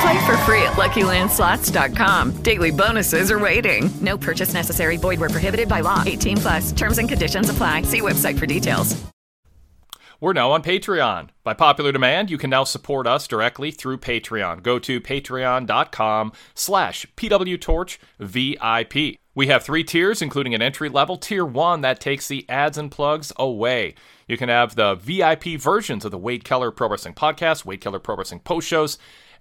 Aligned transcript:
Play 0.00 0.24
for 0.26 0.36
free 0.38 0.62
at 0.62 0.72
LuckyLandSlots.com. 0.72 2.42
Daily 2.42 2.70
bonuses 2.70 3.30
are 3.30 3.38
waiting. 3.38 3.90
No 4.00 4.16
purchase 4.16 4.54
necessary. 4.54 4.96
Void 4.96 5.20
where 5.20 5.28
prohibited 5.28 5.68
by 5.68 5.80
law. 5.80 6.02
18 6.06 6.36
plus. 6.38 6.72
Terms 6.72 6.98
and 6.98 7.08
conditions 7.08 7.50
apply. 7.50 7.82
See 7.82 8.00
website 8.00 8.38
for 8.38 8.46
details. 8.46 8.96
We're 10.20 10.34
now 10.34 10.52
on 10.52 10.62
Patreon. 10.62 11.30
By 11.44 11.54
popular 11.54 11.92
demand, 11.92 12.30
you 12.30 12.36
can 12.36 12.50
now 12.50 12.64
support 12.64 13.06
us 13.06 13.26
directly 13.26 13.70
through 13.70 13.96
Patreon. 13.98 14.62
Go 14.62 14.78
to 14.78 15.00
patreon.com 15.00 16.32
slash 16.54 17.06
pwtorchvip. 17.16 17.98
We 19.34 19.46
have 19.46 19.64
three 19.64 19.84
tiers, 19.84 20.20
including 20.20 20.54
an 20.54 20.60
entry 20.60 20.90
level. 20.90 21.16
Tier 21.16 21.46
1 21.46 21.80
that 21.80 22.00
takes 22.00 22.28
the 22.28 22.44
ads 22.50 22.76
and 22.76 22.90
plugs 22.90 23.32
away. 23.38 23.94
You 24.28 24.36
can 24.36 24.50
have 24.50 24.76
the 24.76 24.94
VIP 24.94 25.58
versions 25.58 26.04
of 26.04 26.10
the 26.10 26.18
Wade 26.18 26.44
Keller 26.44 26.70
Pro 26.70 26.90
Wrestling 26.90 27.14
Podcast, 27.14 27.64
Wade 27.64 27.80
Keller 27.80 27.98
Pro 27.98 28.16
Wrestling 28.16 28.40
Post 28.40 28.68
Shows, 28.68 28.98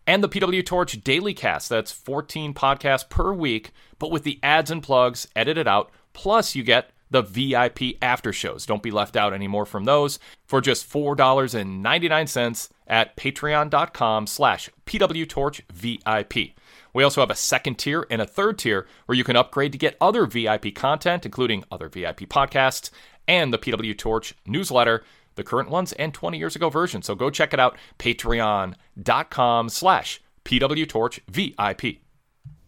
and 0.08 0.24
the 0.24 0.30
PW 0.30 0.66
Torch 0.66 1.04
Daily 1.04 1.34
Cast. 1.34 1.70
That's 1.70 1.92
14 1.92 2.54
podcasts 2.54 3.08
per 3.08 3.34
week, 3.34 3.72
but 3.98 4.12
with 4.12 4.24
the 4.24 4.40
ads 4.42 4.72
and 4.72 4.84
plugs 4.84 5.28
edited 5.36 5.68
out. 5.68 5.92
Plus, 6.14 6.56
you 6.56 6.64
get 6.64 6.92
the 7.12 7.22
VIP 7.22 7.98
after 8.02 8.32
shows. 8.32 8.66
Don't 8.66 8.84
be 8.84 8.92
left 8.92 9.16
out 9.16 9.34
anymore 9.34 9.66
from 9.66 9.86
those 9.86 10.20
for 10.46 10.62
just 10.62 10.92
$4.99 10.92 12.70
at 12.88 13.16
patreon.com 13.16 14.28
slash 14.28 14.70
pwtorchvip. 14.86 16.54
We 16.92 17.04
also 17.04 17.22
have 17.22 17.30
a 17.30 17.36
second 17.36 17.78
tier 17.78 18.06
and 18.10 18.22
a 18.22 18.26
third 18.26 18.58
tier 18.58 18.88
where 19.06 19.18
you 19.18 19.24
can 19.24 19.36
upgrade 19.36 19.72
to 19.74 19.78
get 19.78 19.98
other 20.02 20.26
VIP 20.26 20.74
content, 20.74 21.26
including 21.26 21.64
other 21.72 21.88
VIP 21.88 22.22
podcasts 22.22 22.90
and 23.28 23.54
the 23.54 23.60
PW 23.60 23.96
Torch 23.96 24.34
newsletter, 24.48 25.04
the 25.40 25.44
current 25.44 25.70
ones 25.70 25.94
and 25.94 26.14
20 26.14 26.38
years 26.38 26.56
ago 26.56 26.70
version. 26.70 27.02
So 27.02 27.16
go 27.16 27.32
check 27.32 27.54
it 27.54 27.60
out, 27.60 27.76
patreon.com 27.98 29.70
slash 29.70 30.22
pwtorchvip. 30.46 32.00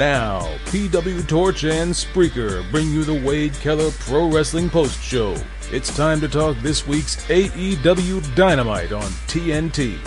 Now, 0.00 0.40
PW 0.70 1.28
Torch 1.28 1.64
and 1.64 1.92
Spreaker 1.92 2.68
bring 2.70 2.90
you 2.90 3.04
the 3.04 3.20
Wade 3.22 3.52
Keller 3.52 3.90
Pro 3.90 4.30
Wrestling 4.30 4.70
Post 4.70 4.98
Show. 5.02 5.36
It's 5.70 5.94
time 5.94 6.22
to 6.22 6.28
talk 6.28 6.56
this 6.60 6.86
week's 6.86 7.16
AEW 7.26 8.34
Dynamite 8.34 8.92
on 8.92 9.02
TNT. 9.28 9.98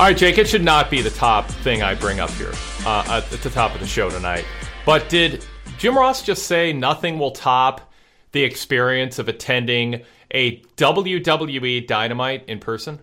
All 0.00 0.06
right, 0.06 0.16
Jake, 0.16 0.36
it 0.36 0.48
should 0.48 0.64
not 0.64 0.90
be 0.90 1.00
the 1.00 1.10
top 1.10 1.46
thing 1.46 1.84
I 1.84 1.94
bring 1.94 2.18
up 2.18 2.30
here 2.30 2.50
uh, 2.84 3.04
at 3.08 3.30
the 3.30 3.50
top 3.50 3.72
of 3.72 3.80
the 3.80 3.86
show 3.86 4.10
tonight. 4.10 4.44
But 4.84 5.08
did 5.08 5.46
Jim 5.78 5.96
Ross 5.96 6.24
just 6.24 6.48
say 6.48 6.72
nothing 6.72 7.20
will 7.20 7.30
top 7.30 7.92
the 8.32 8.42
experience 8.42 9.20
of 9.20 9.28
attending 9.28 10.02
a 10.34 10.60
WWE 10.76 11.86
Dynamite 11.86 12.48
in 12.48 12.58
person? 12.58 12.98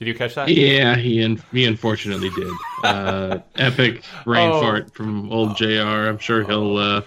Did 0.00 0.08
you 0.08 0.14
catch 0.14 0.34
that? 0.34 0.48
Yeah, 0.48 0.96
he 0.96 1.22
un- 1.22 1.42
he 1.52 1.66
unfortunately 1.66 2.30
did. 2.30 2.52
Uh, 2.82 3.38
epic 3.56 4.02
brain 4.24 4.50
Oh. 4.50 4.60
fart 4.60 4.94
from 4.94 5.30
old 5.30 5.56
Jr. 5.58 6.08
I'm 6.08 6.16
sure 6.16 6.42
he'll 6.42 6.78
uh, 6.78 7.02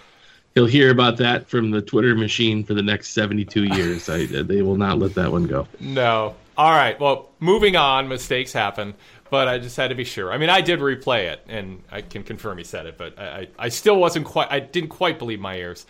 he'll 0.54 0.68
hear 0.68 0.92
about 0.92 1.18
that 1.18 1.50
from 1.50 1.72
the 1.72 1.82
Twitter 1.82 2.14
machine 2.16 2.64
for 2.64 2.76
the 2.76 2.84
next 2.84 3.10
72 3.10 3.64
years. 3.64 4.08
I, 4.10 4.26
they 4.28 4.62
will 4.62 4.78
not 4.78 5.00
let 5.00 5.16
that 5.16 5.32
one 5.32 5.48
go. 5.48 5.68
No. 5.80 6.36
All 6.56 6.70
right. 6.70 7.00
Well, 7.00 7.30
moving 7.40 7.76
on. 7.76 8.08
Mistakes 8.08 8.54
happen, 8.54 8.94
but 9.32 9.48
I 9.48 9.58
just 9.58 9.76
had 9.76 9.88
to 9.88 9.96
be 9.96 10.04
sure. 10.04 10.32
I 10.32 10.38
mean, 10.38 10.52
I 10.52 10.62
did 10.62 10.80
replay 10.80 11.32
it, 11.34 11.44
and 11.48 11.82
I 11.92 12.02
can 12.02 12.22
confirm 12.22 12.60
he 12.60 12.64
said 12.64 12.86
it, 12.86 12.96
but 12.96 13.18
I, 13.18 13.48
I, 13.58 13.70
still 13.70 13.96
wasn't 13.96 14.28
quite. 14.28 14.52
I 14.52 14.60
didn't 14.60 14.90
quite 14.90 15.18
believe 15.18 15.40
my 15.40 15.56
ears. 15.58 15.88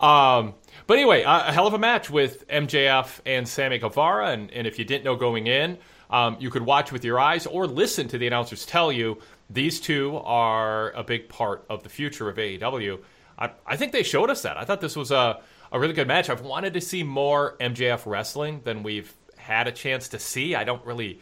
Um, 0.00 0.54
but 0.86 0.96
anyway, 0.96 1.24
a, 1.24 1.48
a 1.48 1.52
hell 1.52 1.66
of 1.66 1.74
a 1.74 1.78
match 1.78 2.08
with 2.08 2.48
MJF 2.48 3.20
and 3.26 3.46
Sammy 3.46 3.78
Guevara, 3.78 4.30
and, 4.30 4.50
and 4.52 4.66
if 4.66 4.78
you 4.78 4.86
didn't 4.86 5.04
know 5.04 5.14
going 5.16 5.46
in, 5.46 5.76
um, 6.10 6.36
you 6.40 6.50
could 6.50 6.62
watch 6.62 6.92
with 6.92 7.04
your 7.04 7.18
eyes 7.20 7.46
or 7.46 7.66
listen 7.66 8.08
to 8.08 8.18
the 8.18 8.26
announcers 8.26 8.64
tell 8.64 8.90
you 8.90 9.18
these 9.50 9.80
two 9.80 10.16
are 10.24 10.90
a 10.92 11.02
big 11.02 11.28
part 11.28 11.64
of 11.68 11.82
the 11.82 11.88
future 11.88 12.28
of 12.28 12.36
AEW. 12.36 13.00
I, 13.38 13.50
I 13.66 13.76
think 13.76 13.92
they 13.92 14.02
showed 14.02 14.30
us 14.30 14.42
that. 14.42 14.56
I 14.56 14.64
thought 14.64 14.80
this 14.80 14.96
was 14.96 15.10
a, 15.10 15.40
a 15.72 15.78
really 15.78 15.94
good 15.94 16.08
match. 16.08 16.28
I've 16.30 16.42
wanted 16.42 16.74
to 16.74 16.80
see 16.80 17.02
more 17.02 17.56
MJF 17.60 18.06
wrestling 18.06 18.60
than 18.64 18.82
we've 18.82 19.12
had 19.36 19.68
a 19.68 19.72
chance 19.72 20.08
to 20.08 20.18
see. 20.18 20.54
I 20.54 20.64
don't 20.64 20.84
really 20.84 21.20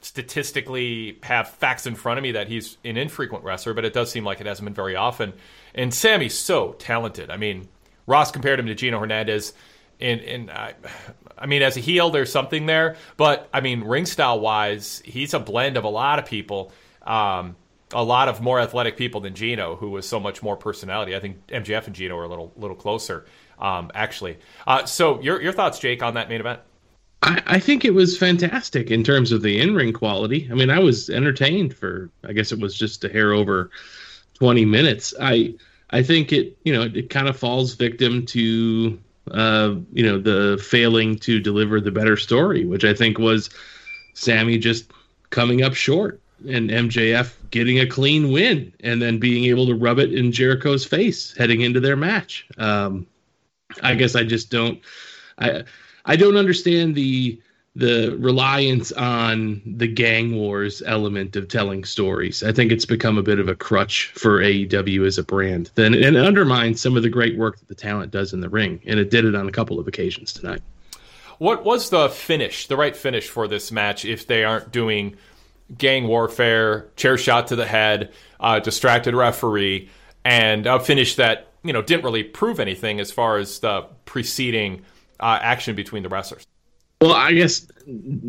statistically 0.00 1.18
have 1.22 1.48
facts 1.48 1.86
in 1.86 1.94
front 1.94 2.18
of 2.18 2.22
me 2.22 2.32
that 2.32 2.48
he's 2.48 2.78
an 2.84 2.96
infrequent 2.96 3.44
wrestler, 3.44 3.74
but 3.74 3.84
it 3.84 3.92
does 3.92 4.10
seem 4.10 4.24
like 4.24 4.40
it 4.40 4.46
hasn't 4.46 4.64
been 4.64 4.74
very 4.74 4.96
often. 4.96 5.32
And 5.74 5.92
Sammy's 5.92 6.36
so 6.36 6.72
talented. 6.78 7.30
I 7.30 7.36
mean, 7.36 7.68
Ross 8.06 8.30
compared 8.30 8.58
him 8.58 8.66
to 8.66 8.74
Gino 8.74 8.98
Hernandez. 8.98 9.52
And, 10.00 10.20
and 10.22 10.50
I, 10.50 10.74
I 11.40 11.46
mean, 11.46 11.62
as 11.62 11.76
a 11.76 11.80
heel, 11.80 12.10
there's 12.10 12.30
something 12.30 12.66
there. 12.66 12.96
But 13.16 13.48
I 13.52 13.60
mean, 13.60 13.82
ring 13.82 14.06
style 14.06 14.40
wise, 14.40 15.02
he's 15.04 15.34
a 15.34 15.40
blend 15.40 15.76
of 15.76 15.84
a 15.84 15.88
lot 15.88 16.18
of 16.18 16.26
people. 16.26 16.72
Um, 17.02 17.56
a 17.92 18.04
lot 18.04 18.28
of 18.28 18.40
more 18.40 18.60
athletic 18.60 18.96
people 18.96 19.20
than 19.20 19.34
Gino, 19.34 19.76
who 19.76 19.90
was 19.90 20.08
so 20.08 20.20
much 20.20 20.42
more 20.42 20.56
personality. 20.56 21.16
I 21.16 21.20
think 21.20 21.46
MJF 21.48 21.86
and 21.86 21.94
Gino 21.94 22.16
are 22.16 22.24
a 22.24 22.28
little 22.28 22.52
little 22.56 22.76
closer, 22.76 23.26
um, 23.58 23.90
actually. 23.94 24.38
Uh, 24.66 24.84
so, 24.84 25.20
your 25.20 25.42
your 25.42 25.52
thoughts, 25.52 25.78
Jake, 25.78 26.02
on 26.02 26.14
that 26.14 26.28
main 26.28 26.40
event? 26.40 26.60
I, 27.22 27.42
I 27.46 27.58
think 27.58 27.84
it 27.84 27.92
was 27.92 28.16
fantastic 28.16 28.90
in 28.90 29.04
terms 29.04 29.32
of 29.32 29.42
the 29.42 29.60
in 29.60 29.74
ring 29.74 29.92
quality. 29.92 30.48
I 30.50 30.54
mean, 30.54 30.70
I 30.70 30.78
was 30.78 31.10
entertained 31.10 31.74
for 31.74 32.10
I 32.24 32.32
guess 32.32 32.52
it 32.52 32.60
was 32.60 32.76
just 32.76 33.04
a 33.04 33.08
hair 33.08 33.32
over 33.32 33.70
20 34.34 34.64
minutes. 34.64 35.14
I 35.20 35.54
I 35.90 36.02
think 36.02 36.32
it 36.32 36.56
you 36.64 36.72
know 36.72 36.82
it, 36.82 36.96
it 36.96 37.10
kind 37.10 37.28
of 37.28 37.36
falls 37.36 37.74
victim 37.74 38.24
to 38.26 38.98
uh, 39.30 39.74
you 39.92 40.04
know 40.04 40.18
the 40.18 40.62
failing 40.62 41.16
to 41.20 41.40
deliver 41.40 41.80
the 41.80 41.90
better 41.90 42.16
story, 42.16 42.64
which 42.64 42.84
I 42.84 42.94
think 42.94 43.18
was 43.18 43.50
Sammy 44.14 44.58
just 44.58 44.90
coming 45.30 45.62
up 45.62 45.74
short. 45.74 46.20
and 46.48 46.70
MJF 46.70 47.34
getting 47.50 47.78
a 47.80 47.86
clean 47.86 48.32
win 48.32 48.72
and 48.80 49.02
then 49.02 49.18
being 49.18 49.44
able 49.44 49.66
to 49.66 49.74
rub 49.74 49.98
it 49.98 50.12
in 50.12 50.32
Jericho's 50.32 50.86
face 50.86 51.36
heading 51.36 51.60
into 51.60 51.80
their 51.80 51.96
match. 51.96 52.46
Um, 52.56 53.06
I 53.82 53.94
guess 53.94 54.16
I 54.16 54.24
just 54.24 54.50
don't 54.50 54.80
I 55.38 55.64
I 56.04 56.16
don't 56.16 56.36
understand 56.36 56.94
the 56.94 57.40
the 57.80 58.14
reliance 58.18 58.92
on 58.92 59.62
the 59.64 59.88
gang 59.88 60.36
wars 60.36 60.82
element 60.84 61.34
of 61.34 61.48
telling 61.48 61.82
stories. 61.82 62.42
I 62.42 62.52
think 62.52 62.70
it's 62.70 62.84
become 62.84 63.16
a 63.16 63.22
bit 63.22 63.38
of 63.38 63.48
a 63.48 63.54
crutch 63.54 64.12
for 64.14 64.38
AEW 64.40 65.06
as 65.06 65.16
a 65.16 65.22
brand. 65.22 65.70
Then 65.76 65.94
and 65.94 66.14
it 66.14 66.24
undermines 66.24 66.82
some 66.82 66.94
of 66.94 67.02
the 67.02 67.08
great 67.08 67.38
work 67.38 67.58
that 67.58 67.68
the 67.68 67.74
talent 67.74 68.12
does 68.12 68.34
in 68.34 68.40
the 68.40 68.50
ring, 68.50 68.80
and 68.84 69.00
it 69.00 69.10
did 69.10 69.24
it 69.24 69.34
on 69.34 69.48
a 69.48 69.50
couple 69.50 69.80
of 69.80 69.88
occasions 69.88 70.30
tonight. 70.30 70.60
What 71.38 71.64
was 71.64 71.88
the 71.88 72.10
finish, 72.10 72.66
the 72.66 72.76
right 72.76 72.94
finish 72.94 73.26
for 73.26 73.48
this 73.48 73.72
match 73.72 74.04
if 74.04 74.26
they 74.26 74.44
aren't 74.44 74.70
doing 74.70 75.16
gang 75.78 76.06
warfare, 76.06 76.90
chair 76.96 77.16
shot 77.16 77.46
to 77.46 77.56
the 77.56 77.64
head, 77.64 78.12
uh, 78.40 78.60
distracted 78.60 79.14
referee, 79.14 79.88
and 80.22 80.66
a 80.66 80.78
finish 80.80 81.14
that 81.14 81.48
you 81.64 81.72
know 81.72 81.80
didn't 81.80 82.04
really 82.04 82.24
prove 82.24 82.60
anything 82.60 83.00
as 83.00 83.10
far 83.10 83.38
as 83.38 83.60
the 83.60 83.86
preceding 84.04 84.82
uh, 85.18 85.38
action 85.40 85.74
between 85.74 86.02
the 86.02 86.10
wrestlers? 86.10 86.46
Well, 87.00 87.12
I 87.12 87.32
guess 87.32 87.66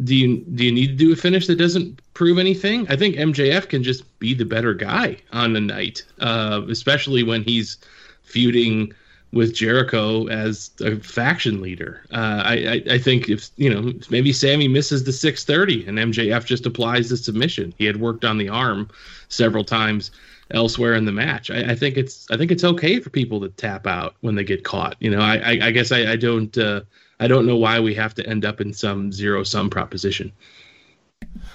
do 0.03 0.15
you 0.15 0.38
do 0.38 0.63
you 0.63 0.71
need 0.71 0.88
to 0.88 0.95
do 0.95 1.12
a 1.12 1.15
finish 1.15 1.47
that 1.47 1.57
doesn't 1.57 2.01
prove 2.13 2.38
anything? 2.38 2.88
I 2.89 2.95
think 2.95 3.15
MJF 3.15 3.68
can 3.68 3.83
just 3.83 4.19
be 4.19 4.33
the 4.33 4.45
better 4.45 4.73
guy 4.73 5.18
on 5.33 5.53
the 5.53 5.59
night, 5.59 6.03
uh, 6.19 6.62
especially 6.69 7.23
when 7.23 7.44
he's 7.44 7.77
feuding 8.23 8.94
with 9.33 9.53
Jericho 9.53 10.27
as 10.27 10.71
a 10.81 10.97
faction 10.97 11.62
leader. 11.62 12.01
Uh, 12.12 12.44
I, 12.45 12.53
I, 12.53 12.94
I 12.94 12.97
think 12.97 13.29
if 13.29 13.50
you 13.57 13.69
know 13.73 13.94
maybe 14.09 14.31
Sammy 14.31 14.69
misses 14.69 15.03
the 15.03 15.13
630 15.13 15.88
and 15.88 16.13
MJF 16.13 16.45
just 16.45 16.65
applies 16.65 17.09
the 17.09 17.17
submission. 17.17 17.74
He 17.77 17.85
had 17.85 18.00
worked 18.00 18.24
on 18.24 18.38
the 18.38 18.47
arm 18.47 18.89
several 19.27 19.65
times 19.65 20.12
elsewhere 20.51 20.94
in 20.94 21.03
the 21.03 21.12
match. 21.12 21.51
I, 21.51 21.71
I 21.71 21.75
think 21.75 21.97
it's 21.97 22.25
I 22.31 22.38
think 22.38 22.51
it's 22.51 22.63
okay 22.63 23.01
for 23.01 23.09
people 23.09 23.41
to 23.41 23.50
tap 23.50 23.85
out 23.85 24.15
when 24.21 24.35
they 24.35 24.45
get 24.45 24.63
caught. 24.63 24.95
You 25.00 25.12
know, 25.12 25.19
I 25.19 25.35
I, 25.38 25.59
I 25.63 25.71
guess 25.71 25.91
I, 25.91 26.13
I 26.13 26.15
don't. 26.15 26.57
Uh, 26.57 26.81
I 27.21 27.27
don't 27.27 27.45
know 27.45 27.56
why 27.56 27.79
we 27.79 27.94
have 27.94 28.15
to 28.15 28.27
end 28.27 28.44
up 28.45 28.59
in 28.59 28.73
some 28.73 29.12
zero 29.12 29.44
sum 29.44 29.69
proposition. 29.69 30.31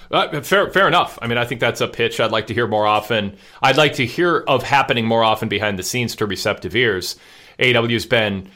Uh, 0.09 0.41
fair, 0.41 0.71
fair 0.71 0.87
enough. 0.87 1.19
I 1.21 1.27
mean, 1.27 1.37
I 1.37 1.43
think 1.43 1.59
that's 1.59 1.81
a 1.81 1.89
pitch 1.89 2.21
I'd 2.21 2.31
like 2.31 2.47
to 2.47 2.53
hear 2.53 2.67
more 2.67 2.87
often. 2.87 3.35
I'd 3.61 3.75
like 3.75 3.95
to 3.95 4.05
hear 4.05 4.37
of 4.47 4.63
happening 4.63 5.05
more 5.05 5.25
often 5.25 5.49
behind 5.49 5.77
the 5.77 5.83
scenes 5.83 6.15
to 6.15 6.25
receptive 6.25 6.73
ears. 6.73 7.17
AW's 7.59 8.05
been 8.05 8.49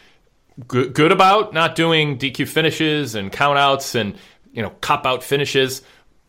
good, 0.70 0.94
good 0.94 1.12
about 1.12 1.54
not 1.54 1.76
doing 1.76 2.18
DQ 2.18 2.48
finishes 2.48 3.14
and 3.14 3.30
countouts 3.30 3.94
and 3.94 4.16
you 4.54 4.62
know 4.62 4.70
cop 4.80 5.06
out 5.06 5.22
finishes. 5.22 5.82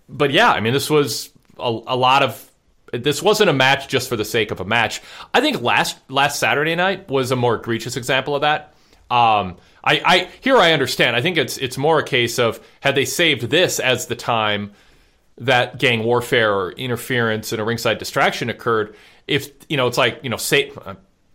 But 0.09 0.33
yeah, 0.33 0.51
I 0.51 0.59
mean, 0.59 0.73
this 0.73 0.91
was 0.91 1.31
a, 1.61 1.69
a 1.87 1.97
lot 1.97 2.25
of. 2.25 2.49
This 2.93 3.23
wasn't 3.23 3.49
a 3.49 3.55
match 3.55 3.89
just 3.89 4.09
for 4.09 4.17
the 4.17 4.25
sake 4.25 4.51
of 4.51 4.61
a 4.61 4.65
match. 4.65 5.01
I 5.33 5.41
think 5.41 5.63
last 5.63 5.97
last 6.11 6.41
Saturday 6.41 6.75
night 6.75 7.09
was 7.09 7.31
a 7.31 7.37
more 7.37 7.55
egregious 7.55 7.97
example 7.97 8.35
of 8.35 8.43
that. 8.43 8.75
Um, 9.11 9.57
I, 9.85 10.03
I 10.05 10.31
here 10.41 10.57
I 10.57 10.73
understand. 10.73 11.17
I 11.17 11.23
think 11.23 11.37
it's 11.37 11.59
it's 11.59 11.77
more 11.77 11.99
a 11.99 12.05
case 12.05 12.39
of 12.39 12.61
had 12.81 12.95
they 12.95 13.05
saved 13.05 13.43
this 13.43 13.81
as 13.81 14.07
the 14.07 14.17
time 14.17 14.73
that 15.39 15.79
gang 15.79 16.05
warfare 16.05 16.55
or 16.55 16.73
interference 16.73 17.53
and 17.53 17.61
a 17.61 17.65
ringside 17.65 17.99
distraction 17.99 18.51
occurred. 18.51 18.95
If 19.27 19.51
you 19.69 19.77
know, 19.77 19.87
it's 19.87 19.99
like 19.99 20.21
you 20.23 20.31
know, 20.31 20.37
say 20.37 20.73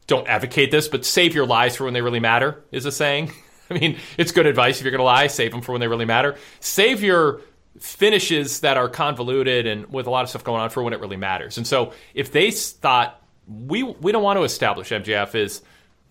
don't 0.07 0.27
advocate 0.27 0.71
this, 0.71 0.87
but 0.87 1.05
save 1.05 1.35
your 1.35 1.45
lies 1.45 1.75
for 1.75 1.83
when 1.83 1.93
they 1.93 2.01
really 2.01 2.19
matter 2.19 2.63
is 2.71 2.85
a 2.85 2.91
saying. 2.91 3.31
I 3.69 3.73
mean, 3.73 3.97
it's 4.17 4.31
good 4.31 4.45
advice 4.45 4.77
if 4.77 4.83
you're 4.83 4.91
going 4.91 4.99
to 4.99 5.03
lie, 5.03 5.27
save 5.27 5.51
them 5.51 5.61
for 5.61 5.73
when 5.73 5.81
they 5.81 5.89
really 5.89 6.05
matter. 6.05 6.37
Save 6.61 7.03
your 7.03 7.41
finishes 7.79 8.61
that 8.61 8.77
are 8.77 8.87
convoluted 8.87 9.67
and 9.67 9.91
with 9.91 10.07
a 10.07 10.09
lot 10.09 10.23
of 10.23 10.29
stuff 10.29 10.43
going 10.43 10.61
on 10.61 10.69
for 10.69 10.81
when 10.81 10.93
it 10.93 11.01
really 11.01 11.17
matters. 11.17 11.57
And 11.57 11.67
so 11.67 11.91
if 12.13 12.31
they 12.31 12.49
thought 12.51 13.21
we 13.47 13.83
we 13.83 14.11
don't 14.11 14.23
want 14.23 14.37
to 14.37 14.43
establish 14.43 14.89
MJF 14.89 15.35
is 15.35 15.61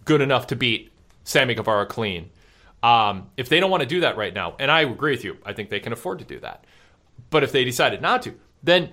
good 0.05 0.21
enough 0.21 0.49
to 0.49 0.57
beat 0.57 0.93
Sammy 1.27 1.55
Guevara 1.55 1.87
clean. 1.87 2.31
Um, 2.83 3.31
if 3.37 3.49
they 3.49 3.59
don't 3.61 3.71
want 3.71 3.83
to 3.83 3.89
do 3.89 4.01
that 4.01 4.17
right 4.17 4.33
now, 4.33 4.55
and 4.59 4.71
I 4.71 4.83
agree 4.83 5.13
with 5.13 5.25
you, 5.25 5.37
I 5.45 5.53
think 5.53 5.71
they 5.71 5.81
can 5.81 5.93
afford 5.93 6.21
to 6.21 6.25
do 6.25 6.39
that. 6.41 6.65
But 7.31 7.43
if 7.43 7.51
they 7.51 7.65
decided 7.65 8.01
not 8.01 8.23
to, 8.23 8.35
then 8.63 8.93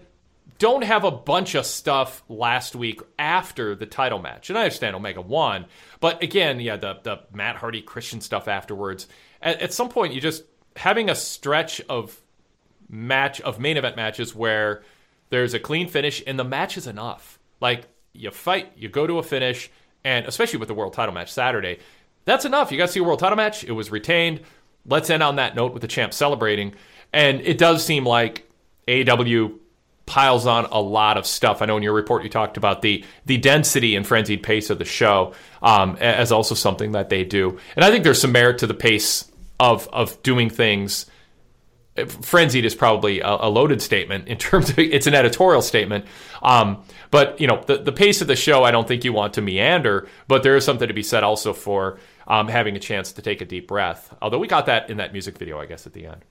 don't 0.58 0.84
have 0.84 1.04
a 1.04 1.12
bunch 1.12 1.54
of 1.56 1.66
stuff 1.66 2.24
last 2.28 2.76
week 2.76 3.02
after 3.20 3.76
the 3.76 3.86
title 3.86 4.20
match. 4.20 4.50
And 4.50 4.58
I 4.58 4.64
understand 4.64 4.96
Omega 4.96 5.22
won, 5.22 5.68
but 6.00 6.24
again, 6.24 6.60
yeah, 6.60 6.76
the 6.76 7.00
the 7.04 7.20
Matt 7.34 7.56
Hardy 7.56 7.82
Christian 7.82 8.20
stuff 8.20 8.48
afterwards. 8.48 9.08
At, 9.42 9.62
at 9.62 9.74
some 9.74 9.90
point, 9.90 10.14
you 10.14 10.22
just 10.22 10.44
having 10.76 11.10
a 11.10 11.16
stretch 11.16 11.82
of 11.82 12.20
match 12.90 13.42
of 13.42 13.60
main 13.60 13.78
event 13.78 13.96
matches 13.96 14.34
where 14.34 14.82
there's 15.30 15.54
a 15.54 15.60
clean 15.60 15.88
finish 15.88 16.24
and 16.26 16.40
the 16.40 16.44
match 16.44 16.78
is 16.78 16.88
enough. 16.88 17.38
Like 17.60 17.88
you 18.14 18.32
fight, 18.32 18.72
you 18.76 18.90
go 18.90 19.06
to 19.06 19.20
a 19.20 19.24
finish, 19.24 19.70
and 20.04 20.26
especially 20.26 20.60
with 20.60 20.68
the 20.68 20.74
world 20.74 20.94
title 20.94 21.14
match 21.14 21.32
Saturday, 21.32 21.80
that's 22.26 22.46
enough. 22.46 22.72
You 22.72 22.78
got 22.78 22.88
to 22.88 22.92
see 22.92 23.00
a 23.00 23.04
world 23.04 23.20
title 23.20 23.36
match. 23.36 23.64
It 23.64 23.72
was 23.72 23.92
retained. 23.92 24.42
Let's 24.86 25.10
end 25.10 25.24
on 25.24 25.38
that 25.38 25.56
note 25.56 25.74
with 25.74 25.82
the 25.82 25.88
champ 25.88 26.14
celebrating. 26.14 26.74
And 27.12 27.42
it 27.42 27.58
does 27.58 27.86
seem 27.86 28.06
like 28.06 28.50
AEW 28.88 29.60
piles 30.06 30.46
on 30.46 30.66
a 30.66 30.82
lot 30.82 31.18
of 31.18 31.26
stuff. 31.26 31.62
I 31.62 31.66
know 31.66 31.78
in 31.78 31.84
your 31.84 31.94
report 31.94 32.24
you 32.24 32.30
talked 32.30 32.58
about 32.58 32.82
the 32.82 33.06
the 33.26 33.38
density 33.38 33.96
and 33.96 34.06
frenzied 34.06 34.44
pace 34.44 34.70
of 34.70 34.78
the 34.78 34.86
show 34.86 35.34
um, 35.62 35.96
as 36.00 36.32
also 36.32 36.56
something 36.56 36.92
that 36.92 37.10
they 37.10 37.24
do. 37.24 37.58
And 37.76 37.86
I 37.86 37.92
think 37.92 38.04
there's 38.04 38.20
some 38.20 38.32
merit 38.32 38.58
to 38.60 38.68
the 38.68 38.74
pace 38.74 39.30
of 39.60 39.88
of 39.94 40.22
doing 40.24 40.50
things. 40.50 41.06
Frenzied 42.08 42.66
is 42.66 42.74
probably 42.74 43.20
a, 43.22 43.28
a 43.28 43.50
loaded 43.50 43.82
statement 43.82 44.28
in 44.28 44.38
terms 44.40 44.70
of 44.70 44.80
it's 44.80 45.08
an 45.08 45.14
editorial 45.14 45.62
statement. 45.62 46.06
Um, 46.42 46.84
but 47.12 47.40
you 47.40 47.48
know 47.48 47.64
the 47.66 47.78
the 47.78 47.94
pace 47.94 48.22
of 48.22 48.28
the 48.28 48.36
show, 48.36 48.64
I 48.64 48.72
don't 48.72 48.88
think 48.88 49.06
you 49.06 49.14
want 49.14 49.36
to 49.36 49.42
meander. 49.42 50.10
But 50.28 50.44
there 50.44 50.58
is 50.58 50.66
something 50.66 50.88
to 50.88 50.94
be 50.94 51.04
said 51.04 51.24
also 51.24 51.54
for 51.54 52.00
um, 52.28 52.48
having 52.48 52.76
a 52.76 52.80
chance 52.80 53.12
to 53.14 53.22
take 53.22 53.42
a 53.42 53.46
deep 53.46 53.68
breath. 53.68 54.14
Although 54.22 54.40
we 54.40 54.48
got 54.48 54.66
that 54.68 54.90
in 54.90 54.98
that 54.98 55.14
music 55.14 55.38
video, 55.38 55.60
I 55.60 55.66
guess, 55.66 55.86
at 55.86 55.94
the 55.94 56.06
end. 56.08 56.24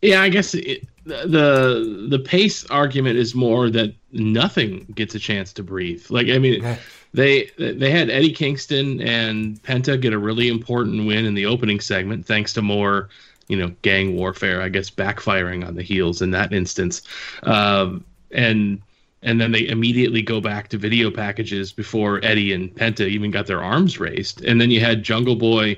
Yeah, 0.00 0.22
I 0.22 0.28
guess 0.28 0.54
it, 0.54 0.86
the 1.04 2.06
the 2.08 2.20
pace 2.20 2.64
argument 2.66 3.18
is 3.18 3.34
more 3.34 3.68
that 3.70 3.94
nothing 4.12 4.86
gets 4.94 5.14
a 5.16 5.18
chance 5.18 5.52
to 5.54 5.62
breathe. 5.64 6.04
Like, 6.08 6.28
I 6.28 6.38
mean, 6.38 6.64
they 7.14 7.50
they 7.58 7.90
had 7.90 8.08
Eddie 8.08 8.32
Kingston 8.32 9.00
and 9.00 9.60
Penta 9.62 10.00
get 10.00 10.12
a 10.12 10.18
really 10.18 10.48
important 10.48 11.06
win 11.06 11.24
in 11.24 11.34
the 11.34 11.46
opening 11.46 11.80
segment, 11.80 12.26
thanks 12.26 12.52
to 12.52 12.62
more, 12.62 13.08
you 13.48 13.56
know, 13.56 13.74
gang 13.82 14.14
warfare. 14.14 14.62
I 14.62 14.68
guess 14.68 14.88
backfiring 14.88 15.66
on 15.66 15.74
the 15.74 15.82
heels 15.82 16.22
in 16.22 16.30
that 16.30 16.52
instance, 16.52 17.02
um, 17.42 18.04
and 18.30 18.80
and 19.22 19.40
then 19.40 19.52
they 19.52 19.66
immediately 19.66 20.22
go 20.22 20.40
back 20.40 20.68
to 20.68 20.78
video 20.78 21.10
packages 21.10 21.72
before 21.72 22.20
Eddie 22.24 22.52
and 22.52 22.74
Penta 22.74 23.08
even 23.08 23.30
got 23.30 23.46
their 23.46 23.62
arms 23.62 23.98
raised. 23.98 24.44
And 24.44 24.60
then 24.60 24.70
you 24.70 24.80
had 24.80 25.02
Jungle 25.02 25.36
Boy 25.36 25.76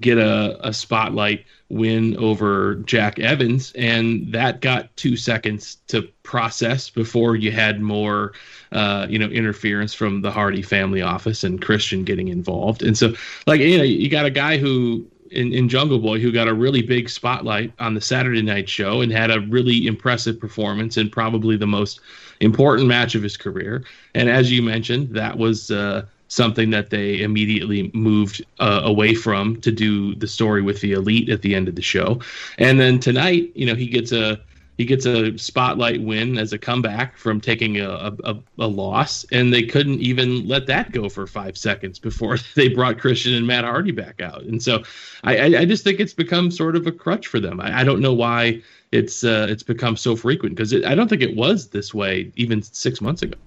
get 0.00 0.18
a, 0.18 0.58
a 0.66 0.72
spotlight 0.72 1.44
win 1.68 2.16
over 2.18 2.76
Jack 2.76 3.18
Evans, 3.18 3.72
and 3.72 4.32
that 4.32 4.60
got 4.60 4.94
two 4.96 5.16
seconds 5.16 5.78
to 5.88 6.02
process 6.22 6.90
before 6.90 7.34
you 7.34 7.50
had 7.50 7.80
more, 7.80 8.32
uh, 8.72 9.06
you 9.08 9.18
know, 9.18 9.26
interference 9.26 9.94
from 9.94 10.20
the 10.20 10.30
Hardy 10.30 10.62
family 10.62 11.02
office 11.02 11.42
and 11.42 11.60
Christian 11.62 12.04
getting 12.04 12.28
involved. 12.28 12.82
And 12.82 12.96
so, 12.96 13.14
like, 13.46 13.60
you 13.60 13.78
know, 13.78 13.84
you 13.84 14.08
got 14.08 14.26
a 14.26 14.30
guy 14.30 14.58
who 14.58 15.06
in, 15.30 15.52
in 15.52 15.68
Jungle 15.68 15.98
Boy 15.98 16.18
who 16.18 16.32
got 16.32 16.48
a 16.48 16.54
really 16.54 16.82
big 16.82 17.08
spotlight 17.08 17.72
on 17.78 17.94
the 17.94 18.00
Saturday 18.00 18.42
night 18.42 18.68
show 18.68 19.00
and 19.00 19.12
had 19.12 19.30
a 19.30 19.40
really 19.40 19.86
impressive 19.86 20.40
performance 20.40 20.96
and 20.96 21.10
probably 21.10 21.56
the 21.56 21.66
most 21.66 22.00
important 22.40 22.88
match 22.88 23.14
of 23.14 23.22
his 23.22 23.36
career. 23.36 23.84
And 24.14 24.28
as 24.28 24.52
you 24.52 24.62
mentioned, 24.62 25.14
that 25.14 25.38
was 25.38 25.70
uh, 25.70 26.04
something 26.28 26.70
that 26.70 26.90
they 26.90 27.20
immediately 27.22 27.90
moved 27.94 28.44
uh, 28.58 28.80
away 28.84 29.14
from 29.14 29.60
to 29.60 29.70
do 29.70 30.14
the 30.16 30.26
story 30.26 30.62
with 30.62 30.80
the 30.80 30.92
elite 30.92 31.28
at 31.28 31.42
the 31.42 31.54
end 31.54 31.68
of 31.68 31.76
the 31.76 31.82
show. 31.82 32.20
And 32.58 32.80
then 32.80 32.98
tonight, 32.98 33.52
you 33.54 33.66
know, 33.66 33.74
he 33.74 33.86
gets 33.86 34.12
a 34.12 34.40
he 34.76 34.84
gets 34.84 35.06
a 35.06 35.36
spotlight 35.38 36.02
win 36.02 36.38
as 36.38 36.52
a 36.52 36.58
comeback 36.58 37.16
from 37.16 37.40
taking 37.40 37.80
a, 37.80 38.14
a, 38.24 38.36
a, 38.58 38.66
loss, 38.66 39.24
and 39.32 39.52
they 39.52 39.62
couldn't 39.62 40.00
even 40.00 40.46
let 40.46 40.66
that 40.66 40.92
go 40.92 41.08
for 41.08 41.26
five 41.26 41.56
seconds 41.56 41.98
before 41.98 42.36
they 42.54 42.68
brought 42.68 42.98
Christian 42.98 43.34
and 43.34 43.46
Matt 43.46 43.64
Hardy 43.64 43.92
back 43.92 44.20
out. 44.20 44.42
And 44.42 44.62
so 44.62 44.82
I, 45.24 45.56
I 45.56 45.64
just 45.64 45.82
think 45.82 45.98
it's 45.98 46.12
become 46.12 46.50
sort 46.50 46.76
of 46.76 46.86
a 46.86 46.92
crutch 46.92 47.26
for 47.26 47.40
them. 47.40 47.60
I, 47.60 47.80
I 47.80 47.84
don't 47.84 48.00
know 48.00 48.12
why 48.12 48.62
it's 48.92 49.24
uh, 49.24 49.46
it's 49.48 49.62
become 49.62 49.96
so 49.96 50.14
frequent 50.14 50.54
because 50.54 50.74
I 50.84 50.94
don't 50.94 51.08
think 51.08 51.22
it 51.22 51.36
was 51.36 51.68
this 51.68 51.94
way 51.94 52.30
even 52.36 52.62
six 52.62 53.00
months 53.00 53.22
ago. 53.22 53.38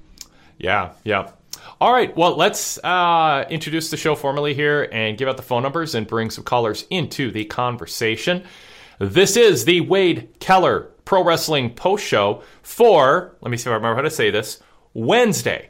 Yeah, 0.57 0.91
yeah. 1.03 1.31
All 1.81 1.93
right, 1.93 2.15
well, 2.17 2.35
let's 2.35 2.77
uh, 2.83 3.45
introduce 3.49 3.89
the 3.89 3.95
show 3.95 4.15
formally 4.15 4.53
here 4.53 4.89
and 4.91 5.17
give 5.17 5.29
out 5.29 5.37
the 5.37 5.43
phone 5.43 5.63
numbers 5.63 5.95
and 5.95 6.05
bring 6.05 6.29
some 6.29 6.43
callers 6.43 6.85
into 6.89 7.31
the 7.31 7.45
conversation. 7.45 8.43
This 9.01 9.37
is 9.37 9.63
the 9.63 9.79
Wade 9.79 10.27
Keller 10.41 10.91
Pro 11.05 11.23
Wrestling 11.23 11.73
Post 11.73 12.05
Show 12.05 12.43
for, 12.63 13.33
let 13.39 13.49
me 13.49 13.55
see 13.55 13.69
if 13.69 13.71
I 13.71 13.75
remember 13.75 13.95
how 13.95 14.01
to 14.01 14.09
say 14.09 14.29
this, 14.29 14.61
Wednesday, 14.93 15.69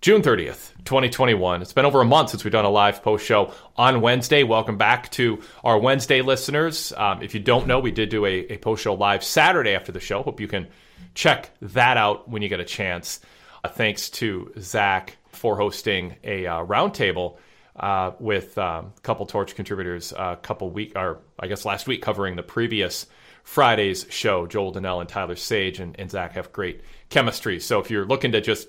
June 0.00 0.20
30th, 0.20 0.72
2021. 0.84 1.62
It's 1.62 1.72
been 1.72 1.84
over 1.84 2.00
a 2.00 2.04
month 2.04 2.30
since 2.30 2.42
we've 2.42 2.50
done 2.50 2.64
a 2.64 2.70
live 2.70 3.04
post 3.04 3.24
show 3.24 3.54
on 3.76 4.00
Wednesday. 4.00 4.42
Welcome 4.42 4.76
back 4.76 5.12
to 5.12 5.42
our 5.62 5.78
Wednesday 5.78 6.22
listeners. 6.22 6.92
Um, 6.96 7.22
if 7.22 7.34
you 7.34 7.40
don't 7.40 7.68
know, 7.68 7.78
we 7.78 7.92
did 7.92 8.08
do 8.08 8.26
a, 8.26 8.32
a 8.50 8.58
post 8.58 8.82
show 8.82 8.94
live 8.94 9.22
Saturday 9.22 9.76
after 9.76 9.92
the 9.92 10.00
show. 10.00 10.24
Hope 10.24 10.40
you 10.40 10.48
can 10.48 10.66
check 11.14 11.50
that 11.62 11.96
out 11.96 12.28
when 12.28 12.42
you 12.42 12.48
get 12.48 12.58
a 12.58 12.64
chance. 12.64 13.20
Uh, 13.62 13.68
thanks 13.68 14.10
to 14.10 14.52
Zach 14.58 15.18
for 15.28 15.56
hosting 15.56 16.16
a 16.24 16.48
uh, 16.48 16.64
roundtable 16.64 17.36
uh, 17.76 18.12
with 18.18 18.56
um, 18.58 18.92
a 18.96 19.00
couple 19.00 19.26
Torch 19.26 19.54
contributors 19.54 20.12
a 20.12 20.38
couple 20.40 20.70
week, 20.70 20.92
or 20.96 21.18
I 21.38 21.46
guess 21.46 21.64
last 21.64 21.86
week, 21.86 22.02
covering 22.02 22.36
the 22.36 22.42
previous 22.42 23.06
Friday's 23.42 24.06
show. 24.10 24.46
Joel 24.46 24.72
Donnell 24.72 25.00
and 25.00 25.08
Tyler 25.08 25.36
Sage 25.36 25.80
and, 25.80 25.98
and 25.98 26.10
Zach 26.10 26.32
have 26.32 26.52
great 26.52 26.80
chemistry. 27.10 27.60
So 27.60 27.80
if 27.80 27.90
you're 27.90 28.06
looking 28.06 28.32
to 28.32 28.40
just 28.40 28.68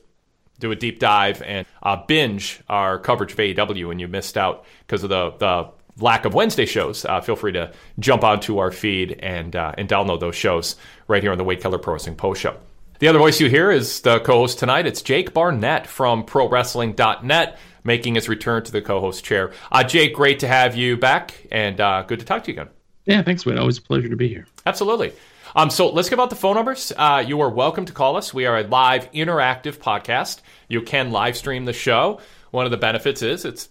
do 0.60 0.72
a 0.72 0.76
deep 0.76 1.00
dive 1.00 1.42
and 1.42 1.66
uh, 1.84 1.98
binge 2.08 2.62
our 2.70 3.00
coverage 3.00 3.34
of 3.34 3.38
AEW 3.38 3.92
and 3.92 4.00
you 4.00 4.08
missed 4.08 4.38
out 4.38 4.66
because 4.86 5.04
of 5.04 5.10
the, 5.10 5.32
the 5.38 5.70
lack 6.04 6.26
of 6.26 6.34
Wednesday 6.34 6.66
shows, 6.66 7.06
uh, 7.06 7.22
feel 7.22 7.36
free 7.36 7.54
to 7.54 7.72
jump 8.00 8.24
onto 8.24 8.58
our 8.58 8.72
feed 8.72 9.20
and 9.20 9.56
uh, 9.56 9.74
and 9.78 9.88
download 9.88 10.20
those 10.20 10.36
shows 10.36 10.76
right 11.08 11.24
here 11.24 11.32
on 11.32 11.38
the 11.38 11.44
Wade 11.44 11.62
Keller 11.62 11.78
Pro 11.78 11.94
Wrestling 11.94 12.16
Post 12.16 12.42
Show. 12.42 12.58
The 13.00 13.10
other 13.10 13.20
voice 13.20 13.42
you 13.42 13.50
hear 13.50 13.72
is 13.72 14.00
the 14.02 14.22
co-host 14.22 14.58
tonight. 14.58 14.88
It's 14.88 15.02
Jake 15.02 15.34
Barnett 15.34 15.86
from 15.86 16.24
ProWrestling.net 16.24 17.60
making 17.86 18.16
his 18.16 18.28
return 18.28 18.64
to 18.64 18.72
the 18.72 18.82
co-host 18.82 19.24
chair. 19.24 19.54
Uh, 19.72 19.84
Jake, 19.84 20.14
great 20.14 20.40
to 20.40 20.48
have 20.48 20.76
you 20.76 20.98
back 20.98 21.48
and 21.52 21.80
uh, 21.80 22.02
good 22.02 22.20
to 22.20 22.26
talk 22.26 22.44
to 22.44 22.52
you 22.52 22.60
again. 22.60 22.74
Yeah, 23.06 23.22
thanks, 23.22 23.46
Wade. 23.46 23.58
Always 23.58 23.78
a 23.78 23.82
pleasure 23.82 24.10
to 24.10 24.16
be 24.18 24.28
here. 24.28 24.48
Absolutely. 24.66 25.14
Um, 25.56 25.70
so 25.70 25.90
let's 25.90 26.10
give 26.10 26.20
out 26.20 26.30
the 26.30 26.36
phone 26.36 26.56
numbers. 26.56 26.92
Uh, 26.98 27.24
you 27.26 27.40
are 27.40 27.50
welcome 27.50 27.86
to 27.86 27.94
call 27.94 28.18
us. 28.18 28.34
We 28.34 28.46
are 28.46 28.58
a 28.58 28.64
live, 28.64 29.10
interactive 29.14 29.78
podcast. 29.78 30.42
You 30.68 30.82
can 30.82 31.12
live 31.12 31.38
stream 31.38 31.64
the 31.64 31.74
show. 31.74 32.20
One 32.52 32.66
of 32.66 32.72
the 32.72 32.78
benefits 32.78 33.22
is 33.22 33.46
it's 33.46 33.70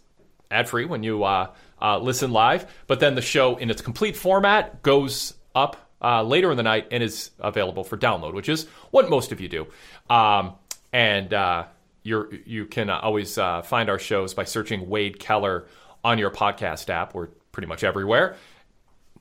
ad 0.51 0.69
free 0.69 0.85
when 0.85 1.03
you 1.03 1.25
uh, 1.25 1.51
uh, 1.83 1.99
listen 1.99 2.31
live, 2.31 2.73
but 2.87 3.01
then 3.01 3.17
the 3.17 3.23
show 3.23 3.57
in 3.57 3.71
its 3.71 3.83
complete 3.83 4.17
format 4.17 4.83
goes 4.83 5.35
up 5.55 5.91
uh, 6.01 6.23
later 6.23 6.51
in 6.51 6.57
the 6.57 6.63
night 6.63 6.89
and 6.91 7.03
is 7.03 7.31
available 7.41 7.85
for 7.85 7.97
download, 7.97 8.35
which 8.35 8.49
is 8.49 8.67
what 8.91 9.11
most 9.11 9.33
of 9.33 9.41
you 9.41 9.49
do. 9.49 9.67
Um, 10.09 10.55
and 10.93 11.35
uh, 11.35 11.65
you 12.05 12.43
you 12.47 12.67
can 12.67 12.89
always 12.89 13.37
uh, 13.37 13.63
find 13.63 13.91
our 13.91 13.99
shows 13.99 14.33
by 14.33 14.45
searching 14.45 14.89
Wade 14.89 15.19
Keller 15.19 15.67
on 16.05 16.19
your 16.19 16.31
podcast 16.31 16.89
app. 16.89 17.15
We're 17.15 17.29
pretty 17.51 17.67
much 17.67 17.83
everywhere 17.83 18.37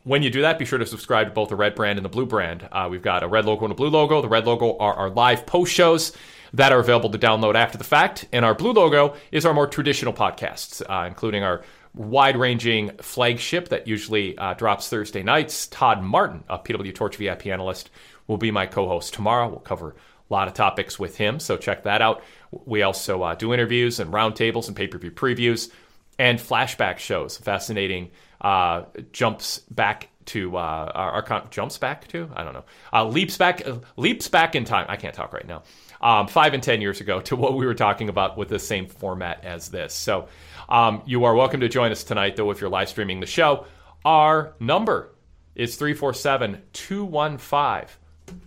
when 0.04 0.22
you 0.22 0.30
do 0.30 0.42
that, 0.42 0.60
be 0.60 0.66
sure 0.66 0.80
to 0.80 0.86
subscribe 0.86 1.28
to 1.28 1.34
both 1.34 1.50
the 1.50 1.56
red 1.56 1.76
brand 1.76 1.98
and 1.98 2.06
the 2.06 2.10
blue 2.10 2.26
brand. 2.26 2.68
Uh, 2.72 2.88
we've 2.90 3.02
got 3.02 3.24
a 3.24 3.28
red 3.28 3.46
logo 3.46 3.66
and 3.66 3.72
a 3.72 3.76
blue 3.76 3.90
logo. 3.90 4.22
The 4.22 4.28
red 4.28 4.46
logo 4.46 4.78
are 4.78 4.94
our 4.94 5.10
live 5.10 5.46
post 5.46 5.74
shows 5.74 6.12
that 6.54 6.72
are 6.72 6.80
available 6.80 7.10
to 7.10 7.18
download 7.18 7.56
after 7.56 7.78
the 7.78 7.84
fact, 7.84 8.26
and 8.32 8.46
our 8.46 8.54
blue 8.54 8.74
logo 8.74 9.16
is 9.32 9.46
our 9.46 9.54
more 9.54 9.68
traditional 9.68 10.14
podcasts, 10.14 10.82
uh, 10.88 11.08
including 11.08 11.44
our 11.44 11.64
wide 11.96 12.38
ranging 12.38 12.90
flagship 12.98 13.70
that 13.70 13.88
usually 13.88 14.38
uh, 14.38 14.54
drops 14.54 14.90
Thursday 14.90 15.24
nights. 15.24 15.68
Todd 15.68 16.04
Martin, 16.04 16.44
a 16.50 16.60
PW 16.60 16.94
Torch 16.94 17.16
VIP 17.16 17.48
analyst, 17.48 17.90
will 18.28 18.38
be 18.38 18.52
my 18.52 18.66
co 18.66 18.88
host 18.88 19.14
tomorrow. 19.14 19.48
We'll 19.48 19.60
cover 19.60 19.96
a 20.30 20.34
lot 20.34 20.48
of 20.48 20.54
topics 20.54 21.00
with 21.00 21.18
him, 21.18 21.40
so 21.40 21.58
check 21.58 21.84
that 21.84 22.02
out. 22.02 22.24
We 22.66 22.82
also 22.82 23.22
uh, 23.24 23.36
do 23.36 23.54
interviews 23.54 24.00
and 24.00 24.12
roundtables 24.12 24.68
and 24.68 24.76
pay 24.76 24.88
per 24.88 24.98
view 24.98 25.12
previews 25.12 25.72
and 26.20 26.40
flashback 26.40 27.00
shows. 27.00 27.38
Fascinating 27.38 28.12
uh, 28.42 28.84
jumps 29.12 29.60
back 29.70 30.10
to 30.26 30.56
uh, 30.56 30.92
our, 30.94 31.28
our, 31.30 31.48
jumps 31.50 31.78
back 31.78 32.08
to 32.08 32.30
I 32.34 32.44
don't 32.44 32.54
know 32.54 32.64
uh, 32.94 33.06
leaps 33.06 33.38
back 33.38 33.62
leaps 33.98 34.28
back 34.28 34.56
in 34.56 34.66
time. 34.66 34.86
I 34.90 34.96
can't 34.96 35.14
talk 35.14 35.34
right 35.34 35.48
now. 35.48 35.64
Um, 36.02 36.28
five 36.28 36.54
and 36.54 36.62
ten 36.62 36.82
years 36.82 37.02
ago 37.02 37.22
to 37.22 37.36
what 37.38 37.56
we 37.56 37.66
were 37.66 37.74
talking 37.74 38.10
about 38.10 38.38
with 38.38 38.50
the 38.50 38.60
same 38.60 38.88
format 38.88 39.44
as 39.44 39.70
this. 39.70 39.94
So 39.94 40.28
um, 40.70 41.02
you 41.06 41.26
are 41.26 41.36
welcome 41.36 41.60
to 41.62 41.70
join 41.70 41.92
us 41.92 42.04
tonight, 42.04 42.36
though, 42.36 42.52
if 42.52 42.62
you're 42.62 42.70
live 42.70 42.90
streaming 42.90 43.20
the 43.20 43.26
show. 43.26 43.66
Our 44.06 44.54
number 44.60 45.14
is 45.56 45.76
347 45.76 46.62
215 46.74 47.96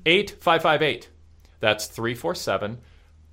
8558. 0.04 1.08
That's 1.60 1.86
347 1.86 2.78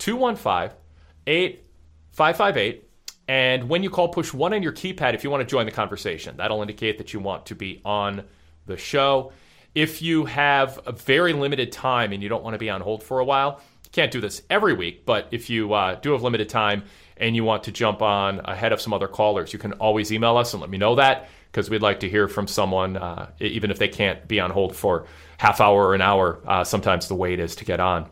215 0.03 0.77
8558. 1.25 2.89
And 3.29 3.69
when 3.69 3.83
you 3.83 3.89
call, 3.89 4.09
push 4.09 4.33
one 4.33 4.53
on 4.53 4.61
your 4.61 4.73
keypad 4.73 5.13
if 5.13 5.23
you 5.23 5.29
want 5.29 5.39
to 5.39 5.49
join 5.49 5.65
the 5.65 5.71
conversation. 5.71 6.35
That'll 6.35 6.61
indicate 6.61 6.97
that 6.97 7.13
you 7.13 7.21
want 7.21 7.45
to 7.45 7.55
be 7.55 7.81
on 7.85 8.25
the 8.65 8.75
show. 8.75 9.31
If 9.73 10.01
you 10.01 10.25
have 10.25 10.77
a 10.85 10.91
very 10.91 11.31
limited 11.31 11.71
time 11.71 12.11
and 12.11 12.21
you 12.21 12.27
don't 12.27 12.43
want 12.43 12.53
to 12.53 12.57
be 12.57 12.69
on 12.69 12.81
hold 12.81 13.01
for 13.01 13.19
a 13.19 13.25
while, 13.25 13.61
you 13.85 13.91
can't 13.93 14.11
do 14.11 14.19
this 14.19 14.41
every 14.49 14.73
week, 14.73 15.05
but 15.05 15.29
if 15.31 15.49
you 15.49 15.73
uh, 15.73 15.95
do 15.95 16.11
have 16.11 16.21
limited 16.21 16.49
time 16.49 16.83
and 17.15 17.33
you 17.33 17.45
want 17.45 17.63
to 17.63 17.71
jump 17.71 18.01
on 18.01 18.41
ahead 18.43 18.73
of 18.73 18.81
some 18.81 18.91
other 18.91 19.07
callers, 19.07 19.53
you 19.53 19.59
can 19.59 19.71
always 19.73 20.11
email 20.11 20.35
us 20.35 20.53
and 20.53 20.59
let 20.59 20.69
me 20.69 20.77
know 20.77 20.95
that 20.95 21.29
because 21.49 21.69
we'd 21.69 21.81
like 21.81 22.01
to 22.01 22.09
hear 22.09 22.27
from 22.27 22.47
someone, 22.47 22.97
uh, 22.97 23.29
even 23.39 23.71
if 23.71 23.79
they 23.79 23.87
can't 23.87 24.27
be 24.27 24.41
on 24.41 24.51
hold 24.51 24.75
for 24.75 25.05
half 25.37 25.61
hour 25.61 25.87
or 25.87 25.95
an 25.95 26.01
hour. 26.01 26.41
Uh, 26.45 26.65
sometimes 26.65 27.07
the 27.07 27.15
wait 27.15 27.39
is 27.39 27.55
to 27.55 27.63
get 27.63 27.79
on. 27.79 28.09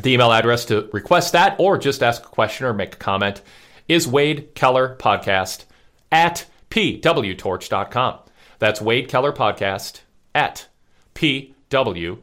The 0.00 0.12
email 0.12 0.32
address 0.32 0.64
to 0.66 0.88
request 0.92 1.32
that 1.32 1.56
or 1.58 1.78
just 1.78 2.02
ask 2.02 2.24
a 2.24 2.28
question 2.28 2.66
or 2.66 2.74
make 2.74 2.94
a 2.94 2.98
comment 2.98 3.42
is 3.86 4.08
Wade 4.08 4.54
Keller 4.54 4.96
Podcast 4.98 5.64
at 6.10 6.46
pwtorch.com. 6.70 8.18
That's 8.58 8.80
Wade 8.80 9.08
Keller 9.08 9.32
Podcast 9.32 10.00
at 10.34 10.66
pwtorch.com. 11.14 12.16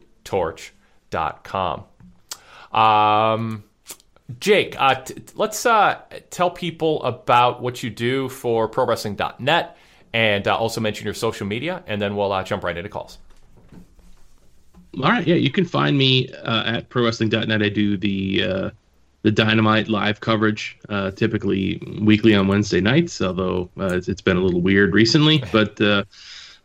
Um, 2.74 3.64
Jake, 4.40 4.76
uh, 4.80 4.96
t- 4.96 5.16
let's 5.36 5.66
uh, 5.66 6.00
tell 6.30 6.50
people 6.50 7.04
about 7.04 7.62
what 7.62 7.84
you 7.84 7.90
do 7.90 8.30
for 8.30 8.70
ProWrestling.net 8.70 9.78
and 10.14 10.48
uh, 10.48 10.58
also 10.58 10.82
mention 10.82 11.06
your 11.06 11.14
social 11.14 11.48
media, 11.48 11.84
and 11.88 12.02
then 12.02 12.16
we'll 12.16 12.32
uh, 12.32 12.44
jump 12.44 12.64
right 12.64 12.76
into 12.78 12.90
calls. 12.90 13.18
All 14.98 15.10
right, 15.10 15.26
yeah, 15.26 15.36
you 15.36 15.52
can 15.52 15.66
find 15.66 15.98
me 15.98 16.30
uh, 16.44 16.64
at 16.66 16.90
ProWrestling.net. 16.90 17.62
I 17.62 17.70
do 17.70 17.96
the 17.96 18.44
uh, 18.44 18.70
the 19.24 19.32
Dynamite 19.32 19.88
live 19.88 20.20
coverage, 20.20 20.78
uh, 20.90 21.12
typically 21.12 21.82
weekly 22.02 22.34
on 22.36 22.48
Wednesday 22.48 22.82
nights, 22.82 23.22
although 23.22 23.70
uh, 23.80 23.96
it's, 23.96 24.08
it's 24.08 24.22
been 24.22 24.38
a 24.38 24.42
little 24.42 24.62
weird 24.62 24.94
recently. 24.94 25.44
But 25.52 25.80
uh, 25.80 26.04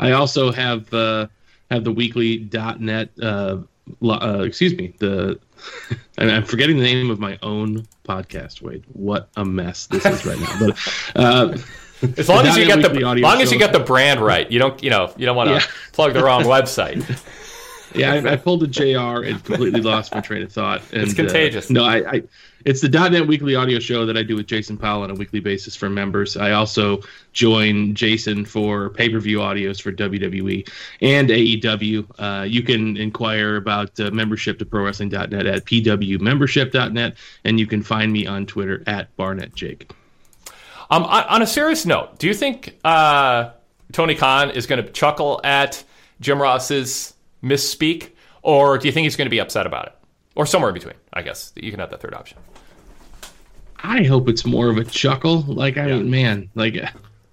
I 0.01 0.13
also 0.13 0.53
have 0.53 0.93
uh, 0.93 1.27
have 1.71 1.85
the 1.85 1.93
weekly 1.93 2.49
.net. 2.79 3.11
Uh, 3.21 3.59
uh, 4.03 4.43
excuse 4.45 4.75
me, 4.75 4.95
the 4.99 5.39
I'm 6.19 6.45
forgetting 6.45 6.79
the 6.79 6.83
name 6.83 7.11
of 7.11 7.19
my 7.21 7.39
own 7.43 7.87
podcast. 8.05 8.63
Wait, 8.63 8.85
what 8.93 9.29
a 9.37 9.45
mess 9.45 9.87
this 9.87 10.05
is 10.05 10.25
right 10.25 10.39
now. 10.39 10.59
But 10.59 11.59
as 12.19 12.29
long 12.29 12.47
as 12.47 12.57
you 12.57 12.67
get 12.67 12.83
the 12.83 13.01
long 13.21 13.41
as 13.41 13.53
you 13.53 13.59
get 13.59 13.73
the 13.73 13.81
brand 13.81 14.21
right, 14.21 14.51
you 14.51 14.59
don't 14.59 14.83
you 14.83 14.91
know 14.91 15.13
you 15.17 15.27
don't 15.27 15.37
want 15.37 15.49
to 15.49 15.55
yeah. 15.55 15.63
plug 15.93 16.15
the 16.15 16.23
wrong 16.23 16.43
website. 16.43 17.05
Yeah, 17.95 18.15
I, 18.15 18.33
I, 18.33 18.37
pulled 18.37 18.63
a 18.63 18.67
JR 18.67 19.25
and 19.25 19.43
completely 19.45 19.81
lost 19.81 20.15
my 20.15 20.21
train 20.21 20.43
of 20.43 20.53
thought. 20.53 20.83
And, 20.93 21.03
it's 21.03 21.15
contagious. 21.15 21.71
Uh, 21.71 21.75
no, 21.75 21.85
I, 21.85 22.11
I, 22.11 22.23
it's 22.65 22.81
the 22.81 22.89
.NET 22.89 23.27
Weekly 23.27 23.55
Audio 23.55 23.79
Show 23.79 24.05
that 24.07 24.17
I 24.17 24.23
do 24.23 24.35
with 24.35 24.47
Jason 24.47 24.77
Powell 24.77 25.03
on 25.03 25.11
a 25.11 25.15
weekly 25.15 25.41
basis 25.41 25.77
for 25.77 25.89
members. 25.89 26.37
I 26.37 26.51
also 26.53 27.01
join 27.33 27.95
Jason 27.95 28.45
for 28.45 28.91
pay 28.91 29.09
per 29.09 29.21
view 29.21 29.39
audios 29.39 29.81
for 29.81 29.93
WWE 29.93 30.69
and 31.01 31.29
AEW. 31.29 32.07
Uh, 32.19 32.43
you 32.43 32.63
can 32.63 32.97
inquire 32.97 33.57
about 33.57 33.99
uh, 34.01 34.11
membership 34.11 34.59
to 34.59 34.65
ProWrestling.net 34.65 35.47
at 35.47 35.65
pwmembership.net, 35.65 37.17
and 37.45 37.61
you 37.61 37.67
can 37.67 37.83
find 37.83 38.13
me 38.13 38.27
on 38.27 38.47
Twitter 38.47 38.83
at 38.87 39.15
Barnett 39.17 39.55
Jake. 39.55 39.91
Um, 40.91 41.05
on 41.05 41.43
a 41.43 41.47
serious 41.47 41.85
note, 41.85 42.19
do 42.19 42.29
you 42.29 42.35
think 42.35 42.79
uh, 42.85 43.51
Tony 43.93 44.15
Khan 44.15 44.51
is 44.51 44.67
going 44.67 44.85
to 44.85 44.91
chuckle 44.93 45.41
at 45.43 45.83
Jim 46.21 46.41
Ross's 46.41 47.15
misspeak, 47.47 48.11
or 48.43 48.79
do 48.79 48.89
you 48.89 48.93
think 48.93 49.05
he's 49.05 49.17
going 49.17 49.27
to 49.27 49.31
be 49.31 49.41
upset 49.41 49.67
about 49.67 49.87
it, 49.87 49.95
or 50.35 50.47
somewhere 50.47 50.71
in 50.71 50.75
between? 50.75 50.95
I 51.13 51.23
guess 51.23 51.53
you 51.57 51.71
can 51.71 51.81
have 51.81 51.91
that 51.91 52.01
third 52.01 52.15
option. 52.15 52.39
I 53.79 54.03
hope 54.05 54.29
it's 54.29 54.45
more 54.45 54.69
of 54.69 54.79
a 54.79 54.85
chuckle. 54.85 55.43
Like 55.43 55.77
I, 55.77 55.89
yeah. 55.89 55.99
man, 55.99 56.51
like 56.55 56.77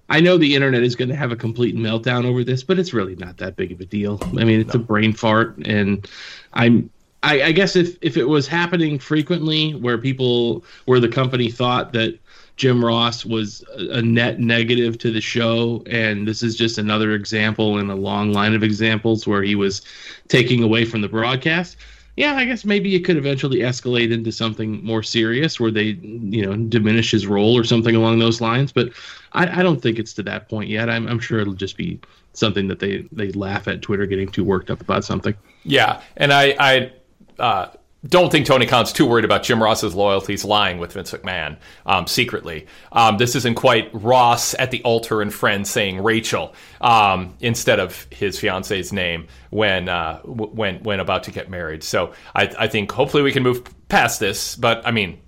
I 0.10 0.20
know 0.20 0.38
the 0.38 0.56
internet 0.56 0.84
is 0.84 0.96
going 0.96 1.10
to 1.10 1.16
have 1.16 1.32
a 1.32 1.36
complete 1.36 1.76
meltdown 1.76 2.26
over 2.26 2.44
this, 2.44 2.64
but 2.64 2.78
it's 2.78 2.94
really 2.94 3.16
not 3.16 3.38
that 3.38 3.56
big 3.56 3.72
of 3.72 3.82
a 3.82 3.86
deal. 3.86 4.20
I 4.38 4.44
mean, 4.44 4.60
it's 4.60 4.74
no. 4.74 4.80
a 4.80 4.84
brain 4.84 5.14
fart, 5.14 5.58
and 5.66 6.08
I'm. 6.54 6.90
I, 7.26 7.42
I 7.44 7.52
guess 7.54 7.78
if 7.78 7.98
if 8.02 8.18
it 8.18 8.26
was 8.26 8.48
happening 8.48 9.00
frequently, 9.00 9.74
where 9.76 9.98
people, 9.98 10.66
where 10.86 11.00
the 11.00 11.08
company 11.08 11.50
thought 11.50 11.94
that 11.94 12.20
Jim 12.56 12.84
Ross 12.84 13.26
was 13.26 13.64
a 13.78 14.02
net 14.02 14.40
negative 14.40 14.98
to 15.00 15.12
the 15.12 15.22
show, 15.22 15.84
and 15.88 16.28
this 16.28 16.44
is 16.44 16.56
just 16.56 16.78
another 16.78 17.14
example 17.14 17.80
in 17.80 17.90
a 17.90 17.96
long 17.96 18.32
line 18.32 18.54
of 18.54 18.64
examples 18.64 19.26
where 19.26 19.42
he 19.42 19.56
was 19.56 19.82
taking 20.28 20.62
away 20.62 20.86
from 20.86 21.02
the 21.02 21.10
broadcast. 21.10 21.78
Yeah, 22.16 22.36
I 22.36 22.46
guess 22.46 22.64
maybe 22.64 22.94
it 22.94 23.00
could 23.00 23.18
eventually 23.18 23.60
escalate 23.60 24.12
into 24.12 24.32
something 24.32 24.86
more 24.86 25.02
serious 25.02 25.60
where 25.60 25.72
they, 25.72 25.98
you 26.04 26.46
know, 26.46 26.56
diminish 26.56 27.10
his 27.10 27.26
role 27.26 27.58
or 27.58 27.64
something 27.64 27.96
along 27.96 28.20
those 28.20 28.40
lines. 28.40 28.72
But 28.72 28.90
I, 29.34 29.60
I 29.60 29.64
don't 29.64 29.82
think 29.82 29.98
it's 29.98 30.14
to 30.14 30.24
that 30.24 30.48
point 30.48 30.70
yet. 30.70 30.92
I'm, 30.92 31.08
I'm 31.08 31.20
sure 31.20 31.40
it'll 31.40 31.54
just 31.56 31.76
be 31.76 32.00
something 32.34 32.68
that 32.68 32.80
they 32.80 33.08
they 33.12 33.32
laugh 33.32 33.68
at 33.68 33.82
Twitter 33.82 34.06
getting 34.06 34.28
too 34.28 34.44
worked 34.44 34.70
up 34.70 34.80
about 34.80 35.04
something. 35.04 35.34
Yeah, 35.64 36.02
and 36.18 36.32
I 36.32 36.56
I 36.60 36.92
uh, 37.40 37.70
don't 38.06 38.32
think 38.32 38.46
Tony 38.46 38.66
Khan's 38.66 38.92
too 38.92 39.06
worried 39.06 39.24
about 39.24 39.44
Jim 39.44 39.64
Ross's 39.64 39.96
loyalties 39.96 40.44
lying 40.44 40.78
with 40.78 40.94
Vince 40.94 41.12
McMahon 41.12 41.58
um, 41.86 42.06
secretly. 42.06 42.68
Um, 42.92 43.18
this 43.18 43.36
isn't 43.36 43.56
quite 43.56 43.90
Ross 43.94 44.54
at 44.60 44.72
the 44.72 44.84
altar 44.84 45.22
and 45.22 45.34
friends 45.34 45.70
saying 45.70 46.04
Rachel 46.04 46.54
um, 46.82 47.36
instead 47.40 47.80
of 47.80 48.06
his 48.12 48.40
fiance's 48.40 48.92
name 48.92 49.28
when 49.52 49.88
uh, 49.88 50.20
when 50.22 50.84
when 50.84 51.00
about 51.00 51.24
to 51.24 51.32
get 51.32 51.50
married. 51.50 51.84
So 51.84 52.14
I, 52.36 52.54
I 52.60 52.68
think 52.68 52.92
hopefully 52.92 53.24
we 53.24 53.32
can 53.32 53.44
move 53.44 53.64
past 53.88 54.20
this. 54.20 54.58
But 54.58 54.86
I 54.86 54.92
mean, 54.92 55.22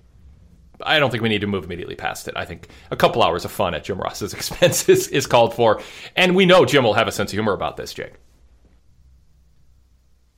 I 0.82 0.98
don't 0.98 1.10
think 1.10 1.22
we 1.22 1.30
need 1.30 1.40
to 1.40 1.46
move 1.46 1.64
immediately 1.64 1.96
past 1.96 2.28
it. 2.28 2.34
I 2.36 2.44
think 2.44 2.68
a 2.90 2.96
couple 2.96 3.22
hours 3.22 3.44
of 3.46 3.52
fun 3.52 3.74
at 3.74 3.84
Jim 3.84 3.98
Ross's 3.98 4.34
expense 4.34 4.88
is, 4.88 5.08
is 5.08 5.26
called 5.26 5.54
for, 5.54 5.80
and 6.14 6.36
we 6.36 6.44
know 6.44 6.64
Jim 6.64 6.84
will 6.84 6.94
have 6.94 7.08
a 7.08 7.12
sense 7.12 7.30
of 7.30 7.36
humor 7.36 7.52
about 7.52 7.76
this, 7.76 7.94
Jake. 7.94 8.14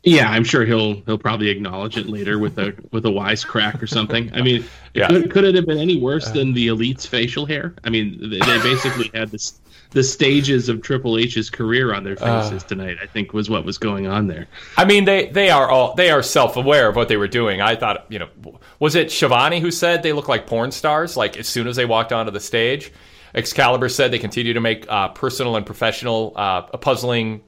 Yeah, 0.04 0.30
I'm 0.30 0.44
sure 0.44 0.64
he'll 0.64 1.00
he'll 1.02 1.18
probably 1.18 1.48
acknowledge 1.50 1.96
it 1.96 2.06
later 2.08 2.38
with 2.38 2.58
a 2.58 2.74
with 2.92 3.04
a 3.04 3.10
wisecrack 3.10 3.82
or 3.82 3.86
something. 3.86 4.32
I 4.32 4.42
mean, 4.42 4.64
Yeah. 4.94 5.08
could, 5.08 5.30
could 5.30 5.44
it 5.44 5.54
have 5.56 5.66
been 5.66 5.78
any 5.78 5.98
worse 5.98 6.30
than 6.30 6.52
the 6.54 6.68
Elite's 6.68 7.04
facial 7.04 7.46
hair? 7.46 7.74
I 7.84 7.90
mean, 7.90 8.18
they, 8.30 8.38
they 8.38 8.62
basically 8.62 9.10
had 9.14 9.30
this 9.30 9.60
the 9.90 10.02
stages 10.04 10.68
of 10.68 10.82
Triple 10.82 11.18
H's 11.18 11.50
career 11.50 11.94
on 11.94 12.04
their 12.04 12.14
faces 12.16 12.62
tonight. 12.62 12.98
I 13.02 13.06
think 13.06 13.32
was 13.32 13.48
what 13.50 13.64
was 13.64 13.78
going 13.78 14.06
on 14.06 14.26
there. 14.28 14.46
I 14.76 14.84
mean, 14.84 15.04
they 15.04 15.26
they 15.30 15.50
are 15.50 15.68
all 15.68 15.94
they 15.94 16.10
are 16.10 16.22
self 16.22 16.56
aware 16.56 16.88
of 16.88 16.96
what 16.96 17.08
they 17.08 17.16
were 17.16 17.28
doing. 17.28 17.60
I 17.60 17.74
thought, 17.74 18.06
you 18.08 18.18
know, 18.20 18.28
was 18.78 18.94
it 18.94 19.10
Schiavone 19.10 19.60
who 19.60 19.70
said 19.70 20.02
they 20.02 20.12
look 20.12 20.28
like 20.28 20.46
porn 20.46 20.70
stars? 20.70 21.16
Like 21.16 21.36
as 21.38 21.48
soon 21.48 21.66
as 21.66 21.74
they 21.76 21.86
walked 21.86 22.12
onto 22.12 22.30
the 22.30 22.40
stage, 22.40 22.92
Excalibur 23.34 23.88
said 23.88 24.12
they 24.12 24.18
continue 24.18 24.52
to 24.54 24.60
make 24.60 24.86
uh, 24.88 25.08
personal 25.08 25.56
and 25.56 25.66
professional, 25.66 26.34
uh, 26.36 26.62
puzzling, 26.62 27.42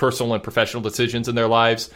personal 0.00 0.34
and 0.34 0.42
professional 0.42 0.82
decisions 0.82 1.28
in 1.28 1.34
their 1.36 1.46
lives. 1.46 1.90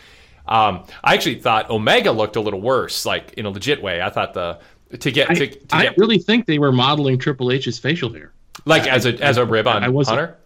Um, 0.46 0.84
I 1.02 1.14
actually 1.14 1.40
thought 1.40 1.70
Omega 1.70 2.12
looked 2.12 2.36
a 2.36 2.40
little 2.40 2.60
worse, 2.60 3.06
like 3.06 3.32
in 3.32 3.46
a 3.46 3.50
legit 3.50 3.82
way. 3.82 4.02
I 4.02 4.10
thought 4.10 4.34
the 4.34 4.60
to 4.98 5.10
get 5.10 5.30
I, 5.30 5.34
to, 5.34 5.46
to 5.48 5.76
I 5.76 5.82
get 5.84 5.96
really 5.98 6.18
think 6.18 6.46
they 6.46 6.58
were 6.58 6.70
modeling 6.70 7.18
Triple 7.18 7.50
H's 7.50 7.78
facial 7.78 8.12
hair. 8.12 8.30
like 8.66 8.86
as 8.86 9.06
a 9.06 9.14
as 9.24 9.38
a 9.38 9.44
rib 9.46 9.66
on 9.66 9.82
I 9.82 9.88
wasn't- 9.88 10.18
Hunter. 10.20 10.36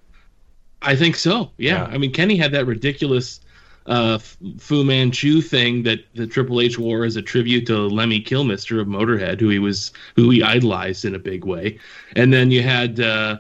I 0.81 0.95
think 0.95 1.17
so. 1.17 1.51
Yeah. 1.57 1.85
I 1.93 1.99
mean, 1.99 2.13
Kenny 2.13 2.37
had 2.37 2.53
that 2.53 2.65
ridiculous 2.67 3.41
uh, 3.87 4.19
Fu 4.59 4.85
Manchu 4.85 5.41
thing 5.43 5.83
that 5.83 5.99
the 6.15 6.25
Triple 6.29 6.61
H 6.61 6.79
wore 6.79 7.05
as 7.05 7.17
a 7.17 7.23
tribute 7.23 7.67
to 7.67 7.77
Lemmy 7.89 8.21
Kilmister 8.23 8.81
of 8.81 8.87
Motorhead, 8.87 9.41
who 9.41 9.49
he 9.49 9.59
was 9.59 9.91
who 10.15 10.31
he 10.31 10.41
idolized 10.41 11.05
in 11.05 11.17
a 11.17 11.19
big 11.19 11.45
way. 11.45 11.81
And 12.15 12.33
then 12.33 12.53
you 12.53 12.63
had. 12.63 13.01
Uh, 13.01 13.39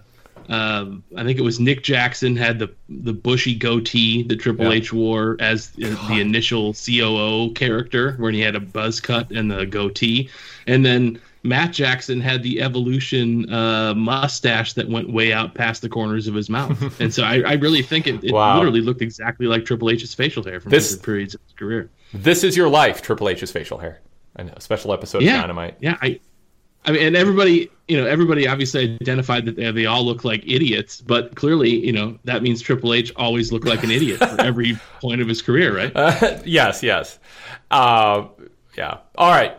um, 0.49 1.03
I 1.17 1.25
think 1.25 1.39
it 1.39 1.43
was 1.43 1.61
Nick 1.61 1.83
Jackson 1.83 2.35
had 2.37 2.59
the 2.59 2.73
the 2.89 3.13
bushy 3.13 3.55
goatee 3.55 4.23
that 4.25 4.37
Triple 4.41 4.67
Yeah. 4.67 4.73
H 4.73 4.93
wore 4.93 5.37
as 5.41 5.71
the, 5.71 5.91
the 6.09 6.21
initial 6.21 6.73
COO 6.75 7.53
character, 7.55 8.13
when 8.19 8.35
he 8.35 8.41
had 8.41 8.55
a 8.57 8.61
buzz 8.61 9.01
cut 9.01 9.31
and 9.31 9.51
the 9.51 9.67
goatee, 9.67 10.31
and 10.67 10.85
then 10.85 11.21
Matt 11.45 11.73
Jackson 11.73 12.21
had 12.21 12.43
the 12.43 12.61
evolution 12.61 13.53
uh, 13.53 13.95
mustache 13.95 14.73
that 14.73 14.89
went 14.89 15.13
way 15.13 15.33
out 15.33 15.55
past 15.55 15.83
the 15.83 15.89
corners 15.89 16.27
of 16.27 16.35
his 16.35 16.51
mouth, 16.51 17.01
and 17.01 17.13
so 17.15 17.23
I, 17.23 17.43
I 17.47 17.53
really 17.55 17.83
think 17.83 18.07
it, 18.07 18.25
it 18.25 18.33
Wow. 18.33 18.57
literally 18.57 18.81
looked 18.81 19.03
exactly 19.03 19.47
like 19.47 19.65
Triple 19.65 19.91
H's 19.91 20.15
facial 20.15 20.43
hair 20.43 20.61
from 20.61 20.71
This- 20.71 20.89
different 20.89 21.05
periods 21.05 21.35
of 21.35 21.41
his 21.43 21.53
career. 21.53 21.91
This 22.15 22.43
is 22.43 22.57
your 22.57 22.69
life, 22.69 23.03
Triple 23.03 23.29
H's 23.29 23.51
facial 23.53 23.79
hair. 23.79 24.01
And 24.37 24.51
a 24.51 24.61
special 24.61 24.93
episode 24.93 25.23
yeah, 25.23 25.37
of 25.37 25.41
Dynamite. 25.43 25.77
yeah. 25.81 25.97
I, 26.01 26.21
I 26.85 26.93
mean, 26.93 27.03
and 27.03 27.17
everybody, 27.17 27.71
you 27.87 27.97
know, 27.97 28.07
everybody 28.07 28.49
obviously 28.49 28.97
identified 29.01 29.45
that 29.47 29.57
they, 29.57 29.71
they 29.73 29.87
all 29.87 30.05
look 30.05 30.25
like 30.25 30.43
idiots, 30.47 31.01
but 31.01 31.35
clearly, 31.35 31.85
you 31.85 31.93
know, 31.93 32.19
that 32.25 32.43
means 32.43 32.63
Triple 32.63 32.95
H 32.95 33.13
always 33.17 33.53
looked 33.53 33.67
like 33.67 33.83
an 33.83 33.91
idiot 33.91 34.19
for 34.19 34.41
every 34.41 34.79
point 35.01 35.21
of 35.21 35.29
his 35.29 35.43
career, 35.43 35.77
right? 35.77 35.93
Uh, 35.95 36.39
yes, 36.45 36.83
yes. 36.83 37.19
Uh, 37.71 38.29
yeah. 38.77 38.99
All 39.17 39.31
right. 39.31 39.57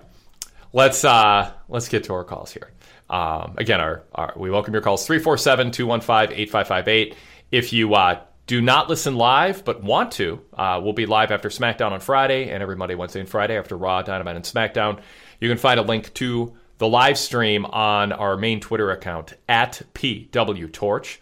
Let's 0.71 1.03
uh, 1.03 1.51
let's 1.67 1.89
get 1.89 2.03
to 2.05 2.13
our 2.13 2.23
calls 2.23 2.51
here. 2.51 2.71
Um, 3.09 3.55
again, 3.57 3.81
our, 3.81 4.03
our 4.13 4.33
we 4.35 4.51
welcome 4.51 4.73
your 4.73 4.83
calls 4.83 5.07
347-215-8558. 5.07 7.15
If 7.51 7.73
you 7.73 7.95
uh, 7.95 8.21
do 8.45 8.61
not 8.61 8.87
listen 8.87 9.15
live 9.15 9.65
but 9.65 9.83
want 9.83 10.11
to, 10.13 10.39
uh, 10.53 10.79
we'll 10.83 10.93
be 10.93 11.07
live 11.07 11.31
after 11.31 11.49
SmackDown 11.49 11.91
on 11.91 11.99
Friday 11.99 12.49
and 12.49 12.61
every 12.61 12.75
Monday, 12.75 12.95
Wednesday, 12.95 13.19
and 13.19 13.29
Friday 13.29 13.57
after 13.57 13.75
Raw, 13.75 14.03
Dynamite, 14.03 14.35
and 14.35 14.45
SmackDown. 14.45 15.01
You 15.39 15.49
can 15.49 15.57
find 15.57 15.79
a 15.79 15.83
link 15.83 16.13
to 16.15 16.53
the 16.79 16.87
live 16.87 17.17
stream 17.17 17.65
on 17.65 18.11
our 18.11 18.37
main 18.37 18.59
Twitter 18.59 18.89
account 18.89 19.33
at 19.47 19.81
PWTorch. 19.93 21.17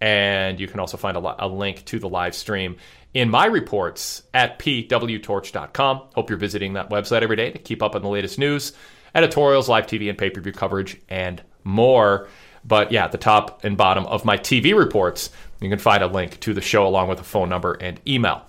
And 0.00 0.60
you 0.60 0.68
can 0.68 0.80
also 0.80 0.96
find 0.96 1.16
a, 1.16 1.44
a 1.44 1.48
link 1.48 1.84
to 1.86 1.98
the 1.98 2.08
live 2.08 2.34
stream 2.34 2.76
in 3.14 3.30
my 3.30 3.46
reports 3.46 4.22
at 4.34 4.58
pwtorch.com. 4.58 6.02
Hope 6.14 6.30
you're 6.30 6.38
visiting 6.38 6.74
that 6.74 6.90
website 6.90 7.22
every 7.22 7.36
day 7.36 7.50
to 7.50 7.58
keep 7.58 7.82
up 7.82 7.94
on 7.94 8.02
the 8.02 8.08
latest 8.08 8.38
news, 8.38 8.74
editorials, 9.14 9.68
live 9.68 9.86
TV 9.86 10.08
and 10.08 10.18
pay 10.18 10.28
per 10.28 10.40
view 10.40 10.52
coverage, 10.52 11.00
and 11.08 11.42
more. 11.64 12.28
But 12.64 12.92
yeah, 12.92 13.04
at 13.04 13.12
the 13.12 13.18
top 13.18 13.64
and 13.64 13.76
bottom 13.76 14.04
of 14.06 14.24
my 14.26 14.36
TV 14.36 14.76
reports, 14.76 15.30
you 15.60 15.70
can 15.70 15.78
find 15.78 16.02
a 16.02 16.06
link 16.06 16.38
to 16.40 16.52
the 16.52 16.60
show 16.60 16.86
along 16.86 17.08
with 17.08 17.18
a 17.18 17.24
phone 17.24 17.48
number 17.48 17.72
and 17.74 17.98
email. 18.06 18.42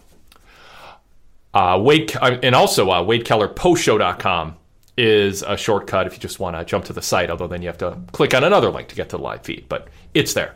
Uh, 1.53 1.79
Wade, 1.81 2.15
uh, 2.17 2.37
and 2.43 2.55
also 2.55 2.89
uh, 2.89 3.03
WadeKellerPostShow.com 3.03 4.57
is 4.97 5.41
a 5.41 5.57
shortcut 5.57 6.07
if 6.07 6.13
you 6.13 6.19
just 6.19 6.39
want 6.39 6.55
to 6.55 6.63
jump 6.65 6.85
to 6.85 6.93
the 6.93 7.01
site, 7.01 7.29
although 7.29 7.47
then 7.47 7.61
you 7.61 7.67
have 7.67 7.77
to 7.79 7.97
click 8.11 8.33
on 8.33 8.43
another 8.43 8.69
link 8.69 8.87
to 8.89 8.95
get 8.95 9.09
to 9.09 9.17
the 9.17 9.23
live 9.23 9.43
feed, 9.43 9.67
but 9.69 9.87
it's 10.13 10.33
there. 10.33 10.55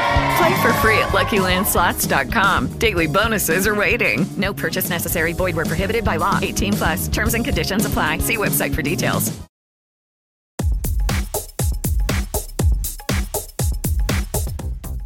Play 0.41 0.61
for 0.63 0.73
free 0.81 0.97
at 0.97 1.09
LuckyLandSlots.com. 1.09 2.79
Daily 2.79 3.05
bonuses 3.05 3.67
are 3.67 3.75
waiting. 3.75 4.25
No 4.37 4.51
purchase 4.51 4.89
necessary. 4.89 5.33
Void 5.33 5.55
where 5.55 5.65
prohibited 5.67 6.03
by 6.03 6.15
law. 6.15 6.39
18 6.41 6.73
plus. 6.73 7.07
Terms 7.07 7.35
and 7.35 7.45
conditions 7.45 7.85
apply. 7.85 8.17
See 8.17 8.37
website 8.37 8.73
for 8.73 8.81
details. 8.81 9.31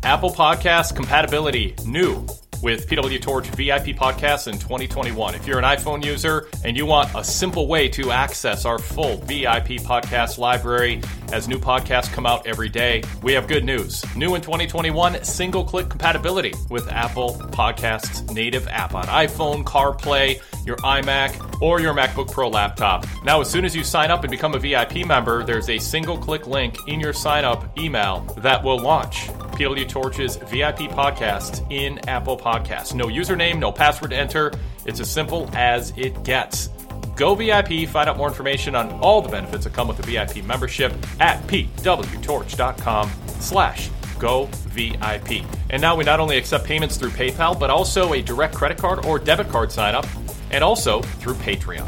Apple 0.03 0.31
Podcast 0.31 0.95
compatibility 0.95 1.75
new 1.85 2.25
with 2.65 2.89
PW 2.89 3.21
Torch 3.21 3.45
VIP 3.49 3.95
podcasts 3.95 4.47
in 4.47 4.57
2021. 4.57 5.35
If 5.35 5.45
you're 5.45 5.59
an 5.59 5.63
iPhone 5.63 6.03
user 6.03 6.47
and 6.63 6.75
you 6.75 6.87
want 6.87 7.13
a 7.13 7.23
simple 7.23 7.67
way 7.67 7.87
to 7.89 8.09
access 8.09 8.65
our 8.65 8.79
full 8.79 9.17
VIP 9.17 9.77
podcast 9.85 10.39
library 10.39 10.99
as 11.31 11.47
new 11.47 11.59
podcasts 11.59 12.11
come 12.11 12.25
out 12.25 12.47
every 12.47 12.67
day, 12.67 13.03
we 13.21 13.33
have 13.33 13.47
good 13.47 13.63
news. 13.63 14.03
New 14.15 14.33
in 14.33 14.41
2021, 14.41 15.23
single 15.23 15.63
click 15.63 15.89
compatibility 15.89 16.55
with 16.71 16.91
Apple 16.91 17.35
Podcasts 17.51 18.33
native 18.33 18.67
app 18.69 18.95
on 18.95 19.05
iPhone, 19.05 19.63
CarPlay, 19.63 20.41
your 20.65 20.77
iMac, 20.77 21.61
or 21.61 21.79
your 21.79 21.93
MacBook 21.93 22.31
Pro 22.31 22.49
laptop. 22.49 23.05
Now, 23.23 23.41
as 23.41 23.49
soon 23.49 23.63
as 23.65 23.75
you 23.75 23.83
sign 23.83 24.09
up 24.09 24.23
and 24.23 24.31
become 24.31 24.55
a 24.55 24.59
VIP 24.59 25.05
member, 25.05 25.43
there's 25.43 25.69
a 25.69 25.77
single 25.77 26.17
click 26.17 26.47
link 26.47 26.75
in 26.87 26.99
your 26.99 27.13
sign 27.13 27.45
up 27.45 27.77
email 27.77 28.21
that 28.39 28.63
will 28.63 28.79
launch 28.79 29.29
PW 29.55 29.87
Torch's 29.87 30.35
VIP 30.35 30.91
podcast 30.91 31.69
in 31.71 31.99
Apple 32.07 32.37
Podcasts. 32.37 32.93
No 32.93 33.05
username, 33.05 33.59
no 33.59 33.71
password 33.71 34.11
to 34.11 34.17
enter. 34.17 34.51
It's 34.85 34.99
as 34.99 35.09
simple 35.09 35.49
as 35.53 35.93
it 35.97 36.23
gets. 36.23 36.69
Go 37.15 37.33
VIP, 37.33 37.87
find 37.87 38.09
out 38.09 38.17
more 38.17 38.27
information 38.27 38.75
on 38.75 38.91
all 38.99 39.21
the 39.21 39.29
benefits 39.29 39.63
that 39.63 39.73
come 39.73 39.87
with 39.87 39.97
the 39.97 40.03
VIP 40.03 40.43
membership 40.43 40.93
at 41.19 41.41
pwtorch.com 41.47 43.11
slash 43.39 43.89
go 44.19 44.45
VIP. 44.45 45.45
And 45.69 45.81
now 45.81 45.95
we 45.95 46.03
not 46.03 46.19
only 46.19 46.37
accept 46.37 46.65
payments 46.65 46.97
through 46.97 47.11
PayPal, 47.11 47.57
but 47.57 47.69
also 47.69 48.13
a 48.13 48.21
direct 48.21 48.53
credit 48.53 48.77
card 48.77 49.05
or 49.05 49.17
debit 49.17 49.49
card 49.49 49.71
sign 49.71 49.95
up, 49.95 50.05
and 50.51 50.63
also 50.63 51.01
through 51.01 51.35
Patreon. 51.35 51.87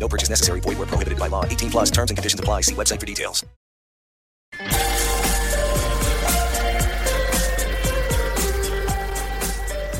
No 0.00 0.08
purchase 0.08 0.30
necessary. 0.30 0.60
Void 0.60 0.78
where 0.78 0.86
prohibited 0.86 1.18
by 1.18 1.28
law. 1.28 1.44
18 1.44 1.70
plus 1.70 1.90
terms 1.90 2.10
and 2.10 2.16
conditions 2.16 2.40
apply. 2.40 2.62
See 2.62 2.74
website 2.74 2.98
for 2.98 3.06
details. 3.06 3.44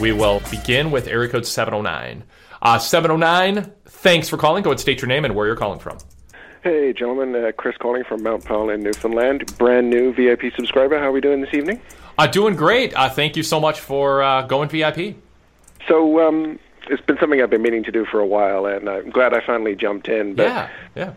We 0.01 0.13
will 0.13 0.41
begin 0.51 0.91
with 0.91 1.07
area 1.07 1.29
code 1.29 1.45
709. 1.45 2.25
Uh, 2.63 2.79
709, 2.79 3.71
thanks 3.87 4.29
for 4.29 4.37
calling. 4.39 4.63
Go 4.63 4.71
ahead 4.71 4.75
and 4.75 4.81
state 4.81 5.03
your 5.03 5.09
name 5.09 5.25
and 5.25 5.35
where 5.35 5.47
you're 5.47 5.57
calling 5.57 5.79
from. 5.79 5.99
Hey, 6.63 6.93
gentlemen. 6.93 7.35
Uh, 7.35 7.53
Chris 7.57 7.77
calling 7.79 8.05
from 8.05 8.23
Mount 8.23 8.45
Pearl 8.45 8.71
in 8.71 8.83
Newfoundland. 8.83 9.57
Brand 9.59 9.91
new 9.91 10.13
VIP 10.13 10.55
subscriber. 10.55 10.99
How 10.99 11.07
are 11.07 11.13
we 11.13 11.21
doing 11.21 11.41
this 11.43 11.53
evening? 11.55 11.81
Uh, 12.19 12.27
doing 12.27 12.57
great. 12.57 12.95
Uh, 12.95 13.09
thank 13.09 13.37
you 13.37 13.43
so 13.43 13.61
much 13.61 13.81
for 13.81 14.23
uh, 14.23 14.43
going 14.43 14.69
VIP. 14.69 15.17
So, 15.89 16.21
um, 16.27 16.59
it's 16.91 17.03
been 17.03 17.19
something 17.19 17.41
I've 17.41 17.51
been 17.51 17.63
meaning 17.63 17.85
to 17.85 17.93
do 17.93 18.05
for 18.05 18.21
a 18.21 18.27
while, 18.27 18.67
and 18.67 18.89
I'm 18.89 19.11
glad 19.11 19.33
I 19.33 19.45
finally 19.45 19.75
jumped 19.75 20.09
in. 20.09 20.35
But 20.35 20.49
yeah, 20.49 20.71
yeah. 20.95 21.13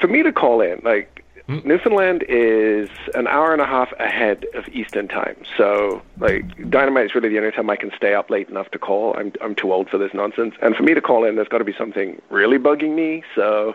For 0.00 0.08
me 0.08 0.22
to 0.22 0.32
call 0.32 0.60
in, 0.60 0.80
like, 0.84 1.24
hmm. 1.46 1.60
Newfoundland 1.64 2.24
is 2.28 2.90
an 3.14 3.26
hour 3.26 3.52
and 3.52 3.62
a 3.62 3.66
half 3.66 3.92
ahead 3.98 4.44
of 4.54 4.68
Eastern 4.68 5.08
time. 5.08 5.36
So, 5.56 6.02
like, 6.18 6.70
Dynamite 6.70 7.06
is 7.06 7.14
really 7.14 7.28
the 7.28 7.38
only 7.38 7.52
time 7.52 7.70
I 7.70 7.76
can 7.76 7.90
stay 7.96 8.14
up 8.14 8.28
late 8.28 8.48
enough 8.48 8.70
to 8.72 8.78
call. 8.78 9.16
I'm 9.16 9.32
I'm 9.40 9.54
too 9.54 9.72
old 9.72 9.88
for 9.88 9.98
this 9.98 10.12
nonsense. 10.12 10.54
And 10.60 10.76
for 10.76 10.82
me 10.82 10.94
to 10.94 11.00
call 11.00 11.24
in, 11.24 11.36
there's 11.36 11.48
got 11.48 11.58
to 11.58 11.64
be 11.64 11.74
something 11.76 12.20
really 12.30 12.58
bugging 12.58 12.94
me. 12.94 13.22
So, 13.34 13.74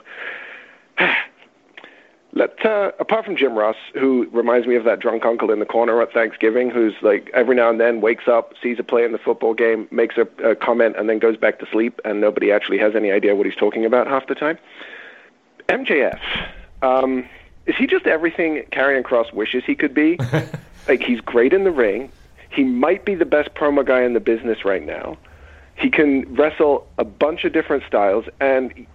let 2.33 2.63
uh, 2.63 2.91
apart 2.99 3.25
from 3.25 3.35
Jim 3.35 3.57
Ross, 3.57 3.75
who 3.93 4.29
reminds 4.31 4.67
me 4.67 4.75
of 4.75 4.83
that 4.83 4.99
drunk 4.99 5.25
uncle 5.25 5.51
in 5.51 5.59
the 5.59 5.65
corner 5.65 5.99
at 6.01 6.13
Thanksgiving, 6.13 6.69
who's 6.69 6.93
like 7.01 7.29
every 7.33 7.55
now 7.55 7.69
and 7.69 7.79
then 7.79 8.01
wakes 8.01 8.27
up, 8.27 8.53
sees 8.61 8.77
a 8.79 8.83
play 8.83 9.03
in 9.03 9.11
the 9.11 9.17
football 9.17 9.53
game, 9.53 9.87
makes 9.89 10.15
a, 10.17 10.27
a 10.43 10.55
comment, 10.55 10.95
and 10.97 11.09
then 11.09 11.17
goes 11.17 11.37
back 11.37 11.59
to 11.59 11.65
sleep, 11.71 11.99
and 12.05 12.21
nobody 12.21 12.51
actually 12.51 12.77
has 12.77 12.95
any 12.95 13.11
idea 13.11 13.35
what 13.35 13.47
he's 13.47 13.55
talking 13.55 13.83
about 13.83 14.05
half 14.05 14.27
the 14.27 14.35
time. 14.35 14.59
MJF. 15.69 16.19
Um, 16.81 17.27
is 17.65 17.75
he 17.75 17.87
just 17.87 18.05
everything 18.05 18.63
Karrion 18.71 19.03
Kross 19.03 19.33
wishes 19.33 19.63
he 19.65 19.75
could 19.75 19.93
be? 19.93 20.19
like 20.87 21.01
he's 21.01 21.21
great 21.21 21.51
in 21.51 21.63
the 21.63 21.71
ring. 21.71 22.11
He 22.51 22.63
might 22.63 23.05
be 23.05 23.15
the 23.15 23.25
best 23.25 23.53
promo 23.55 23.85
guy 23.85 24.01
in 24.01 24.13
the 24.13 24.19
business 24.19 24.65
right 24.65 24.85
now. 24.85 25.17
He 25.75 25.89
can 25.89 26.31
wrestle 26.35 26.87
a 26.97 27.05
bunch 27.05 27.43
of 27.43 27.53
different 27.53 27.83
styles, 27.87 28.25
and 28.39 28.85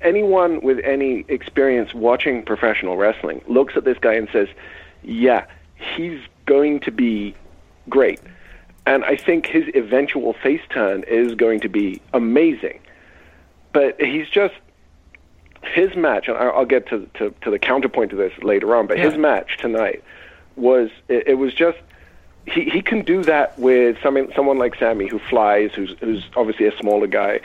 anyone 0.00 0.60
with 0.60 0.78
any 0.84 1.24
experience 1.28 1.94
watching 1.94 2.44
professional 2.44 2.96
wrestling 2.96 3.42
looks 3.48 3.76
at 3.76 3.84
this 3.84 3.98
guy 3.98 4.14
and 4.14 4.28
says, 4.32 4.48
"Yeah, 5.02 5.46
he's 5.74 6.20
going 6.46 6.80
to 6.80 6.90
be 6.90 7.34
great." 7.88 8.20
And 8.86 9.04
I 9.04 9.16
think 9.16 9.46
his 9.46 9.64
eventual 9.74 10.32
face 10.32 10.60
turn 10.70 11.02
is 11.08 11.34
going 11.34 11.60
to 11.60 11.68
be 11.68 12.00
amazing. 12.12 12.78
But 13.72 14.00
he's 14.00 14.28
just 14.28 14.54
his 15.62 15.96
match, 15.96 16.28
and 16.28 16.36
I'll 16.36 16.64
get 16.64 16.88
to, 16.88 17.08
to, 17.14 17.34
to 17.40 17.50
the 17.50 17.58
counterpoint 17.58 18.10
to 18.10 18.16
this 18.16 18.32
later 18.42 18.76
on, 18.76 18.86
but 18.86 18.98
his 18.98 19.16
match 19.16 19.58
tonight 19.58 20.02
was 20.54 20.90
it, 21.08 21.26
it 21.26 21.34
was 21.34 21.52
just 21.52 21.78
he, 22.46 22.70
he 22.70 22.80
can 22.80 23.02
do 23.02 23.22
that 23.24 23.58
with 23.58 23.96
someone 24.02 24.32
someone 24.34 24.58
like 24.58 24.76
Sammy 24.76 25.08
who 25.08 25.18
flies, 25.18 25.72
who's 25.74 25.94
who's 26.00 26.24
obviously 26.36 26.66
a 26.66 26.76
smaller 26.78 27.06
guy. 27.06 27.40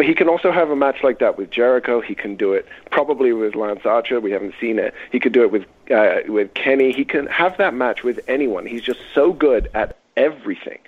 But 0.00 0.06
he 0.06 0.14
can 0.14 0.30
also 0.30 0.50
have 0.50 0.70
a 0.70 0.76
match 0.76 1.02
like 1.02 1.18
that 1.18 1.36
with 1.36 1.50
Jericho. 1.50 2.00
He 2.00 2.14
can 2.14 2.34
do 2.34 2.54
it 2.54 2.66
probably 2.90 3.34
with 3.34 3.54
Lance 3.54 3.84
Archer. 3.84 4.18
We 4.18 4.30
haven't 4.30 4.54
seen 4.58 4.78
it. 4.78 4.94
He 5.12 5.20
could 5.20 5.32
do 5.32 5.42
it 5.42 5.52
with 5.52 5.66
uh, 5.90 6.20
with 6.26 6.54
Kenny. 6.54 6.90
He 6.90 7.04
can 7.04 7.26
have 7.26 7.58
that 7.58 7.74
match 7.74 8.02
with 8.02 8.18
anyone. 8.26 8.64
He's 8.64 8.80
just 8.80 9.00
so 9.14 9.34
good 9.34 9.68
at 9.74 9.98
everything. 10.16 10.78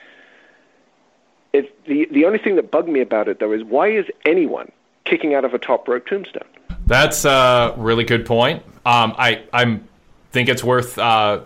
It's 1.53 1.69
the 1.87 2.09
the 2.11 2.25
only 2.25 2.39
thing 2.39 2.57
that 2.57 2.71
bugged 2.71 2.89
me 2.89 3.03
about 3.03 3.29
it 3.29 3.39
though 3.39 3.53
is 3.53 3.63
why 3.63 3.89
is 3.89 4.07
anyone 4.25 4.73
kicking 5.05 5.35
out 5.35 5.45
of 5.45 5.53
a 5.53 5.59
top 5.59 5.87
rope 5.89 6.07
tombstone? 6.07 6.49
That's 6.87 7.27
a 7.27 7.75
really 7.77 8.05
good 8.05 8.25
point. 8.25 8.63
Um, 8.87 9.15
I 9.19 9.43
I'm 9.53 9.87
think 10.31 10.49
it's 10.49 10.65
worth 10.65 10.97
uh, 10.99 11.43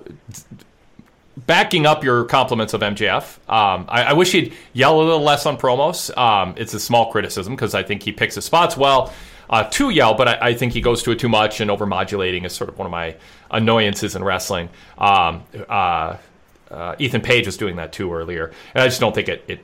backing 1.36 1.86
up 1.86 2.02
your 2.02 2.24
compliments 2.24 2.72
of 2.72 2.80
MJF. 2.80 3.38
Um, 3.48 3.86
I, 3.88 4.04
I, 4.04 4.12
wish 4.14 4.32
he'd 4.32 4.54
yell 4.72 5.00
a 5.00 5.02
little 5.02 5.20
less 5.20 5.44
on 5.44 5.58
promos. 5.58 6.16
Um, 6.16 6.54
it's 6.56 6.72
a 6.72 6.80
small 6.80 7.12
criticism 7.12 7.54
because 7.54 7.74
I 7.74 7.82
think 7.82 8.02
he 8.02 8.12
picks 8.12 8.36
his 8.36 8.44
spots 8.44 8.76
well 8.76 9.12
uh, 9.50 9.64
to 9.64 9.90
yell, 9.90 10.14
but 10.14 10.28
I, 10.28 10.38
I, 10.48 10.54
think 10.54 10.72
he 10.72 10.80
goes 10.80 11.02
to 11.04 11.10
it 11.12 11.18
too 11.18 11.28
much, 11.28 11.60
and 11.60 11.70
overmodulating 11.70 12.44
is 12.44 12.54
sort 12.54 12.70
of 12.70 12.78
one 12.78 12.86
of 12.86 12.90
my 12.90 13.16
annoyances 13.50 14.16
in 14.16 14.24
wrestling. 14.24 14.68
Um, 14.98 15.44
uh, 15.68 16.16
uh, 16.70 16.96
Ethan 16.98 17.20
Page 17.20 17.46
was 17.46 17.56
doing 17.56 17.76
that 17.76 17.92
too 17.92 18.12
earlier, 18.12 18.52
and 18.74 18.82
I 18.82 18.86
just 18.86 19.00
don't 19.00 19.14
think 19.14 19.28
it. 19.28 19.44
it 19.48 19.60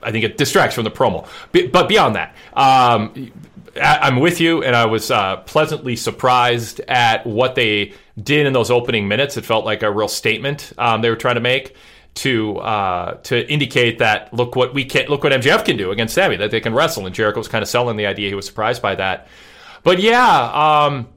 I 0.00 0.12
think 0.12 0.24
it 0.24 0.36
distracts 0.36 0.76
from 0.76 0.84
the 0.84 0.92
promo. 0.92 1.26
But 1.50 1.88
beyond 1.88 2.14
that, 2.14 2.32
um, 2.54 3.32
I'm 3.80 4.20
with 4.20 4.40
you, 4.40 4.62
and 4.62 4.74
I 4.74 4.86
was 4.86 5.10
uh, 5.10 5.38
pleasantly 5.38 5.96
surprised 5.96 6.80
at 6.80 7.26
what 7.26 7.54
they 7.54 7.94
did 8.20 8.46
in 8.46 8.52
those 8.52 8.70
opening 8.70 9.08
minutes. 9.08 9.36
It 9.36 9.44
felt 9.44 9.64
like 9.64 9.82
a 9.82 9.90
real 9.90 10.08
statement 10.08 10.72
um, 10.78 11.02
they 11.02 11.10
were 11.10 11.16
trying 11.16 11.36
to 11.36 11.40
make 11.40 11.76
to 12.14 12.58
uh, 12.58 13.14
to 13.14 13.50
indicate 13.50 13.98
that 13.98 14.32
look 14.34 14.56
what 14.56 14.74
we 14.74 14.84
can 14.84 15.06
look 15.08 15.22
what 15.22 15.32
MJF 15.32 15.64
can 15.64 15.76
do 15.76 15.90
against 15.90 16.14
Sammy 16.14 16.36
that 16.36 16.50
they 16.50 16.60
can 16.60 16.74
wrestle. 16.74 17.06
And 17.06 17.14
Jericho 17.14 17.38
was 17.38 17.48
kind 17.48 17.62
of 17.62 17.68
selling 17.68 17.96
the 17.96 18.06
idea. 18.06 18.28
He 18.28 18.34
was 18.34 18.46
surprised 18.46 18.82
by 18.82 18.94
that. 18.96 19.28
But 19.84 20.00
yeah, 20.00 20.86
um, 20.86 21.08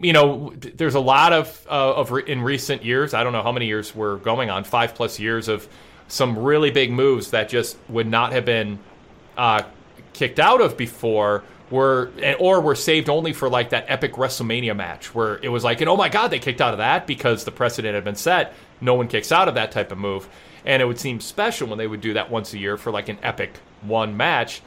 you 0.00 0.12
know, 0.12 0.52
there's 0.56 0.94
a 0.94 1.00
lot 1.00 1.32
of 1.32 1.66
uh, 1.70 1.94
of 1.94 2.10
re- 2.10 2.24
in 2.26 2.42
recent 2.42 2.84
years. 2.84 3.14
I 3.14 3.22
don't 3.22 3.32
know 3.32 3.42
how 3.42 3.52
many 3.52 3.66
years 3.66 3.94
we're 3.94 4.16
going 4.16 4.50
on, 4.50 4.64
five 4.64 4.94
plus 4.94 5.20
years 5.20 5.48
of 5.48 5.68
some 6.08 6.38
really 6.38 6.70
big 6.70 6.90
moves 6.90 7.30
that 7.30 7.48
just 7.48 7.76
would 7.88 8.06
not 8.06 8.32
have 8.32 8.44
been 8.44 8.78
uh, 9.36 9.62
kicked 10.12 10.40
out 10.40 10.60
of 10.60 10.76
before 10.76 11.44
were 11.72 12.12
or 12.38 12.60
were 12.60 12.74
saved 12.74 13.08
only 13.08 13.32
for 13.32 13.48
like 13.48 13.70
that 13.70 13.86
epic 13.88 14.12
WrestleMania 14.12 14.76
match 14.76 15.14
where 15.14 15.38
it 15.42 15.48
was 15.48 15.64
like, 15.64 15.80
and 15.80 15.88
oh 15.88 15.96
my 15.96 16.08
god, 16.08 16.28
they 16.28 16.38
kicked 16.38 16.60
out 16.60 16.74
of 16.74 16.78
that 16.78 17.06
because 17.06 17.44
the 17.44 17.50
precedent 17.50 17.94
had 17.94 18.04
been 18.04 18.14
set. 18.14 18.54
No 18.80 18.94
one 18.94 19.08
kicks 19.08 19.32
out 19.32 19.48
of 19.48 19.54
that 19.54 19.72
type 19.72 19.90
of 19.90 19.98
move, 19.98 20.28
and 20.64 20.82
it 20.82 20.84
would 20.84 20.98
seem 20.98 21.20
special 21.20 21.66
when 21.66 21.78
they 21.78 21.86
would 21.86 22.02
do 22.02 22.12
that 22.12 22.30
once 22.30 22.52
a 22.52 22.58
year 22.58 22.76
for 22.76 22.92
like 22.92 23.08
an 23.08 23.18
epic 23.22 23.58
one 23.80 24.16
match. 24.16 24.60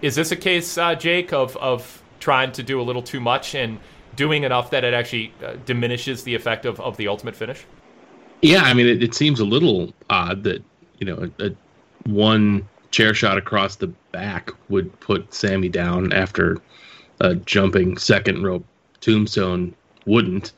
Is 0.00 0.14
this 0.14 0.32
a 0.32 0.36
case, 0.36 0.78
uh, 0.78 0.94
Jake, 0.94 1.32
of 1.32 1.56
of 1.58 2.02
trying 2.18 2.52
to 2.52 2.62
do 2.62 2.80
a 2.80 2.82
little 2.82 3.02
too 3.02 3.20
much 3.20 3.54
and 3.54 3.78
doing 4.16 4.42
enough 4.42 4.70
that 4.70 4.84
it 4.84 4.94
actually 4.94 5.32
uh, 5.44 5.54
diminishes 5.66 6.24
the 6.24 6.34
effect 6.34 6.64
of, 6.64 6.80
of 6.80 6.96
the 6.96 7.08
ultimate 7.08 7.36
finish? 7.36 7.64
Yeah, 8.42 8.62
I 8.62 8.74
mean, 8.74 8.86
it, 8.86 9.02
it 9.02 9.14
seems 9.14 9.38
a 9.38 9.44
little 9.44 9.92
odd 10.08 10.44
that 10.44 10.64
you 10.98 11.06
know 11.06 11.30
a, 11.38 11.46
a 11.46 11.50
one 12.04 12.66
chair 12.90 13.14
shot 13.14 13.38
across 13.38 13.76
the 13.76 13.88
back 14.12 14.50
would 14.68 14.98
put 15.00 15.32
Sammy 15.32 15.68
down 15.68 16.12
after 16.12 16.58
a 17.20 17.34
jumping 17.34 17.96
second 17.98 18.42
rope 18.42 18.64
tombstone 19.00 19.74
wouldn't. 20.06 20.52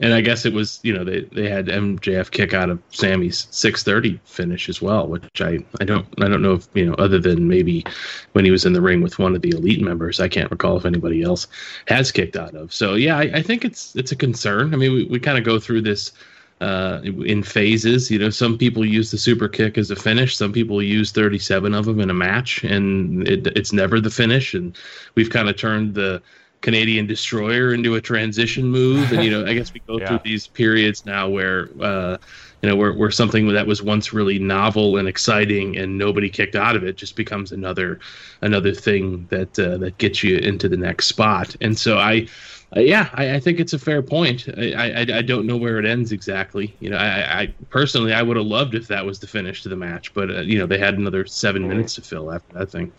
And 0.00 0.12
I 0.12 0.22
guess 0.22 0.44
it 0.44 0.52
was, 0.52 0.80
you 0.82 0.92
know, 0.92 1.04
they, 1.04 1.20
they 1.20 1.48
had 1.48 1.66
MJF 1.66 2.30
kick 2.30 2.52
out 2.52 2.70
of 2.70 2.82
Sammy's 2.90 3.46
630 3.50 4.20
finish 4.24 4.68
as 4.68 4.82
well, 4.82 5.06
which 5.06 5.40
I, 5.40 5.58
I 5.80 5.84
don't 5.84 6.06
I 6.20 6.28
don't 6.28 6.42
know 6.42 6.54
if, 6.54 6.66
you 6.74 6.86
know, 6.86 6.94
other 6.94 7.20
than 7.20 7.46
maybe 7.46 7.84
when 8.32 8.44
he 8.44 8.50
was 8.50 8.64
in 8.64 8.72
the 8.72 8.80
ring 8.80 9.02
with 9.02 9.18
one 9.18 9.36
of 9.36 9.42
the 9.42 9.50
elite 9.50 9.80
members, 9.80 10.18
I 10.18 10.28
can't 10.28 10.50
recall 10.50 10.76
if 10.76 10.84
anybody 10.84 11.22
else 11.22 11.46
has 11.86 12.10
kicked 12.10 12.36
out 12.36 12.54
of. 12.54 12.74
So 12.74 12.94
yeah, 12.94 13.18
I, 13.18 13.30
I 13.34 13.42
think 13.42 13.64
it's 13.64 13.94
it's 13.94 14.10
a 14.10 14.16
concern. 14.16 14.74
I 14.74 14.76
mean, 14.76 14.92
we, 14.92 15.04
we 15.04 15.20
kind 15.20 15.38
of 15.38 15.44
go 15.44 15.60
through 15.60 15.82
this 15.82 16.12
uh, 16.60 17.00
in 17.04 17.42
phases. 17.42 18.10
You 18.10 18.18
know, 18.18 18.30
some 18.30 18.56
people 18.58 18.84
use 18.84 19.10
the 19.10 19.18
super 19.18 19.48
kick 19.48 19.76
as 19.78 19.90
a 19.90 19.96
finish. 19.96 20.36
Some 20.36 20.52
people 20.52 20.82
use 20.82 21.10
37 21.12 21.74
of 21.74 21.84
them 21.84 22.00
in 22.00 22.10
a 22.10 22.14
match, 22.14 22.62
and 22.64 23.26
it, 23.28 23.46
it's 23.48 23.72
never 23.72 24.00
the 24.00 24.10
finish. 24.10 24.54
And 24.54 24.76
we've 25.14 25.30
kind 25.30 25.48
of 25.48 25.56
turned 25.56 25.94
the 25.94 26.22
Canadian 26.62 27.06
destroyer 27.06 27.74
into 27.74 27.94
a 27.94 28.00
transition 28.00 28.66
move, 28.70 29.12
and 29.12 29.22
you 29.22 29.30
know, 29.30 29.44
I 29.44 29.52
guess 29.54 29.72
we 29.74 29.80
go 29.86 29.98
Yeah. 30.00 30.06
through 30.08 30.20
these 30.24 30.46
periods 30.46 31.04
now 31.04 31.28
where 31.28 31.68
uh, 31.80 32.16
you 32.62 32.68
know 32.70 32.76
where, 32.76 32.92
where 32.94 33.10
something 33.10 33.48
that 33.48 33.66
was 33.66 33.82
once 33.82 34.14
really 34.14 34.38
novel 34.38 34.96
and 34.96 35.06
exciting 35.06 35.76
and 35.76 35.98
nobody 35.98 36.30
kicked 36.30 36.56
out 36.56 36.74
of 36.76 36.82
it 36.84 36.96
just 36.96 37.16
becomes 37.16 37.52
another 37.52 38.00
another 38.40 38.72
thing 38.72 39.26
that 39.30 39.58
uh, 39.58 39.76
that 39.78 39.98
gets 39.98 40.22
you 40.22 40.38
into 40.38 40.68
the 40.68 40.76
next 40.76 41.06
spot. 41.06 41.54
And 41.60 41.78
so 41.78 41.98
I. 41.98 42.28
Uh, 42.76 42.80
yeah, 42.80 43.08
I, 43.14 43.34
I 43.34 43.40
think 43.40 43.60
it's 43.60 43.72
a 43.72 43.78
fair 43.78 44.02
point. 44.02 44.48
I, 44.56 44.72
I 44.72 45.00
I 45.18 45.22
don't 45.22 45.46
know 45.46 45.56
where 45.56 45.78
it 45.78 45.86
ends 45.86 46.10
exactly. 46.12 46.76
You 46.80 46.90
know, 46.90 46.96
I, 46.96 47.42
I 47.42 47.54
personally 47.70 48.12
I 48.12 48.22
would 48.22 48.36
have 48.36 48.46
loved 48.46 48.74
if 48.74 48.88
that 48.88 49.06
was 49.06 49.20
the 49.20 49.26
finish 49.26 49.62
to 49.62 49.68
the 49.68 49.76
match, 49.76 50.12
but 50.14 50.30
uh, 50.30 50.40
you 50.40 50.58
know 50.58 50.66
they 50.66 50.78
had 50.78 50.98
another 50.98 51.24
seven 51.26 51.68
minutes 51.68 51.94
to 51.94 52.02
fill 52.02 52.32
after 52.32 52.52
that 52.58 52.70
thing. 52.70 52.92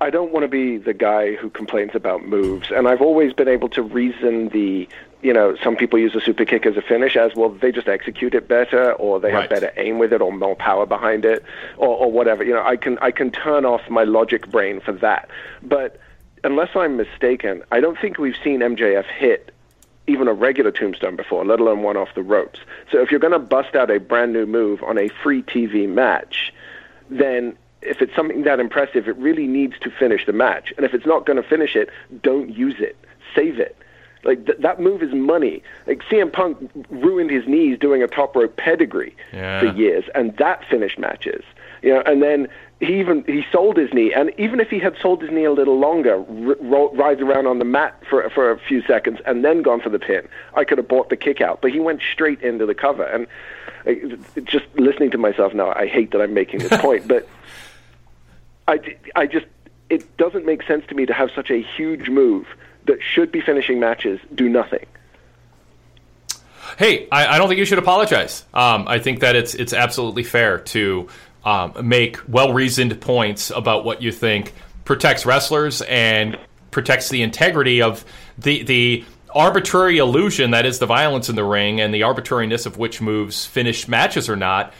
I 0.00 0.10
don't 0.10 0.32
want 0.32 0.42
to 0.42 0.48
be 0.48 0.78
the 0.78 0.94
guy 0.94 1.36
who 1.36 1.48
complains 1.48 1.92
about 1.94 2.24
moves, 2.26 2.72
and 2.72 2.88
I've 2.88 3.00
always 3.00 3.32
been 3.32 3.46
able 3.46 3.68
to 3.68 3.82
reason 3.82 4.48
the, 4.48 4.88
you 5.20 5.32
know, 5.32 5.54
some 5.62 5.76
people 5.76 5.96
use 5.96 6.12
a 6.16 6.20
super 6.20 6.44
kick 6.44 6.66
as 6.66 6.76
a 6.76 6.82
finish 6.82 7.16
as 7.16 7.36
well. 7.36 7.50
They 7.50 7.70
just 7.70 7.86
execute 7.86 8.34
it 8.34 8.48
better, 8.48 8.94
or 8.94 9.20
they 9.20 9.32
Right. 9.32 9.42
have 9.42 9.48
better 9.50 9.72
aim 9.76 9.98
with 10.00 10.12
it, 10.12 10.20
or 10.20 10.32
more 10.32 10.56
power 10.56 10.86
behind 10.86 11.24
it, 11.24 11.44
or, 11.76 11.96
or 11.96 12.10
whatever. 12.10 12.42
You 12.42 12.54
know, 12.54 12.64
I 12.64 12.76
can 12.76 12.98
I 13.00 13.12
can 13.12 13.30
turn 13.30 13.64
off 13.64 13.88
my 13.88 14.02
logic 14.02 14.50
brain 14.50 14.80
for 14.80 14.92
that. 14.94 15.30
But 15.62 16.00
unless 16.44 16.70
I'm 16.74 16.96
mistaken, 16.96 17.62
I 17.70 17.80
don't 17.80 17.98
think 17.98 18.18
we've 18.18 18.36
seen 18.42 18.60
MJF 18.60 19.04
hit 19.06 19.52
even 20.08 20.26
a 20.26 20.32
regular 20.32 20.70
tombstone 20.72 21.14
before, 21.16 21.44
let 21.44 21.60
alone 21.60 21.82
one 21.82 21.96
off 21.96 22.08
the 22.14 22.22
ropes. 22.22 22.58
So 22.90 23.00
if 23.00 23.10
you're 23.10 23.20
going 23.20 23.32
to 23.32 23.38
bust 23.38 23.74
out 23.76 23.90
a 23.90 24.00
brand 24.00 24.32
new 24.32 24.46
move 24.46 24.82
on 24.82 24.98
a 24.98 25.08
free 25.22 25.42
TV 25.42 25.88
match, 25.88 26.52
then 27.08 27.56
if 27.82 28.02
it's 28.02 28.14
something 28.14 28.42
that 28.42 28.58
impressive, 28.60 29.06
it 29.08 29.16
really 29.16 29.46
needs 29.46 29.78
to 29.80 29.90
finish 29.90 30.26
the 30.26 30.32
match. 30.32 30.72
And 30.76 30.84
if 30.84 30.92
it's 30.94 31.06
not 31.06 31.24
going 31.26 31.40
to 31.40 31.48
finish 31.48 31.76
it, 31.76 31.88
don't 32.20 32.50
use 32.50 32.76
it. 32.80 32.96
Save 33.34 33.60
it. 33.60 33.76
Like 34.24 34.44
th- 34.46 34.58
that 34.58 34.80
move 34.80 35.02
is 35.02 35.12
money. 35.12 35.62
Like 35.86 36.02
CM 36.10 36.32
Punk 36.32 36.70
ruined 36.90 37.30
his 37.30 37.46
knees 37.46 37.78
doing 37.78 38.02
a 38.02 38.06
top 38.08 38.34
rope 38.36 38.56
pedigree 38.56 39.14
Yeah. 39.32 39.60
for 39.60 39.66
years, 39.66 40.04
and 40.14 40.36
that 40.36 40.64
finished 40.68 40.98
matches. 40.98 41.44
You 41.82 41.94
know, 41.94 42.02
and 42.06 42.22
then 42.22 42.46
he 42.82 42.98
even 42.98 43.24
he 43.26 43.44
sold 43.52 43.76
his 43.76 43.92
knee, 43.92 44.12
and 44.12 44.32
even 44.38 44.58
if 44.58 44.68
he 44.68 44.80
had 44.80 44.96
sold 45.00 45.22
his 45.22 45.30
knee 45.30 45.44
a 45.44 45.52
little 45.52 45.78
longer, 45.78 46.16
r- 46.16 46.56
ro- 46.60 46.92
rides 46.94 47.20
around 47.20 47.46
on 47.46 47.60
the 47.60 47.64
mat 47.64 48.02
for 48.10 48.28
for 48.30 48.50
a 48.50 48.58
few 48.58 48.82
seconds, 48.82 49.20
and 49.24 49.44
then 49.44 49.62
gone 49.62 49.80
for 49.80 49.88
the 49.88 50.00
pin, 50.00 50.28
I 50.54 50.64
could 50.64 50.78
have 50.78 50.88
bought 50.88 51.08
the 51.08 51.16
kick 51.16 51.40
out. 51.40 51.62
But 51.62 51.70
he 51.70 51.78
went 51.78 52.02
straight 52.12 52.42
into 52.42 52.66
the 52.66 52.74
cover, 52.74 53.04
and 53.04 53.28
uh, 53.86 54.16
just 54.42 54.64
listening 54.74 55.12
to 55.12 55.18
myself 55.18 55.54
now, 55.54 55.72
I 55.72 55.86
hate 55.86 56.10
that 56.10 56.20
I'm 56.20 56.34
making 56.34 56.58
this 56.58 56.76
point, 56.80 57.06
but 57.06 57.28
I, 58.66 58.96
I 59.14 59.26
just 59.26 59.46
it 59.88 60.16
doesn't 60.16 60.44
make 60.44 60.64
sense 60.64 60.84
to 60.88 60.94
me 60.96 61.06
to 61.06 61.12
have 61.12 61.30
such 61.36 61.50
a 61.50 61.62
huge 61.62 62.08
move 62.08 62.48
that 62.86 62.98
should 63.00 63.30
be 63.30 63.40
finishing 63.40 63.78
matches 63.78 64.18
do 64.34 64.48
nothing. 64.48 64.86
Hey, 66.78 67.06
I, 67.12 67.26
I 67.28 67.38
don't 67.38 67.48
think 67.48 67.58
you 67.58 67.64
should 67.64 67.78
apologize. 67.78 68.44
Um, 68.52 68.88
I 68.88 68.98
think 68.98 69.20
that 69.20 69.36
it's 69.36 69.54
it's 69.54 69.72
absolutely 69.72 70.24
fair 70.24 70.58
to 70.58 71.08
um, 71.44 71.74
make 71.82 72.18
well 72.28 72.52
reasoned 72.52 73.00
points 73.00 73.50
about 73.50 73.84
what 73.84 74.02
you 74.02 74.12
think 74.12 74.52
protects 74.84 75.26
wrestlers 75.26 75.82
and 75.82 76.38
protects 76.70 77.08
the 77.08 77.22
integrity 77.22 77.82
of 77.82 78.04
the 78.38 78.62
the 78.62 79.04
arbitrary 79.34 79.98
illusion 79.98 80.50
that 80.50 80.66
is 80.66 80.78
the 80.78 80.86
violence 80.86 81.28
in 81.28 81.36
the 81.36 81.44
ring 81.44 81.80
and 81.80 81.94
the 81.94 82.02
arbitrariness 82.02 82.66
of 82.66 82.76
which 82.76 83.00
moves 83.00 83.46
finish 83.46 83.88
matches 83.88 84.28
or 84.28 84.36
not. 84.36 84.72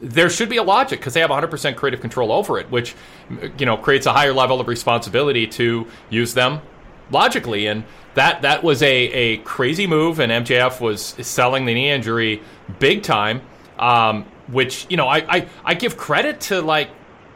There 0.00 0.28
should 0.30 0.48
be 0.48 0.58
a 0.58 0.62
logic 0.62 1.00
because 1.00 1.14
they 1.14 1.20
have 1.20 1.30
100% 1.30 1.74
creative 1.76 2.00
control 2.00 2.30
over 2.30 2.58
it, 2.58 2.70
which 2.70 2.94
you 3.58 3.66
know 3.66 3.76
creates 3.76 4.06
a 4.06 4.12
higher 4.12 4.32
level 4.32 4.60
of 4.60 4.68
responsibility 4.68 5.46
to 5.48 5.86
use 6.10 6.34
them 6.34 6.60
logically. 7.10 7.66
And 7.66 7.84
that 8.14 8.42
that 8.42 8.62
was 8.62 8.82
a, 8.82 8.88
a 8.88 9.36
crazy 9.38 9.86
move, 9.86 10.20
and 10.20 10.30
MJF 10.46 10.80
was 10.80 11.02
selling 11.02 11.64
the 11.66 11.74
knee 11.74 11.90
injury 11.90 12.42
big 12.78 13.02
time. 13.02 13.42
Um, 13.78 14.26
which 14.48 14.86
you 14.88 14.96
know 14.96 15.08
I, 15.08 15.36
I, 15.36 15.48
I 15.64 15.74
give 15.74 15.96
credit 15.96 16.40
to 16.42 16.60
like 16.60 16.90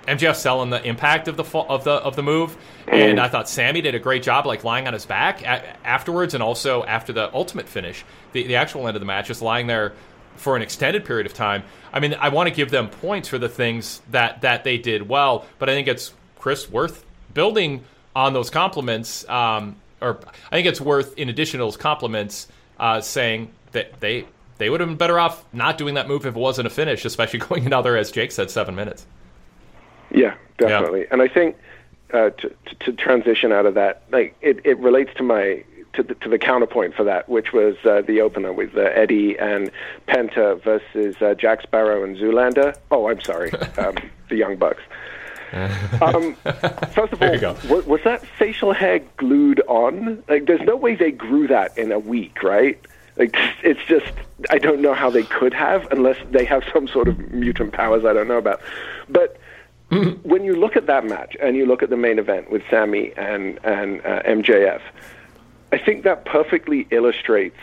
MJF 0.06 0.36
selling 0.36 0.70
the 0.70 0.82
impact 0.82 1.28
of 1.28 1.36
the 1.36 1.44
of 1.44 1.84
the 1.84 1.92
of 1.92 2.16
the 2.16 2.22
move, 2.22 2.56
and 2.88 3.20
I 3.20 3.28
thought 3.28 3.48
Sammy 3.48 3.80
did 3.80 3.94
a 3.94 3.98
great 3.98 4.22
job 4.22 4.46
like 4.46 4.64
lying 4.64 4.86
on 4.86 4.92
his 4.92 5.06
back 5.06 5.42
a- 5.42 5.86
afterwards, 5.86 6.34
and 6.34 6.42
also 6.42 6.84
after 6.84 7.12
the 7.12 7.32
ultimate 7.34 7.68
finish, 7.68 8.04
the 8.32 8.46
the 8.46 8.56
actual 8.56 8.86
end 8.88 8.96
of 8.96 9.00
the 9.00 9.06
match, 9.06 9.28
just 9.28 9.42
lying 9.42 9.66
there 9.66 9.92
for 10.36 10.56
an 10.56 10.62
extended 10.62 11.04
period 11.04 11.26
of 11.26 11.34
time. 11.34 11.62
I 11.92 12.00
mean, 12.00 12.14
I 12.14 12.30
want 12.30 12.48
to 12.48 12.54
give 12.54 12.70
them 12.70 12.88
points 12.88 13.28
for 13.28 13.38
the 13.38 13.48
things 13.48 14.00
that 14.10 14.40
that 14.40 14.64
they 14.64 14.78
did 14.78 15.08
well, 15.08 15.46
but 15.58 15.68
I 15.68 15.74
think 15.74 15.86
it's 15.86 16.14
Chris 16.38 16.68
worth 16.70 17.04
building 17.34 17.84
on 18.16 18.32
those 18.32 18.50
compliments, 18.50 19.28
um, 19.28 19.76
or 20.00 20.18
I 20.50 20.56
think 20.56 20.66
it's 20.66 20.80
worth 20.80 21.16
in 21.18 21.28
addition 21.28 21.58
to 21.58 21.64
those 21.64 21.76
compliments, 21.76 22.48
uh, 22.78 23.00
saying 23.00 23.52
that 23.72 24.00
they 24.00 24.26
they 24.60 24.70
would 24.70 24.78
have 24.78 24.88
been 24.88 24.98
better 24.98 25.18
off 25.18 25.44
not 25.52 25.78
doing 25.78 25.94
that 25.94 26.06
move 26.06 26.26
if 26.26 26.36
it 26.36 26.38
wasn't 26.38 26.66
a 26.66 26.70
finish, 26.70 27.04
especially 27.04 27.38
going 27.48 27.66
another, 27.66 27.96
as 27.96 28.12
Jake 28.12 28.30
said, 28.30 28.50
seven 28.50 28.76
minutes. 28.76 29.06
Yeah, 30.12 30.34
definitely. 30.58 31.06
And 31.10 31.22
I 31.22 31.28
think 31.28 31.56
uh, 32.12 32.30
to, 32.30 32.48
to 32.66 32.74
to 32.80 32.92
transition 32.92 33.52
out 33.52 33.66
of 33.66 33.74
that, 33.74 34.02
like 34.12 34.36
it, 34.40 34.60
it 34.64 34.78
relates 34.78 35.12
to 35.14 35.22
my 35.22 35.64
to 35.94 36.02
the, 36.02 36.14
to 36.16 36.28
the 36.28 36.38
counterpoint 36.38 36.94
for 36.94 37.04
that, 37.04 37.28
which 37.28 37.52
was 37.52 37.76
uh, 37.84 38.02
the 38.02 38.20
opener 38.20 38.52
with 38.52 38.76
uh, 38.76 38.80
Eddie 38.80 39.38
and 39.38 39.70
Penta 40.06 40.62
versus 40.62 41.16
uh, 41.20 41.34
Jack 41.34 41.62
Sparrow 41.62 42.04
and 42.04 42.16
Zoolander. 42.16 42.76
Oh, 42.90 43.08
I'm 43.08 43.20
sorry, 43.20 43.52
um, 43.78 43.96
the 44.28 44.36
Young 44.36 44.56
Bucks. 44.56 44.82
Um, 46.00 46.36
first 46.92 47.12
of 47.12 47.20
all, 47.20 47.56
was, 47.68 47.84
was 47.84 48.00
that 48.04 48.24
facial 48.38 48.72
hair 48.72 49.00
glued 49.16 49.60
on? 49.66 50.22
Like, 50.28 50.46
there's 50.46 50.60
no 50.60 50.76
way 50.76 50.94
they 50.94 51.10
grew 51.10 51.48
that 51.48 51.76
in 51.76 51.90
a 51.90 51.98
week, 51.98 52.44
right? 52.44 52.80
Like, 53.16 53.36
it's 53.62 53.80
just 53.86 54.12
I 54.50 54.58
don't 54.58 54.80
know 54.80 54.94
how 54.94 55.10
they 55.10 55.24
could 55.24 55.52
have, 55.54 55.90
unless 55.92 56.16
they 56.30 56.44
have 56.44 56.64
some 56.72 56.88
sort 56.88 57.08
of 57.08 57.18
mutant 57.30 57.72
powers 57.72 58.04
I 58.04 58.12
don't 58.12 58.28
know 58.28 58.38
about. 58.38 58.60
But 59.08 59.36
when 60.22 60.44
you 60.44 60.54
look 60.54 60.76
at 60.76 60.86
that 60.86 61.04
match 61.04 61.36
and 61.40 61.56
you 61.56 61.66
look 61.66 61.82
at 61.82 61.90
the 61.90 61.96
main 61.96 62.18
event 62.18 62.50
with 62.50 62.62
Sammy 62.70 63.12
and 63.16 63.58
and 63.64 64.00
uh, 64.00 64.22
MJF, 64.22 64.80
I 65.72 65.78
think 65.78 66.04
that 66.04 66.24
perfectly 66.24 66.86
illustrates 66.90 67.56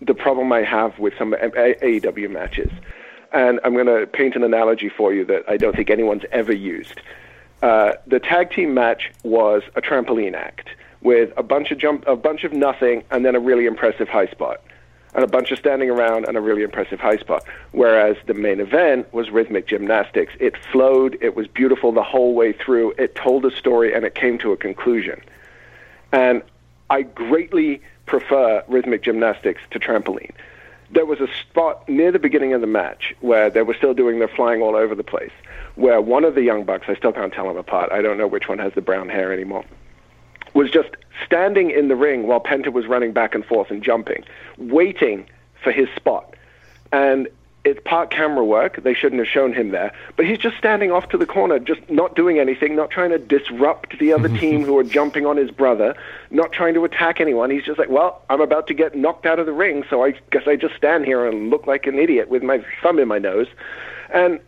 the 0.00 0.14
problem 0.14 0.52
I 0.52 0.62
have 0.62 0.98
with 0.98 1.14
some 1.18 1.32
AEW 1.32 2.30
matches. 2.30 2.70
And 3.32 3.58
I'm 3.64 3.74
going 3.74 3.86
to 3.86 4.06
paint 4.06 4.36
an 4.36 4.44
analogy 4.44 4.88
for 4.88 5.12
you 5.12 5.24
that 5.24 5.44
I 5.48 5.56
don't 5.56 5.74
think 5.74 5.90
anyone's 5.90 6.22
ever 6.30 6.52
used. 6.52 7.00
Uh, 7.62 7.94
the 8.06 8.20
tag 8.20 8.50
team 8.50 8.74
match 8.74 9.10
was 9.22 9.62
a 9.74 9.80
trampoline 9.80 10.34
act 10.34 10.68
with 11.00 11.32
a 11.36 11.42
bunch 11.42 11.70
of 11.70 11.78
jump, 11.78 12.06
a 12.06 12.16
bunch 12.16 12.44
of 12.44 12.52
nothing, 12.52 13.02
and 13.10 13.24
then 13.24 13.34
a 13.34 13.40
really 13.40 13.66
impressive 13.66 14.08
high 14.08 14.26
spot, 14.26 14.62
and 15.14 15.22
a 15.22 15.26
bunch 15.26 15.50
of 15.52 15.58
standing 15.58 15.90
around 15.90 16.26
and 16.26 16.36
a 16.36 16.40
really 16.40 16.62
impressive 16.62 17.00
high 17.00 17.16
spot. 17.16 17.44
Whereas 17.72 18.16
the 18.26 18.34
main 18.34 18.60
event 18.60 19.12
was 19.12 19.30
rhythmic 19.30 19.66
gymnastics. 19.66 20.32
It 20.40 20.56
flowed. 20.72 21.16
It 21.20 21.36
was 21.36 21.46
beautiful 21.46 21.92
the 21.92 22.02
whole 22.02 22.34
way 22.34 22.52
through. 22.52 22.94
It 22.98 23.14
told 23.14 23.44
a 23.44 23.50
story 23.50 23.94
and 23.94 24.04
it 24.04 24.14
came 24.14 24.38
to 24.38 24.52
a 24.52 24.56
conclusion. 24.56 25.20
And 26.12 26.42
I 26.90 27.02
greatly 27.02 27.80
prefer 28.06 28.62
rhythmic 28.68 29.02
gymnastics 29.02 29.62
to 29.70 29.78
trampoline. 29.78 30.32
There 30.90 31.06
was 31.06 31.20
a 31.20 31.28
spot 31.40 31.88
near 31.88 32.12
the 32.12 32.18
beginning 32.18 32.52
of 32.52 32.60
the 32.60 32.66
match 32.66 33.14
where 33.20 33.50
they 33.50 33.62
were 33.62 33.74
still 33.74 33.94
doing 33.94 34.18
their 34.18 34.28
flying 34.28 34.62
all 34.62 34.76
over 34.76 34.94
the 34.94 35.02
place, 35.02 35.32
where 35.76 36.00
one 36.00 36.24
of 36.24 36.34
the 36.34 36.42
young 36.42 36.64
bucks, 36.64 36.86
I 36.88 36.94
still 36.94 37.12
can't 37.12 37.32
tell 37.32 37.48
them 37.48 37.56
apart, 37.56 37.90
I 37.90 38.02
don't 38.02 38.18
know 38.18 38.26
which 38.26 38.48
one 38.48 38.58
has 38.58 38.74
the 38.74 38.82
brown 38.82 39.08
hair 39.08 39.32
anymore, 39.32 39.64
was 40.54 40.70
just 40.70 40.90
standing 41.26 41.70
in 41.70 41.88
the 41.88 41.96
ring 41.96 42.26
while 42.26 42.40
Penta 42.40 42.72
was 42.72 42.86
running 42.86 43.12
back 43.12 43.34
and 43.34 43.44
forth 43.44 43.70
and 43.70 43.82
jumping, 43.82 44.24
waiting 44.56 45.26
for 45.62 45.72
his 45.72 45.88
spot. 45.96 46.34
And 46.92 47.28
it's 47.64 47.80
part 47.84 48.10
camera 48.10 48.44
work. 48.44 48.82
They 48.82 48.92
shouldn't 48.92 49.20
have 49.20 49.28
shown 49.28 49.54
him 49.54 49.70
there. 49.70 49.92
But 50.16 50.26
he's 50.26 50.38
just 50.38 50.58
standing 50.58 50.92
off 50.92 51.08
to 51.08 51.18
the 51.18 51.24
corner, 51.26 51.58
just 51.58 51.80
not 51.88 52.14
doing 52.14 52.38
anything, 52.38 52.76
not 52.76 52.90
trying 52.90 53.10
to 53.10 53.18
disrupt 53.18 53.98
the 53.98 54.12
other 54.12 54.28
team 54.38 54.64
who 54.64 54.78
are 54.78 54.84
jumping 54.84 55.24
on 55.24 55.38
his 55.38 55.50
brother, 55.50 55.96
not 56.30 56.52
trying 56.52 56.74
to 56.74 56.84
attack 56.84 57.20
anyone. 57.20 57.50
He's 57.50 57.64
just 57.64 57.78
like, 57.78 57.88
well, 57.88 58.22
I'm 58.28 58.42
about 58.42 58.66
to 58.66 58.74
get 58.74 58.94
knocked 58.94 59.24
out 59.24 59.38
of 59.38 59.46
the 59.46 59.52
ring, 59.52 59.82
so 59.88 60.04
I 60.04 60.12
guess 60.30 60.46
I 60.46 60.56
just 60.56 60.76
stand 60.76 61.06
here 61.06 61.26
and 61.26 61.48
look 61.50 61.66
like 61.66 61.86
an 61.86 61.98
idiot 61.98 62.28
with 62.28 62.42
my 62.42 62.62
thumb 62.82 62.98
in 62.98 63.08
my 63.08 63.18
nose. 63.18 63.48
And 64.12 64.40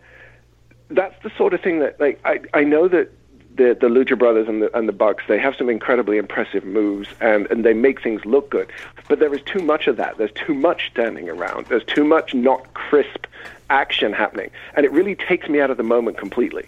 that's 0.91 1.21
the 1.23 1.33
sort 1.39 1.55
of 1.55 1.63
thing 1.63 1.81
that, 1.81 1.99
like, 1.99 2.21
I, 2.25 2.41
I 2.53 2.65
know 2.65 2.87
that 2.87 3.11
the 3.57 3.77
the 3.81 3.89
Lucha 3.89 4.19
Brothers 4.19 4.49
and 4.49 4.63
the 4.63 4.77
and 4.77 4.89
the 4.89 4.93
Bucks, 4.93 5.25
they 5.29 5.39
have 5.39 5.57
some 5.57 5.69
incredibly 5.69 6.19
impressive 6.19 6.65
moves 6.65 7.09
and 7.21 7.47
and 7.51 7.65
they 7.65 7.75
make 7.75 8.03
things 8.03 8.25
look 8.25 8.51
good. 8.51 8.71
But 9.09 9.19
there 9.19 9.33
is 9.35 9.43
too 9.43 9.61
much 9.61 9.87
of 9.87 9.97
that. 9.97 10.19
There's 10.19 10.33
too 10.33 10.55
much 10.55 10.91
standing 10.91 11.29
around. 11.29 11.67
There's 11.67 11.85
too 11.85 12.05
much 12.05 12.35
not 12.35 12.73
crisp 12.75 13.27
action 13.71 14.13
happening, 14.13 14.51
and 14.75 14.85
it 14.85 14.93
really 14.93 15.15
takes 15.15 15.49
me 15.49 15.61
out 15.61 15.71
of 15.71 15.77
the 15.77 15.83
moment 15.83 16.19
completely. 16.19 16.67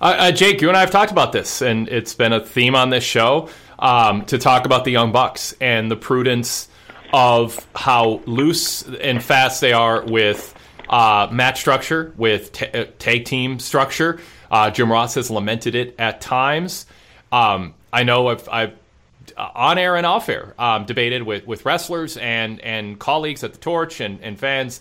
Uh, 0.00 0.16
uh, 0.18 0.32
Jake, 0.32 0.62
you 0.62 0.68
and 0.68 0.76
I 0.76 0.80
have 0.80 0.90
talked 0.90 1.12
about 1.12 1.32
this, 1.32 1.60
and 1.60 1.86
it's 1.88 2.14
been 2.14 2.32
a 2.32 2.40
theme 2.40 2.74
on 2.74 2.88
this 2.88 3.04
show 3.04 3.50
um, 3.78 4.24
to 4.26 4.38
talk 4.38 4.64
about 4.64 4.84
the 4.84 4.90
Young 4.90 5.12
Bucks 5.12 5.54
and 5.60 5.90
the 5.90 5.96
prudence 5.96 6.68
of 7.12 7.66
how 7.74 8.22
loose 8.24 8.82
and 8.82 9.22
fast 9.22 9.60
they 9.60 9.72
are 9.72 10.02
with 10.04 10.54
uh, 10.88 11.28
match 11.30 11.60
structure, 11.60 12.12
with 12.16 12.52
ta 12.52 12.66
uh, 12.72 12.84
tag 12.98 13.24
team 13.24 13.58
structure. 13.58 14.20
Uh, 14.50 14.70
Jim 14.70 14.90
Ross 14.90 15.14
has 15.14 15.30
lamented 15.30 15.74
it 15.74 15.94
at 15.98 16.20
times. 16.20 16.86
Um, 17.30 17.74
I 17.92 18.02
know 18.02 18.28
I've, 18.28 18.48
I've 18.48 18.72
uh, 19.36 19.50
on 19.54 19.78
air 19.78 19.96
and 19.96 20.06
off 20.06 20.28
air, 20.28 20.54
um, 20.58 20.86
debated 20.86 21.22
with, 21.22 21.46
with 21.46 21.64
wrestlers 21.64 22.16
and, 22.16 22.60
and 22.60 22.98
colleagues 22.98 23.44
at 23.44 23.52
the 23.52 23.58
Torch 23.58 24.00
and, 24.00 24.20
and 24.22 24.38
fans 24.38 24.80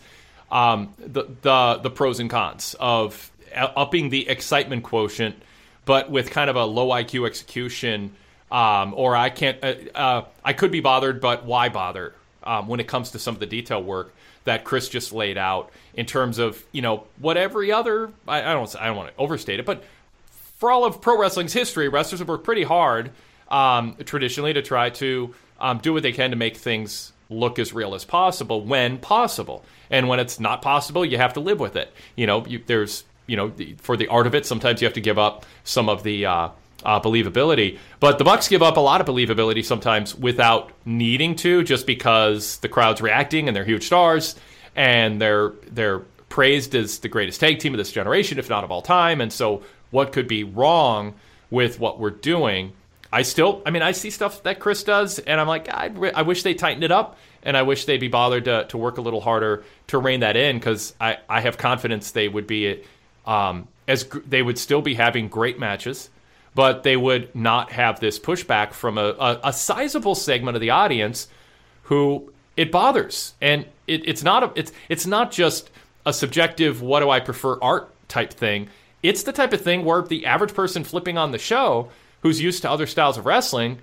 um, 0.51 0.93
the, 0.97 1.25
the 1.41 1.79
the 1.83 1.89
pros 1.89 2.19
and 2.19 2.29
cons 2.29 2.75
of 2.79 3.31
upping 3.55 4.09
the 4.09 4.27
excitement 4.29 4.83
quotient, 4.83 5.35
but 5.85 6.09
with 6.09 6.29
kind 6.31 6.49
of 6.49 6.55
a 6.55 6.65
low 6.65 6.89
IQ 6.89 7.27
execution. 7.27 8.11
Um, 8.51 8.95
or 8.95 9.15
I 9.15 9.29
can't, 9.29 9.63
uh, 9.63 9.75
uh, 9.93 10.25
I 10.43 10.53
could 10.53 10.71
be 10.71 10.79
bothered, 10.79 11.21
but 11.21 11.45
why 11.45 11.69
bother 11.69 12.15
um, 12.43 12.67
when 12.67 12.79
it 12.79 12.87
comes 12.87 13.11
to 13.11 13.19
some 13.19 13.35
of 13.35 13.39
the 13.39 13.45
detail 13.45 13.83
work 13.83 14.11
that 14.45 14.63
Chris 14.63 14.89
just 14.89 15.13
laid 15.13 15.37
out 15.37 15.71
in 15.99 16.05
terms 16.05 16.39
of 16.39 16.63
you 16.71 16.81
know 16.81 17.03
what 17.17 17.35
every 17.35 17.73
other 17.73 18.09
I, 18.25 18.39
I 18.39 18.53
don't 18.53 18.73
I 18.77 18.87
don't 18.87 18.95
want 18.95 19.13
to 19.13 19.21
overstate 19.21 19.59
it, 19.59 19.65
but 19.65 19.83
for 20.57 20.71
all 20.71 20.85
of 20.85 21.01
pro 21.01 21.19
wrestling's 21.19 21.51
history, 21.51 21.89
wrestlers 21.89 22.19
have 22.19 22.29
worked 22.29 22.45
pretty 22.45 22.63
hard 22.63 23.11
um, 23.49 23.97
traditionally 24.05 24.53
to 24.53 24.61
try 24.61 24.91
to 24.91 25.35
um, 25.59 25.79
do 25.79 25.91
what 25.91 26.01
they 26.01 26.13
can 26.13 26.29
to 26.29 26.37
make 26.37 26.55
things 26.55 27.11
look 27.29 27.59
as 27.59 27.73
real 27.73 27.95
as 27.95 28.05
possible 28.05 28.61
when 28.61 28.97
possible. 28.97 29.65
And 29.91 30.07
when 30.07 30.21
it's 30.21 30.39
not 30.39 30.61
possible, 30.61 31.03
you 31.03 31.17
have 31.17 31.33
to 31.33 31.41
live 31.41 31.59
with 31.59 31.75
it. 31.75 31.91
You 32.15 32.27
know, 32.27 32.45
you, 32.45 32.63
there's, 32.65 33.03
you 33.27 33.35
know, 33.35 33.51
for 33.77 33.97
the 33.97 34.07
art 34.07 34.25
of 34.25 34.33
it, 34.33 34.45
sometimes 34.45 34.81
you 34.81 34.85
have 34.85 34.93
to 34.93 35.01
give 35.01 35.19
up 35.19 35.45
some 35.65 35.89
of 35.89 36.03
the 36.03 36.25
uh, 36.25 36.49
uh, 36.85 36.99
believability. 37.01 37.77
But 37.99 38.19
the 38.19 38.23
Bucks 38.23 38.47
give 38.47 38.63
up 38.63 38.77
a 38.77 38.79
lot 38.79 39.01
of 39.01 39.07
believability 39.07 39.65
sometimes 39.65 40.15
without 40.15 40.71
needing 40.85 41.35
to, 41.37 41.63
just 41.63 41.85
because 41.85 42.57
the 42.57 42.69
crowd's 42.69 43.01
reacting 43.01 43.47
and 43.47 43.55
they're 43.55 43.65
huge 43.65 43.85
stars 43.85 44.35
and 44.79 45.21
they're 45.21 45.51
they're 45.69 45.99
praised 46.29 46.73
as 46.73 46.99
the 46.99 47.09
greatest 47.09 47.41
tag 47.41 47.59
team 47.59 47.73
of 47.73 47.77
this 47.77 47.91
generation, 47.91 48.39
if 48.39 48.49
not 48.49 48.63
of 48.63 48.71
all 48.71 48.81
time. 48.81 49.19
And 49.19 49.31
so, 49.31 49.61
what 49.91 50.13
could 50.13 50.27
be 50.27 50.45
wrong 50.45 51.15
with 51.51 51.79
what 51.79 51.99
we're 51.99 52.09
doing? 52.11 52.71
I 53.11 53.23
still, 53.23 53.61
I 53.65 53.71
mean, 53.71 53.81
I 53.81 53.91
see 53.91 54.09
stuff 54.09 54.43
that 54.43 54.59
Chris 54.59 54.83
does, 54.83 55.19
and 55.19 55.41
I'm 55.41 55.47
like, 55.47 55.67
I, 55.67 55.91
I 56.15 56.21
wish 56.21 56.43
they 56.43 56.53
tightened 56.53 56.83
it 56.83 56.91
up, 56.91 57.17
and 57.43 57.57
I 57.57 57.63
wish 57.63 57.85
they'd 57.85 57.97
be 57.97 58.07
bothered 58.07 58.45
to, 58.45 58.65
to 58.69 58.77
work 58.77 58.99
a 58.99 59.01
little 59.01 59.19
harder 59.19 59.63
to 59.87 59.97
rein 59.97 60.21
that 60.21 60.37
in 60.37 60.57
because 60.57 60.93
I, 61.01 61.17
I 61.27 61.41
have 61.41 61.57
confidence 61.57 62.11
they 62.11 62.29
would 62.29 62.47
be 62.47 62.83
um, 63.25 63.67
as 63.87 64.07
they 64.27 64.41
would 64.41 64.57
still 64.57 64.81
be 64.81 64.93
having 64.93 65.27
great 65.27 65.59
matches, 65.59 66.09
but 66.55 66.83
they 66.83 66.95
would 66.95 67.35
not 67.35 67.71
have 67.71 67.99
this 67.99 68.17
pushback 68.17 68.71
from 68.71 68.97
a, 68.97 69.15
a, 69.19 69.39
a 69.45 69.53
sizable 69.53 70.15
segment 70.15 70.55
of 70.55 70.61
the 70.61 70.69
audience 70.69 71.27
who 71.83 72.31
it 72.55 72.71
bothers, 72.71 73.33
and 73.41 73.65
it, 73.89 74.07
it's 74.07 74.23
not 74.23 74.43
a, 74.43 74.51
it's 74.55 74.71
it's 74.87 75.05
not 75.05 75.31
just 75.31 75.71
a 76.05 76.13
subjective 76.13 76.81
what 76.81 77.01
do 77.01 77.09
I 77.09 77.19
prefer 77.19 77.59
art 77.61 77.91
type 78.07 78.33
thing. 78.33 78.69
It's 79.01 79.23
the 79.23 79.31
type 79.31 79.53
of 79.53 79.61
thing 79.61 79.85
where 79.85 80.01
the 80.01 80.25
average 80.25 80.53
person 80.53 80.83
flipping 80.83 81.17
on 81.17 81.31
the 81.31 81.37
show 81.37 81.89
who's 82.21 82.41
used 82.41 82.61
to 82.63 82.69
other 82.69 82.85
styles 82.85 83.17
of 83.17 83.25
wrestling, 83.25 83.79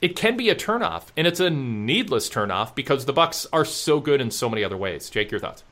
it 0.00 0.14
can 0.14 0.36
be 0.36 0.50
a 0.50 0.54
turnoff, 0.54 1.04
and 1.16 1.26
it's 1.26 1.40
a 1.40 1.50
needless 1.50 2.28
turnoff 2.28 2.74
because 2.74 3.06
the 3.06 3.12
Bucks 3.12 3.46
are 3.52 3.64
so 3.64 3.98
good 3.98 4.20
in 4.20 4.30
so 4.30 4.48
many 4.48 4.62
other 4.62 4.76
ways. 4.76 5.08
Jake, 5.10 5.30
your 5.30 5.40
thoughts? 5.40 5.64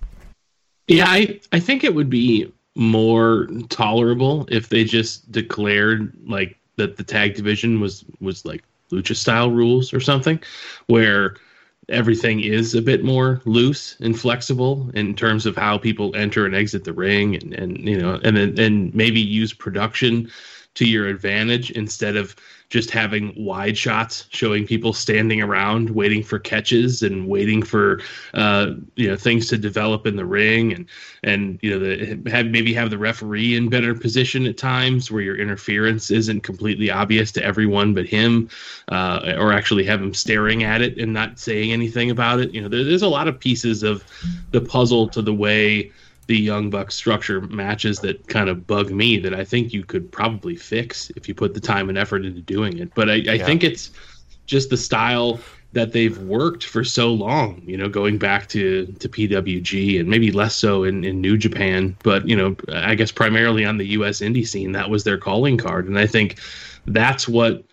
Yeah, 0.88 1.06
I, 1.08 1.40
I 1.52 1.60
think 1.60 1.84
it 1.84 1.94
would 1.94 2.10
be 2.10 2.50
more 2.74 3.48
tolerable 3.68 4.46
if 4.50 4.68
they 4.68 4.84
just 4.84 5.30
declared 5.32 6.12
like 6.26 6.58
that 6.76 6.96
the 6.96 7.02
tag 7.02 7.34
division 7.34 7.80
was 7.80 8.04
was 8.20 8.44
like 8.44 8.62
lucha 8.90 9.16
style 9.16 9.50
rules 9.50 9.92
or 9.92 10.00
something, 10.00 10.40
where 10.86 11.36
everything 11.88 12.40
is 12.40 12.74
a 12.74 12.82
bit 12.82 13.04
more 13.04 13.40
loose 13.44 13.96
and 14.00 14.18
flexible 14.18 14.90
in 14.94 15.14
terms 15.14 15.46
of 15.46 15.56
how 15.56 15.78
people 15.78 16.14
enter 16.16 16.44
and 16.44 16.54
exit 16.54 16.84
the 16.84 16.92
ring 16.92 17.36
and, 17.36 17.54
and 17.54 17.88
you 17.88 17.96
know 17.98 18.18
and 18.24 18.36
then 18.36 18.58
and 18.58 18.94
maybe 18.94 19.20
use 19.20 19.52
production 19.52 20.30
to 20.76 20.86
your 20.86 21.06
advantage 21.06 21.70
instead 21.72 22.16
of 22.16 22.36
just 22.68 22.90
having 22.90 23.32
wide 23.36 23.78
shots 23.78 24.26
showing 24.30 24.66
people 24.66 24.92
standing 24.92 25.40
around 25.40 25.90
waiting 25.90 26.22
for 26.22 26.38
catches 26.38 27.02
and 27.02 27.28
waiting 27.28 27.62
for 27.62 28.00
uh, 28.34 28.72
you 28.96 29.08
know 29.08 29.16
things 29.16 29.48
to 29.48 29.56
develop 29.56 30.06
in 30.06 30.16
the 30.16 30.24
ring 30.24 30.72
and 30.72 30.86
and 31.22 31.58
you 31.62 31.70
know 31.70 31.78
the, 31.78 32.30
have 32.30 32.46
maybe 32.46 32.74
have 32.74 32.90
the 32.90 32.98
referee 32.98 33.54
in 33.54 33.68
better 33.68 33.94
position 33.94 34.46
at 34.46 34.58
times 34.58 35.10
where 35.10 35.22
your 35.22 35.36
interference 35.36 36.10
isn't 36.10 36.42
completely 36.42 36.90
obvious 36.90 37.30
to 37.30 37.42
everyone 37.42 37.94
but 37.94 38.06
him 38.06 38.48
uh, 38.88 39.34
or 39.38 39.52
actually 39.52 39.84
have 39.84 40.02
him 40.02 40.12
staring 40.12 40.64
at 40.64 40.82
it 40.82 40.98
and 40.98 41.12
not 41.12 41.38
saying 41.38 41.72
anything 41.72 42.10
about 42.10 42.40
it. 42.40 42.52
You 42.52 42.60
know 42.60 42.68
there, 42.68 42.84
there's 42.84 43.02
a 43.02 43.08
lot 43.08 43.28
of 43.28 43.38
pieces 43.38 43.82
of 43.82 44.04
the 44.50 44.60
puzzle 44.60 45.08
to 45.08 45.22
the 45.22 45.34
way 45.34 45.92
the 46.26 46.36
Young 46.36 46.70
Buck 46.70 46.90
structure 46.90 47.40
matches 47.40 48.00
that 48.00 48.26
kind 48.26 48.48
of 48.48 48.66
bug 48.66 48.90
me 48.90 49.18
that 49.18 49.34
I 49.34 49.44
think 49.44 49.72
you 49.72 49.84
could 49.84 50.10
probably 50.10 50.56
fix 50.56 51.10
if 51.10 51.28
you 51.28 51.34
put 51.34 51.54
the 51.54 51.60
time 51.60 51.88
and 51.88 51.96
effort 51.96 52.24
into 52.24 52.40
doing 52.40 52.78
it. 52.78 52.92
But 52.94 53.08
I, 53.08 53.14
I 53.14 53.16
yeah. 53.16 53.46
think 53.46 53.62
it's 53.62 53.92
just 54.46 54.70
the 54.70 54.76
style 54.76 55.40
that 55.72 55.92
they've 55.92 56.18
worked 56.18 56.64
for 56.64 56.82
so 56.82 57.12
long, 57.12 57.62
you 57.66 57.76
know, 57.76 57.88
going 57.88 58.16
back 58.18 58.48
to, 58.48 58.86
to 58.86 59.08
PWG 59.08 60.00
and 60.00 60.08
maybe 60.08 60.30
less 60.30 60.54
so 60.54 60.84
in, 60.84 61.04
in 61.04 61.20
New 61.20 61.36
Japan, 61.36 61.96
but, 62.02 62.26
you 62.26 62.34
know, 62.34 62.56
I 62.72 62.94
guess 62.94 63.12
primarily 63.12 63.64
on 63.64 63.76
the 63.76 63.86
US 63.88 64.20
indie 64.20 64.46
scene, 64.46 64.72
that 64.72 64.88
was 64.88 65.04
their 65.04 65.18
calling 65.18 65.58
card. 65.58 65.86
And 65.86 65.98
I 65.98 66.06
think 66.06 66.40
that's 66.86 67.28
what 67.28 67.64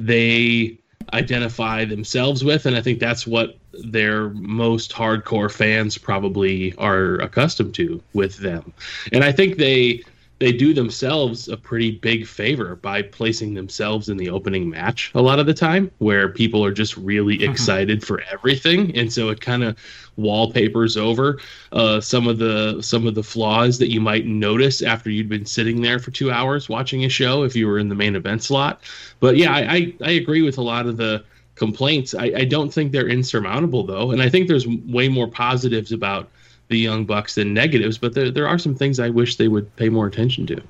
they 0.00 0.78
identify 1.12 1.84
themselves 1.84 2.44
with. 2.44 2.66
And 2.66 2.76
I 2.76 2.80
think 2.80 3.00
that's 3.00 3.26
what 3.26 3.56
their 3.84 4.30
most 4.30 4.92
hardcore 4.92 5.50
fans 5.50 5.98
probably 5.98 6.74
are 6.76 7.16
accustomed 7.16 7.74
to 7.74 8.02
with 8.12 8.38
them. 8.38 8.72
And 9.12 9.24
I 9.24 9.32
think 9.32 9.56
they 9.56 10.02
they 10.42 10.50
do 10.50 10.74
themselves 10.74 11.46
a 11.46 11.56
pretty 11.56 11.92
big 11.92 12.26
favor 12.26 12.74
by 12.74 13.00
placing 13.00 13.54
themselves 13.54 14.08
in 14.08 14.16
the 14.16 14.28
opening 14.28 14.68
match 14.68 15.12
a 15.14 15.22
lot 15.22 15.38
of 15.38 15.46
the 15.46 15.54
time 15.54 15.88
where 15.98 16.28
people 16.28 16.64
are 16.64 16.72
just 16.72 16.96
really 16.96 17.38
mm-hmm. 17.38 17.52
excited 17.52 18.04
for 18.04 18.20
everything 18.32 18.92
and 18.96 19.12
so 19.12 19.28
it 19.28 19.40
kind 19.40 19.62
of 19.62 19.78
wallpapers 20.16 20.96
over 20.96 21.38
uh, 21.70 22.00
some 22.00 22.26
of 22.26 22.38
the 22.38 22.82
some 22.82 23.06
of 23.06 23.14
the 23.14 23.22
flaws 23.22 23.78
that 23.78 23.92
you 23.92 24.00
might 24.00 24.26
notice 24.26 24.82
after 24.82 25.10
you'd 25.10 25.28
been 25.28 25.46
sitting 25.46 25.80
there 25.80 26.00
for 26.00 26.10
two 26.10 26.32
hours 26.32 26.68
watching 26.68 27.04
a 27.04 27.08
show 27.08 27.44
if 27.44 27.54
you 27.54 27.68
were 27.68 27.78
in 27.78 27.88
the 27.88 27.94
main 27.94 28.16
event 28.16 28.42
slot 28.42 28.80
but 29.20 29.36
yeah 29.36 29.52
i 29.52 29.60
i, 29.60 29.94
I 30.02 30.10
agree 30.10 30.42
with 30.42 30.58
a 30.58 30.62
lot 30.62 30.86
of 30.86 30.96
the 30.96 31.24
complaints. 31.54 32.14
I, 32.14 32.32
I 32.36 32.44
don't 32.44 32.72
think 32.72 32.92
they're 32.92 33.08
insurmountable 33.08 33.84
though, 33.84 34.10
and 34.10 34.22
I 34.22 34.28
think 34.28 34.48
there's 34.48 34.66
way 34.66 35.08
more 35.08 35.28
positives 35.28 35.92
about 35.92 36.28
the 36.72 36.78
Young 36.78 37.04
Bucks 37.04 37.36
than 37.36 37.54
negatives. 37.54 37.98
But 37.98 38.14
there 38.14 38.30
there 38.30 38.48
are 38.48 38.58
some 38.58 38.74
things 38.74 38.98
I 38.98 39.10
wish 39.10 39.36
they 39.36 39.48
would 39.48 39.74
pay 39.76 39.88
more 39.88 40.06
attention 40.06 40.46
to. 40.48 40.60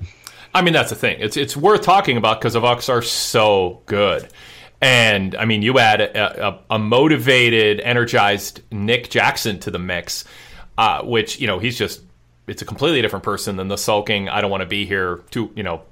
I 0.53 0.61
mean, 0.61 0.73
that's 0.73 0.91
the 0.91 0.95
thing. 0.95 1.17
It's 1.19 1.35
it's 1.35 1.57
worth 1.57 1.81
talking 1.81 2.17
about 2.17 2.39
because 2.39 2.53
the 2.53 2.61
Bucks 2.61 2.89
are 2.89 3.01
so 3.01 3.81
good. 3.87 4.29
And 4.81 5.33
I 5.35 5.45
mean, 5.45 5.61
you 5.61 5.79
add 5.79 6.01
a, 6.01 6.47
a, 6.47 6.59
a 6.71 6.79
motivated, 6.79 7.79
energized 7.79 8.61
Nick 8.69 9.09
Jackson 9.09 9.57
to 9.61 9.71
the 9.71 9.79
mix, 9.79 10.25
uh, 10.77 11.01
which 11.03 11.39
you 11.39 11.47
know 11.47 11.57
he's 11.57 11.77
just 11.77 12.01
it's 12.45 12.61
a 12.61 12.65
completely 12.65 13.01
different 13.01 13.23
person 13.23 13.55
than 13.55 13.69
the 13.69 13.77
sulking 13.77 14.27
I 14.27 14.41
don't 14.41 14.51
want 14.51 14.61
to 14.61 14.67
be 14.67 14.85
here 14.85 15.23
to 15.31 15.51
you 15.55 15.63
know 15.63 15.83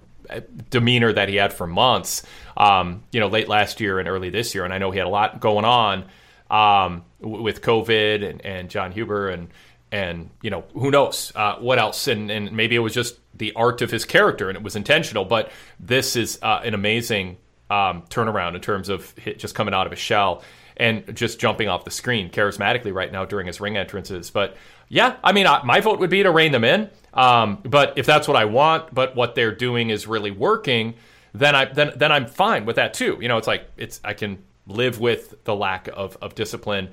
demeanor 0.70 1.12
that 1.14 1.30
he 1.30 1.36
had 1.36 1.54
for 1.54 1.68
months, 1.68 2.24
um, 2.58 3.04
you 3.12 3.20
know, 3.20 3.28
late 3.28 3.48
last 3.48 3.80
year 3.82 4.00
and 4.00 4.08
early 4.08 4.30
this 4.30 4.54
year. 4.56 4.64
And 4.66 4.74
I 4.74 4.78
know 4.78 4.92
he 4.92 4.98
had 4.98 5.08
a 5.08 5.10
lot 5.10 5.40
going 5.40 5.66
on 5.66 6.06
um, 6.50 7.04
with 7.20 7.62
COVID 7.62 8.30
and, 8.30 8.46
and 8.46 8.70
Jon 8.70 8.92
Huber 8.92 9.30
and 9.30 9.50
and 9.92 10.30
you 10.42 10.50
know 10.50 10.64
who 10.74 10.92
knows 10.92 11.32
uh, 11.36 11.56
what 11.56 11.80
else. 11.80 12.08
And, 12.08 12.32
and 12.32 12.52
maybe 12.52 12.76
it 12.76 12.80
was 12.80 12.94
just 12.94 13.18
the 13.34 13.54
art 13.54 13.82
of 13.82 13.92
his 13.92 14.06
character 14.06 14.50
and 14.50 14.58
it 14.58 14.64
was 14.64 14.76
intentional 14.76 15.26
but 15.26 15.52
this 15.80 16.16
is 16.16 16.38
uh, 16.42 16.62
an 16.64 16.74
amazing 16.74 17.38
um, 17.70 18.04
turnaround 18.10 18.56
in 18.56 18.62
terms 18.62 18.90
of 18.90 19.16
just 19.38 19.56
coming 19.56 19.74
out 19.74 19.88
of 19.88 19.94
a 19.94 19.96
shell 19.96 20.44
and 20.78 21.16
just 21.16 21.40
jumping 21.40 21.68
off 21.68 21.86
the 21.86 21.92
screen 21.92 22.30
charismatically 22.30 22.94
right 22.94 23.12
now 23.12 23.26
during 23.26 23.48
his 23.48 23.62
ring 23.62 23.78
entrances. 23.78 24.30
But 24.30 24.58
yeah 24.90 25.16
i 25.24 25.32
mean 25.32 25.48
I, 25.48 25.64
my 25.64 25.80
vote 25.80 26.00
would 26.00 26.10
be 26.10 26.22
to 26.22 26.32
rein 26.32 26.52
them 26.52 26.66
in. 26.66 26.90
Um, 27.14 27.60
but 27.64 27.98
if 27.98 28.06
that's 28.06 28.28
what 28.28 28.38
I 28.38 28.46
want, 28.46 28.94
but 28.94 29.16
what 29.16 29.36
they're 29.36 29.56
doing 29.56 29.90
is 29.90 30.06
really 30.06 30.32
working, 30.32 30.96
then 31.34 31.56
I 31.56 31.66
then 31.66 31.94
then 31.96 32.12
I'm 32.12 32.28
fine 32.28 32.66
with 32.66 32.76
that 32.76 32.94
too. 32.94 33.18
You 33.22 33.28
know, 33.28 33.38
it's 33.38 33.48
like 33.48 33.70
it's 33.78 34.00
I 34.04 34.14
can 34.14 34.44
live 34.68 35.00
with 35.00 35.44
the 35.44 35.56
lack 35.56 35.88
of 35.88 36.18
of 36.22 36.36
discipline 36.36 36.90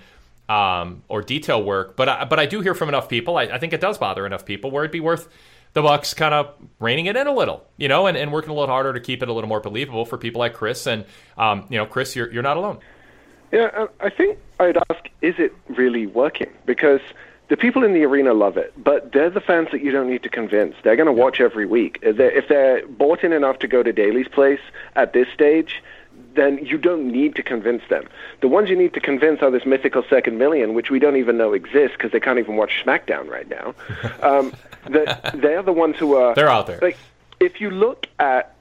um, 0.48 1.02
or 1.08 1.22
detail 1.22 1.62
work. 1.62 1.96
But 1.96 2.08
I, 2.08 2.24
but 2.24 2.38
I 2.38 2.46
do 2.46 2.61
hear 2.61 2.74
from 2.74 2.88
enough 2.88 3.08
people. 3.08 3.37
I, 3.37 3.44
I 3.44 3.58
think 3.58 3.72
it 3.72 3.80
does 3.80 3.98
bother 3.98 4.26
enough 4.26 4.44
people 4.44 4.70
where 4.70 4.84
it'd 4.84 4.92
be 4.92 5.00
worth 5.00 5.28
the 5.74 5.82
Bucks 5.82 6.14
kind 6.14 6.34
of 6.34 6.54
reining 6.80 7.06
it 7.06 7.16
in 7.16 7.26
a 7.26 7.34
little, 7.34 7.66
you 7.76 7.88
know, 7.88 8.06
and, 8.06 8.16
and 8.16 8.32
working 8.32 8.50
a 8.50 8.54
little 8.54 8.68
harder 8.68 8.92
to 8.92 9.00
keep 9.00 9.22
it 9.22 9.28
a 9.28 9.32
little 9.32 9.48
more 9.48 9.61
believable 9.61 10.06
for 10.06 10.16
people 10.16 10.38
like 10.38 10.54
Chris. 10.54 10.87
And 10.87 11.05
um, 11.36 11.66
you 11.68 11.78
know, 11.78 11.86
Chris, 11.86 12.16
you're 12.16 12.32
you're 12.32 12.42
not 12.42 12.57
alone. 12.57 12.78
Yeah, 13.53 13.86
I 14.01 14.11
think 14.11 14.38
I'd 14.61 14.76
ask, 14.90 15.09
is 15.22 15.36
it 15.38 15.55
really 15.68 16.07
working? 16.07 16.51
Because 16.66 17.01
the 17.49 17.57
people 17.57 17.82
in 17.82 17.94
the 17.94 18.05
arena 18.05 18.34
love 18.34 18.59
it, 18.59 18.72
but 18.76 19.12
they're 19.12 19.30
the 19.30 19.40
fans 19.40 19.68
that 19.72 19.82
you 19.82 19.90
don't 19.90 20.11
need 20.11 20.22
to 20.22 20.28
convince. 20.28 20.74
They're 20.84 20.96
going 20.96 21.07
to 21.07 21.12
watch 21.12 21.40
every 21.40 21.64
week. 21.64 21.99
If 22.03 22.49
they're, 22.49 22.86
bought 22.86 23.24
in 23.24 23.32
enough 23.32 23.59
to 23.61 23.66
go 23.66 23.82
to 23.82 23.90
Daily's 23.90 24.28
place 24.28 24.61
at 24.96 25.14
this 25.14 25.28
stage, 25.32 25.82
then 26.39 26.64
you 26.64 26.78
don't 26.78 27.11
need 27.11 27.34
to 27.36 27.43
convince 27.43 27.82
them. 27.91 28.05
The 28.41 28.49
ones 28.49 28.70
you 28.70 28.76
need 28.76 28.95
to 28.95 29.01
convince 29.01 29.43
are 29.43 29.51
this 29.51 29.66
mythical 29.66 30.05
second 30.09 30.39
million, 30.39 30.74
which 30.74 30.91
we 30.91 30.99
don't 30.99 31.16
even 31.16 31.36
know 31.36 31.53
exists 31.53 31.97
because 31.97 32.12
they 32.12 32.20
can't 32.20 32.39
even 32.39 32.57
watch 32.57 32.82
SmackDown 32.84 33.28
right 33.28 33.49
now. 33.49 33.74
Um, 34.22 34.53
the, 34.84 35.18
they're 35.34 35.62
the 35.62 35.72
ones 35.72 35.97
who 35.97 36.14
are. 36.16 36.34
They're 36.34 36.49
out 36.49 36.66
there. 36.66 36.78
Like, 36.82 36.99
if 37.41 37.61
you 37.61 37.70
look 37.70 38.07
at 38.18 38.55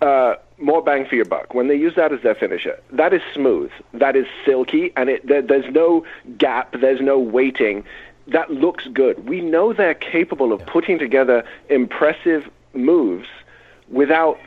uh, 0.00 0.34
more 0.58 0.82
bang 0.82 1.06
for 1.06 1.14
your 1.14 1.24
buck. 1.24 1.54
When 1.54 1.68
they 1.68 1.76
use 1.76 1.94
that 1.96 2.12
as 2.12 2.22
their 2.22 2.34
finisher, 2.34 2.78
that 2.90 3.12
is 3.12 3.22
smooth, 3.34 3.70
that 3.92 4.16
is 4.16 4.26
silky, 4.44 4.92
and 4.96 5.08
it, 5.08 5.26
there, 5.26 5.42
there's 5.42 5.72
no 5.72 6.04
gap, 6.38 6.74
there's 6.80 7.00
no 7.00 7.18
waiting. 7.18 7.84
That 8.28 8.50
looks 8.50 8.86
good. 8.92 9.28
We 9.28 9.40
know 9.40 9.72
they're 9.72 9.94
capable 9.94 10.52
of 10.52 10.64
putting 10.66 10.98
together 10.98 11.44
impressive 11.68 12.48
moves 12.72 13.28
without 13.88 14.38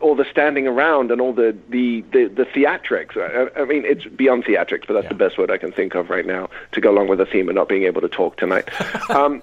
all 0.00 0.14
the 0.14 0.24
standing 0.30 0.66
around 0.66 1.10
and 1.10 1.20
all 1.20 1.32
the 1.32 1.56
the 1.68 2.02
the, 2.12 2.26
the 2.26 2.44
theatrics. 2.44 3.16
I, 3.16 3.60
I 3.60 3.64
mean, 3.64 3.84
it's 3.84 4.04
beyond 4.04 4.44
theatrics, 4.44 4.86
but 4.86 4.94
that's 4.94 5.04
yeah. 5.04 5.10
the 5.10 5.14
best 5.14 5.38
word 5.38 5.50
I 5.50 5.58
can 5.58 5.72
think 5.72 5.94
of 5.94 6.10
right 6.10 6.26
now 6.26 6.50
to 6.72 6.80
go 6.80 6.90
along 6.90 7.08
with 7.08 7.18
the 7.18 7.26
theme 7.26 7.48
of 7.48 7.54
not 7.54 7.68
being 7.68 7.84
able 7.84 8.00
to 8.00 8.08
talk 8.08 8.36
tonight. 8.36 8.68
um, 9.10 9.42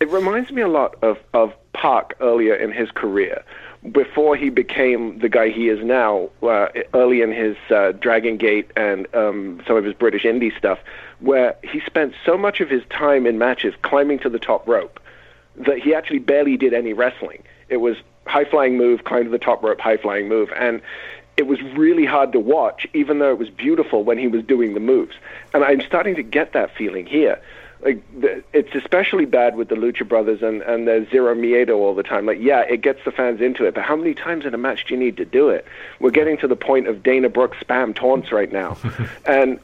it 0.00 0.08
reminds 0.08 0.50
me 0.50 0.62
a 0.62 0.68
lot 0.68 0.96
of 1.02 1.18
of 1.32 1.54
PAC 1.72 2.14
earlier 2.20 2.54
in 2.54 2.72
his 2.72 2.90
career. 2.90 3.42
Before 3.92 4.36
he 4.36 4.50
became 4.50 5.20
the 5.20 5.30
guy 5.30 5.48
he 5.48 5.70
is 5.70 5.82
now, 5.82 6.28
uh, 6.42 6.68
early 6.92 7.22
in 7.22 7.32
his 7.32 7.56
uh, 7.70 7.92
Dragon 7.92 8.36
Gate 8.36 8.70
and 8.76 9.06
um, 9.14 9.62
some 9.66 9.76
of 9.76 9.84
his 9.84 9.94
British 9.94 10.24
indie 10.24 10.54
stuff, 10.58 10.78
where 11.20 11.56
he 11.62 11.80
spent 11.80 12.12
so 12.26 12.36
much 12.36 12.60
of 12.60 12.68
his 12.68 12.82
time 12.90 13.26
in 13.26 13.38
matches 13.38 13.74
climbing 13.80 14.18
to 14.18 14.28
the 14.28 14.38
top 14.38 14.68
rope 14.68 15.00
that 15.56 15.78
he 15.78 15.94
actually 15.94 16.18
barely 16.18 16.58
did 16.58 16.74
any 16.74 16.92
wrestling. 16.92 17.42
It 17.70 17.78
was 17.78 17.96
high 18.26 18.44
flying 18.44 18.76
move, 18.76 19.04
climb 19.04 19.24
to 19.24 19.30
the 19.30 19.38
top 19.38 19.62
rope, 19.62 19.80
high 19.80 19.96
flying 19.96 20.28
move, 20.28 20.50
and 20.56 20.80
it 21.36 21.46
was 21.46 21.60
really 21.62 22.04
hard 22.04 22.32
to 22.32 22.38
watch, 22.38 22.86
even 22.92 23.18
though 23.18 23.30
it 23.30 23.38
was 23.38 23.48
beautiful 23.48 24.04
when 24.04 24.18
he 24.18 24.28
was 24.28 24.44
doing 24.44 24.74
the 24.74 24.80
moves. 24.80 25.16
And 25.54 25.64
I'm 25.64 25.80
starting 25.80 26.14
to 26.16 26.22
get 26.22 26.52
that 26.52 26.76
feeling 26.76 27.06
here. 27.06 27.40
Like 27.82 28.02
the, 28.20 28.44
it's 28.52 28.74
especially 28.74 29.24
bad 29.24 29.56
with 29.56 29.70
the 29.70 29.74
Lucha 29.74 30.06
Brothers 30.06 30.42
and 30.42 30.60
and 30.60 30.86
the 30.86 31.06
Zero 31.10 31.34
Miedo 31.34 31.76
all 31.76 31.94
the 31.94 32.02
time. 32.02 32.26
Like, 32.26 32.38
yeah, 32.38 32.60
it 32.60 32.82
gets 32.82 33.02
the 33.06 33.10
fans 33.10 33.40
into 33.40 33.64
it, 33.64 33.74
but 33.74 33.84
how 33.84 33.96
many 33.96 34.12
times 34.12 34.44
in 34.44 34.52
a 34.52 34.58
match 34.58 34.84
do 34.84 34.92
you 34.92 35.00
need 35.00 35.16
to 35.16 35.24
do 35.24 35.48
it? 35.48 35.64
We're 35.98 36.10
getting 36.10 36.36
to 36.38 36.46
the 36.46 36.56
point 36.56 36.88
of 36.88 37.02
Dana 37.02 37.30
Brooks 37.30 37.56
spam 37.58 37.94
taunts 37.94 38.32
right 38.32 38.52
now, 38.52 38.76
and 39.24 39.58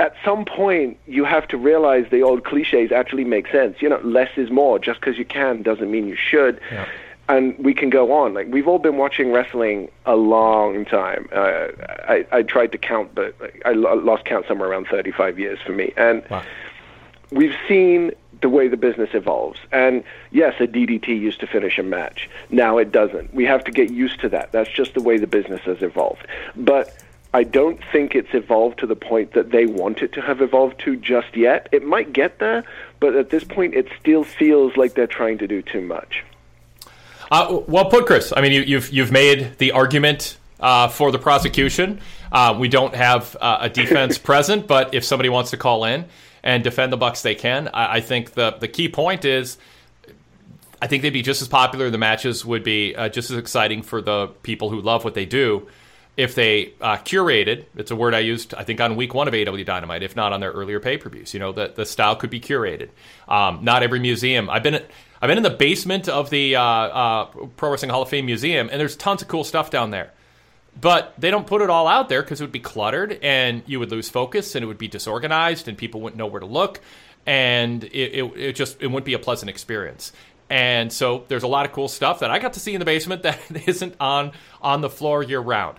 at 0.00 0.16
some 0.24 0.44
point 0.44 0.98
you 1.06 1.22
have 1.22 1.46
to 1.48 1.56
realize 1.56 2.06
the 2.10 2.22
old 2.22 2.42
cliches 2.44 2.90
actually 2.90 3.24
make 3.24 3.46
sense. 3.46 3.80
You 3.80 3.88
know, 3.88 4.00
less 4.00 4.30
is 4.36 4.50
more. 4.50 4.80
Just 4.80 4.98
because 4.98 5.16
you 5.16 5.24
can 5.24 5.62
doesn't 5.62 5.88
mean 5.88 6.08
you 6.08 6.16
should. 6.16 6.60
Yeah 6.72 6.88
and 7.28 7.56
we 7.58 7.74
can 7.74 7.90
go 7.90 8.12
on. 8.12 8.34
Like 8.34 8.48
we've 8.50 8.68
all 8.68 8.78
been 8.78 8.96
watching 8.96 9.32
wrestling 9.32 9.90
a 10.06 10.16
long 10.16 10.84
time. 10.84 11.28
Uh, 11.32 11.68
I, 12.08 12.26
I 12.32 12.42
tried 12.42 12.72
to 12.72 12.78
count, 12.78 13.14
but 13.14 13.34
I 13.64 13.72
lost 13.72 14.24
count 14.24 14.46
somewhere 14.46 14.68
around 14.68 14.88
35 14.88 15.38
years 15.38 15.58
for 15.64 15.72
me. 15.72 15.92
And 15.96 16.24
wow. 16.30 16.42
we've 17.30 17.56
seen 17.68 18.12
the 18.40 18.48
way 18.48 18.68
the 18.68 18.76
business 18.76 19.10
evolves. 19.12 19.60
And 19.70 20.04
yes, 20.30 20.54
a 20.60 20.66
DDT 20.66 21.08
used 21.08 21.40
to 21.40 21.46
finish 21.46 21.78
a 21.78 21.82
match. 21.82 22.28
Now 22.50 22.78
it 22.78 22.92
doesn't. 22.92 23.32
We 23.32 23.44
have 23.44 23.64
to 23.64 23.70
get 23.70 23.90
used 23.90 24.20
to 24.20 24.28
that. 24.30 24.52
That's 24.52 24.70
just 24.70 24.94
the 24.94 25.02
way 25.02 25.16
the 25.16 25.26
business 25.26 25.60
has 25.62 25.80
evolved. 25.80 26.26
But 26.56 26.94
I 27.32 27.44
don't 27.44 27.80
think 27.92 28.14
it's 28.14 28.34
evolved 28.34 28.80
to 28.80 28.86
the 28.86 28.96
point 28.96 29.32
that 29.32 29.52
they 29.52 29.64
want 29.64 30.02
it 30.02 30.12
to 30.14 30.20
have 30.20 30.42
evolved 30.42 30.80
to 30.80 30.96
just 30.96 31.34
yet. 31.34 31.68
It 31.72 31.84
might 31.84 32.12
get 32.12 32.40
there, 32.40 32.64
but 33.00 33.16
at 33.16 33.30
this 33.30 33.44
point, 33.44 33.74
it 33.74 33.88
still 33.98 34.24
feels 34.24 34.76
like 34.76 34.94
they're 34.94 35.06
trying 35.06 35.38
to 35.38 35.46
do 35.46 35.62
too 35.62 35.80
much. 35.80 36.24
Uh, 37.32 37.62
well 37.66 37.86
put, 37.86 38.04
Chris. 38.04 38.30
I 38.36 38.42
mean, 38.42 38.52
you, 38.52 38.60
have 38.60 38.68
you've, 38.68 38.92
you've 38.92 39.10
made 39.10 39.56
the 39.56 39.72
argument 39.72 40.36
uh, 40.60 40.88
for 40.88 41.10
the 41.10 41.18
prosecution. 41.18 41.98
Uh, 42.30 42.54
we 42.58 42.68
don't 42.68 42.94
have 42.94 43.34
uh, 43.40 43.56
a 43.62 43.70
defense 43.70 44.18
present, 44.30 44.66
but 44.66 44.92
if 44.92 45.02
somebody 45.02 45.30
wants 45.30 45.50
to 45.52 45.56
call 45.56 45.86
in 45.86 46.04
and 46.42 46.62
defend 46.62 46.92
the 46.92 46.98
Bucks, 46.98 47.22
they 47.22 47.34
can. 47.34 47.68
I, 47.68 47.94
I, 47.94 48.00
think 48.02 48.32
the 48.32 48.50
the 48.60 48.68
key 48.68 48.90
point 48.90 49.24
is. 49.24 49.56
I 50.82 50.88
think 50.88 51.02
they'd 51.02 51.10
be 51.10 51.22
just 51.22 51.40
as 51.40 51.48
popular. 51.48 51.88
The 51.88 51.96
matches 51.96 52.44
would 52.44 52.64
be 52.64 52.94
uh, 52.94 53.08
just 53.08 53.30
as 53.30 53.38
exciting 53.38 53.82
for 53.82 54.02
the 54.02 54.26
people 54.42 54.68
who 54.68 54.82
love 54.82 55.02
what 55.02 55.14
they 55.14 55.24
do 55.24 55.66
if 56.16 56.34
they 56.34 56.74
uh, 56.80 56.96
curated, 56.98 57.64
it's 57.74 57.90
a 57.90 57.96
word 57.96 58.14
I 58.14 58.18
used, 58.18 58.54
I 58.54 58.64
think, 58.64 58.80
on 58.80 58.96
week 58.96 59.14
one 59.14 59.28
of 59.28 59.34
AEW 59.34 59.64
Dynamite, 59.64 60.02
if 60.02 60.14
not 60.14 60.32
on 60.32 60.40
their 60.40 60.50
earlier 60.50 60.78
pay 60.78 60.98
per 60.98 61.08
views. 61.08 61.32
You 61.32 61.40
know, 61.40 61.52
the, 61.52 61.72
the 61.74 61.86
style 61.86 62.16
could 62.16 62.30
be 62.30 62.40
curated. 62.40 62.90
Um, 63.28 63.64
not 63.64 63.82
every 63.82 63.98
museum. 63.98 64.50
I've 64.50 64.62
been 64.62 64.74
I've 64.74 65.28
been 65.28 65.38
in 65.38 65.42
the 65.42 65.50
basement 65.50 66.08
of 66.08 66.28
the 66.30 66.56
uh, 66.56 66.62
uh, 66.62 67.24
Pro 67.56 67.70
Wrestling 67.70 67.90
Hall 67.90 68.02
of 68.02 68.10
Fame 68.10 68.26
Museum, 68.26 68.68
and 68.70 68.78
there's 68.78 68.96
tons 68.96 69.22
of 69.22 69.28
cool 69.28 69.44
stuff 69.44 69.70
down 69.70 69.90
there. 69.90 70.12
But 70.78 71.14
they 71.18 71.30
don't 71.30 71.46
put 71.46 71.62
it 71.62 71.70
all 71.70 71.86
out 71.86 72.08
there 72.08 72.22
because 72.22 72.40
it 72.40 72.44
would 72.44 72.52
be 72.52 72.60
cluttered, 72.60 73.18
and 73.22 73.62
you 73.66 73.78
would 73.78 73.90
lose 73.90 74.08
focus, 74.08 74.54
and 74.54 74.62
it 74.62 74.66
would 74.66 74.78
be 74.78 74.88
disorganized, 74.88 75.68
and 75.68 75.78
people 75.78 76.00
wouldn't 76.00 76.18
know 76.18 76.26
where 76.26 76.40
to 76.40 76.46
look, 76.46 76.80
and 77.24 77.84
it, 77.84 77.90
it, 77.90 78.24
it 78.36 78.52
just 78.54 78.82
it 78.82 78.88
wouldn't 78.88 79.04
be 79.06 79.14
a 79.14 79.18
pleasant 79.18 79.48
experience. 79.48 80.12
And 80.50 80.92
so 80.92 81.24
there's 81.28 81.44
a 81.44 81.48
lot 81.48 81.64
of 81.64 81.72
cool 81.72 81.88
stuff 81.88 82.20
that 82.20 82.30
I 82.30 82.38
got 82.38 82.54
to 82.54 82.60
see 82.60 82.74
in 82.74 82.78
the 82.78 82.84
basement 82.84 83.22
that 83.22 83.40
isn't 83.66 83.94
on 83.98 84.32
on 84.60 84.82
the 84.82 84.90
floor 84.90 85.22
year 85.22 85.40
round 85.40 85.78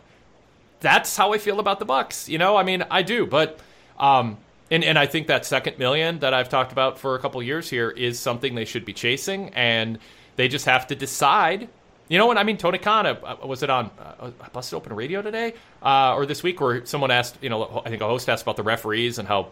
that's 0.84 1.18
how 1.18 1.34
I 1.34 1.40
feel 1.40 1.60
about 1.60 1.80
the 1.80 1.86
Bucks. 1.86 2.30
You 2.30 2.38
know, 2.38 2.56
I 2.56 2.64
mean, 2.64 2.84
I 2.92 3.02
do, 3.02 3.26
but 3.26 3.60
um, 3.98 4.38
and 4.70 4.84
and 4.84 5.00
I 5.00 5.08
think 5.08 5.28
that 5.28 5.46
second 5.46 5.80
million 5.80 6.20
that 6.20 6.34
I've 6.34 6.50
talked 6.50 6.72
about 6.72 7.00
for 7.00 7.16
a 7.16 7.20
couple 7.20 7.42
years 7.42 7.70
here 7.70 7.90
is 7.90 8.20
something 8.20 8.54
they 8.54 8.66
should 8.66 8.86
be 8.86 8.94
chasing, 8.94 9.50
and 9.56 9.98
they 10.36 10.48
just 10.48 10.66
have 10.66 10.86
to 10.88 10.96
decide. 10.96 11.70
You 12.10 12.18
know 12.18 12.28
what 12.28 12.38
I 12.38 12.44
mean? 12.44 12.58
Tony 12.58 12.78
Khan 12.78 13.08
uh, 13.08 13.38
was 13.46 13.64
it 13.64 13.70
on 13.70 13.90
uh, 13.98 14.30
Busted 14.52 14.76
Open 14.76 14.94
Radio 14.94 15.22
today 15.22 15.54
uh, 15.82 16.14
or 16.16 16.26
this 16.26 16.44
week 16.44 16.60
where 16.60 16.86
someone 16.86 17.12
asked, 17.12 17.38
you 17.42 17.50
know, 17.50 17.82
I 17.86 17.90
think 17.90 18.02
a 18.02 18.06
host 18.06 18.28
asked 18.28 18.44
about 18.44 18.58
the 18.58 18.64
referees 18.64 19.20
and 19.20 19.28
how 19.28 19.48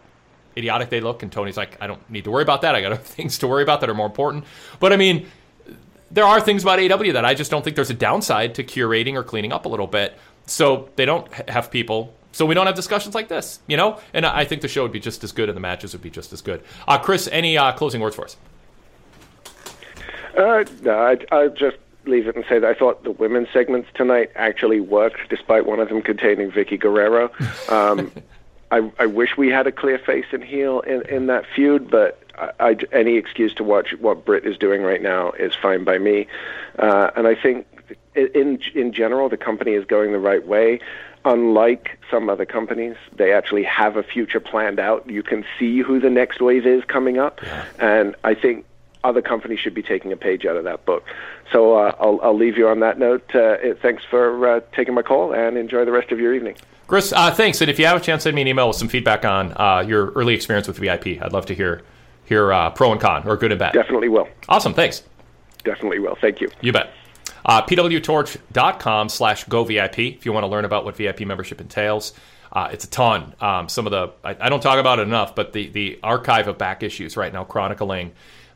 idiotic 0.58 0.90
they 0.90 1.00
look, 1.00 1.24
and 1.24 1.32
Tony's 1.32 1.56
like, 1.56 1.78
I 1.82 1.88
don't 1.88 2.08
need 2.10 2.26
to 2.26 2.32
worry 2.32 2.44
about 2.44 2.62
that. 2.64 2.76
I 2.76 2.82
got 2.82 3.02
things 3.04 3.38
to 3.40 3.48
worry 3.48 3.64
about 3.64 3.80
that 3.82 3.90
are 3.90 3.96
more 3.96 4.06
important. 4.06 4.44
But 4.82 4.92
I 4.92 4.98
mean, 4.98 5.28
there 6.12 6.26
are 6.26 6.42
things 6.42 6.62
about 6.64 6.80
AEW 6.80 7.14
that 7.14 7.26
I 7.26 7.34
just 7.34 7.50
don't 7.50 7.64
think 7.64 7.76
there's 7.76 7.90
a 7.90 7.96
downside 7.96 8.56
to 8.56 8.64
curating 8.64 9.16
or 9.16 9.24
cleaning 9.24 9.54
up 9.54 9.66
a 9.66 9.70
little 9.70 9.88
bit. 9.88 10.18
So 10.46 10.90
they 10.96 11.06
don't 11.06 11.32
have 11.50 11.72
people. 11.72 12.14
So 12.34 12.46
we 12.46 12.56
don't 12.56 12.66
have 12.66 12.76
discussions 12.76 13.14
like 13.14 13.28
this, 13.28 13.60
you 13.68 13.76
know. 13.78 14.00
And 14.14 14.26
I 14.26 14.46
think 14.46 14.62
the 14.62 14.68
show 14.68 14.84
would 14.84 14.92
be 14.92 15.00
just 15.00 15.24
as 15.24 15.32
good, 15.32 15.50
and 15.50 15.56
the 15.56 15.62
matches 15.62 15.94
would 15.94 16.02
be 16.02 16.10
just 16.10 16.32
as 16.32 16.42
good. 16.42 16.64
Uh, 16.88 16.98
Chris, 16.98 17.28
any 17.32 17.58
uh, 17.58 17.74
closing 17.74 18.00
words 18.00 18.16
for 18.16 18.26
us? 18.26 18.38
Uh, 20.38 20.64
no, 20.82 20.98
I, 20.98 21.18
I 21.36 21.48
just 21.50 21.78
leave 22.06 22.28
it 22.28 22.36
and 22.36 22.46
say 22.48 22.58
that 22.60 22.70
I 22.70 22.74
thought 22.74 23.04
the 23.04 23.12
women's 23.12 23.50
segments 23.52 23.90
tonight 23.94 24.32
actually 24.36 24.80
worked, 24.80 25.30
despite 25.30 25.66
one 25.66 25.80
of 25.80 25.90
them 25.90 26.02
containing 26.02 26.52
Vickie 26.52 26.80
Guerrero. 26.80 27.32
Um, 27.70 28.12
I, 28.72 28.90
I 28.98 29.06
wish 29.06 29.36
we 29.38 29.50
had 29.50 29.68
a 29.68 29.72
clear 29.72 30.00
face 30.00 30.26
and 30.32 30.44
heel 30.44 30.80
in, 30.82 31.02
in 31.10 31.28
that 31.28 31.46
feud, 31.46 31.92
but 31.92 32.22
I, 32.38 32.52
I, 32.60 32.78
any 32.94 33.18
excuse 33.18 33.54
to 33.56 33.66
watch 33.66 33.94
what 34.00 34.26
Britt 34.26 34.46
is 34.46 34.58
doing 34.58 34.82
right 34.82 35.02
now 35.02 35.32
is 35.32 35.54
fine 35.54 35.84
by 35.84 35.98
me. 35.98 36.28
Uh, 36.80 37.12
and 37.16 37.28
I 37.28 37.36
think 37.36 37.68
in 38.16 38.60
in 38.74 38.94
general, 38.94 39.30
the 39.30 39.38
company 39.38 39.74
is 39.74 39.86
going 39.86 40.12
the 40.12 40.20
right 40.20 40.46
way. 40.46 40.80
Unlike 41.24 42.00
some 42.10 42.30
other 42.30 42.46
companies, 42.46 42.96
they 43.16 43.32
actually 43.32 43.64
have 43.64 43.96
a 43.96 44.04
future 44.04 44.40
planned 44.40 44.80
out. 44.80 45.08
You 45.08 45.22
can 45.22 45.46
see 45.60 45.80
who 45.80 46.00
the 46.00 46.10
next 46.10 46.42
wave 46.42 46.66
is 46.66 46.84
coming 46.86 47.20
up, 47.20 47.42
yeah. 47.44 47.66
and 47.78 48.16
I 48.24 48.34
think 48.34 48.66
other 49.04 49.22
companies 49.22 49.60
should 49.60 49.74
be 49.74 49.84
taking 49.84 50.12
a 50.12 50.18
page 50.18 50.46
out 50.46 50.58
of 50.58 50.64
that 50.64 50.86
book. 50.86 51.06
So 51.52 51.76
uh, 51.76 51.96
I'll, 52.00 52.20
I'll 52.22 52.38
leave 52.38 52.58
you 52.58 52.68
on 52.68 52.80
that 52.80 52.98
note. 53.00 53.36
Uh, 53.36 53.58
thanks 53.82 54.04
for 54.04 54.48
uh, 54.48 54.62
taking 54.74 54.94
my 54.94 55.02
call, 55.02 55.34
and 55.34 55.58
enjoy 55.58 55.86
the 55.86 55.92
rest 55.92 56.12
of 56.12 56.20
your 56.20 56.34
evening. 56.34 56.56
Chris, 56.88 57.14
uh, 57.14 57.32
thanks. 57.34 57.62
And 57.62 57.70
if 57.70 57.80
you 57.80 57.86
have 57.86 57.98
a 57.98 58.02
chance, 58.02 58.24
send 58.24 58.36
me 58.36 58.42
an 58.42 58.48
email 58.48 58.68
with 58.68 58.78
some 58.78 58.90
feedback 58.90 59.24
on 59.24 59.54
uh, 59.56 59.84
your 59.88 60.12
early 60.12 60.34
experience 60.34 60.68
with 60.68 60.78
VIP. 60.78 61.22
I'd 61.22 61.34
love 61.34 61.46
to 61.48 61.56
hear 61.56 61.84
hear 62.26 62.52
uh, 62.52 62.70
pro 62.72 62.92
and 62.92 63.00
con, 63.00 63.28
or 63.28 63.38
good 63.38 63.52
and 63.52 63.60
bad. 63.60 63.74
Definitely 63.74 64.10
will. 64.10 64.28
Awesome. 64.50 64.74
Thanks. 64.74 65.04
Definitely 65.64 66.00
will. 66.00 66.16
Thank 66.16 66.42
you. 66.42 66.50
You 66.62 66.72
bet. 66.72 66.92
Uh, 67.46 67.62
pwtorch.com 67.62 69.10
slash 69.10 69.44
go 69.46 69.64
VIP 69.64 70.00
if 70.00 70.26
you 70.26 70.34
want 70.34 70.44
to 70.44 70.48
learn 70.48 70.66
about 70.66 70.86
what 70.86 70.96
VIP 70.96 71.22
membership 71.22 71.62
entails. 71.62 72.14
Uh, 72.52 72.70
it's 72.72 72.84
a 72.84 72.90
ton. 72.90 73.34
Um, 73.40 73.70
some 73.70 73.88
of 73.88 73.92
the, 73.92 74.12
I, 74.24 74.46
I, 74.46 74.50
don't 74.50 74.62
talk 74.62 74.78
about 74.78 75.00
it 75.00 75.04
enough, 75.04 75.36
but 75.36 75.54
the, 75.54 75.70
the 75.70 76.00
archive 76.04 76.50
of 76.50 76.58
back 76.58 76.84
issues 76.84 77.16
right 77.16 77.32
now 77.32 77.46
chronicling 77.46 78.12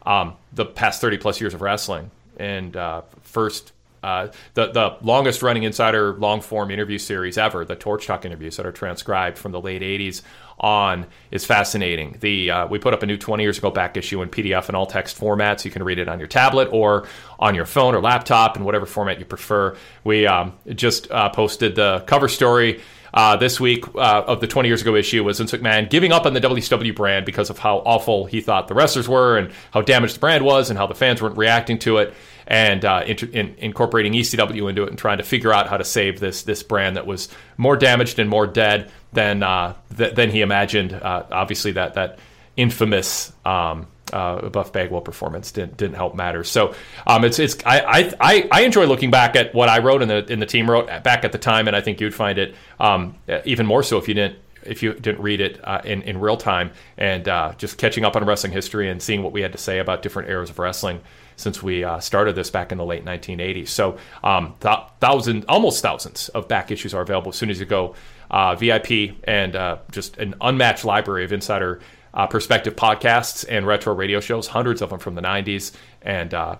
um, 0.05 0.35
the 0.51 0.65
past 0.65 0.99
30 0.99 1.17
plus 1.17 1.39
years 1.39 1.53
of 1.53 1.61
wrestling. 1.61 2.11
And 2.37 2.75
uh, 2.75 3.03
first, 3.21 3.71
uh, 4.03 4.27
the, 4.53 4.67
the 4.67 4.97
longest 5.01 5.41
running 5.41 5.63
insider 5.63 6.13
long 6.13 6.41
form 6.41 6.71
interview 6.71 6.97
series 6.97 7.37
ever, 7.37 7.63
the 7.65 7.75
Torch 7.75 8.05
Talk 8.05 8.25
interviews 8.25 8.57
that 8.57 8.65
are 8.65 8.71
transcribed 8.71 9.37
from 9.37 9.51
the 9.51 9.61
late 9.61 9.81
80s 9.81 10.21
on 10.59 11.05
is 11.31 11.45
fascinating. 11.45 12.17
The 12.19 12.51
uh, 12.51 12.67
we 12.67 12.79
put 12.79 12.93
up 12.93 13.03
a 13.03 13.05
new 13.05 13.17
20 13.17 13.43
years 13.43 13.57
ago 13.57 13.71
back 13.71 13.97
issue 13.97 14.21
in 14.21 14.29
PDF 14.29 14.67
and 14.67 14.75
all 14.75 14.85
text 14.85 15.19
formats. 15.19 15.65
You 15.65 15.71
can 15.71 15.83
read 15.83 15.99
it 15.99 16.07
on 16.07 16.19
your 16.19 16.27
tablet 16.27 16.69
or 16.71 17.07
on 17.39 17.55
your 17.55 17.65
phone 17.65 17.95
or 17.95 18.01
laptop 18.01 18.57
in 18.57 18.63
whatever 18.63 18.85
format 18.85 19.19
you 19.19 19.25
prefer. 19.25 19.75
We 20.03 20.27
um, 20.27 20.53
just 20.69 21.11
uh, 21.11 21.29
posted 21.29 21.75
the 21.75 22.03
cover 22.07 22.27
story. 22.27 22.81
Uh, 23.13 23.37
this 23.37 23.61
week 23.61 23.85
uh, 23.95 24.23
of 24.27 24.41
the 24.41 24.47
20 24.47 24.67
years 24.67 24.81
ago 24.81 24.93
issue 24.93 25.23
was 25.23 25.37
Vince 25.37 25.53
McMahon 25.53 25.89
giving 25.89 26.11
up 26.11 26.25
on 26.25 26.33
the 26.33 26.41
WCW 26.41 26.93
brand 26.93 27.25
because 27.25 27.49
of 27.49 27.57
how 27.57 27.77
awful 27.77 28.25
he 28.25 28.41
thought 28.41 28.67
the 28.67 28.73
wrestlers 28.73 29.07
were 29.07 29.37
and 29.37 29.53
how 29.71 29.81
damaged 29.81 30.15
the 30.15 30.19
brand 30.19 30.43
was 30.43 30.69
and 30.69 30.77
how 30.77 30.85
the 30.85 30.95
fans 30.95 31.21
weren't 31.21 31.37
reacting 31.37 31.79
to 31.79 31.99
it 31.99 32.13
and 32.47 32.85
uh, 32.85 33.03
in, 33.05 33.17
in, 33.33 33.55
incorporating 33.57 34.13
ECW 34.13 34.69
into 34.69 34.83
it 34.83 34.89
and 34.89 34.97
trying 34.97 35.17
to 35.17 35.23
figure 35.23 35.53
out 35.53 35.67
how 35.67 35.77
to 35.77 35.83
save 35.83 36.19
this 36.19 36.43
this 36.43 36.61
brand 36.63 36.97
that 36.97 37.07
was 37.07 37.29
more 37.57 37.75
damaged 37.75 38.19
and 38.19 38.29
more 38.29 38.45
dead 38.45 38.91
than 39.15 39.41
uh, 39.43 39.73
th- 39.97 40.13
than 40.15 40.29
he 40.29 40.41
imagined. 40.41 40.93
Uh, 40.93 41.23
obviously, 41.31 41.71
that 41.73 41.95
that 41.95 42.19
infamous 42.55 43.33
um, 43.43 43.87
uh, 44.13 44.49
Buff 44.49 44.71
Bagwell 44.71 45.01
performance 45.01 45.51
didn't 45.51 45.77
didn't 45.77 45.95
help 45.95 46.15
matters. 46.15 46.49
So 46.49 46.75
um, 47.07 47.25
it's 47.25 47.39
it's 47.39 47.57
I, 47.65 48.13
I 48.19 48.47
I 48.51 48.61
enjoy 48.61 48.85
looking 48.85 49.11
back 49.11 49.35
at 49.35 49.53
what 49.53 49.69
I 49.69 49.79
wrote 49.79 50.01
and 50.01 50.11
the 50.11 50.31
in 50.31 50.39
the 50.39 50.45
team 50.45 50.69
wrote 50.69 50.87
back 51.03 51.25
at 51.25 51.31
the 51.31 51.37
time, 51.37 51.67
and 51.67 51.75
I 51.75 51.81
think 51.81 51.99
you'd 51.99 52.13
find 52.13 52.37
it 52.37 52.55
um, 52.79 53.15
even 53.45 53.65
more 53.65 53.83
so 53.83 53.97
if 53.97 54.07
you 54.07 54.13
didn't 54.13 54.39
if 54.63 54.81
you 54.81 54.93
didn't 54.93 55.21
read 55.21 55.41
it 55.41 55.59
uh, 55.63 55.81
in 55.83 56.01
in 56.03 56.19
real 56.19 56.37
time 56.37 56.71
and 56.97 57.27
uh, 57.27 57.53
just 57.57 57.77
catching 57.77 58.03
up 58.05 58.15
on 58.15 58.25
wrestling 58.25 58.53
history 58.53 58.89
and 58.89 59.01
seeing 59.01 59.23
what 59.23 59.31
we 59.31 59.41
had 59.41 59.51
to 59.53 59.57
say 59.57 59.79
about 59.79 60.01
different 60.01 60.29
eras 60.29 60.49
of 60.49 60.59
wrestling 60.59 61.01
since 61.37 61.61
we 61.61 61.83
uh, 61.83 61.99
started 61.99 62.35
this 62.35 62.49
back 62.49 62.71
in 62.71 62.77
the 62.77 62.85
late 62.85 63.03
1980s. 63.03 63.67
So 63.67 63.97
um, 64.23 64.55
th- 64.61 64.79
thousands, 64.99 65.45
almost 65.49 65.81
thousands 65.81 66.29
of 66.29 66.47
back 66.47 66.71
issues 66.71 66.93
are 66.93 67.01
available 67.01 67.29
as 67.29 67.35
soon 67.35 67.49
as 67.49 67.59
you 67.59 67.65
go 67.65 67.95
uh, 68.29 68.55
VIP 68.55 69.15
and 69.23 69.55
uh, 69.55 69.77
just 69.91 70.17
an 70.17 70.35
unmatched 70.41 70.85
library 70.85 71.23
of 71.25 71.33
insider 71.33 71.79
uh, 72.13 72.27
perspective 72.27 72.75
podcasts 72.75 73.45
and 73.47 73.67
retro 73.67 73.93
radio 73.93 74.19
shows, 74.19 74.47
hundreds 74.47 74.81
of 74.81 74.89
them 74.89 74.99
from 74.99 75.15
the 75.15 75.21
90s 75.21 75.73
and 76.01 76.33
uh, 76.33 76.55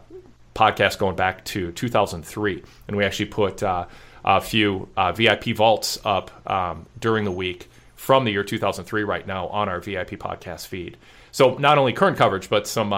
podcasts 0.53 0.97
going 0.97 1.15
back 1.15 1.43
to 1.45 1.71
2003. 1.71 2.63
And 2.87 2.97
we 2.97 3.05
actually 3.05 3.27
put 3.27 3.63
uh, 3.63 3.85
a 4.23 4.41
few 4.41 4.89
uh, 4.97 5.11
VIP 5.11 5.55
vaults 5.55 5.97
up 6.03 6.49
um, 6.49 6.85
during 6.99 7.23
the 7.25 7.31
week 7.31 7.69
from 7.95 8.25
the 8.25 8.31
year 8.31 8.43
2003 8.43 9.03
right 9.03 9.25
now 9.25 9.47
on 9.47 9.69
our 9.69 9.79
VIP 9.79 10.11
podcast 10.11 10.67
feed. 10.67 10.97
So 11.31 11.55
not 11.55 11.77
only 11.77 11.93
current 11.93 12.17
coverage, 12.17 12.49
but 12.49 12.67
some 12.67 12.93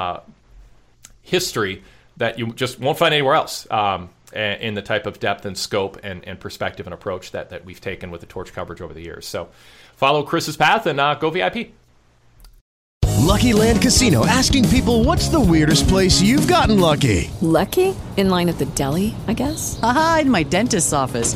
history 1.22 1.84
that 2.18 2.40
you 2.40 2.54
just 2.54 2.80
won't 2.80 2.98
find 2.98 3.14
anywhere 3.14 3.36
else 3.36 3.68
um, 3.72 4.10
in 4.34 4.74
the 4.74 4.82
type 4.82 5.06
of 5.06 5.20
depth 5.20 5.46
and 5.46 5.58
scope 5.58 5.98
and, 6.04 6.28
and, 6.28 6.40
perspective 6.40 6.86
and 6.86 6.94
approach 6.94 7.32
that, 7.32 7.50
that 7.50 7.66
we've 7.66 7.82
taken 7.82 8.12
with 8.12 8.22
the 8.22 8.28
torch 8.28 8.54
coverage 8.54 8.82
over 8.82 8.94
the 8.94 9.02
years. 9.02 9.26
So 9.26 9.50
follow 9.96 10.24
Chris's 10.24 10.58
path 10.58 10.86
and 10.86 11.00
uh, 11.00 11.16
go 11.16 11.30
VIP. 11.30 11.72
Lucky 13.28 13.52
Land 13.52 13.82
Casino 13.82 14.26
asking 14.26 14.70
people 14.70 15.04
what's 15.04 15.28
the 15.28 15.40
weirdest 15.40 15.88
place 15.88 16.22
you've 16.22 16.48
gotten 16.48 16.80
lucky? 16.80 17.30
Lucky? 17.42 17.96
In 18.16 18.30
line 18.30 18.48
at 18.48 18.58
the 18.58 18.66
deli, 18.68 19.16
I 19.28 19.34
guess? 19.34 19.80
Aha, 19.84 20.20
in 20.22 20.32
my 20.32 20.44
dentist's 20.44 20.94
office. 20.94 21.36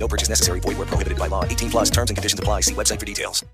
No 0.00 0.08
purchase 0.08 0.30
necessary. 0.30 0.60
Void 0.60 0.78
where 0.78 0.86
prohibited 0.86 1.18
by 1.18 1.28
law. 1.28 1.44
18 1.44 1.70
plus 1.70 1.90
terms 1.90 2.10
and 2.10 2.16
conditions 2.16 2.40
apply. 2.40 2.62
See 2.62 2.74
website 2.74 2.98
for 2.98 3.06
details. 3.06 3.44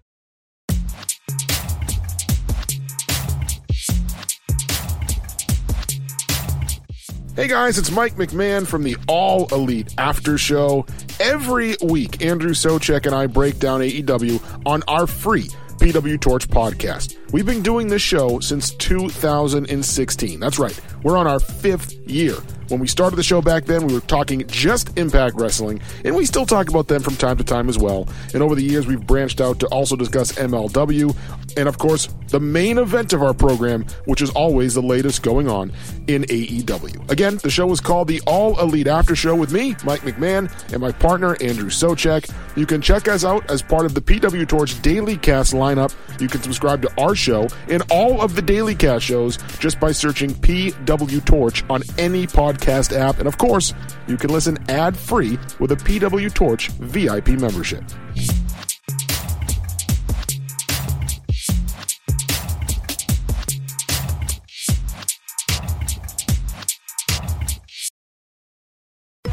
Hey 7.35 7.49
guys, 7.49 7.77
it's 7.77 7.91
Mike 7.91 8.15
McMahon 8.15 8.67
from 8.67 8.83
the 8.83 8.97
All 9.09 9.47
Elite 9.53 9.95
After 9.99 10.39
Show. 10.39 10.87
Every 11.21 11.77
week, 11.83 12.25
Andrew 12.25 12.53
Soucek 12.53 13.05
and 13.05 13.15
I 13.15 13.27
break 13.27 13.59
down 13.59 13.83
AEW 13.83 14.41
on 14.65 14.83
our 14.89 15.07
free 15.07 15.49
PW 15.79 16.19
Torch 16.19 16.49
podcast. 16.49 17.19
We've 17.33 17.45
been 17.45 17.63
doing 17.63 17.89
this 17.89 18.01
show 18.01 18.41
since 18.41 18.71
2016. 18.77 20.41
That's 20.41 20.59
right, 20.59 20.81
we're 21.03 21.19
on 21.19 21.27
our 21.27 21.39
fifth 21.39 21.96
year. 22.07 22.35
When 22.69 22.81
we 22.81 22.89
started 22.89 23.15
the 23.15 23.23
show 23.23 23.41
back 23.41 23.65
then, 23.65 23.87
we 23.87 23.95
were 23.95 24.01
talking 24.01 24.45
just 24.49 24.99
Impact 24.99 25.37
Wrestling, 25.37 25.81
and 26.05 26.17
we 26.17 26.27
still 26.27 26.47
talk 26.47 26.69
about 26.69 26.89
them 26.89 27.01
from 27.01 27.15
time 27.15 27.37
to 27.37 27.45
time 27.45 27.69
as 27.69 27.79
well. 27.79 28.09
And 28.35 28.43
over 28.43 28.57
the 28.57 28.63
years, 28.63 28.87
we've 28.87 29.07
branched 29.07 29.41
out 29.41 29.61
to 29.61 29.67
also 29.69 29.95
discuss 29.95 30.33
MLW, 30.33 31.15
and 31.57 31.69
of 31.69 31.79
course, 31.79 32.09
the 32.29 32.41
main 32.41 32.79
event 32.79 33.13
of 33.13 33.23
our 33.23 33.33
program, 33.33 33.87
which 34.07 34.21
is 34.21 34.31
always 34.31 34.75
the 34.75 34.83
latest 34.83 35.23
going 35.23 35.49
on 35.49 35.73
in 36.09 36.23
AEW. 36.25 37.09
Again, 37.11 37.39
the 37.43 37.51
show 37.51 37.71
is 37.71 37.81
called 37.81 38.09
the 38.09 38.21
All 38.27 38.59
Elite 38.59 38.89
After 38.89 39.15
Show 39.15 39.37
with 39.37 39.53
me, 39.53 39.77
Mike 39.85 40.01
McMahon, 40.01 40.51
and 40.73 40.81
my 40.81 40.91
partner, 40.91 41.37
Andrew 41.41 41.71
Soucek. 41.71 42.31
You 42.57 42.67
can 42.67 42.83
check 42.83 43.07
us 43.07 43.25
out 43.25 43.49
as 43.49 43.63
part 43.63 43.87
of 43.87 43.95
the 43.95 44.01
PW 44.01 44.49
Torch 44.49 44.81
Daily 44.83 45.17
Cast 45.17 45.53
lineup. 45.53 45.95
You 46.21 46.29
can 46.29 46.43
subscribe 46.43 46.83
to 46.83 47.01
our 47.01 47.15
show 47.15 47.49
and 47.69 47.83
all 47.91 48.21
of 48.21 48.35
the 48.35 48.43
Daily 48.43 48.75
Cast 48.75 49.05
shows 49.05 49.37
just 49.59 49.79
by 49.79 49.93
searching 49.93 50.31
PW 50.31 51.25
Torch 51.25 51.63
on 51.71 51.83
any 51.99 52.27
podcast 52.27 52.97
app. 52.97 53.19
And 53.19 53.27
of 53.27 53.39
course, 53.39 53.75
you 54.07 54.17
can 54.17 54.31
listen 54.31 54.59
ad 54.69 54.97
free 54.97 55.39
with 55.59 55.73
a 55.73 55.77
PW 55.77 56.33
Torch 56.33 56.69
VIP 56.69 57.29
membership. 57.29 57.85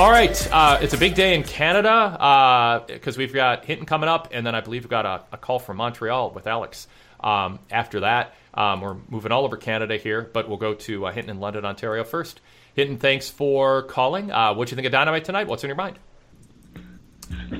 All 0.00 0.10
right, 0.10 0.48
uh, 0.50 0.78
it's 0.80 0.94
a 0.94 0.96
big 0.96 1.14
day 1.14 1.34
in 1.34 1.42
Canada 1.42 2.86
because 2.86 3.18
we've 3.18 3.34
got 3.34 3.66
Hinton 3.66 3.84
coming 3.84 4.08
up, 4.08 4.28
and 4.32 4.46
then 4.46 4.54
I 4.54 4.62
believe 4.62 4.84
we've 4.84 4.90
got 4.90 5.04
a, 5.04 5.24
a 5.30 5.36
call 5.36 5.58
from 5.58 5.76
Montreal 5.76 6.30
with 6.30 6.46
Alex. 6.46 6.88
Um, 7.22 7.58
after 7.70 8.00
that, 8.00 8.34
um, 8.54 8.80
we're 8.80 8.96
moving 9.10 9.30
all 9.30 9.44
over 9.44 9.58
Canada 9.58 9.98
here, 9.98 10.22
but 10.32 10.48
we'll 10.48 10.56
go 10.56 10.72
to 10.72 11.04
uh, 11.04 11.12
Hinton 11.12 11.32
in 11.32 11.38
London, 11.38 11.66
Ontario 11.66 12.02
first. 12.02 12.40
Hinton, 12.74 12.96
thanks 12.96 13.28
for 13.28 13.82
calling. 13.82 14.32
Uh, 14.32 14.54
what 14.54 14.68
do 14.68 14.72
you 14.72 14.76
think 14.76 14.86
of 14.86 14.92
Dynamite 14.92 15.26
tonight? 15.26 15.48
What's 15.48 15.64
on 15.64 15.68
your 15.68 15.76
mind? 15.76 15.98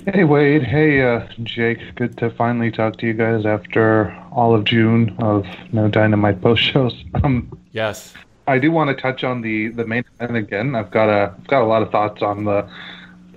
Hey 0.07 0.25
Wade, 0.25 0.63
hey 0.63 1.03
uh, 1.03 1.29
Jake. 1.43 1.95
Good 1.97 2.17
to 2.17 2.31
finally 2.31 2.71
talk 2.71 2.97
to 3.01 3.07
you 3.07 3.13
guys 3.13 3.45
after 3.45 4.19
all 4.33 4.55
of 4.55 4.65
June 4.65 5.15
of 5.19 5.45
no 5.73 5.89
Dynamite 5.89 6.41
post 6.41 6.63
shows. 6.63 7.05
Um, 7.23 7.61
yes. 7.73 8.15
I 8.51 8.59
do 8.59 8.73
want 8.73 8.89
to 8.95 9.01
touch 9.01 9.23
on 9.23 9.43
the 9.43 9.69
the 9.69 9.87
main 9.87 10.05
event 10.19 10.37
again. 10.37 10.75
I've 10.75 10.91
got 10.91 11.09
a 11.09 11.35
I've 11.37 11.47
got 11.47 11.63
a 11.63 11.67
lot 11.67 11.83
of 11.83 11.91
thoughts 11.91 12.21
on 12.21 12.45
the 12.45 12.69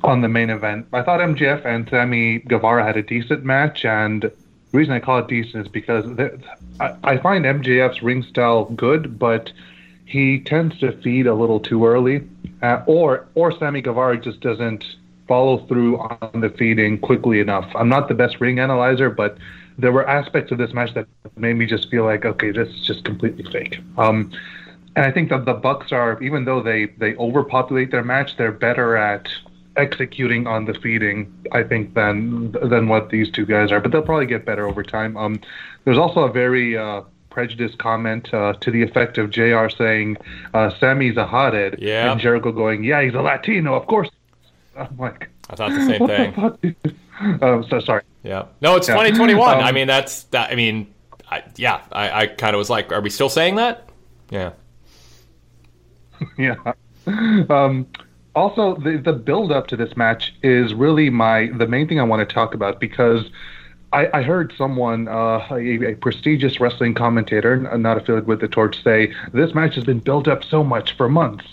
on 0.03 0.21
the 0.21 0.27
main 0.27 0.49
event. 0.49 0.87
I 0.91 1.03
thought 1.03 1.19
MJF 1.19 1.63
and 1.65 1.87
Sammy 1.87 2.39
Guevara 2.39 2.83
had 2.83 2.97
a 2.97 3.03
decent 3.03 3.45
match, 3.45 3.85
and 3.85 4.23
the 4.23 4.33
reason 4.71 4.93
I 4.93 4.99
call 4.99 5.19
it 5.19 5.27
decent 5.27 5.67
is 5.67 5.71
because 5.71 6.05
I, 6.79 6.95
I 7.03 7.17
find 7.17 7.45
MJF's 7.45 8.01
ring 8.01 8.23
style 8.23 8.65
good, 8.65 9.19
but 9.19 9.51
he 10.05 10.39
tends 10.39 10.79
to 10.79 10.91
feed 11.03 11.27
a 11.27 11.35
little 11.35 11.59
too 11.59 11.85
early, 11.85 12.27
uh, 12.63 12.81
or 12.87 13.27
or 13.35 13.51
Sammy 13.51 13.81
Guevara 13.81 14.17
just 14.17 14.39
doesn't 14.39 14.83
follow 15.27 15.59
through 15.67 15.99
on 15.99 16.41
the 16.41 16.49
feeding 16.49 16.97
quickly 16.97 17.39
enough. 17.39 17.71
I'm 17.75 17.87
not 17.87 18.07
the 18.07 18.15
best 18.15 18.41
ring 18.41 18.57
analyzer, 18.57 19.11
but 19.11 19.37
there 19.77 19.91
were 19.91 20.07
aspects 20.09 20.51
of 20.51 20.57
this 20.57 20.73
match 20.73 20.95
that 20.95 21.07
made 21.37 21.53
me 21.53 21.67
just 21.67 21.89
feel 21.89 22.03
like, 22.03 22.25
okay, 22.25 22.51
this 22.51 22.67
is 22.69 22.81
just 22.81 23.05
completely 23.05 23.43
fake. 23.51 23.79
Um, 23.97 24.31
and 24.95 25.05
I 25.05 25.11
think 25.11 25.29
that 25.29 25.45
the 25.45 25.53
Bucks 25.53 25.91
are, 25.91 26.21
even 26.21 26.45
though 26.45 26.61
they 26.61 26.85
they 26.97 27.15
overpopulate 27.15 27.91
their 27.91 28.03
match, 28.03 28.37
they're 28.37 28.51
better 28.51 28.95
at 28.97 29.27
executing 29.75 30.45
on 30.45 30.65
the 30.65 30.73
feeding, 30.75 31.33
I 31.51 31.63
think, 31.63 31.93
than 31.95 32.51
than 32.63 32.87
what 32.87 33.09
these 33.09 33.31
two 33.31 33.45
guys 33.45 33.71
are. 33.71 33.79
But 33.79 33.91
they'll 33.91 34.01
probably 34.03 34.27
get 34.27 34.45
better 34.45 34.67
over 34.67 34.83
time. 34.83 35.17
Um, 35.17 35.39
there's 35.85 35.97
also 35.97 36.21
a 36.21 36.31
very 36.31 36.77
uh, 36.77 37.01
prejudiced 37.29 37.79
comment 37.79 38.31
uh, 38.33 38.53
to 38.61 38.69
the 38.71 38.83
effect 38.83 39.17
of 39.17 39.31
Jr. 39.31 39.69
saying 39.69 40.17
uh, 40.53 40.69
Sammy's 40.79 41.17
a 41.17 41.25
hothead, 41.25 41.77
Yeah. 41.79 42.11
and 42.11 42.21
Jericho 42.21 42.51
going, 42.51 42.83
"Yeah, 42.83 43.01
he's 43.01 43.13
a 43.15 43.21
Latino, 43.21 43.73
of 43.73 43.87
course." 43.87 44.09
I'm 44.77 44.95
like, 44.97 45.29
I 45.49 45.55
thought 45.55 45.69
the 45.71 45.85
same 45.85 46.07
thing. 46.07 46.33
The 46.33 46.75
fuck. 46.81 46.93
Um, 47.41 47.63
so 47.69 47.79
sorry. 47.79 48.01
Yeah. 48.23 48.45
No, 48.59 48.75
it's 48.75 48.87
Yeah. 48.87 48.95
2021. 48.95 49.57
Um, 49.59 49.63
I 49.63 49.71
mean, 49.71 49.85
that's 49.87 50.23
that. 50.25 50.51
I 50.51 50.55
mean, 50.55 50.91
I, 51.29 51.43
yeah. 51.57 51.81
I, 51.91 52.21
I 52.21 52.27
kind 52.27 52.55
of 52.55 52.57
was 52.57 52.71
like, 52.71 52.91
are 52.91 53.01
we 53.01 53.11
still 53.11 53.29
saying 53.29 53.55
that? 53.57 53.87
Yeah. 54.31 54.53
yeah. 56.37 56.55
Um, 57.49 57.87
also, 58.35 58.75
the 58.75 58.97
the 58.97 59.13
build 59.13 59.51
up 59.51 59.67
to 59.67 59.75
this 59.75 59.95
match 59.95 60.33
is 60.41 60.73
really 60.73 61.09
my 61.09 61.49
the 61.57 61.67
main 61.67 61.87
thing 61.87 61.99
I 61.99 62.03
want 62.03 62.27
to 62.27 62.33
talk 62.33 62.53
about 62.53 62.79
because 62.79 63.29
I, 63.93 64.09
I 64.11 64.23
heard 64.23 64.53
someone, 64.57 65.07
uh, 65.07 65.47
a, 65.51 65.91
a 65.91 65.95
prestigious 65.95 66.59
wrestling 66.59 66.95
commentator, 66.95 67.57
not 67.77 67.97
affiliated 67.97 68.27
with 68.27 68.41
the 68.41 68.47
Torch, 68.47 68.83
say 68.83 69.13
this 69.33 69.53
match 69.53 69.75
has 69.75 69.83
been 69.83 69.99
built 69.99 70.27
up 70.27 70.43
so 70.43 70.63
much 70.63 70.97
for 70.97 71.07
months. 71.07 71.45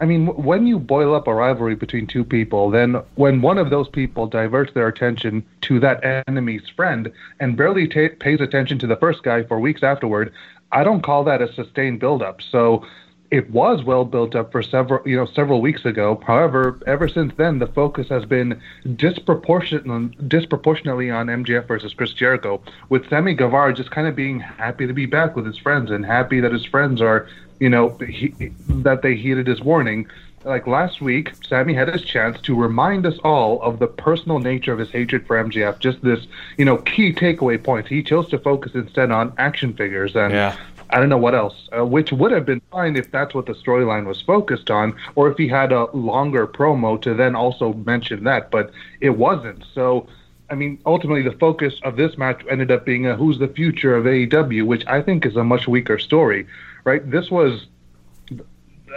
I 0.00 0.06
mean, 0.06 0.26
when 0.28 0.66
you 0.66 0.78
boil 0.80 1.14
up 1.14 1.28
a 1.28 1.34
rivalry 1.34 1.76
between 1.76 2.06
two 2.06 2.24
people, 2.24 2.70
then 2.70 2.94
when 3.16 3.42
one 3.42 3.58
of 3.58 3.70
those 3.70 3.88
people 3.88 4.26
diverts 4.26 4.72
their 4.72 4.88
attention 4.88 5.44
to 5.60 5.78
that 5.80 6.24
enemy's 6.26 6.68
friend 6.74 7.12
and 7.38 7.56
barely 7.56 7.86
ta 7.86 8.08
pays 8.18 8.40
attention 8.40 8.78
to 8.80 8.86
the 8.86 8.96
first 8.96 9.22
guy 9.22 9.44
for 9.44 9.60
weeks 9.60 9.82
afterward, 9.82 10.32
I 10.72 10.82
don't 10.82 11.02
call 11.02 11.22
that 11.24 11.42
a 11.42 11.52
sustained 11.52 12.00
build-up. 12.00 12.40
So 12.40 12.84
it 13.32 13.50
was 13.50 13.82
well 13.82 14.04
built 14.04 14.34
up 14.34 14.52
for 14.52 14.62
several, 14.62 15.08
you 15.08 15.16
know, 15.16 15.24
several 15.24 15.62
weeks 15.62 15.86
ago. 15.86 16.22
However, 16.26 16.78
ever 16.86 17.08
since 17.08 17.32
then, 17.38 17.60
the 17.60 17.66
focus 17.66 18.06
has 18.10 18.26
been 18.26 18.60
disproportionate, 18.94 20.28
disproportionately 20.28 21.10
on 21.10 21.28
MJF 21.28 21.66
versus 21.66 21.94
Chris 21.94 22.12
Jericho, 22.12 22.60
with 22.90 23.08
Sammy 23.08 23.32
Guevara 23.32 23.72
just 23.72 23.90
kind 23.90 24.06
of 24.06 24.14
being 24.14 24.38
happy 24.38 24.86
to 24.86 24.92
be 24.92 25.06
back 25.06 25.34
with 25.34 25.46
his 25.46 25.56
friends 25.56 25.90
and 25.90 26.04
happy 26.04 26.40
that 26.40 26.52
his 26.52 26.66
friends 26.66 27.00
are, 27.00 27.26
you 27.58 27.70
know, 27.70 27.96
he, 28.06 28.28
that 28.68 29.00
they 29.00 29.14
heeded 29.14 29.46
his 29.46 29.62
warning. 29.62 30.06
Like 30.44 30.66
last 30.66 31.00
week, 31.00 31.32
Sammy 31.46 31.72
had 31.72 31.88
his 31.88 32.02
chance 32.02 32.38
to 32.42 32.54
remind 32.54 33.06
us 33.06 33.16
all 33.24 33.62
of 33.62 33.78
the 33.78 33.86
personal 33.86 34.40
nature 34.40 34.72
of 34.72 34.78
his 34.78 34.90
hatred 34.90 35.26
for 35.26 35.42
MJF. 35.42 35.78
Just 35.78 36.02
this, 36.02 36.26
you 36.58 36.64
know, 36.64 36.78
key 36.78 37.14
takeaway 37.14 37.62
points. 37.62 37.88
He 37.88 38.02
chose 38.02 38.28
to 38.30 38.38
focus 38.38 38.72
instead 38.74 39.10
on 39.10 39.32
action 39.38 39.72
figures 39.72 40.16
and 40.16 40.34
Yeah. 40.34 40.56
I 40.92 41.00
don't 41.00 41.08
know 41.08 41.18
what 41.18 41.34
else, 41.34 41.68
uh, 41.76 41.86
which 41.86 42.12
would 42.12 42.32
have 42.32 42.44
been 42.44 42.60
fine 42.70 42.96
if 42.96 43.10
that's 43.10 43.34
what 43.34 43.46
the 43.46 43.54
storyline 43.54 44.04
was 44.04 44.20
focused 44.20 44.70
on, 44.70 44.94
or 45.14 45.30
if 45.30 45.38
he 45.38 45.48
had 45.48 45.72
a 45.72 45.84
longer 45.96 46.46
promo 46.46 47.00
to 47.00 47.14
then 47.14 47.34
also 47.34 47.72
mention 47.72 48.24
that, 48.24 48.50
but 48.50 48.70
it 49.00 49.10
wasn't. 49.10 49.64
So, 49.74 50.06
I 50.50 50.54
mean, 50.54 50.78
ultimately, 50.84 51.22
the 51.22 51.38
focus 51.38 51.80
of 51.82 51.96
this 51.96 52.18
match 52.18 52.42
ended 52.50 52.70
up 52.70 52.84
being 52.84 53.06
a 53.06 53.16
who's 53.16 53.38
the 53.38 53.48
future 53.48 53.96
of 53.96 54.04
AEW, 54.04 54.66
which 54.66 54.86
I 54.86 55.00
think 55.00 55.24
is 55.24 55.34
a 55.34 55.44
much 55.44 55.66
weaker 55.66 55.98
story, 55.98 56.46
right? 56.84 57.10
This 57.10 57.30
was. 57.30 57.66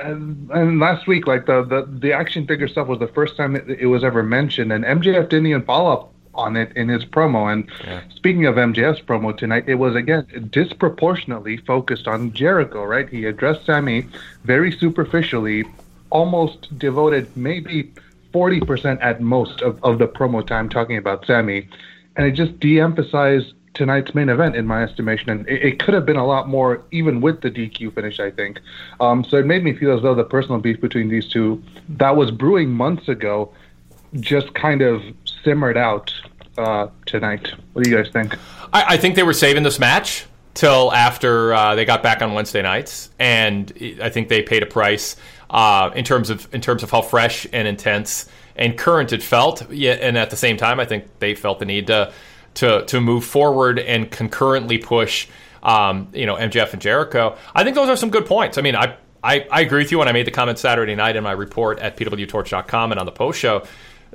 And, 0.03 0.51
and 0.51 0.81
last 0.81 1.07
week, 1.07 1.25
like 1.25 1.45
the, 1.45 1.63
the 1.63 1.87
the 1.89 2.11
action 2.11 2.45
figure 2.45 2.67
stuff 2.67 2.87
was 2.87 2.99
the 2.99 3.07
first 3.07 3.37
time 3.37 3.55
it, 3.55 3.69
it 3.69 3.85
was 3.85 4.03
ever 4.03 4.21
mentioned, 4.21 4.73
and 4.73 4.83
MJF 4.83 5.29
didn't 5.29 5.45
even 5.45 5.63
follow 5.63 5.93
up 5.93 6.14
on 6.35 6.55
it 6.55 6.75
in 6.75 6.89
his 6.89 7.05
promo. 7.05 7.51
And 7.51 7.69
speaking 8.15 8.45
of 8.45 8.55
MJF's 8.55 9.01
promo 9.01 9.35
tonight, 9.35 9.65
it 9.67 9.75
was 9.75 9.95
again 9.95 10.49
disproportionately 10.51 11.57
focused 11.57 12.07
on 12.07 12.33
Jericho, 12.33 12.83
right? 12.83 13.09
He 13.09 13.25
addressed 13.25 13.65
Sammy 13.65 14.07
very 14.43 14.71
superficially, 14.71 15.65
almost 16.09 16.77
devoted 16.77 17.35
maybe 17.35 17.91
40% 18.33 18.99
at 19.01 19.21
most 19.21 19.61
of, 19.61 19.81
of 19.83 19.97
the 19.97 20.07
promo 20.07 20.45
time 20.45 20.69
talking 20.69 20.97
about 20.97 21.25
Sammy. 21.25 21.67
And 22.17 22.27
it 22.27 22.31
just 22.31 22.59
de 22.59 22.79
emphasized 22.79 23.53
tonight's 23.75 24.15
main 24.15 24.29
event, 24.29 24.55
in 24.55 24.65
my 24.65 24.83
estimation. 24.83 25.29
And 25.29 25.47
it, 25.47 25.61
it 25.61 25.79
could 25.79 25.93
have 25.93 26.05
been 26.05 26.15
a 26.15 26.25
lot 26.25 26.47
more, 26.47 26.83
even 26.91 27.21
with 27.21 27.41
the 27.41 27.51
DQ 27.51 27.93
finish, 27.93 28.19
I 28.19 28.31
think. 28.31 28.59
Um, 28.99 29.23
so 29.23 29.37
it 29.37 29.45
made 29.45 29.63
me 29.63 29.73
feel 29.73 29.95
as 29.95 30.01
though 30.01 30.15
the 30.15 30.23
personal 30.23 30.59
beef 30.59 30.81
between 30.81 31.09
these 31.09 31.27
two 31.27 31.61
that 31.89 32.15
was 32.15 32.31
brewing 32.31 32.71
months 32.71 33.07
ago 33.07 33.53
just 34.19 34.53
kind 34.53 34.81
of 34.81 35.01
simmered 35.43 35.77
out 35.77 36.11
uh, 36.57 36.87
tonight. 37.05 37.47
What 37.73 37.83
do 37.83 37.89
you 37.89 37.95
guys 37.95 38.11
think? 38.11 38.35
I, 38.73 38.93
I 38.95 38.97
think 38.97 39.15
they 39.15 39.23
were 39.23 39.33
saving 39.33 39.63
this 39.63 39.79
match 39.79 40.25
till 40.53 40.91
after 40.93 41.53
uh, 41.53 41.75
they 41.75 41.85
got 41.85 42.01
back 42.01 42.21
on 42.21 42.33
Wednesday 42.33 42.61
nights, 42.61 43.09
and 43.19 43.71
I 44.01 44.09
think 44.09 44.29
they 44.29 44.41
paid 44.41 44.63
a 44.63 44.65
price 44.65 45.15
uh, 45.49 45.91
in 45.95 46.03
terms 46.03 46.29
of 46.29 46.51
in 46.53 46.61
terms 46.61 46.81
of 46.83 46.91
how 46.91 47.01
fresh 47.01 47.45
and 47.53 47.67
intense 47.67 48.27
and 48.55 48.77
current 48.77 49.13
it 49.13 49.21
felt. 49.21 49.69
Yeah, 49.71 49.93
and 49.93 50.17
at 50.17 50.29
the 50.29 50.37
same 50.37 50.57
time, 50.57 50.79
I 50.79 50.85
think 50.85 51.05
they 51.19 51.35
felt 51.35 51.59
the 51.59 51.65
need 51.65 51.87
to 51.87 52.11
to 52.55 52.85
to 52.85 53.01
move 53.01 53.25
forward 53.25 53.79
and 53.79 54.09
concurrently 54.09 54.77
push. 54.77 55.27
Um, 55.61 56.09
you 56.13 56.27
know, 56.27 56.35
MJF 56.35 56.73
and 56.73 56.81
Jericho. 56.81 57.35
I 57.55 57.63
think 57.63 57.75
those 57.75 57.89
are 57.89 57.97
some 57.97 58.11
good 58.11 58.27
points. 58.27 58.59
I 58.59 58.61
mean, 58.61 58.75
I, 58.75 58.97
I, 59.23 59.47
I 59.51 59.61
agree 59.61 59.81
with 59.81 59.91
you 59.91 59.97
when 59.97 60.07
I 60.07 60.11
made 60.11 60.27
the 60.27 60.31
comment 60.31 60.59
Saturday 60.59 60.93
night 60.93 61.15
in 61.15 61.23
my 61.23 61.31
report 61.31 61.79
at 61.79 61.97
pwtorch.com 61.97 62.91
and 62.91 62.99
on 62.99 63.07
the 63.07 63.11
post 63.11 63.39
show 63.39 63.63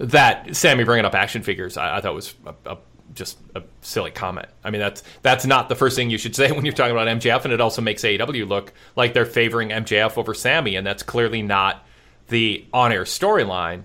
that 0.00 0.56
Sammy 0.56 0.84
bringing 0.84 1.04
up 1.04 1.14
action 1.14 1.42
figures, 1.42 1.76
I, 1.76 1.98
I 1.98 2.00
thought 2.00 2.14
was 2.14 2.34
a, 2.46 2.54
a, 2.66 2.78
just 3.14 3.38
a 3.54 3.62
silly 3.82 4.10
comment. 4.10 4.48
I 4.64 4.70
mean, 4.70 4.80
that's 4.80 5.02
that's 5.22 5.44
not 5.44 5.68
the 5.68 5.76
first 5.76 5.94
thing 5.94 6.10
you 6.10 6.18
should 6.18 6.34
say 6.36 6.50
when 6.52 6.64
you're 6.64 6.74
talking 6.74 6.92
about 6.92 7.06
MJF, 7.08 7.44
and 7.44 7.52
it 7.52 7.60
also 7.60 7.82
makes 7.82 8.02
AEW 8.02 8.48
look 8.48 8.72
like 8.96 9.12
they're 9.14 9.26
favoring 9.26 9.68
MJF 9.68 10.16
over 10.16 10.34
Sammy, 10.34 10.76
and 10.76 10.86
that's 10.86 11.02
clearly 11.02 11.42
not 11.42 11.84
the 12.28 12.64
on-air 12.72 13.04
storyline. 13.04 13.82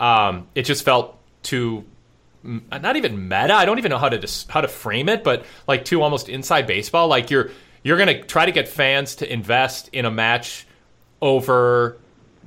Um, 0.00 0.48
it 0.54 0.62
just 0.62 0.84
felt 0.84 1.18
too 1.42 1.84
not 2.42 2.96
even 2.96 3.28
meta. 3.28 3.52
I 3.52 3.64
don't 3.66 3.78
even 3.78 3.90
know 3.90 3.98
how 3.98 4.08
to 4.08 4.18
dis- 4.18 4.46
how 4.48 4.62
to 4.62 4.68
frame 4.68 5.08
it, 5.08 5.22
but 5.22 5.44
like 5.66 5.84
too 5.84 6.02
almost 6.02 6.28
inside 6.28 6.66
baseball. 6.66 7.08
Like 7.08 7.30
you're 7.30 7.50
you're 7.82 7.98
gonna 7.98 8.22
try 8.22 8.46
to 8.46 8.52
get 8.52 8.68
fans 8.68 9.16
to 9.16 9.30
invest 9.30 9.88
in 9.92 10.06
a 10.06 10.10
match 10.10 10.66
over 11.20 11.98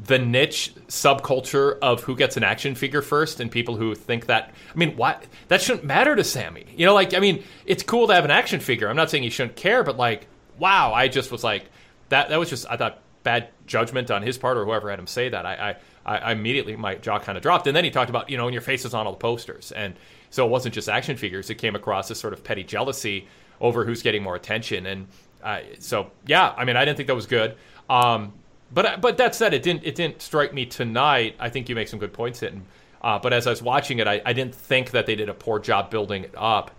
the 0.06 0.18
niche 0.18 0.74
subculture 0.88 1.78
of 1.82 2.04
who 2.04 2.16
gets 2.16 2.36
an 2.36 2.44
action 2.44 2.74
figure 2.74 3.02
first 3.02 3.40
and 3.40 3.52
people 3.52 3.76
who 3.76 3.94
think 3.94 4.26
that 4.26 4.52
I 4.74 4.78
mean 4.78 4.96
why 4.96 5.18
that 5.48 5.62
shouldn't 5.62 5.86
matter 5.86 6.16
to 6.16 6.24
Sammy. 6.24 6.66
You 6.76 6.86
know 6.86 6.94
like 6.94 7.14
I 7.14 7.20
mean 7.20 7.44
it's 7.66 7.84
cool 7.84 8.08
to 8.08 8.14
have 8.14 8.26
an 8.26 8.32
action 8.32 8.60
figure. 8.60 8.90
I'm 8.90 8.96
not 8.96 9.12
saying 9.12 9.24
he 9.24 9.30
shouldn't 9.30 9.56
care 9.56 9.84
but 9.84 9.98
like 9.98 10.28
wow, 10.58 10.94
I 10.94 11.08
just 11.08 11.32
was 11.32 11.44
like 11.44 11.66
that 12.10 12.30
that 12.30 12.40
was 12.40 12.50
just 12.50 12.66
I 12.70 12.78
thought 12.78 13.00
bad 13.24 13.50
judgment 13.68 14.10
on 14.10 14.24
his 14.24 14.38
part 14.38 14.58
or 14.58 14.66
whoever 14.66 14.90
had 14.90 14.98
him 14.98 15.08
say 15.08 15.30
that. 15.30 15.46
I 15.46 15.76
I, 16.04 16.18
I 16.18 16.32
immediately 16.32 16.76
my 16.76 16.96
jaw 16.96 17.20
kind 17.20 17.38
of 17.38 17.44
dropped 17.44 17.68
and 17.68 17.76
then 17.76 17.84
he 17.84 17.92
talked 17.92 18.10
about, 18.10 18.30
you 18.30 18.38
know, 18.38 18.48
and 18.48 18.54
your 18.54 18.62
face 18.62 18.86
is 18.86 18.96
on 18.96 19.06
all 19.06 19.14
the 19.14 19.20
posters 19.20 19.72
and 19.72 19.96
so 20.32 20.46
it 20.46 20.50
wasn't 20.50 20.74
just 20.74 20.90
action 20.90 21.16
figures. 21.16 21.52
It 21.52 21.56
came 21.56 21.76
across 21.76 22.10
as 22.10 22.20
sort 22.20 22.34
of 22.34 22.44
petty 22.44 22.64
jealousy 22.64 23.28
over 23.60 23.86
who's 23.86 24.02
getting 24.02 24.24
more 24.24 24.36
attention 24.36 24.88
and 24.88 25.08
uh, 25.44 25.60
so 25.78 26.10
yeah, 26.26 26.56
I 26.58 26.66
mean 26.66 26.76
I 26.76 26.86
didn't 26.86 26.98
think 26.98 27.08
that 27.08 27.16
was 27.16 27.28
good. 27.28 27.56
Um, 27.88 28.34
but 28.74 29.02
but 29.02 29.18
that 29.18 29.36
said, 29.36 29.54
it 29.54 29.64
didn't 29.64 29.84
it 29.84 29.96
didn't 29.96 30.22
strike 30.22 30.54
me 30.54 30.66
tonight. 30.66 31.36
I 31.40 31.50
think 31.50 31.70
you 31.70 31.76
make 31.76 31.88
some 31.88 32.00
good 32.00 32.14
points 32.14 32.40
hitting. 32.40 32.66
Uh, 33.02 33.18
but 33.20 33.34
as 33.34 33.48
I 33.48 33.50
was 33.50 33.62
watching 33.62 34.00
it, 34.00 34.08
I, 34.08 34.22
I 34.26 34.34
didn't 34.34 34.54
think 34.54 34.92
that 34.92 35.08
they 35.08 35.16
did 35.16 35.28
a 35.28 35.34
poor 35.34 35.60
job 35.60 35.90
building 35.90 36.24
it 36.24 36.36
up. 36.38 36.72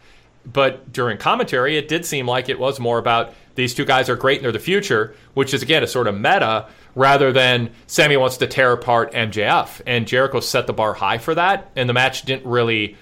But 0.51 0.93
during 0.93 1.19
commentary, 1.19 1.77
it 1.77 1.89
did 1.89 2.05
seem 2.07 2.27
like 2.27 2.49
it 2.49 2.59
was 2.59 2.81
more 2.81 2.99
about 2.99 3.35
these 3.55 3.75
two 3.75 3.85
guys 3.85 4.09
are 4.09 4.17
great 4.17 4.39
and 4.39 4.45
they're 4.45 4.53
the 4.53 4.59
future, 4.59 5.15
which 5.35 5.55
is 5.55 5.63
again 5.63 5.83
a 5.83 5.87
sort 5.87 6.07
of 6.07 6.17
meta 6.17 6.69
rather 6.95 7.33
than 7.33 7.71
Sammy 7.87 8.17
wants 8.17 8.37
to 8.39 8.47
tear 8.47 8.73
apart 8.73 9.13
MJF. 9.13 9.83
And 9.87 10.07
Jericho 10.07 10.41
set 10.41 10.67
the 10.67 10.73
bar 10.73 10.95
high 10.95 11.19
for 11.19 11.35
that, 11.35 11.71
and 11.77 11.89
the 11.89 11.93
match 11.93 12.23
didn't 12.23 12.47
really 12.47 12.97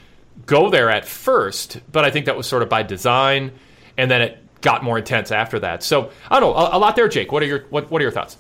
go 0.47 0.70
there 0.70 0.91
at 0.91 1.07
first. 1.07 1.80
But 1.91 2.05
I 2.05 2.11
think 2.11 2.26
that 2.26 2.36
was 2.36 2.47
sort 2.47 2.62
of 2.62 2.68
by 2.68 2.82
design, 2.82 3.53
and 3.97 4.11
then 4.11 4.22
it 4.22 4.61
got 4.61 4.84
more 4.84 4.99
intense 4.99 5.30
after 5.30 5.59
that. 5.61 5.82
So 5.82 6.11
I 6.30 6.41
don't 6.41 6.55
know 6.55 6.62
a, 6.62 6.76
a 6.76 6.78
lot 6.78 6.97
there, 6.97 7.09
Jake. 7.09 7.32
What 7.32 7.43
are 7.43 7.47
your 7.47 7.61
what, 7.70 7.91
what 7.91 8.01
are 8.01 8.05
your 8.05 8.12
thoughts? 8.12 8.36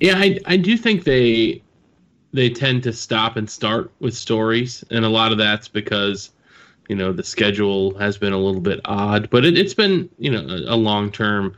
Yeah, 0.00 0.14
I 0.16 0.38
I 0.44 0.56
do 0.56 0.76
think 0.76 1.04
they 1.04 1.62
they 2.32 2.50
tend 2.50 2.82
to 2.82 2.92
stop 2.92 3.36
and 3.36 3.48
start 3.48 3.90
with 4.00 4.14
stories, 4.14 4.84
and 4.90 5.04
a 5.04 5.08
lot 5.08 5.32
of 5.32 5.38
that's 5.38 5.68
because 5.68 6.30
you 6.88 6.96
know 6.96 7.12
the 7.12 7.24
schedule 7.24 7.96
has 7.98 8.18
been 8.18 8.32
a 8.32 8.38
little 8.38 8.60
bit 8.60 8.80
odd, 8.84 9.30
but 9.30 9.44
it, 9.44 9.56
it's 9.56 9.74
been 9.74 10.08
you 10.18 10.30
know 10.30 10.40
a, 10.40 10.74
a 10.74 10.76
long 10.76 11.10
term 11.10 11.56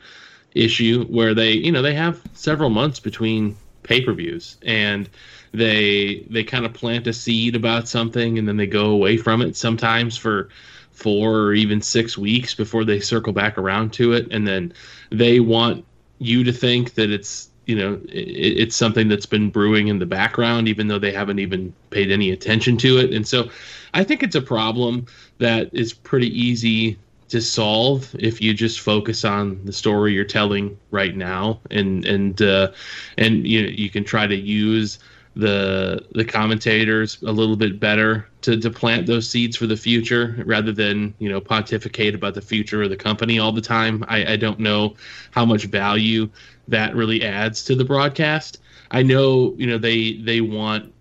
issue 0.55 1.05
where 1.05 1.33
they 1.33 1.51
you 1.51 1.71
know 1.71 1.81
they 1.81 1.93
have 1.93 2.21
several 2.33 2.69
months 2.69 2.99
between 2.99 3.55
pay 3.83 4.01
per 4.01 4.13
views 4.13 4.57
and 4.63 5.09
they 5.51 6.25
they 6.29 6.43
kind 6.43 6.65
of 6.65 6.73
plant 6.73 7.07
a 7.07 7.13
seed 7.13 7.55
about 7.55 7.87
something 7.87 8.37
and 8.37 8.47
then 8.47 8.57
they 8.57 8.67
go 8.67 8.85
away 8.91 9.17
from 9.17 9.41
it 9.41 9.55
sometimes 9.55 10.17
for 10.17 10.49
four 10.91 11.37
or 11.37 11.53
even 11.53 11.81
six 11.81 12.17
weeks 12.17 12.53
before 12.53 12.83
they 12.83 12.99
circle 12.99 13.31
back 13.31 13.57
around 13.57 13.93
to 13.93 14.13
it 14.13 14.27
and 14.31 14.47
then 14.47 14.73
they 15.11 15.39
want 15.39 15.85
you 16.19 16.43
to 16.43 16.51
think 16.51 16.93
that 16.95 17.09
it's 17.09 17.48
you 17.69 17.75
know 17.75 18.01
it, 18.09 18.57
it's 18.63 18.75
something 18.75 19.07
that's 19.07 19.27
been 19.27 19.51
brewing 19.51 19.87
in 19.87 19.99
the 19.99 20.05
background, 20.05 20.67
even 20.67 20.87
though 20.87 20.99
they 20.99 21.11
haven't 21.11 21.39
even 21.39 21.71
paid 21.91 22.11
any 22.11 22.31
attention 22.31 22.75
to 22.77 22.97
it. 22.97 23.13
And 23.13 23.27
so, 23.27 23.49
I 23.93 24.03
think 24.03 24.23
it's 24.23 24.35
a 24.35 24.41
problem 24.41 25.05
that 25.37 25.69
is 25.71 25.93
pretty 25.93 26.27
easy 26.27 26.97
to 27.29 27.39
solve 27.39 28.15
if 28.17 28.41
you 28.41 28.55
just 28.55 28.79
focus 28.79 29.23
on 29.23 29.63
the 29.65 29.71
story 29.71 30.13
you're 30.13 30.25
telling 30.25 30.77
right 30.89 31.15
now, 31.15 31.59
and 31.69 32.03
and 32.05 32.41
uh, 32.41 32.71
and 33.19 33.47
you 33.47 33.61
know, 33.61 33.69
you 33.69 33.89
can 33.91 34.03
try 34.03 34.25
to 34.25 34.35
use 34.35 34.97
the 35.35 36.05
the 36.13 36.25
commentators 36.25 37.21
a 37.21 37.31
little 37.31 37.55
bit 37.55 37.79
better 37.79 38.27
to, 38.41 38.59
to 38.59 38.69
plant 38.69 39.05
those 39.05 39.29
seeds 39.29 39.55
for 39.55 39.67
the 39.67 39.77
future 39.77 40.41
rather 40.45 40.71
than 40.71 41.13
you 41.19 41.29
know 41.29 41.39
pontificate 41.39 42.15
about 42.15 42.33
the 42.33 42.41
future 42.41 42.81
of 42.81 42.89
the 42.89 42.97
company 42.97 43.39
all 43.39 43.51
the 43.51 43.61
time. 43.61 44.03
I, 44.07 44.33
I 44.33 44.35
don't 44.35 44.59
know 44.59 44.95
how 45.31 45.45
much 45.45 45.65
value 45.65 46.29
that 46.67 46.95
really 46.95 47.23
adds 47.23 47.63
to 47.65 47.75
the 47.75 47.85
broadcast. 47.85 48.59
I 48.91 49.03
know 49.03 49.53
you 49.57 49.67
know 49.67 49.77
they 49.77 50.13
they 50.13 50.41
want 50.41 50.93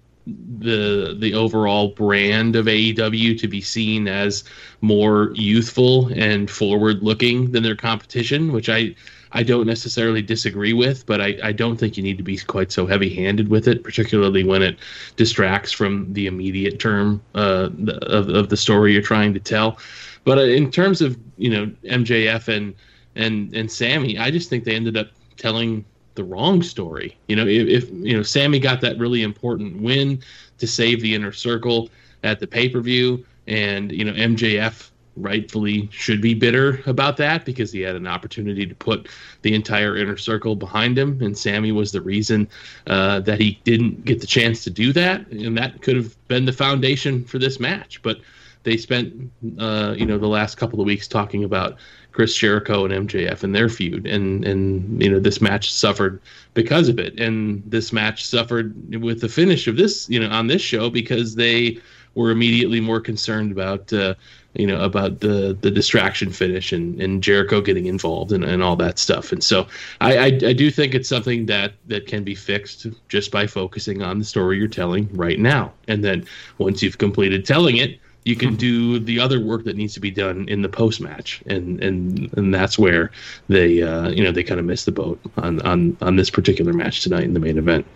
the 0.59 1.17
the 1.19 1.35
overall 1.35 1.89
brand 1.89 2.55
of 2.55 2.67
AEW 2.67 3.39
to 3.39 3.49
be 3.49 3.61
seen 3.61 4.09
as 4.09 4.45
more 4.81 5.31
youthful 5.35 6.09
and 6.15 6.51
forward 6.51 7.03
looking 7.03 7.53
than 7.53 7.63
their 7.63 7.77
competition, 7.77 8.53
which 8.53 8.69
I 8.69 8.95
I 9.33 9.43
don't 9.43 9.67
necessarily 9.67 10.23
disagree 10.23 10.73
with, 10.73 11.05
but 11.07 11.21
I, 11.21 11.37
I 11.43 11.53
don't 11.53 11.77
think 11.77 11.97
you 11.97 12.03
need 12.03 12.19
to 12.19 12.25
be 12.25 12.39
quite 12.39 12.73
so 12.73 12.87
heavy 12.87 13.15
handed 13.15 13.49
with 13.49 13.69
it, 13.69 13.85
particularly 13.85 14.45
when 14.45 14.63
it 14.63 14.79
distracts 15.17 15.73
from 15.73 16.13
the 16.13 16.27
immediate 16.27 16.79
term 16.79 17.21
uh, 17.35 17.69
of, 18.03 18.29
of 18.29 18.49
the 18.49 18.57
story 18.57 18.93
you're 18.93 19.03
trying 19.03 19.35
to 19.35 19.41
tell. 19.41 19.79
But 20.25 20.39
uh, 20.39 20.43
in 20.43 20.71
terms 20.71 21.01
of, 21.01 21.19
you 21.37 21.51
know, 21.51 21.67
MJF 21.85 22.49
and, 22.49 22.75
and, 23.17 23.55
and 23.55 23.71
Sammy, 23.71 24.19
I 24.19 24.31
just 24.31 24.49
think 24.49 24.65
they 24.65 24.75
ended 24.75 24.97
up 24.97 25.09
telling 25.37 25.85
the 26.15 26.25
wrong 26.25 26.63
story. 26.63 27.17
You 27.29 27.37
know, 27.37 27.47
if, 27.47 27.69
if 27.69 27.91
you 27.91 28.17
know, 28.17 28.23
Sammy 28.23 28.59
got 28.59 28.81
that 28.81 28.99
really 28.99 29.23
important 29.23 29.81
win 29.81 30.23
to 30.59 30.67
save 30.67 31.01
the 31.01 31.15
inner 31.15 31.33
circle 31.33 31.91
at 32.25 32.41
the 32.41 32.47
pay 32.47 32.69
per 32.69 32.81
view, 32.81 33.25
and, 33.47 33.91
you 33.91 34.05
know, 34.05 34.13
MJF 34.13 34.91
rightfully 35.23 35.89
should 35.93 36.21
be 36.21 36.35
bitter 36.35 36.83
about 36.87 37.17
that 37.19 37.45
because 37.45 37.73
he 37.73 37.81
had 37.81 37.97
an 37.97 38.07
opportunity 38.07 38.67
to 38.67 38.75
put 38.75 39.09
the 39.43 39.55
entire 39.55 39.97
inner 39.97 40.17
circle 40.17 40.57
behind 40.57 40.99
him, 40.99 41.21
and 41.23 41.37
Sammy 41.37 41.73
was 41.73 41.93
the 41.93 42.01
reason 42.01 42.49
uh, 42.87 43.21
that 43.21 43.41
he 43.41 43.61
didn't 43.65 44.05
get 44.05 44.21
the 44.21 44.27
chance 44.27 44.65
to 44.65 44.71
do 44.71 44.93
that, 44.93 45.27
and 45.29 45.57
that 45.59 45.83
could 45.83 45.97
have 45.97 46.17
been 46.29 46.45
the 46.45 46.53
foundation 46.53 47.25
for 47.25 47.39
this 47.39 47.61
match. 47.61 48.03
But 48.03 48.21
they 48.63 48.77
spent, 48.77 49.31
uh, 49.59 49.95
you 49.97 50.07
know, 50.07 50.19
the 50.19 50.27
last 50.29 50.57
couple 50.57 50.81
of 50.81 50.87
weeks 50.87 51.09
talking 51.09 51.45
about 51.45 51.79
Chris 52.13 52.35
Jericho 52.35 52.85
and 52.85 53.09
MJF 53.09 53.45
and 53.45 53.55
their 53.55 53.69
feud, 53.69 54.07
and 54.07 54.45
and 54.45 55.01
you 55.01 55.09
know 55.09 55.21
this 55.21 55.41
match 55.41 55.73
suffered 55.73 56.21
because 56.55 56.89
of 56.89 56.99
it, 56.99 57.19
and 57.21 57.63
this 57.65 57.93
match 57.93 58.27
suffered 58.27 58.75
with 59.01 59.21
the 59.21 59.29
finish 59.29 59.69
of 59.69 59.77
this, 59.77 60.09
you 60.09 60.19
know, 60.19 60.29
on 60.29 60.49
this 60.49 60.61
show 60.61 60.91
because 60.91 61.37
they 61.37 61.79
were 62.15 62.33
immediately 62.33 62.81
more 62.81 63.01
concerned 63.01 63.53
about 63.53 63.93
uh, 63.93 64.15
you 64.59 64.67
know 64.67 64.81
about 64.81 65.21
the 65.21 65.57
the 65.61 65.71
distraction 65.71 66.31
finish 66.31 66.73
and, 66.73 67.01
and 67.01 67.23
Jericho 67.23 67.61
getting 67.61 67.87
involved 67.87 68.33
and, 68.33 68.45
and 68.45 68.63
all 68.63 68.77
that 68.77 68.99
stuff. 68.99 69.33
And 69.33 69.43
so 69.43 69.67
I, 70.01 70.19
I, 70.19 70.25
I 70.27 70.53
do 70.53 70.71
think 70.71 70.95
it's 70.95 71.09
something 71.09 71.47
that 71.47 71.75
that 71.87 72.07
can 72.07 72.25
be 72.25 72.35
fixed 72.35 72.87
just 73.09 73.31
by 73.31 73.47
focusing 73.47 74.03
on 74.03 74.19
the 74.19 74.25
story 74.25 74.59
you're 74.59 74.69
telling 74.69 75.09
right 75.15 75.39
now. 75.39 75.73
And 75.87 76.05
then 76.05 76.27
once 76.59 76.83
you've 76.83 76.99
completed 76.99 77.47
telling 77.47 77.77
it, 77.77 78.01
you 78.25 78.37
can 78.37 78.57
do 78.57 78.99
the 78.99 79.19
other 79.21 79.41
work 79.41 79.65
that 79.65 79.77
needs 79.77 79.95
to 79.95 80.01
be 80.01 80.11
done 80.11 80.47
in 80.49 80.61
the 80.63 80.69
post 80.69 81.01
match. 81.01 81.41
And 81.47 81.83
and 81.83 82.37
and 82.37 82.53
that's 82.53 82.79
where 82.79 83.13
they 83.49 83.81
uh, 83.83 84.11
you 84.11 84.25
know 84.25 84.33
they 84.33 84.43
kind 84.43 84.61
of 84.61 84.67
missed 84.67 84.87
the 84.87 84.93
boat 84.93 85.21
on 85.37 85.63
on 85.63 85.97
on 86.01 86.17
this 86.17 86.31
particular 86.31 86.73
match 86.73 87.03
tonight 87.03 87.25
in 87.25 87.33
the 87.33 87.41
main 87.41 87.59
event. 87.59 87.87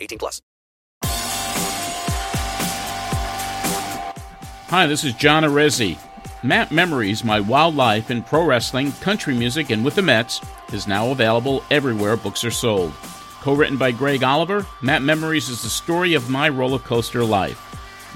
18 0.00 0.18
plus. 0.18 0.42
Hi, 4.70 4.86
this 4.86 5.02
is 5.02 5.14
John 5.14 5.44
Arezzi. 5.44 5.98
Mat 6.44 6.70
Memories, 6.70 7.24
My 7.24 7.40
Wildlife 7.40 8.10
in 8.10 8.22
Pro 8.22 8.44
Wrestling, 8.44 8.92
Country 9.00 9.34
Music, 9.34 9.70
and 9.70 9.84
with 9.84 9.96
the 9.96 10.02
Mets 10.02 10.40
is 10.72 10.86
now 10.86 11.10
available 11.10 11.64
everywhere 11.70 12.16
books 12.16 12.44
are 12.44 12.50
sold. 12.50 12.92
Co 13.40 13.54
written 13.54 13.76
by 13.76 13.90
Greg 13.90 14.22
Oliver, 14.22 14.66
Mat 14.82 15.02
Memories 15.02 15.48
is 15.48 15.62
the 15.62 15.68
story 15.68 16.14
of 16.14 16.28
my 16.28 16.48
roller 16.48 16.78
coaster 16.78 17.24
life. 17.24 17.64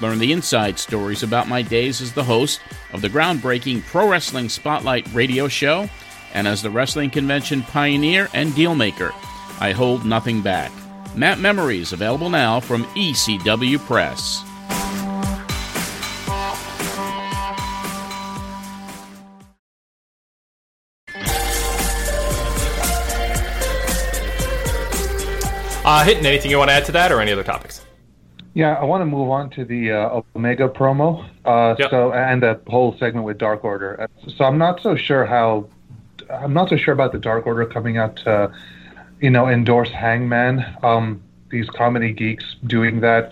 Learn 0.01 0.19
the 0.19 0.31
inside 0.31 0.79
stories 0.79 1.23
about 1.23 1.47
my 1.47 1.61
days 1.61 2.01
as 2.01 2.13
the 2.13 2.23
host 2.23 2.61
of 2.93 3.01
the 3.01 3.09
groundbreaking 3.09 3.83
Pro 3.85 4.07
Wrestling 4.07 4.47
Spotlight 4.47 5.11
radio 5.13 5.47
show 5.47 5.89
and 6.33 6.47
as 6.47 6.61
the 6.61 6.69
wrestling 6.69 7.09
convention 7.09 7.61
pioneer 7.63 8.29
and 8.33 8.51
dealmaker. 8.51 9.11
I 9.59 9.71
hold 9.71 10.05
nothing 10.05 10.41
back. 10.41 10.71
Mat 11.15 11.39
Memories 11.39 11.93
available 11.93 12.29
now 12.29 12.59
from 12.59 12.83
ECW 12.95 13.79
Press. 13.79 14.43
Uh, 25.85 26.01
Hitting 26.05 26.25
anything 26.25 26.49
you 26.49 26.57
want 26.57 26.69
to 26.69 26.73
add 26.73 26.85
to 26.85 26.93
that 26.93 27.11
or 27.11 27.19
any 27.19 27.31
other 27.33 27.43
topics? 27.43 27.81
Yeah, 28.53 28.75
I 28.75 28.85
want 28.85 29.01
to 29.01 29.05
move 29.05 29.29
on 29.29 29.49
to 29.51 29.65
the 29.65 29.91
uh, 29.91 30.21
Omega 30.35 30.69
promo. 30.69 31.27
Uh, 31.43 31.75
Yep. 31.77 31.89
So 31.89 32.13
and 32.13 32.41
the 32.41 32.59
whole 32.67 32.95
segment 32.97 33.25
with 33.25 33.37
Dark 33.37 33.65
Order. 33.65 33.99
Uh, 34.01 34.07
So 34.37 34.45
I'm 34.45 34.57
not 34.57 34.81
so 34.81 34.95
sure 34.95 35.25
how. 35.25 35.67
I'm 36.29 36.53
not 36.53 36.69
so 36.69 36.77
sure 36.77 36.93
about 36.93 37.11
the 37.11 37.19
Dark 37.19 37.45
Order 37.45 37.65
coming 37.65 37.97
out 37.97 38.15
to, 38.17 38.51
you 39.23 39.29
know, 39.29 39.47
endorse 39.47 39.89
Hangman. 39.89 40.65
Um, 40.83 41.23
these 41.49 41.69
comedy 41.69 42.11
geeks 42.11 42.43
doing 42.67 42.99
that. 42.99 43.31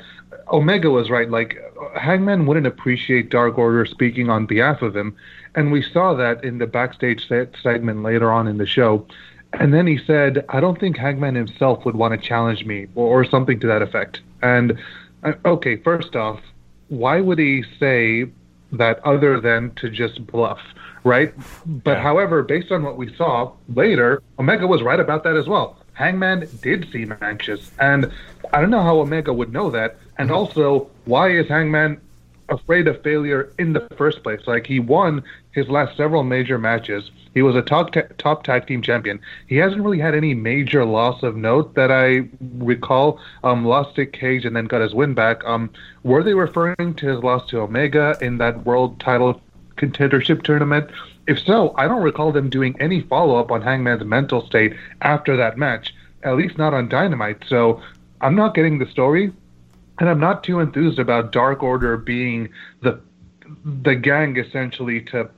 Omega 0.49 0.89
was 0.89 1.09
right. 1.09 1.29
Like 1.29 1.57
Hangman 1.99 2.45
wouldn't 2.45 2.65
appreciate 2.65 3.29
Dark 3.29 3.57
Order 3.57 3.85
speaking 3.85 4.29
on 4.29 4.45
behalf 4.45 4.81
of 4.81 4.95
him, 4.95 5.17
and 5.53 5.69
we 5.69 5.81
saw 5.81 6.13
that 6.13 6.45
in 6.45 6.59
the 6.59 6.65
backstage 6.65 7.27
se- 7.27 7.49
segment 7.61 8.03
later 8.03 8.31
on 8.31 8.47
in 8.47 8.57
the 8.57 8.65
show. 8.65 9.05
And 9.51 9.73
then 9.73 9.85
he 9.85 9.97
said, 9.97 10.45
"I 10.47 10.61
don't 10.61 10.79
think 10.79 10.95
Hangman 10.95 11.35
himself 11.35 11.83
would 11.83 11.97
want 11.97 12.13
to 12.13 12.25
challenge 12.25 12.63
me," 12.63 12.87
or, 12.95 13.21
or 13.21 13.25
something 13.25 13.59
to 13.59 13.67
that 13.67 13.81
effect. 13.81 14.21
And 14.41 14.79
uh, 15.23 15.33
okay, 15.43 15.75
first 15.75 16.15
off, 16.15 16.39
why 16.87 17.19
would 17.19 17.37
he 17.37 17.65
say 17.81 18.27
that 18.71 19.05
other 19.05 19.41
than 19.41 19.75
to 19.75 19.89
just 19.89 20.25
bluff, 20.27 20.61
right? 21.03 21.33
But 21.65 21.97
however, 21.97 22.43
based 22.43 22.71
on 22.71 22.83
what 22.83 22.95
we 22.95 23.13
saw 23.15 23.51
later, 23.75 24.23
Omega 24.39 24.67
was 24.67 24.81
right 24.81 24.99
about 25.01 25.25
that 25.25 25.35
as 25.35 25.47
well. 25.47 25.80
Hangman 25.93 26.47
did 26.61 26.91
seem 26.91 27.15
anxious, 27.21 27.71
and 27.79 28.11
I 28.53 28.61
don't 28.61 28.71
know 28.71 28.81
how 28.81 28.99
Omega 28.99 29.33
would 29.33 29.53
know 29.53 29.69
that. 29.71 29.97
And 30.17 30.31
also, 30.31 30.89
why 31.05 31.31
is 31.31 31.47
Hangman 31.47 31.99
afraid 32.49 32.87
of 32.87 33.01
failure 33.01 33.51
in 33.57 33.73
the 33.73 33.87
first 33.97 34.23
place? 34.23 34.41
Like 34.45 34.67
he 34.67 34.79
won 34.79 35.23
his 35.51 35.67
last 35.69 35.97
several 35.97 36.23
major 36.23 36.57
matches. 36.57 37.11
He 37.33 37.41
was 37.41 37.55
a 37.55 37.61
top 37.61 37.91
ta- 37.91 38.07
top 38.17 38.43
tag 38.43 38.67
team 38.67 38.81
champion. 38.81 39.19
He 39.47 39.55
hasn't 39.57 39.81
really 39.81 39.99
had 39.99 40.15
any 40.15 40.33
major 40.33 40.85
loss 40.85 41.23
of 41.23 41.35
note 41.35 41.75
that 41.75 41.91
I 41.91 42.29
recall. 42.57 43.19
Um, 43.43 43.65
lost 43.65 43.95
to 43.95 44.05
Cage 44.05 44.45
and 44.45 44.55
then 44.55 44.65
got 44.65 44.81
his 44.81 44.93
win 44.93 45.13
back. 45.13 45.43
Um, 45.45 45.69
were 46.03 46.23
they 46.23 46.33
referring 46.33 46.93
to 46.95 47.07
his 47.07 47.23
loss 47.23 47.49
to 47.49 47.59
Omega 47.61 48.17
in 48.21 48.37
that 48.39 48.65
world 48.65 48.99
title 48.99 49.41
contendership 49.77 50.43
tournament? 50.43 50.89
If 51.31 51.39
so, 51.45 51.73
I 51.77 51.87
don't 51.87 52.01
recall 52.01 52.33
them 52.33 52.49
doing 52.49 52.75
any 52.81 52.99
follow 52.99 53.37
up 53.37 53.51
on 53.51 53.61
Hangman's 53.61 54.03
mental 54.03 54.45
state 54.45 54.73
after 55.01 55.37
that 55.37 55.57
match. 55.57 55.95
At 56.23 56.35
least 56.35 56.57
not 56.57 56.73
on 56.73 56.89
Dynamite. 56.89 57.45
So 57.47 57.81
I'm 58.19 58.35
not 58.35 58.53
getting 58.53 58.79
the 58.79 58.85
story, 58.85 59.31
and 59.99 60.09
I'm 60.09 60.19
not 60.19 60.43
too 60.43 60.59
enthused 60.59 60.99
about 60.99 61.31
Dark 61.31 61.63
Order 61.63 61.95
being 61.95 62.49
the 62.81 62.99
the 63.83 63.95
gang 63.95 64.35
essentially 64.35 64.99
to 65.11 65.29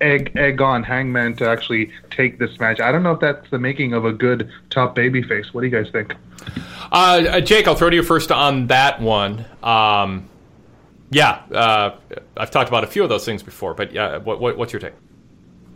egg 0.00 0.32
egg 0.36 0.62
on 0.62 0.82
Hangman 0.82 1.36
to 1.36 1.46
actually 1.46 1.90
take 2.10 2.38
this 2.38 2.58
match. 2.58 2.80
I 2.80 2.90
don't 2.90 3.02
know 3.02 3.12
if 3.12 3.20
that's 3.20 3.50
the 3.50 3.58
making 3.58 3.92
of 3.92 4.06
a 4.06 4.12
good 4.12 4.50
top 4.70 4.96
babyface. 4.96 5.52
What 5.52 5.60
do 5.60 5.66
you 5.66 5.82
guys 5.82 5.92
think? 5.92 6.14
Uh, 6.90 7.42
Jake, 7.42 7.68
I'll 7.68 7.74
throw 7.74 7.90
to 7.90 7.96
you 7.96 8.02
first 8.02 8.32
on 8.32 8.68
that 8.68 9.02
one. 9.02 9.44
Um, 9.62 10.30
yeah, 11.12 11.42
uh, 11.52 11.94
I've 12.38 12.50
talked 12.50 12.68
about 12.68 12.84
a 12.84 12.86
few 12.86 13.02
of 13.02 13.10
those 13.10 13.24
things 13.24 13.42
before, 13.42 13.74
but 13.74 13.92
yeah, 13.92 14.16
what, 14.16 14.40
what, 14.40 14.56
what's 14.56 14.72
your 14.72 14.80
take? 14.80 14.94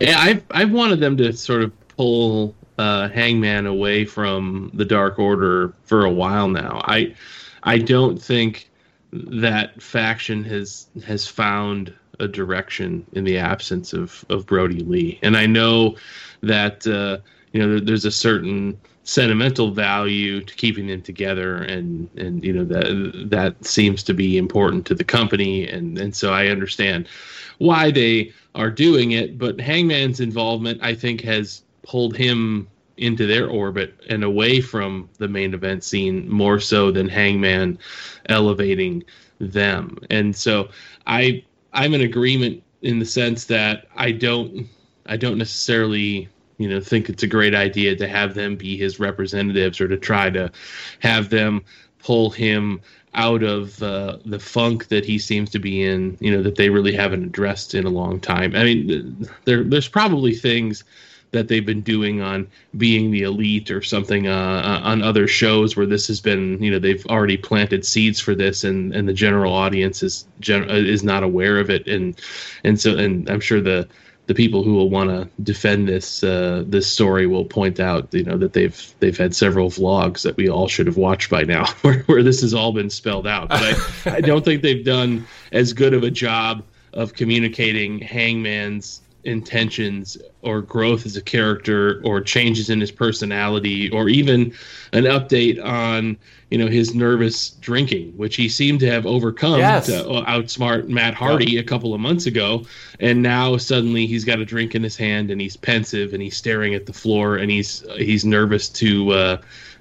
Yeah, 0.00 0.18
I've 0.18 0.42
I've 0.50 0.72
wanted 0.72 1.00
them 1.00 1.16
to 1.18 1.32
sort 1.32 1.62
of 1.62 1.72
pull 1.88 2.54
uh, 2.78 3.08
Hangman 3.08 3.66
away 3.66 4.04
from 4.04 4.70
the 4.74 4.84
Dark 4.84 5.18
Order 5.18 5.74
for 5.84 6.04
a 6.04 6.10
while 6.10 6.48
now. 6.48 6.80
I 6.84 7.14
I 7.62 7.78
don't 7.78 8.20
think 8.20 8.70
that 9.12 9.80
faction 9.80 10.44
has 10.44 10.88
has 11.04 11.26
found 11.26 11.92
a 12.18 12.28
direction 12.28 13.06
in 13.12 13.24
the 13.24 13.38
absence 13.38 13.92
of 13.92 14.24
of 14.28 14.46
Brodie 14.46 14.84
Lee, 14.84 15.18
and 15.22 15.36
I 15.36 15.46
know 15.46 15.96
that 16.42 16.86
uh, 16.86 17.18
you 17.52 17.60
know 17.60 17.70
there, 17.70 17.80
there's 17.80 18.04
a 18.04 18.10
certain 18.10 18.78
sentimental 19.06 19.70
value 19.70 20.42
to 20.42 20.54
keeping 20.56 20.88
them 20.88 21.00
together 21.00 21.62
and 21.62 22.10
and 22.16 22.44
you 22.44 22.52
know 22.52 22.64
that 22.64 23.28
that 23.30 23.64
seems 23.64 24.02
to 24.02 24.12
be 24.12 24.36
important 24.36 24.84
to 24.84 24.94
the 24.94 25.04
company. 25.04 25.66
And 25.68 25.96
and 25.96 26.14
so 26.14 26.32
I 26.32 26.48
understand 26.48 27.08
why 27.58 27.90
they 27.90 28.32
are 28.54 28.70
doing 28.70 29.12
it 29.12 29.38
but 29.38 29.60
Hangman's 29.60 30.20
involvement 30.20 30.80
I 30.82 30.94
think 30.94 31.20
has 31.22 31.62
pulled 31.82 32.16
him 32.16 32.68
into 32.96 33.26
their 33.26 33.48
orbit 33.48 33.94
and 34.08 34.24
away 34.24 34.60
from 34.60 35.08
the 35.18 35.28
main 35.28 35.54
event 35.54 35.84
scene 35.84 36.28
more 36.28 36.58
so 36.58 36.90
than 36.90 37.08
Hangman 37.08 37.78
elevating 38.28 39.04
them. 39.38 39.98
And 40.10 40.34
so 40.34 40.68
I 41.06 41.44
I'm 41.72 41.94
in 41.94 42.00
agreement 42.00 42.60
in 42.82 42.98
the 42.98 43.06
sense 43.06 43.44
that 43.44 43.86
I 43.94 44.10
don't 44.10 44.66
I 45.06 45.16
don't 45.16 45.38
necessarily 45.38 46.28
you 46.58 46.68
know 46.68 46.80
think 46.80 47.08
it's 47.08 47.22
a 47.22 47.28
great 47.28 47.54
idea 47.54 47.94
to 47.96 48.08
have 48.08 48.34
them 48.34 48.56
be 48.56 48.76
his 48.76 48.98
representatives 48.98 49.80
or 49.80 49.88
to 49.88 49.96
try 49.96 50.30
to 50.30 50.50
have 51.00 51.30
them 51.30 51.64
pull 51.98 52.30
him 52.30 52.80
out 53.14 53.42
of 53.42 53.82
uh, 53.82 54.18
the 54.26 54.38
funk 54.38 54.88
that 54.88 55.04
he 55.04 55.18
seems 55.18 55.50
to 55.50 55.58
be 55.58 55.82
in 55.82 56.16
you 56.20 56.30
know 56.30 56.42
that 56.42 56.56
they 56.56 56.68
really 56.68 56.92
haven't 56.94 57.24
addressed 57.24 57.74
in 57.74 57.84
a 57.86 57.90
long 57.90 58.20
time. 58.20 58.54
I 58.54 58.64
mean 58.64 59.28
there 59.44 59.64
there's 59.64 59.88
probably 59.88 60.34
things 60.34 60.84
that 61.32 61.48
they've 61.48 61.66
been 61.66 61.82
doing 61.82 62.20
on 62.20 62.46
being 62.76 63.10
the 63.10 63.22
elite 63.22 63.70
or 63.70 63.82
something 63.82 64.28
uh, 64.28 64.80
on 64.84 65.02
other 65.02 65.26
shows 65.26 65.76
where 65.76 65.84
this 65.84 66.06
has 66.06 66.20
been 66.20 66.62
you 66.62 66.70
know 66.70 66.78
they've 66.78 67.04
already 67.06 67.36
planted 67.36 67.84
seeds 67.84 68.20
for 68.20 68.34
this 68.34 68.64
and 68.64 68.94
and 68.94 69.08
the 69.08 69.14
general 69.14 69.52
audience 69.52 70.02
is 70.02 70.26
gen- 70.40 70.68
is 70.70 71.02
not 71.02 71.22
aware 71.22 71.58
of 71.58 71.70
it. 71.70 71.86
And 71.88 72.20
and 72.64 72.78
so 72.78 72.96
and 72.96 73.28
i'm 73.30 73.40
sure 73.40 73.60
the 73.60 73.88
the 74.26 74.34
people 74.34 74.64
who 74.64 74.74
will 74.74 74.90
want 74.90 75.08
to 75.10 75.28
defend 75.42 75.88
this 75.88 76.24
uh, 76.24 76.64
this 76.66 76.86
story 76.86 77.26
will 77.26 77.44
point 77.44 77.78
out, 77.78 78.12
you 78.12 78.24
know, 78.24 78.36
that 78.36 78.52
they've 78.52 78.94
they've 78.98 79.16
had 79.16 79.34
several 79.34 79.70
vlogs 79.70 80.22
that 80.22 80.36
we 80.36 80.48
all 80.48 80.68
should 80.68 80.86
have 80.86 80.96
watched 80.96 81.30
by 81.30 81.44
now, 81.44 81.66
where, 81.82 82.00
where 82.04 82.22
this 82.22 82.40
has 82.40 82.52
all 82.52 82.72
been 82.72 82.90
spelled 82.90 83.26
out. 83.26 83.48
But 83.48 83.62
I, 84.06 84.16
I 84.16 84.20
don't 84.20 84.44
think 84.44 84.62
they've 84.62 84.84
done 84.84 85.26
as 85.52 85.72
good 85.72 85.94
of 85.94 86.02
a 86.02 86.10
job 86.10 86.64
of 86.92 87.14
communicating 87.14 88.00
Hangman's 88.00 89.02
intentions 89.26 90.16
or 90.42 90.62
growth 90.62 91.04
as 91.04 91.16
a 91.16 91.22
character 91.22 92.00
or 92.04 92.20
changes 92.20 92.70
in 92.70 92.80
his 92.80 92.90
personality 92.90 93.90
or 93.90 94.08
even 94.08 94.52
an 94.92 95.04
update 95.04 95.62
on 95.64 96.16
you 96.50 96.56
know 96.58 96.68
his 96.68 96.94
nervous 96.94 97.50
drinking 97.50 98.16
which 98.16 98.36
he 98.36 98.48
seemed 98.48 98.78
to 98.80 98.88
have 98.90 99.04
overcome 99.04 99.58
Yes. 99.58 99.86
to 99.86 99.92
outsmart 100.28 100.88
Matt 100.88 101.14
Hardy 101.14 101.58
a 101.58 101.64
couple 101.64 101.92
of 101.92 102.00
months 102.00 102.26
ago. 102.26 102.64
And 103.00 103.22
now 103.22 103.56
suddenly 103.56 104.06
he's 104.06 104.24
got 104.24 104.38
a 104.38 104.44
drink 104.44 104.74
in 104.74 104.82
his 104.82 104.96
hand 104.96 105.30
and 105.30 105.40
he's 105.40 105.56
pensive 105.56 106.12
and 106.14 106.22
he's 106.22 106.36
staring 106.36 106.74
at 106.74 106.86
the 106.86 106.92
floor 106.92 107.36
and 107.36 107.50
he's 107.50 107.84
he's 107.96 108.24
nervous 108.24 108.68
to 108.70 109.10
uh 109.10 109.36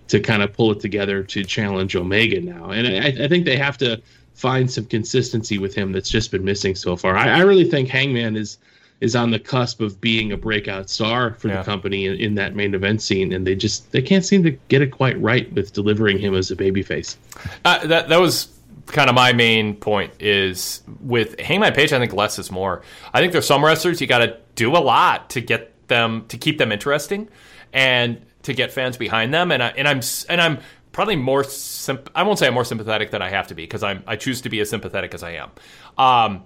to 0.07 0.19
kind 0.19 0.41
of 0.43 0.53
pull 0.53 0.71
it 0.71 0.79
together 0.79 1.23
to 1.23 1.43
challenge 1.43 1.95
Omega 1.95 2.39
now. 2.41 2.69
And 2.71 2.87
I, 2.87 3.23
I 3.25 3.27
think 3.27 3.45
they 3.45 3.57
have 3.57 3.77
to 3.79 4.01
find 4.35 4.69
some 4.69 4.85
consistency 4.85 5.57
with 5.57 5.73
him 5.73 5.91
that's 5.93 6.09
just 6.09 6.29
been 6.29 6.43
missing 6.43 6.75
so 6.75 6.95
far. 6.95 7.15
I, 7.15 7.39
I 7.39 7.41
really 7.41 7.63
think 7.63 7.87
Hangman 7.89 8.35
is 8.35 8.57
is 9.01 9.15
on 9.15 9.29
the 9.31 9.39
cusp 9.39 9.81
of 9.81 9.99
being 9.99 10.31
a 10.31 10.37
breakout 10.37 10.89
star 10.89 11.33
for 11.35 11.49
Yeah. 11.49 11.57
the 11.57 11.63
company 11.63 12.05
in, 12.05 12.15
in 12.15 12.35
that 12.35 12.55
main 12.55 12.73
event 12.73 13.01
scene, 13.01 13.33
and 13.33 13.45
they 13.45 13.55
just 13.55 13.91
they 13.91 14.01
can't 14.01 14.23
seem 14.25 14.41
to 14.43 14.51
get 14.69 14.81
it 14.81 14.91
quite 14.91 15.19
right 15.21 15.51
with 15.53 15.73
delivering 15.73 16.17
him 16.17 16.33
as 16.33 16.49
a 16.51 16.55
babyface. 16.55 17.17
Uh, 17.65 17.85
that 17.87 18.09
that 18.09 18.19
was 18.21 18.47
kind 18.87 19.09
of 19.09 19.15
my 19.15 19.33
main 19.33 19.75
point 19.75 20.13
is 20.19 20.81
with 21.01 21.39
Hangman 21.39 21.73
Page. 21.73 21.91
I 21.91 21.99
think 21.99 22.13
less 22.13 22.37
is 22.39 22.51
more. 22.51 22.83
I 23.13 23.19
think 23.19 23.31
there's 23.33 23.47
some 23.47 23.63
wrestlers 23.65 23.99
you 23.99 24.07
got 24.07 24.19
to 24.19 24.37
do 24.55 24.71
a 24.71 24.79
lot 24.79 25.29
to 25.31 25.41
get 25.41 25.73
them 25.87 26.25
to 26.29 26.37
keep 26.37 26.57
them 26.57 26.71
interesting 26.71 27.27
and 27.73 28.21
to 28.43 28.53
get 28.53 28.71
fans 28.71 28.95
behind 28.95 29.33
them. 29.33 29.51
And 29.51 29.61
I 29.61 29.67
and 29.69 29.87
I'm 29.87 30.01
and 30.29 30.39
I'm 30.39 30.59
probably 30.93 31.15
more. 31.17 31.43
Symp- 31.43 32.09
I 32.15 32.23
won't 32.23 32.39
say 32.39 32.47
I'm 32.47 32.53
more 32.53 32.63
sympathetic 32.65 33.11
than 33.11 33.21
I 33.21 33.29
have 33.29 33.47
to 33.47 33.55
be 33.55 33.63
because 33.63 33.83
I'm 33.83 34.03
I 34.07 34.15
choose 34.15 34.39
to 34.41 34.49
be 34.49 34.61
as 34.61 34.69
sympathetic 34.69 35.13
as 35.13 35.21
I 35.21 35.31
am. 35.31 35.51
Um, 35.97 36.43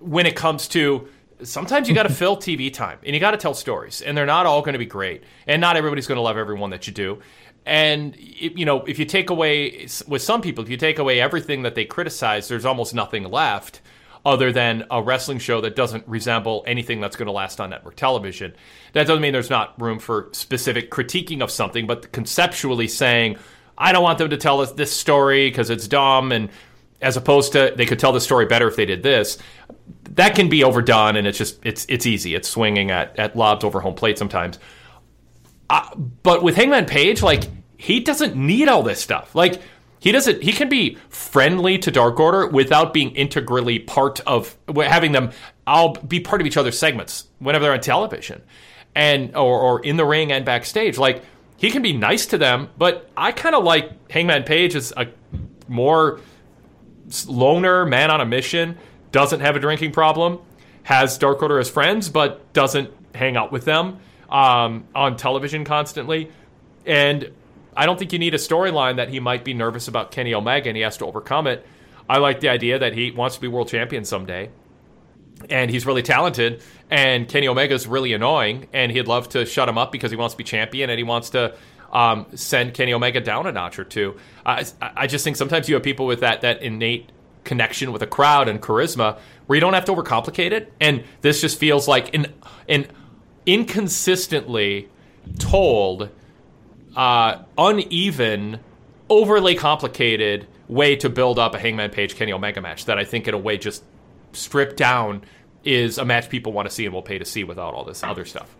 when 0.00 0.26
it 0.26 0.34
comes 0.36 0.66
to 0.68 1.08
sometimes 1.42 1.88
you 1.88 1.94
got 1.94 2.04
to 2.04 2.12
fill 2.12 2.36
TV 2.36 2.72
time 2.72 2.98
and 3.04 3.14
you 3.14 3.20
got 3.20 3.32
to 3.32 3.36
tell 3.36 3.54
stories, 3.54 4.02
and 4.02 4.16
they're 4.16 4.26
not 4.26 4.46
all 4.46 4.60
going 4.62 4.74
to 4.74 4.78
be 4.78 4.86
great, 4.86 5.24
and 5.46 5.60
not 5.60 5.76
everybody's 5.76 6.06
going 6.06 6.16
to 6.16 6.22
love 6.22 6.36
everyone 6.36 6.70
that 6.70 6.86
you 6.86 6.92
do. 6.92 7.20
And 7.66 8.14
you 8.18 8.64
know, 8.64 8.82
if 8.84 8.98
you 8.98 9.04
take 9.04 9.30
away 9.30 9.86
with 10.06 10.22
some 10.22 10.42
people, 10.42 10.62
if 10.64 10.70
you 10.70 10.76
take 10.76 10.98
away 10.98 11.20
everything 11.20 11.62
that 11.62 11.74
they 11.74 11.84
criticize, 11.84 12.48
there's 12.48 12.64
almost 12.66 12.94
nothing 12.94 13.24
left 13.24 13.80
other 14.26 14.52
than 14.52 14.84
a 14.90 15.02
wrestling 15.02 15.38
show 15.38 15.60
that 15.60 15.76
doesn't 15.76 16.06
resemble 16.08 16.64
anything 16.66 17.00
that's 17.00 17.16
going 17.16 17.26
to 17.26 17.32
last 17.32 17.60
on 17.60 17.70
network 17.70 17.96
television. 17.96 18.54
That 18.92 19.06
doesn't 19.06 19.20
mean 19.20 19.32
there's 19.32 19.50
not 19.50 19.78
room 19.80 19.98
for 19.98 20.30
specific 20.32 20.90
critiquing 20.90 21.42
of 21.42 21.50
something, 21.50 21.86
but 21.86 22.10
conceptually 22.12 22.88
saying, 22.88 23.36
I 23.76 23.92
don't 23.92 24.02
want 24.02 24.18
them 24.18 24.30
to 24.30 24.36
tell 24.36 24.60
us 24.60 24.72
this 24.72 24.92
story 24.92 25.50
because 25.50 25.68
it's 25.68 25.88
dumb, 25.88 26.32
and 26.32 26.48
as 27.00 27.16
opposed 27.16 27.52
to 27.52 27.72
they 27.76 27.86
could 27.86 27.98
tell 27.98 28.12
the 28.12 28.20
story 28.20 28.46
better 28.46 28.68
if 28.68 28.76
they 28.76 28.86
did 28.86 29.02
this. 29.02 29.38
That 30.10 30.34
can 30.34 30.48
be 30.48 30.64
overdone, 30.64 31.16
and 31.16 31.26
it's 31.26 31.38
just 31.38 31.58
it's 31.64 31.86
it's 31.88 32.06
easy. 32.06 32.34
It's 32.34 32.48
swinging 32.48 32.90
at 32.90 33.18
at 33.18 33.36
lobs 33.36 33.64
over 33.64 33.80
home 33.80 33.94
plate 33.94 34.18
sometimes. 34.18 34.58
Uh, 35.70 35.94
but 36.22 36.42
with 36.42 36.56
Hangman 36.56 36.86
Page, 36.86 37.22
like 37.22 37.44
he 37.76 38.00
doesn't 38.00 38.36
need 38.36 38.68
all 38.68 38.82
this 38.82 39.00
stuff. 39.00 39.34
Like 39.34 39.60
he 39.98 40.12
doesn't. 40.12 40.42
He 40.42 40.52
can 40.52 40.68
be 40.68 40.98
friendly 41.08 41.78
to 41.78 41.90
Dark 41.90 42.20
Order 42.20 42.46
without 42.46 42.92
being 42.92 43.10
integrally 43.16 43.78
part 43.78 44.20
of 44.20 44.56
having 44.74 45.12
them. 45.12 45.30
all 45.66 45.94
be 45.94 46.20
part 46.20 46.40
of 46.40 46.46
each 46.46 46.56
other's 46.56 46.78
segments 46.78 47.26
whenever 47.38 47.64
they're 47.64 47.72
on 47.72 47.80
television, 47.80 48.42
and 48.94 49.34
or, 49.34 49.58
or 49.58 49.80
in 49.84 49.96
the 49.96 50.04
ring 50.04 50.30
and 50.30 50.44
backstage. 50.44 50.98
Like 50.98 51.22
he 51.56 51.70
can 51.70 51.82
be 51.82 51.92
nice 51.94 52.26
to 52.26 52.38
them, 52.38 52.68
but 52.76 53.10
I 53.16 53.32
kind 53.32 53.54
of 53.54 53.64
like 53.64 54.10
Hangman 54.10 54.44
Page 54.44 54.74
as 54.74 54.92
a 54.96 55.06
more 55.68 56.20
loner 57.26 57.86
man 57.86 58.10
on 58.10 58.20
a 58.20 58.26
mission. 58.26 58.78
Doesn't 59.12 59.40
have 59.40 59.56
a 59.56 59.60
drinking 59.60 59.92
problem. 59.92 60.40
Has 60.84 61.16
Dark 61.18 61.42
Order 61.42 61.58
as 61.58 61.70
friends, 61.70 62.08
but 62.08 62.52
doesn't 62.52 62.90
hang 63.14 63.36
out 63.36 63.52
with 63.52 63.64
them 63.64 63.98
um, 64.28 64.84
on 64.94 65.16
television 65.16 65.64
constantly. 65.64 66.30
And 66.84 67.30
I 67.76 67.86
don't 67.86 67.98
think 67.98 68.12
you 68.12 68.18
need 68.18 68.34
a 68.34 68.38
storyline 68.38 68.96
that 68.96 69.08
he 69.08 69.20
might 69.20 69.44
be 69.44 69.54
nervous 69.54 69.88
about 69.88 70.10
Kenny 70.10 70.34
Omega 70.34 70.68
and 70.68 70.76
he 70.76 70.82
has 70.82 70.96
to 70.98 71.06
overcome 71.06 71.46
it. 71.46 71.66
I 72.08 72.18
like 72.18 72.40
the 72.40 72.48
idea 72.48 72.78
that 72.78 72.92
he 72.92 73.10
wants 73.10 73.36
to 73.36 73.40
be 73.40 73.48
world 73.48 73.68
champion 73.68 74.04
someday. 74.04 74.50
And 75.50 75.70
he's 75.70 75.84
really 75.84 76.02
talented, 76.02 76.62
and 76.90 77.28
Kenny 77.28 77.48
Omega's 77.48 77.88
really 77.88 78.12
annoying, 78.12 78.68
and 78.72 78.92
he'd 78.92 79.08
love 79.08 79.28
to 79.30 79.44
shut 79.44 79.68
him 79.68 79.76
up 79.76 79.90
because 79.90 80.10
he 80.12 80.16
wants 80.16 80.32
to 80.34 80.38
be 80.38 80.44
champion 80.44 80.90
and 80.90 80.96
he 80.96 81.02
wants 81.02 81.30
to 81.30 81.56
um, 81.94 82.26
send 82.34 82.74
Kenny 82.74 82.92
Omega 82.92 83.20
down 83.20 83.46
a 83.46 83.52
notch 83.52 83.78
or 83.78 83.84
two. 83.84 84.16
I, 84.44 84.66
I 84.82 85.06
just 85.06 85.24
think 85.24 85.36
sometimes 85.36 85.68
you 85.68 85.76
have 85.76 85.84
people 85.84 86.06
with 86.06 86.20
that 86.20 86.40
that 86.42 86.62
innate 86.62 87.10
connection 87.44 87.92
with 87.92 88.02
a 88.02 88.06
crowd 88.06 88.48
and 88.48 88.60
charisma 88.60 89.18
where 89.46 89.56
you 89.56 89.60
don't 89.60 89.74
have 89.74 89.84
to 89.84 89.92
overcomplicate 89.92 90.50
it. 90.50 90.72
And 90.80 91.04
this 91.20 91.40
just 91.40 91.58
feels 91.58 91.86
like 91.86 92.14
an 92.14 92.26
an 92.68 92.88
inconsistently 93.46 94.88
told, 95.38 96.10
uh, 96.96 97.42
uneven, 97.56 98.60
overly 99.08 99.54
complicated 99.54 100.46
way 100.66 100.96
to 100.96 101.08
build 101.08 101.38
up 101.38 101.54
a 101.54 101.58
Hangman 101.58 101.90
Page 101.90 102.16
Kenny 102.16 102.32
Omega 102.32 102.60
match 102.60 102.86
that 102.86 102.98
I 102.98 103.04
think 103.04 103.28
in 103.28 103.34
a 103.34 103.38
way 103.38 103.58
just 103.58 103.84
stripped 104.32 104.76
down 104.76 105.22
is 105.62 105.98
a 105.98 106.04
match 106.04 106.28
people 106.28 106.52
want 106.52 106.68
to 106.68 106.74
see 106.74 106.84
and 106.84 106.92
will 106.92 107.02
pay 107.02 107.18
to 107.18 107.24
see 107.24 107.44
without 107.44 107.74
all 107.74 107.84
this 107.84 108.02
other 108.02 108.24
stuff. 108.24 108.54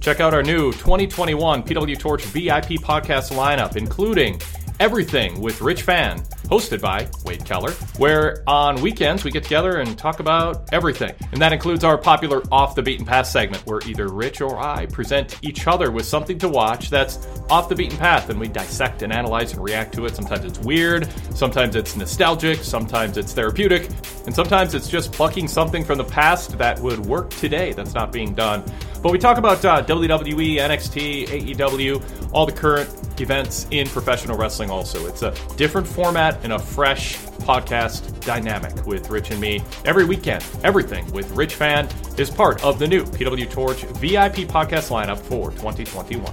Check 0.00 0.20
out 0.20 0.32
our 0.32 0.42
new 0.42 0.72
2021 0.72 1.62
PW 1.62 1.98
Torch 1.98 2.24
VIP 2.24 2.80
podcast 2.80 3.32
lineup, 3.32 3.76
including 3.76 4.40
Everything 4.80 5.38
with 5.42 5.60
Rich 5.60 5.82
Fann, 5.82 6.22
hosted 6.50 6.80
by 6.80 7.08
Wade 7.24 7.44
Keller, 7.44 7.70
where 7.96 8.42
on 8.46 8.80
weekends 8.82 9.22
we 9.22 9.30
get 9.30 9.44
together 9.44 9.78
and 9.78 9.96
talk 9.96 10.18
about 10.18 10.68
everything. 10.72 11.14
And 11.32 11.40
that 11.40 11.52
includes 11.52 11.84
our 11.84 11.96
popular 11.96 12.42
Off 12.50 12.74
the 12.74 12.82
Beaten 12.82 13.06
Path 13.06 13.28
segment, 13.28 13.64
where 13.66 13.80
either 13.86 14.08
Rich 14.08 14.40
or 14.40 14.58
I 14.58 14.86
present 14.86 15.38
each 15.42 15.66
other 15.68 15.90
with 15.92 16.06
something 16.06 16.38
to 16.40 16.48
watch 16.48 16.90
that's 16.90 17.26
off 17.50 17.68
the 17.68 17.74
beaten 17.74 17.98
path, 17.98 18.30
and 18.30 18.38
we 18.38 18.48
dissect 18.48 19.02
and 19.02 19.12
analyze 19.12 19.52
and 19.52 19.62
react 19.62 19.94
to 19.94 20.06
it. 20.06 20.14
Sometimes 20.14 20.44
it's 20.44 20.58
weird, 20.60 21.08
sometimes 21.34 21.76
it's 21.76 21.96
nostalgic, 21.96 22.58
sometimes 22.58 23.16
it's 23.16 23.32
therapeutic, 23.32 23.88
and 24.26 24.34
sometimes 24.34 24.74
it's 24.74 24.88
just 24.88 25.12
plucking 25.12 25.48
something 25.48 25.84
from 25.84 25.98
the 25.98 26.04
past 26.04 26.58
that 26.58 26.78
would 26.80 26.98
work 27.00 27.30
today 27.30 27.72
that's 27.72 27.94
not 27.94 28.12
being 28.12 28.34
done. 28.34 28.64
But 29.02 29.12
we 29.12 29.18
talk 29.18 29.38
about 29.38 29.64
uh, 29.64 29.82
WWE, 29.84 30.58
NXT, 30.58 31.26
AEW, 31.56 32.32
all 32.32 32.44
the 32.44 32.52
current 32.52 32.88
events 33.20 33.66
in 33.70 33.86
professional 33.88 34.36
wrestling 34.36 34.70
also. 34.70 35.06
It's 35.06 35.22
a 35.22 35.34
different 35.56 35.86
format 35.86 36.39
and 36.42 36.52
a 36.52 36.58
fresh 36.58 37.16
podcast 37.40 38.24
dynamic 38.24 38.86
with 38.86 39.10
Rich 39.10 39.30
and 39.30 39.40
me. 39.40 39.62
Every 39.84 40.04
weekend, 40.04 40.44
everything 40.62 41.10
with 41.12 41.30
Rich 41.32 41.54
Fann 41.54 41.88
is 42.18 42.30
part 42.30 42.62
of 42.62 42.78
the 42.78 42.86
new 42.86 43.04
PW 43.04 43.50
Torch 43.50 43.82
VIP 43.82 44.48
podcast 44.48 44.90
lineup 44.90 45.18
for 45.18 45.50
2021. 45.52 46.32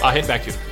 I'll 0.00 0.14
hit 0.14 0.26
back 0.26 0.42
to 0.44 0.50
you. 0.52 0.67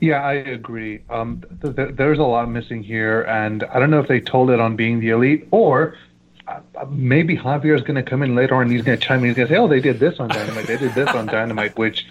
Yeah, 0.00 0.22
I 0.22 0.34
agree. 0.34 1.02
Um, 1.10 1.42
th- 1.62 1.76
th- 1.76 1.94
there's 1.94 2.18
a 2.18 2.24
lot 2.24 2.48
missing 2.50 2.82
here, 2.82 3.22
and 3.22 3.64
I 3.64 3.78
don't 3.78 3.90
know 3.90 4.00
if 4.00 4.08
they 4.08 4.20
told 4.20 4.50
it 4.50 4.60
on 4.60 4.76
being 4.76 5.00
the 5.00 5.10
elite 5.10 5.48
or 5.50 5.96
uh, 6.48 6.60
maybe 6.90 7.36
Javier 7.36 7.74
is 7.74 7.82
going 7.82 7.96
to 7.96 8.02
come 8.02 8.22
in 8.22 8.34
later 8.34 8.54
on 8.56 8.62
and 8.62 8.72
he's 8.72 8.82
going 8.82 8.98
to 8.98 9.04
chime 9.04 9.20
in. 9.20 9.26
He's 9.26 9.36
going 9.36 9.48
to 9.48 9.54
say, 9.54 9.58
"Oh, 9.58 9.68
they 9.68 9.80
did 9.80 9.98
this 9.98 10.20
on 10.20 10.28
Dynamite. 10.28 10.66
They 10.66 10.76
did 10.76 10.94
this 10.94 11.08
on 11.08 11.26
Dynamite." 11.26 11.76
Which 11.76 12.06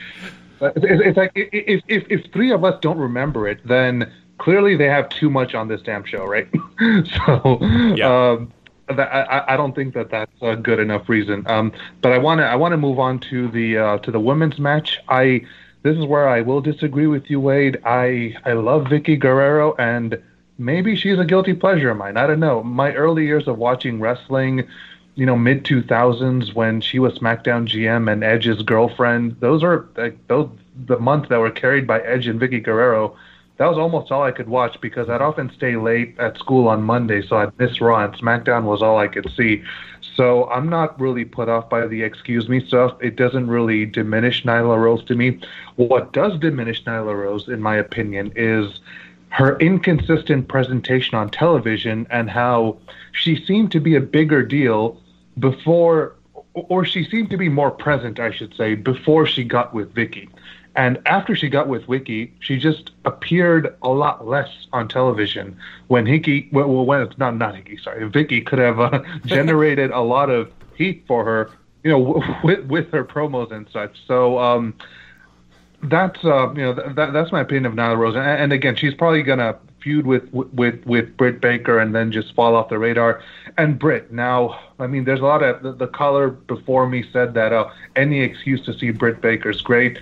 uh, 0.62 0.72
it's, 0.76 0.86
it's 0.86 1.18
like 1.18 1.32
if, 1.36 1.84
if 1.88 2.06
if 2.10 2.32
three 2.32 2.52
of 2.52 2.64
us 2.64 2.80
don't 2.82 2.98
remember 2.98 3.48
it, 3.48 3.66
then 3.66 4.12
clearly 4.38 4.76
they 4.76 4.88
have 4.88 5.10
too 5.10 5.30
much 5.30 5.56
on 5.56 5.68
this 5.68 5.82
damn 5.82 6.04
show, 6.04 6.26
right? 6.26 6.48
so. 6.80 7.60
Yeah. 7.96 8.32
Um, 8.32 8.52
that, 8.88 9.12
I, 9.12 9.54
I 9.54 9.58
don't 9.58 9.74
think 9.74 9.96
that 9.96 10.12
that's 10.12 10.32
a 10.42 10.56
good 10.56 10.80
enough 10.80 11.10
reason. 11.10 11.44
Um, 11.48 11.72
but 12.02 12.12
I 12.12 12.18
want 12.18 12.40
to 12.40 12.46
I 12.46 12.56
want 12.56 12.74
to 12.74 12.78
move 12.78 13.00
on 13.00 13.20
to 13.20 13.48
the 13.48 13.78
uh, 13.78 13.98
to 14.00 14.12
the 14.12 14.20
women's 14.20 14.60
match. 14.60 15.00
I 15.10 15.46
this 15.86 16.00
is 16.00 16.06
where 16.06 16.28
I 16.28 16.42
will 16.42 16.62
disagree 16.62 17.06
with 17.06 17.30
you, 17.30 17.40
Wade. 17.40 17.78
I 17.86 18.36
I 18.44 18.54
love 18.54 18.86
Vickie 18.86 19.20
Guerrero, 19.20 19.76
and 19.78 20.20
maybe 20.58 20.96
she's 20.96 21.20
a 21.20 21.26
guilty 21.26 21.54
pleasure 21.54 21.92
of 21.92 21.98
mine. 21.98 22.18
I 22.18 22.26
don't 22.26 22.40
know. 22.40 22.64
My 22.64 22.92
early 22.96 23.28
years 23.28 23.48
of 23.48 23.60
watching 23.60 24.00
wrestling, 24.00 24.68
you 25.14 25.28
know, 25.28 25.36
mid 25.36 25.64
two 25.64 25.84
thousands 25.84 26.56
when 26.56 26.82
she 26.82 26.98
was 26.98 27.20
SmackDown 27.20 27.68
GM 27.68 28.12
and 28.12 28.24
Edge's 28.24 28.64
girlfriend. 28.64 29.38
Those 29.42 29.62
are 29.64 29.88
like 29.96 30.18
those 30.28 30.50
the 30.88 30.98
months 30.98 31.30
that 31.30 31.38
were 31.38 31.52
carried 31.52 31.86
by 31.86 32.00
Edge 32.00 32.26
and 32.26 32.42
Vickie 32.42 32.64
Guerrero. 32.64 33.16
That 33.58 33.68
was 33.68 33.78
almost 33.78 34.12
all 34.12 34.24
I 34.24 34.32
could 34.32 34.50
watch 34.50 34.82
because 34.82 35.08
I'd 35.08 35.22
often 35.22 35.52
stay 35.52 35.76
late 35.76 36.16
at 36.18 36.40
school 36.40 36.68
on 36.68 36.82
Monday, 36.82 37.22
so 37.22 37.38
I'd 37.38 37.58
miss 37.60 37.80
Raw 37.80 38.04
and 38.04 38.14
SmackDown 38.16 38.64
was 38.64 38.82
all 38.82 38.98
I 38.98 39.08
could 39.08 39.32
see. 39.38 39.62
So 40.16 40.50
I'm 40.50 40.70
not 40.70 41.00
really 41.00 41.26
put 41.26 41.50
off 41.50 41.70
by 41.70 41.88
the 41.88 42.04
excuse 42.04 42.48
me 42.48 42.66
stuff. 42.66 42.96
It 43.02 43.16
doesn't 43.18 43.48
really 43.48 43.86
diminish 43.86 44.44
Nyla 44.44 44.82
Rose 44.82 45.04
to 45.06 45.16
me. 45.16 45.40
What 45.76 46.14
does 46.14 46.40
diminish 46.40 46.84
Nyla 46.86 47.16
Rose, 47.16 47.50
in 47.50 47.62
my 47.62 47.76
opinion, 47.76 48.32
is 48.36 48.80
her 49.30 49.58
inconsistent 49.60 50.48
presentation 50.48 51.16
on 51.16 51.30
television 51.30 52.08
and 52.10 52.30
how 52.30 52.78
she 53.12 53.44
seemed 53.46 53.72
to 53.74 53.82
be 53.82 53.96
a 53.96 54.02
bigger 54.02 54.42
deal 54.42 55.02
before, 55.40 56.16
or 56.54 56.86
she 56.86 57.04
seemed 57.04 57.30
to 57.32 57.38
be 57.38 57.50
more 57.50 57.72
present, 57.72 58.18
I 58.18 58.32
should 58.32 58.56
say, 58.56 58.76
before 58.76 59.26
she 59.26 59.44
got 59.44 59.74
with 59.74 59.94
Vickie. 59.94 60.30
And 60.76 61.00
after 61.06 61.36
she 61.36 61.48
got 61.48 61.70
with 61.70 61.88
Vickie, 61.88 62.32
she 62.40 62.58
just 62.58 62.92
appeared 63.06 63.76
a 63.82 63.90
lot 63.90 64.28
less 64.28 64.50
on 64.74 64.90
television. 64.90 65.58
When 65.88 66.06
Hickey, 66.06 66.50
well, 66.52 66.68
when 66.68 67.02
it's 67.02 67.18
not 67.18 67.38
not 67.38 67.56
Hickey, 67.56 67.78
sorry, 67.78 68.10
Vickie 68.10 68.46
could 68.46 68.60
have 68.60 68.80
uh, 68.80 69.02
generated 69.26 69.92
a 69.92 70.02
lot 70.02 70.30
of 70.30 70.52
heat 70.76 71.06
for 71.08 71.24
her, 71.24 71.52
you 71.84 71.92
know, 71.92 72.22
with 72.44 72.66
with 72.66 72.92
her 72.92 73.06
promos 73.06 73.52
and 73.52 73.68
such. 73.72 73.98
So 74.06 74.38
um, 74.38 74.74
that's 75.84 76.24
uh, 76.26 76.52
you 76.54 76.62
know 76.62 76.74
that, 76.74 77.14
that's 77.14 77.32
my 77.32 77.40
opinion 77.40 77.68
of 77.68 77.74
Nyla 77.74 77.98
Rose. 77.98 78.16
And, 78.16 78.26
and 78.26 78.54
again, 78.54 78.76
she's 78.76 78.94
probably 78.94 79.24
gonna 79.24 79.58
feud 79.80 80.06
with 80.06 80.28
with 80.34 80.86
with 80.86 81.16
Britt 81.16 81.40
Baker 81.40 81.80
and 81.80 81.96
then 81.96 82.12
just 82.12 82.36
fall 82.36 82.54
off 82.54 82.68
the 82.68 82.80
radar. 82.80 83.24
And 83.58 83.80
Britt, 83.80 84.12
now, 84.12 84.60
I 84.80 84.88
mean, 84.88 85.06
there's 85.06 85.22
a 85.22 85.26
lot 85.26 85.42
of 85.42 85.64
the, 85.64 85.72
the 85.72 85.88
caller 85.88 86.32
before 86.32 86.90
me 86.90 87.06
said 87.14 87.34
that 87.36 87.54
uh, 87.54 87.70
any 87.96 88.20
excuse 88.20 88.66
to 88.66 88.78
see 88.78 88.92
Britt 88.92 89.22
Baker 89.22 89.52
is 89.52 89.62
great 89.62 90.00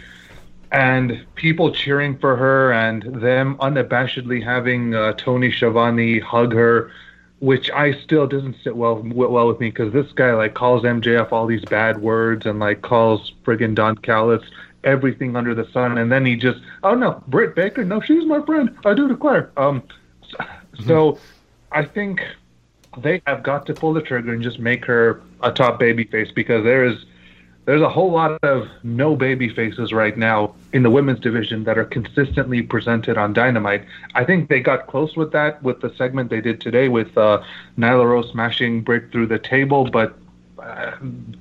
and 0.74 1.24
people 1.36 1.72
cheering 1.72 2.18
for 2.18 2.36
her 2.36 2.74
and 2.74 3.04
them 3.22 3.56
unabashedly 3.58 4.44
having 4.44 4.96
uh, 4.96 5.14
Tony 5.14 5.52
Schiavone 5.52 6.20
hug 6.20 6.52
her, 6.54 6.92
which 7.40 7.70
I 7.70 7.94
still 7.94 8.26
doesn't 8.26 8.56
sit 8.64 8.76
well 8.76 9.02
well 9.04 9.48
with 9.48 9.60
me 9.60 9.70
because 9.70 9.94
this 9.94 10.12
guy 10.14 10.34
like 10.34 10.56
calls 10.56 10.84
MJF 10.84 11.32
all 11.32 11.46
these 11.46 11.64
bad 11.66 12.02
words 12.02 12.48
and 12.48 12.60
like 12.60 12.82
calls 12.82 13.34
friggin' 13.46 13.76
Don 13.76 13.96
Callis 13.98 14.44
everything 14.84 15.36
under 15.38 15.56
the 15.56 15.70
sun, 15.72 15.98
and 15.98 16.12
then 16.12 16.26
he 16.26 16.36
just 16.36 16.60
oh 16.82 16.96
no, 16.96 17.24
Britt 17.28 17.56
Baker, 17.56 17.86
no, 17.86 18.02
she's 18.02 18.26
my 18.26 18.44
friend, 18.44 18.76
I 18.84 18.96
do 18.96 19.08
declare. 19.08 19.52
Um, 19.56 19.84
so, 20.28 20.38
mm-hmm. 20.38 20.88
so 20.88 21.20
I 21.72 21.86
think 21.86 22.22
they 22.98 23.22
have 23.28 23.44
got 23.44 23.68
to 23.68 23.76
pull 23.76 23.94
the 23.94 24.02
trigger 24.02 24.34
and 24.34 24.42
just 24.42 24.58
make 24.58 24.86
her 24.86 25.22
a 25.42 25.52
top 25.52 25.80
baby 25.80 26.06
face 26.06 26.32
because 26.32 26.64
there 26.64 26.84
is 26.84 27.06
there's 27.66 27.82
a 27.82 27.90
whole 27.90 28.12
lot 28.12 28.38
of 28.44 28.68
no 28.84 29.16
baby 29.16 29.48
faces 29.48 29.94
right 29.94 30.18
now 30.18 30.54
in 30.74 30.84
the 30.84 30.90
women's 30.90 31.20
division 31.20 31.64
that 31.64 31.78
are 31.78 31.86
consistently 31.86 32.62
presented 32.62 33.18
on 33.18 33.32
Dynamite. 33.34 33.86
I 34.16 34.26
think 34.26 34.50
they 34.50 34.60
got 34.60 34.88
close 34.88 35.16
with 35.16 35.32
that 35.32 35.64
with 35.64 35.80
the 35.80 35.94
segment 35.96 36.30
they 36.30 36.42
did 36.42 36.60
today 36.60 36.90
with 36.90 37.18
uh, 37.18 37.42
Nyla 37.78 38.06
Rose 38.06 38.30
smashing 38.32 38.82
Britt 38.82 39.12
through 39.12 39.28
the 39.28 39.40
table, 39.40 39.90
but 39.90 40.14
uh, 40.60 40.92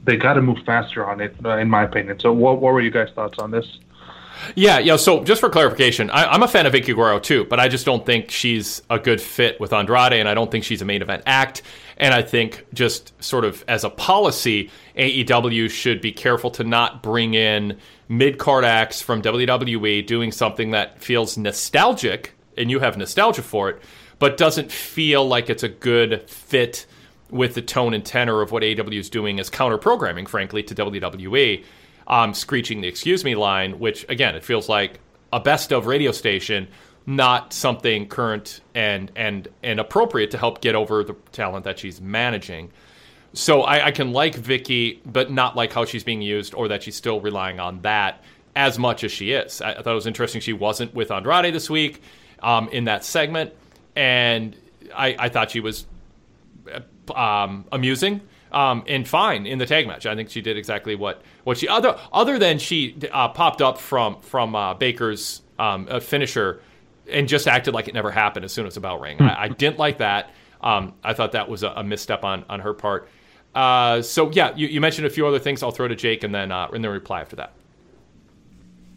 they 0.04 0.16
got 0.16 0.34
to 0.34 0.42
move 0.42 0.58
faster 0.64 1.08
on 1.08 1.20
it, 1.20 1.34
uh, 1.44 1.56
in 1.56 1.68
my 1.68 1.82
opinion. 1.82 2.20
So, 2.20 2.32
what, 2.32 2.60
what 2.60 2.72
were 2.72 2.80
you 2.80 2.90
guys' 2.90 3.10
thoughts 3.14 3.38
on 3.38 3.50
this? 3.50 3.78
Yeah, 4.54 4.78
yeah. 4.78 4.96
So 4.96 5.22
just 5.24 5.40
for 5.40 5.48
clarification, 5.48 6.10
I, 6.10 6.34
am 6.34 6.42
a 6.42 6.48
fan 6.48 6.66
of 6.66 6.72
Vickie 6.72 6.94
Guerrero 6.94 7.18
too, 7.18 7.44
but 7.44 7.60
I 7.60 7.68
just 7.68 7.84
don't 7.84 8.04
think 8.04 8.30
she's 8.30 8.82
a 8.90 8.98
good 8.98 9.20
fit 9.20 9.60
with 9.60 9.72
Andrade, 9.72 10.14
and 10.14 10.28
I 10.28 10.34
don't 10.34 10.50
think 10.50 10.64
she's 10.64 10.82
a 10.82 10.84
main 10.84 11.02
event 11.02 11.22
act. 11.26 11.62
And 12.02 12.12
I 12.12 12.20
think 12.20 12.66
just 12.74 13.12
sort 13.22 13.44
of 13.44 13.64
as 13.68 13.84
a 13.84 13.88
policy, 13.88 14.70
AEW 14.96 15.70
should 15.70 16.00
be 16.00 16.10
careful 16.10 16.50
to 16.50 16.64
not 16.64 17.00
bring 17.00 17.34
in 17.34 17.78
mid 18.08 18.38
card 18.38 18.64
acts 18.64 19.00
from 19.00 19.22
WWE 19.22 20.04
doing 20.04 20.32
something 20.32 20.72
that 20.72 21.00
feels 21.00 21.38
nostalgic, 21.38 22.34
and 22.58 22.72
you 22.72 22.80
have 22.80 22.96
nostalgia 22.96 23.42
for 23.42 23.70
it, 23.70 23.80
but 24.18 24.36
doesn't 24.36 24.72
feel 24.72 25.24
like 25.24 25.48
it's 25.48 25.62
a 25.62 25.68
good 25.68 26.28
fit 26.28 26.86
with 27.30 27.54
the 27.54 27.62
tone 27.62 27.94
and 27.94 28.04
tenor 28.04 28.42
of 28.42 28.50
what 28.50 28.64
AEW 28.64 28.98
is 28.98 29.08
doing 29.08 29.38
as 29.38 29.48
counter 29.48 29.78
programming, 29.78 30.26
frankly, 30.26 30.64
to 30.64 30.74
WWE 30.74 31.64
um, 32.08 32.34
screeching 32.34 32.80
the 32.80 32.88
excuse 32.88 33.24
me 33.24 33.36
line, 33.36 33.78
which 33.78 34.04
again, 34.08 34.34
it 34.34 34.42
feels 34.42 34.68
like 34.68 34.98
a 35.32 35.38
best 35.38 35.72
of 35.72 35.86
radio 35.86 36.10
station, 36.10 36.66
not 37.06 37.52
something 37.52 38.06
current 38.08 38.60
and 38.74 39.10
and 39.16 39.48
and 39.62 39.80
appropriate 39.80 40.30
to 40.30 40.38
help 40.38 40.60
get 40.60 40.74
over 40.74 41.02
the 41.02 41.14
talent 41.32 41.64
that 41.64 41.78
she's 41.78 42.00
managing. 42.00 42.70
So 43.34 43.62
I, 43.62 43.86
I 43.86 43.90
can 43.92 44.12
like 44.12 44.36
Vickie, 44.36 44.98
but 45.06 45.30
not 45.30 45.56
like 45.56 45.72
how 45.72 45.84
she's 45.84 46.04
being 46.04 46.22
used, 46.22 46.54
or 46.54 46.68
that 46.68 46.82
she's 46.82 46.96
still 46.96 47.20
relying 47.20 47.60
on 47.60 47.80
that 47.80 48.22
as 48.54 48.78
much 48.78 49.04
as 49.04 49.12
she 49.12 49.32
is. 49.32 49.62
I, 49.62 49.70
I 49.72 49.82
thought 49.82 49.92
it 49.92 49.94
was 49.94 50.06
interesting 50.06 50.40
she 50.40 50.52
wasn't 50.52 50.94
with 50.94 51.10
Andrade 51.10 51.54
this 51.54 51.70
week 51.70 52.02
um, 52.42 52.68
in 52.68 52.84
that 52.84 53.04
segment, 53.04 53.52
and 53.96 54.54
I, 54.94 55.16
I 55.18 55.28
thought 55.30 55.50
she 55.50 55.60
was 55.60 55.86
um, 57.14 57.64
amusing 57.72 58.20
um, 58.52 58.84
and 58.86 59.08
fine 59.08 59.46
in 59.46 59.58
the 59.58 59.66
tag 59.66 59.86
match. 59.86 60.06
I 60.06 60.14
think 60.14 60.30
she 60.30 60.40
did 60.40 60.56
exactly 60.56 60.94
what 60.94 61.22
what 61.44 61.58
she 61.58 61.68
other 61.68 61.98
other 62.12 62.38
than 62.38 62.58
she 62.58 62.96
uh, 63.10 63.28
popped 63.28 63.62
up 63.62 63.78
from 63.78 64.20
from 64.20 64.54
uh, 64.54 64.74
Baker's 64.74 65.42
um, 65.58 65.88
uh, 65.90 66.00
finisher 66.00 66.60
and 67.12 67.28
just 67.28 67.46
acted 67.46 67.74
like 67.74 67.88
it 67.88 67.94
never 67.94 68.10
happened 68.10 68.44
as 68.44 68.52
soon 68.52 68.66
as 68.66 68.74
the 68.74 68.80
bell 68.80 68.98
rang. 68.98 69.20
I, 69.20 69.44
I 69.44 69.48
didn't 69.48 69.78
like 69.78 69.98
that. 69.98 70.30
Um, 70.60 70.94
I 71.02 71.12
thought 71.12 71.32
that 71.32 71.48
was 71.48 71.62
a, 71.62 71.70
a 71.70 71.84
misstep 71.84 72.24
on 72.24 72.44
on 72.48 72.60
her 72.60 72.74
part. 72.74 73.08
Uh, 73.54 74.00
so 74.00 74.30
yeah, 74.30 74.54
you, 74.56 74.66
you, 74.66 74.80
mentioned 74.80 75.06
a 75.06 75.10
few 75.10 75.26
other 75.26 75.38
things. 75.38 75.62
I'll 75.62 75.72
throw 75.72 75.86
to 75.86 75.96
Jake 75.96 76.24
and 76.24 76.34
then 76.34 76.50
uh, 76.50 76.68
and 76.72 76.82
then 76.82 76.90
reply 76.90 77.20
after 77.20 77.36
that. 77.36 77.52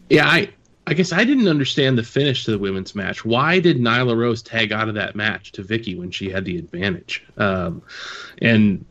Yeah, 0.08 0.26
I 0.26 0.48
I 0.86 0.94
guess 0.94 1.12
I 1.12 1.24
didn't 1.24 1.48
understand 1.48 1.98
the 1.98 2.02
finish 2.02 2.44
to 2.44 2.52
the 2.52 2.58
women's 2.58 2.94
match. 2.94 3.24
Why 3.24 3.58
did 3.58 3.78
Nyla 3.78 4.16
Rose 4.16 4.40
tag 4.40 4.72
out 4.72 4.88
of 4.88 4.94
that 4.94 5.16
match 5.16 5.52
to 5.52 5.62
Vickie 5.62 5.98
when 5.98 6.10
she 6.10 6.30
had 6.30 6.44
the 6.44 6.56
advantage? 6.56 7.24
Um, 7.36 7.82
and 8.40 8.84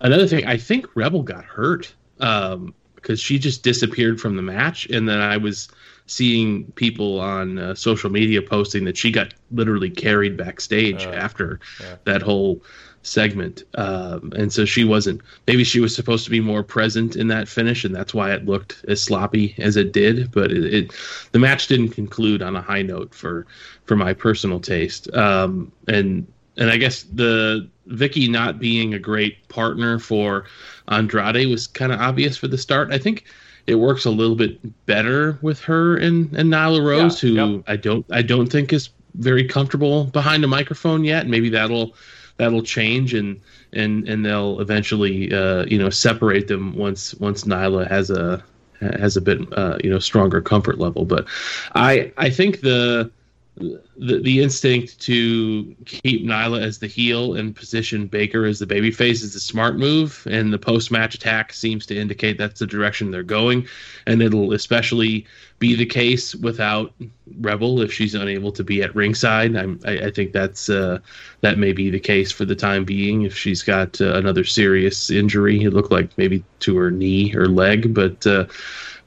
another 0.00 0.26
thing, 0.26 0.44
I 0.46 0.56
think 0.56 0.86
Rebel 0.96 1.22
got 1.22 1.44
hurt 1.44 1.94
um, 2.18 2.74
because 2.96 3.20
she 3.20 3.38
just 3.38 3.62
disappeared 3.62 4.20
from 4.20 4.36
the 4.36 4.42
match, 4.42 4.86
and 4.86 5.08
then 5.08 5.20
I 5.20 5.36
was 5.36 5.68
seeing 6.06 6.64
people 6.72 7.20
on 7.20 7.58
uh, 7.58 7.74
social 7.74 8.10
media 8.10 8.42
posting 8.42 8.84
that 8.84 8.96
she 8.96 9.10
got 9.10 9.34
literally 9.50 9.90
carried 9.90 10.36
backstage 10.36 11.06
uh, 11.06 11.10
after 11.10 11.60
yeah. 11.80 11.96
that 12.04 12.22
whole 12.22 12.62
segment. 13.02 13.64
Um, 13.74 14.32
and 14.36 14.52
so 14.52 14.64
she 14.64 14.84
wasn't, 14.84 15.22
maybe 15.46 15.64
she 15.64 15.80
was 15.80 15.94
supposed 15.94 16.24
to 16.24 16.30
be 16.30 16.40
more 16.40 16.62
present 16.62 17.16
in 17.16 17.28
that 17.28 17.48
finish, 17.48 17.84
and 17.84 17.94
that's 17.94 18.14
why 18.14 18.32
it 18.32 18.46
looked 18.46 18.84
as 18.88 19.02
sloppy 19.02 19.54
as 19.58 19.76
it 19.76 19.92
did. 19.92 20.30
But 20.30 20.52
it, 20.52 20.74
it 20.74 20.92
the 21.32 21.38
match 21.38 21.66
didn't 21.66 21.90
conclude 21.90 22.42
on 22.42 22.56
a 22.56 22.62
high 22.62 22.82
note 22.82 23.14
for, 23.14 23.46
for 23.86 23.96
my 23.96 24.14
personal 24.14 24.60
taste. 24.60 25.12
Um, 25.14 25.72
and, 25.88 26.26
and 26.56 26.70
I 26.70 26.76
guess 26.76 27.02
the 27.04 27.68
Vickie 27.88 28.30
not 28.30 28.60
being 28.60 28.94
a 28.94 28.98
great 28.98 29.48
partner 29.48 29.98
for 29.98 30.44
Andrade 30.88 31.48
was 31.48 31.66
kind 31.66 31.92
of 31.92 32.00
obvious 32.00 32.36
for 32.36 32.46
the 32.46 32.58
start. 32.58 32.92
I 32.92 32.98
think 32.98 33.24
it 33.66 33.76
works 33.76 34.04
a 34.04 34.10
little 34.10 34.36
bit 34.36 34.86
better 34.86 35.38
with 35.42 35.60
her 35.60 35.96
and, 35.96 36.34
and 36.34 36.52
Nyla 36.52 36.84
Rose, 36.84 37.22
yeah, 37.22 37.28
who 37.28 37.56
yep. 37.56 37.64
I 37.66 37.76
don't 37.76 38.06
I 38.10 38.22
don't 38.22 38.46
think 38.46 38.72
is 38.72 38.90
very 39.14 39.46
comfortable 39.46 40.04
behind 40.04 40.44
a 40.44 40.48
microphone 40.48 41.04
yet. 41.04 41.26
Maybe 41.26 41.48
that'll 41.48 41.94
that'll 42.36 42.62
change 42.62 43.14
and 43.14 43.40
and 43.72 44.08
and 44.08 44.24
they'll 44.24 44.60
eventually 44.60 45.32
uh, 45.32 45.64
you 45.66 45.78
know 45.78 45.90
separate 45.90 46.48
them 46.48 46.76
once 46.76 47.14
once 47.14 47.44
Nyla 47.44 47.88
has 47.88 48.10
a 48.10 48.42
has 48.80 49.16
a 49.16 49.20
bit 49.20 49.40
uh, 49.56 49.78
you 49.82 49.90
know 49.90 49.98
stronger 49.98 50.40
comfort 50.40 50.78
level. 50.78 51.04
But 51.04 51.26
I 51.74 52.12
I 52.16 52.30
think 52.30 52.60
the 52.60 53.10
the, 53.56 53.80
the 53.96 54.42
instinct 54.42 54.98
to 55.00 55.76
keep 55.84 56.24
Nyla 56.24 56.62
as 56.62 56.78
the 56.78 56.86
heel 56.86 57.34
and 57.34 57.54
position 57.54 58.06
Baker 58.06 58.46
as 58.46 58.58
the 58.58 58.66
babyface 58.66 59.22
is 59.22 59.34
a 59.34 59.40
smart 59.40 59.76
move, 59.76 60.26
and 60.30 60.52
the 60.52 60.58
post 60.58 60.90
match 60.90 61.14
attack 61.14 61.52
seems 61.52 61.84
to 61.86 61.96
indicate 61.96 62.38
that's 62.38 62.60
the 62.60 62.66
direction 62.66 63.10
they're 63.10 63.22
going. 63.22 63.66
And 64.06 64.22
it'll 64.22 64.52
especially 64.52 65.26
be 65.58 65.74
the 65.74 65.86
case 65.86 66.34
without 66.34 66.94
Rebel 67.40 67.82
if 67.82 67.92
she's 67.92 68.14
unable 68.14 68.52
to 68.52 68.64
be 68.64 68.82
at 68.82 68.94
ringside. 68.94 69.54
I, 69.54 70.06
I 70.06 70.10
think 70.10 70.32
that's 70.32 70.70
uh, 70.70 70.98
that 71.42 71.58
may 71.58 71.72
be 71.72 71.90
the 71.90 72.00
case 72.00 72.32
for 72.32 72.46
the 72.46 72.56
time 72.56 72.84
being. 72.84 73.22
If 73.22 73.36
she's 73.36 73.62
got 73.62 74.00
uh, 74.00 74.14
another 74.14 74.44
serious 74.44 75.10
injury, 75.10 75.62
it 75.62 75.74
looked 75.74 75.92
like 75.92 76.16
maybe 76.16 76.42
to 76.60 76.76
her 76.78 76.90
knee 76.90 77.34
or 77.34 77.46
leg, 77.46 77.92
but. 77.92 78.26
Uh, 78.26 78.46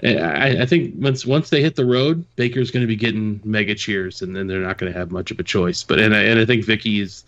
I, 0.04 0.62
I, 0.62 0.66
think 0.66 0.94
once 0.98 1.26
once 1.26 1.50
they 1.50 1.62
hit 1.62 1.76
the 1.76 1.86
road, 1.86 2.26
Baker's 2.36 2.70
going 2.70 2.82
to 2.82 2.88
be 2.88 2.98
getting 2.98 3.40
mega 3.44 3.76
cheers, 3.76 4.22
and 4.22 4.36
then 4.36 4.48
they're 4.48 4.60
not 4.60 4.78
going 4.78 4.92
to 4.92 4.98
have 4.98 5.12
much 5.12 5.32
of 5.32 5.40
a 5.40 5.44
choice. 5.44 5.84
But 5.84 6.00
and 6.00 6.14
I, 6.14 6.24
and 6.24 6.40
I 6.40 6.46
think 6.46 6.66
Vickie 6.66 7.02
is, 7.02 7.24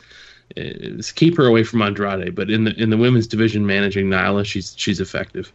is 0.55 1.11
keep 1.11 1.37
her 1.37 1.45
away 1.45 1.63
from 1.63 1.81
Andrade. 1.81 2.35
But 2.35 2.49
in 2.49 2.65
the 2.65 2.75
in 2.81 2.89
the 2.89 2.97
women's 2.97 3.27
division, 3.27 3.65
managing 3.65 4.09
Nyla, 4.09 4.45
she's 4.45 4.73
she's 4.77 4.99
effective. 4.99 5.51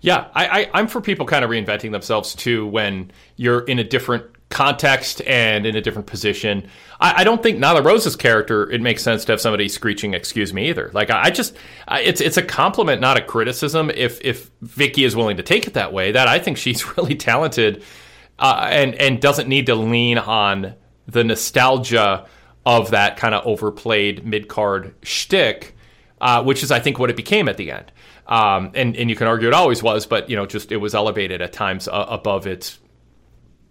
Yeah, 0.00 0.26
I, 0.34 0.68
I, 0.72 0.80
am 0.80 0.88
for 0.88 1.00
people 1.00 1.26
kind 1.26 1.44
of 1.44 1.50
reinventing 1.50 1.92
themselves 1.92 2.34
too 2.34 2.66
when 2.66 3.12
you're 3.36 3.60
in 3.60 3.78
a 3.78 3.84
different 3.84 4.24
context 4.52 5.22
and 5.22 5.66
in 5.66 5.74
a 5.74 5.80
different 5.80 6.06
position. 6.06 6.68
I, 7.00 7.22
I, 7.22 7.24
don't 7.24 7.42
think 7.42 7.58
Nyla 7.58 7.84
Rose's 7.84 8.14
character 8.14 8.70
it 8.70 8.80
makes 8.80 9.02
sense 9.02 9.24
to 9.24 9.32
have 9.32 9.40
somebody 9.40 9.68
screeching 9.68 10.14
"excuse 10.14 10.52
me" 10.52 10.68
either. 10.68 10.90
Like 10.92 11.10
I, 11.10 11.24
I 11.24 11.30
just 11.30 11.56
I, 11.88 12.02
it's 12.02 12.20
it's 12.20 12.36
a 12.36 12.42
compliment, 12.42 13.00
not 13.00 13.16
a 13.16 13.22
criticism. 13.22 13.90
If 13.90 14.20
if 14.20 14.50
Vickie 14.60 15.04
is 15.06 15.16
willing 15.16 15.38
to 15.38 15.42
take 15.42 15.66
it 15.66 15.74
that 15.74 15.92
way, 15.92 16.12
that 16.12 16.28
I 16.28 16.38
think 16.38 16.58
she's 16.58 16.86
really 16.96 17.16
talented 17.16 17.82
uh, 18.38 18.68
and 18.70 18.94
and 18.96 19.20
doesn't 19.20 19.48
need 19.48 19.66
to 19.66 19.74
lean 19.74 20.18
on 20.18 20.74
the 21.06 21.24
nostalgia 21.24 22.26
of 22.64 22.90
that 22.90 23.16
kind 23.16 23.34
of 23.34 23.44
overplayed 23.46 24.24
mid 24.24 24.48
card 24.48 24.94
shtick, 25.02 25.74
uh, 26.20 26.42
which 26.44 26.62
is 26.62 26.70
I 26.70 26.78
think 26.78 26.98
what 26.98 27.10
it 27.10 27.16
became 27.16 27.48
at 27.48 27.56
the 27.56 27.72
end. 27.72 27.90
Um, 28.26 28.70
and 28.74 28.96
and 28.96 29.10
you 29.10 29.16
can 29.16 29.26
argue 29.26 29.48
it 29.48 29.54
always 29.54 29.82
was, 29.82 30.06
but 30.06 30.30
you 30.30 30.36
know 30.36 30.46
just 30.46 30.72
it 30.72 30.76
was 30.76 30.94
elevated 30.94 31.40
at 31.42 31.52
times 31.52 31.88
uh, 31.88 32.06
above 32.08 32.46
its 32.46 32.78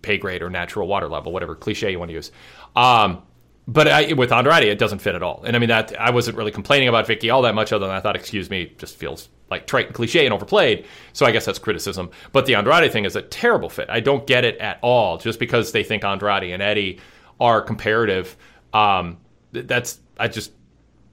pay 0.02 0.18
grade 0.18 0.42
or 0.42 0.50
natural 0.50 0.88
water 0.88 1.08
level, 1.08 1.32
whatever 1.32 1.56
cliche 1.56 1.92
you 1.92 2.00
want 2.00 2.10
to 2.10 2.14
use. 2.14 2.32
Um, 2.76 3.24
but 3.68 3.88
I, 3.88 4.14
with 4.14 4.32
Andrade, 4.32 4.64
it 4.64 4.80
doesn't 4.80 5.00
fit 5.00 5.16
at 5.16 5.24
all. 5.24 5.44
And 5.46 5.56
I 5.56 5.60
mean 5.60 5.70
that 5.70 6.00
I 6.00 6.10
wasn't 6.12 6.38
really 6.38 6.52
complaining 6.52 6.88
about 6.88 7.08
Vickie 7.08 7.34
all 7.34 7.44
that 7.44 7.56
much, 7.56 7.72
other 7.72 7.88
than 7.88 7.96
I 7.96 8.00
thought, 8.00 8.16
excuse 8.16 8.50
me, 8.50 8.74
just 8.78 8.98
feels 8.98 9.30
like 9.50 9.68
trite 9.68 9.88
and 9.88 9.96
cliche 9.96 10.26
and 10.26 10.34
overplayed. 10.34 10.86
So 11.14 11.26
I 11.26 11.32
guess 11.32 11.46
that's 11.46 11.60
criticism. 11.60 12.10
But 12.32 12.46
the 12.46 12.56
Andrade 12.56 12.92
thing 12.92 13.06
is 13.06 13.16
a 13.16 13.22
terrible 13.22 13.70
fit. 13.70 13.90
I 13.90 14.00
don't 14.00 14.26
get 14.26 14.46
it 14.46 14.58
at 14.58 14.80
all. 14.82 15.18
Just 15.18 15.40
because 15.40 15.72
they 15.72 15.84
think 15.84 16.04
Andrade 16.04 16.52
and 16.52 16.62
Eddie 16.62 17.00
are 17.40 17.62
comparative, 17.62 18.36
um, 18.74 19.18
that's 19.52 20.00
I 20.18 20.28
just 20.28 20.52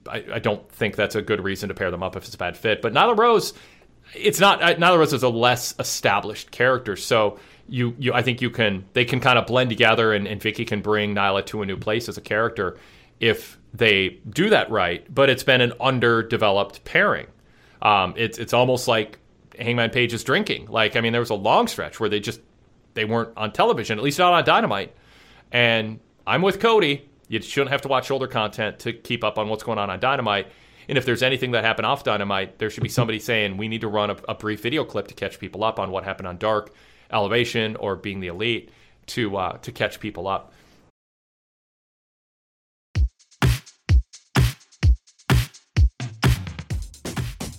I, 0.07 0.23
I, 0.33 0.39
don't 0.39 0.69
think 0.71 0.95
that's 0.95 1.15
a 1.15 1.21
good 1.21 1.43
reason 1.43 1.69
to 1.69 1.75
pair 1.75 1.91
them 1.91 2.01
up 2.01 2.15
if 2.15 2.25
it's 2.25 2.35
a 2.35 2.37
bad 2.37 2.55
fit. 2.55 2.81
But 2.81 2.93
Nyla 2.93 3.17
Rose, 3.17 3.53
it's 4.15 4.39
not. 4.39 4.61
Nyla 4.61 4.97
Rose 4.97 5.13
is 5.13 5.23
a 5.23 5.29
less 5.29 5.75
established 5.77 6.51
character, 6.51 6.95
so 6.95 7.39
you, 7.69 7.95
you 7.99 8.13
I 8.13 8.21
think 8.21 8.41
you 8.41 8.49
can 8.49 8.85
they 8.93 9.05
can 9.05 9.19
kind 9.19 9.37
of 9.37 9.45
blend 9.45 9.69
together 9.69 10.13
and, 10.13 10.27
and 10.27 10.41
Vickie 10.41 10.67
can 10.67 10.81
bring 10.81 11.15
Nyla 11.15 11.45
to 11.47 11.61
a 11.61 11.65
new 11.65 11.77
place 11.77 12.09
as 12.09 12.17
a 12.17 12.21
character 12.21 12.77
if 13.19 13.59
they 13.73 14.19
do 14.29 14.49
that 14.49 14.69
right. 14.71 15.05
But 15.13 15.29
it's 15.29 15.43
been 15.43 15.61
an 15.61 15.73
underdeveloped 15.79 16.83
pairing. 16.85 17.27
Um, 17.81 18.13
it's 18.17 18.37
it's 18.37 18.53
almost 18.53 18.87
like 18.87 19.19
Hangman 19.57 19.91
Page 19.91 20.13
is 20.13 20.23
drinking. 20.23 20.67
Like 20.67 20.95
I 20.95 21.01
mean, 21.01 21.11
there 21.11 21.21
was 21.21 21.29
a 21.29 21.35
long 21.35 21.67
stretch 21.67 21.99
where 21.99 22.09
they 22.09 22.19
just 22.19 22.41
they 22.93 23.05
weren't 23.05 23.31
on 23.37 23.51
television, 23.51 23.97
at 23.97 24.03
least 24.03 24.19
not 24.19 24.33
on 24.33 24.43
Dynamite. 24.43 24.95
And 25.51 25.99
I'm 26.25 26.41
with 26.41 26.59
Cody. 26.59 27.09
You 27.27 27.41
shouldn't 27.41 27.71
have 27.71 27.81
to 27.81 27.87
watch 27.87 28.07
shoulder 28.07 28.27
content 28.27 28.79
to 28.79 28.93
keep 28.93 29.23
up 29.23 29.37
on 29.37 29.49
what's 29.49 29.63
going 29.63 29.77
on 29.77 29.89
on 29.89 29.99
Dynamite. 29.99 30.47
And 30.87 30.97
if 30.97 31.05
there's 31.05 31.21
anything 31.21 31.51
that 31.51 31.63
happened 31.63 31.85
off 31.85 32.03
Dynamite, 32.03 32.57
there 32.57 32.71
should 32.71 32.81
be 32.81 32.89
somebody 32.89 33.19
saying 33.19 33.57
we 33.57 33.67
need 33.67 33.81
to 33.81 33.87
run 33.87 34.09
a, 34.09 34.17
a 34.29 34.33
brief 34.33 34.61
video 34.61 34.83
clip 34.83 35.07
to 35.09 35.13
catch 35.13 35.39
people 35.39 35.63
up 35.63 35.79
on 35.79 35.91
what 35.91 36.03
happened 36.03 36.27
on 36.27 36.37
Dark 36.37 36.73
elevation 37.11 37.75
or 37.75 37.95
being 37.95 38.19
the 38.19 38.27
elite 38.27 38.71
to 39.07 39.35
uh, 39.37 39.57
to 39.59 39.71
catch 39.71 39.99
people 39.99 40.27
up. 40.27 40.53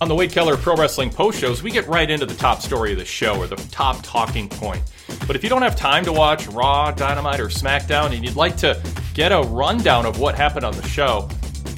On 0.01 0.07
the 0.07 0.15
Wade 0.15 0.31
Keller 0.31 0.57
Pro 0.57 0.75
Wrestling 0.75 1.11
post 1.11 1.39
shows, 1.39 1.61
we 1.61 1.69
get 1.69 1.87
right 1.87 2.09
into 2.09 2.25
the 2.25 2.33
top 2.33 2.61
story 2.61 2.91
of 2.91 2.97
the 2.97 3.05
show 3.05 3.37
or 3.37 3.45
the 3.45 3.55
top 3.69 3.99
talking 4.01 4.49
point. 4.49 4.81
But 5.27 5.35
if 5.35 5.43
you 5.43 5.49
don't 5.49 5.61
have 5.61 5.75
time 5.75 6.03
to 6.05 6.11
watch 6.11 6.47
Raw, 6.47 6.89
Dynamite, 6.89 7.39
or 7.39 7.49
SmackDown 7.49 8.15
and 8.15 8.25
you'd 8.25 8.35
like 8.35 8.57
to 8.57 8.81
get 9.13 9.31
a 9.31 9.41
rundown 9.41 10.07
of 10.07 10.19
what 10.19 10.33
happened 10.33 10.65
on 10.65 10.75
the 10.75 10.87
show, 10.87 11.29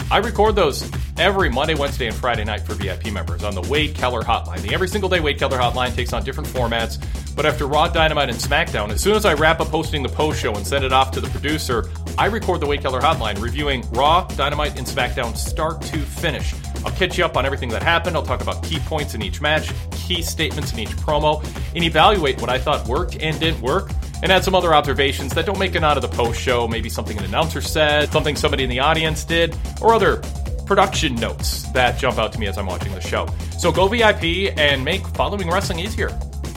I 0.10 0.20
record 0.20 0.56
those 0.56 0.90
every 1.18 1.50
Monday, 1.50 1.76
Wednesday, 1.76 2.08
and 2.08 2.16
Friday 2.16 2.44
night 2.44 2.62
for 2.62 2.74
VIP 2.74 3.12
members 3.12 3.44
on 3.44 3.56
the 3.56 3.62
Wade 3.62 3.96
Keller 3.96 4.22
Hotline. 4.22 4.62
The 4.62 4.74
every 4.74 4.88
single 4.88 5.10
day 5.10 5.20
Wade 5.20 5.38
Keller 5.38 5.58
Hotline 5.58 5.94
takes 5.94 6.14
on 6.14 6.24
different 6.24 6.50
formats, 6.50 7.04
but 7.36 7.46
after 7.46 7.68
Raw, 7.68 7.88
Dynamite, 7.88 8.30
and 8.30 8.38
SmackDown, 8.38 8.90
as 8.90 9.02
soon 9.02 9.16
as 9.16 9.26
I 9.26 9.34
wrap 9.34 9.60
up 9.60 9.68
hosting 9.68 10.04
the 10.04 10.10
post 10.10 10.42
show 10.42 10.54
and 10.56 10.66
send 10.66 10.84
it 10.84 10.94
off 10.94 11.12
to 11.12 11.22
the 11.22 11.30
producer, 11.30 11.90
I 12.18 12.28
record 12.28 12.60
the 12.60 12.66
Wade 12.66 12.82
Keller 12.82 13.02
Hotline, 13.02 13.42
reviewing 13.42 13.84
Raw, 13.92 14.26
Dynamite, 14.28 14.78
and 14.78 14.88
SmackDown 14.88 15.36
start 15.36 15.82
to 15.84 16.00
finish. 16.00 16.54
I'll 16.86 16.92
catch 16.92 17.18
you 17.18 17.26
up 17.26 17.38
on 17.38 17.46
everything 17.46 17.70
that 17.70 17.82
happened. 17.82 18.16
I'll 18.16 18.24
talk 18.24 18.42
about 18.42 18.64
key 18.64 18.80
points 18.80 19.14
in 19.14 19.22
each 19.22 19.40
match, 19.40 19.72
key 19.92 20.22
statements 20.22 20.74
in 20.74 20.80
each 20.80 20.90
promo, 20.90 21.44
and 21.76 21.84
evaluate 21.84 22.42
what 22.42 22.50
I 22.50 22.60
thought 22.60 22.88
worked 22.88 23.18
and 23.22 23.40
didn't 23.40 23.62
work 23.62 23.92
and 24.22 24.32
add 24.32 24.44
some 24.44 24.56
other 24.56 24.74
observations 24.74 25.34
that 25.34 25.46
don't 25.46 25.60
make 25.60 25.76
it 25.76 25.84
out 25.84 25.98
of 25.98 26.02
the 26.02 26.08
post 26.10 26.40
show. 26.40 26.68
Maybe 26.68 26.90
something 26.90 27.18
an 27.18 27.26
announcer 27.26 27.62
said, 27.62 28.12
something 28.12 28.36
somebody 28.36 28.64
in 28.64 28.70
the 28.70 28.80
audience 28.80 29.24
did, 29.26 29.56
or 29.82 29.94
other 29.94 30.22
production 30.66 31.16
notes 31.16 31.64
that 31.72 31.98
jump 32.00 32.18
out 32.18 32.34
to 32.34 32.40
me 32.40 32.48
as 32.48 32.58
I'm 32.58 32.66
watching 32.66 32.94
the 32.94 33.02
show. 33.02 33.28
So 33.58 33.72
go 33.72 33.88
VIP 33.88 34.58
and 34.58 34.84
make 34.84 35.06
following 35.10 35.50
wrestling 35.50 35.80
easier. 35.80 36.10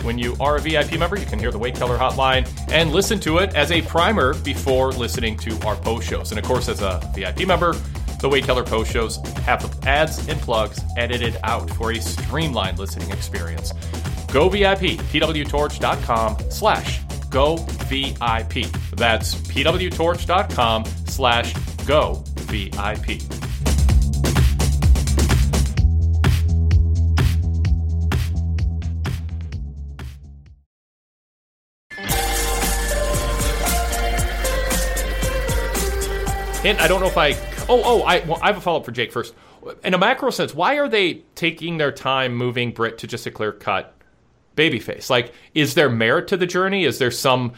When 0.02 0.18
you 0.18 0.36
are 0.38 0.56
a 0.56 0.60
VIP 0.60 0.98
member, 0.98 1.18
you 1.18 1.26
can 1.26 1.38
hear 1.38 1.50
the 1.50 1.58
Wade 1.58 1.74
Keller 1.74 1.98
hotline 1.98 2.48
and 2.70 2.92
listen 2.92 3.18
to 3.20 3.38
it 3.38 3.54
as 3.54 3.72
a 3.72 3.82
primer 3.82 4.34
before 4.34 4.92
listening 4.92 5.36
to 5.38 5.58
our 5.66 5.74
post 5.76 6.08
shows. 6.08 6.30
And 6.30 6.38
of 6.38 6.44
course, 6.44 6.68
as 6.68 6.80
a 6.80 7.00
VIP 7.14 7.46
member, 7.46 7.74
the 8.20 8.28
Wade 8.28 8.44
Keller 8.44 8.64
post 8.64 8.92
shows 8.92 9.16
have 9.44 9.62
the 9.62 9.88
ads 9.88 10.28
and 10.28 10.40
plugs 10.40 10.80
edited 10.96 11.36
out 11.42 11.68
for 11.70 11.92
a 11.92 12.00
streamlined 12.00 12.78
listening 12.78 13.10
experience. 13.10 13.72
Go 14.32 14.48
VIP, 14.48 14.98
pwtorch.com 15.10 16.36
slash 16.50 17.00
go 17.30 17.56
VIP. 17.56 18.70
That's 18.96 19.34
pwtorch.com 19.34 20.84
slash 21.06 21.54
go 21.86 22.22
VIP. 22.36 23.45
And 36.66 36.78
I 36.78 36.88
don't 36.88 37.00
know 37.00 37.06
if 37.06 37.16
I. 37.16 37.34
Oh, 37.68 37.80
oh, 37.84 38.02
I, 38.02 38.18
well, 38.26 38.40
I 38.42 38.48
have 38.48 38.56
a 38.56 38.60
follow 38.60 38.80
up 38.80 38.84
for 38.84 38.90
Jake 38.90 39.12
first. 39.12 39.34
In 39.84 39.94
a 39.94 39.98
macro 39.98 40.30
sense, 40.30 40.52
why 40.52 40.78
are 40.78 40.88
they 40.88 41.22
taking 41.36 41.78
their 41.78 41.92
time 41.92 42.34
moving 42.34 42.72
Britt 42.72 42.98
to 42.98 43.06
just 43.06 43.24
a 43.24 43.30
clear 43.30 43.52
cut 43.52 43.94
babyface? 44.56 45.08
Like, 45.08 45.32
is 45.54 45.74
there 45.74 45.88
merit 45.88 46.26
to 46.28 46.36
the 46.36 46.46
journey? 46.46 46.84
Is 46.84 46.98
there 46.98 47.12
some 47.12 47.52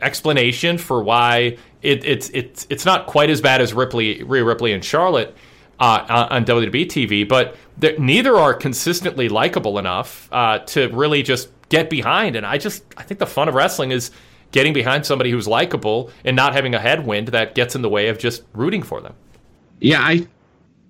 explanation 0.00 0.78
for 0.78 1.02
why 1.02 1.56
it, 1.82 2.04
it's 2.04 2.30
it's 2.30 2.68
it's 2.70 2.84
not 2.84 3.08
quite 3.08 3.30
as 3.30 3.40
bad 3.40 3.60
as 3.60 3.74
Ripley, 3.74 4.22
Rhea 4.22 4.44
Ripley, 4.44 4.72
and 4.72 4.84
Charlotte 4.84 5.34
uh, 5.80 6.28
on 6.30 6.44
WWE 6.44 6.86
TV, 6.86 7.28
but 7.28 7.56
neither 7.98 8.36
are 8.36 8.54
consistently 8.54 9.28
likable 9.28 9.76
enough 9.76 10.28
uh, 10.30 10.60
to 10.60 10.88
really 10.90 11.24
just 11.24 11.48
get 11.68 11.90
behind. 11.90 12.36
And 12.36 12.46
I 12.46 12.58
just 12.58 12.84
I 12.96 13.02
think 13.02 13.18
the 13.18 13.26
fun 13.26 13.48
of 13.48 13.56
wrestling 13.56 13.90
is 13.90 14.12
getting 14.54 14.72
behind 14.72 15.04
somebody 15.04 15.32
who's 15.32 15.48
likable 15.48 16.12
and 16.24 16.36
not 16.36 16.52
having 16.52 16.76
a 16.76 16.78
headwind 16.78 17.26
that 17.26 17.56
gets 17.56 17.74
in 17.74 17.82
the 17.82 17.88
way 17.88 18.06
of 18.06 18.18
just 18.18 18.44
rooting 18.52 18.84
for 18.84 19.00
them. 19.00 19.12
Yeah, 19.80 20.00
I 20.00 20.28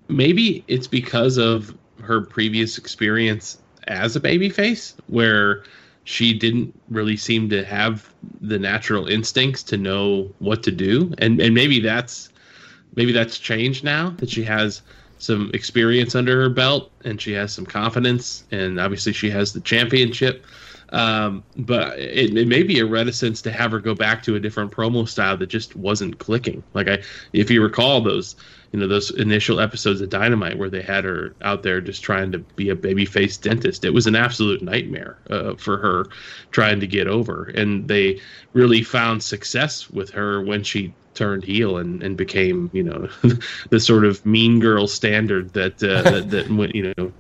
maybe 0.08 0.62
it's 0.68 0.86
because 0.86 1.38
of 1.38 1.74
her 2.02 2.20
previous 2.20 2.76
experience 2.76 3.56
as 3.88 4.16
a 4.16 4.20
babyface 4.20 4.92
where 5.06 5.64
she 6.04 6.34
didn't 6.34 6.78
really 6.90 7.16
seem 7.16 7.48
to 7.48 7.64
have 7.64 8.12
the 8.42 8.58
natural 8.58 9.06
instincts 9.06 9.62
to 9.62 9.78
know 9.78 10.30
what 10.40 10.62
to 10.64 10.70
do. 10.70 11.14
And 11.16 11.40
and 11.40 11.54
maybe 11.54 11.80
that's 11.80 12.28
maybe 12.96 13.12
that's 13.12 13.38
changed 13.38 13.82
now 13.82 14.10
that 14.18 14.28
she 14.28 14.44
has 14.44 14.82
some 15.16 15.50
experience 15.54 16.14
under 16.14 16.38
her 16.42 16.50
belt 16.50 16.92
and 17.06 17.18
she 17.18 17.32
has 17.32 17.50
some 17.54 17.64
confidence. 17.64 18.44
And 18.50 18.78
obviously 18.78 19.14
she 19.14 19.30
has 19.30 19.54
the 19.54 19.60
championship 19.60 20.44
um, 20.94 21.42
but 21.56 21.98
it, 21.98 22.36
it, 22.36 22.46
may 22.46 22.62
be 22.62 22.78
a 22.78 22.86
reticence 22.86 23.42
to 23.42 23.50
have 23.50 23.72
her 23.72 23.80
go 23.80 23.96
back 23.96 24.22
to 24.22 24.36
a 24.36 24.40
different 24.40 24.70
promo 24.70 25.08
style 25.08 25.36
that 25.36 25.48
just 25.48 25.74
wasn't 25.74 26.20
clicking. 26.20 26.62
Like 26.72 26.88
I, 26.88 27.02
if 27.32 27.50
you 27.50 27.62
recall 27.64 28.00
those, 28.00 28.36
you 28.70 28.78
know, 28.78 28.86
those 28.86 29.10
initial 29.10 29.58
episodes 29.58 30.00
of 30.00 30.08
Dynamite 30.08 30.56
where 30.56 30.70
they 30.70 30.82
had 30.82 31.02
her 31.02 31.34
out 31.42 31.64
there 31.64 31.80
just 31.80 32.04
trying 32.04 32.30
to 32.30 32.38
be 32.38 32.70
a 32.70 32.76
babyface 32.76 33.40
dentist, 33.40 33.84
it 33.84 33.90
was 33.90 34.06
an 34.06 34.14
absolute 34.14 34.62
nightmare 34.62 35.18
uh, 35.30 35.56
for 35.56 35.78
her 35.78 36.06
trying 36.52 36.78
to 36.78 36.86
get 36.86 37.08
over. 37.08 37.46
And 37.46 37.88
they 37.88 38.20
really 38.52 38.84
found 38.84 39.20
success 39.20 39.90
with 39.90 40.10
her 40.10 40.42
when 40.42 40.62
she 40.62 40.94
turned 41.14 41.44
heel 41.44 41.78
and, 41.78 42.02
and 42.02 42.16
became 42.16 42.70
you 42.72 42.82
know 42.82 43.08
the 43.70 43.80
sort 43.80 44.04
of 44.04 44.24
mean 44.26 44.60
girl 44.60 44.86
standard 44.86 45.52
that 45.52 45.82
uh, 45.82 46.02
that, 46.02 46.30
that 46.48 46.74
you 46.74 46.94
know 46.96 47.12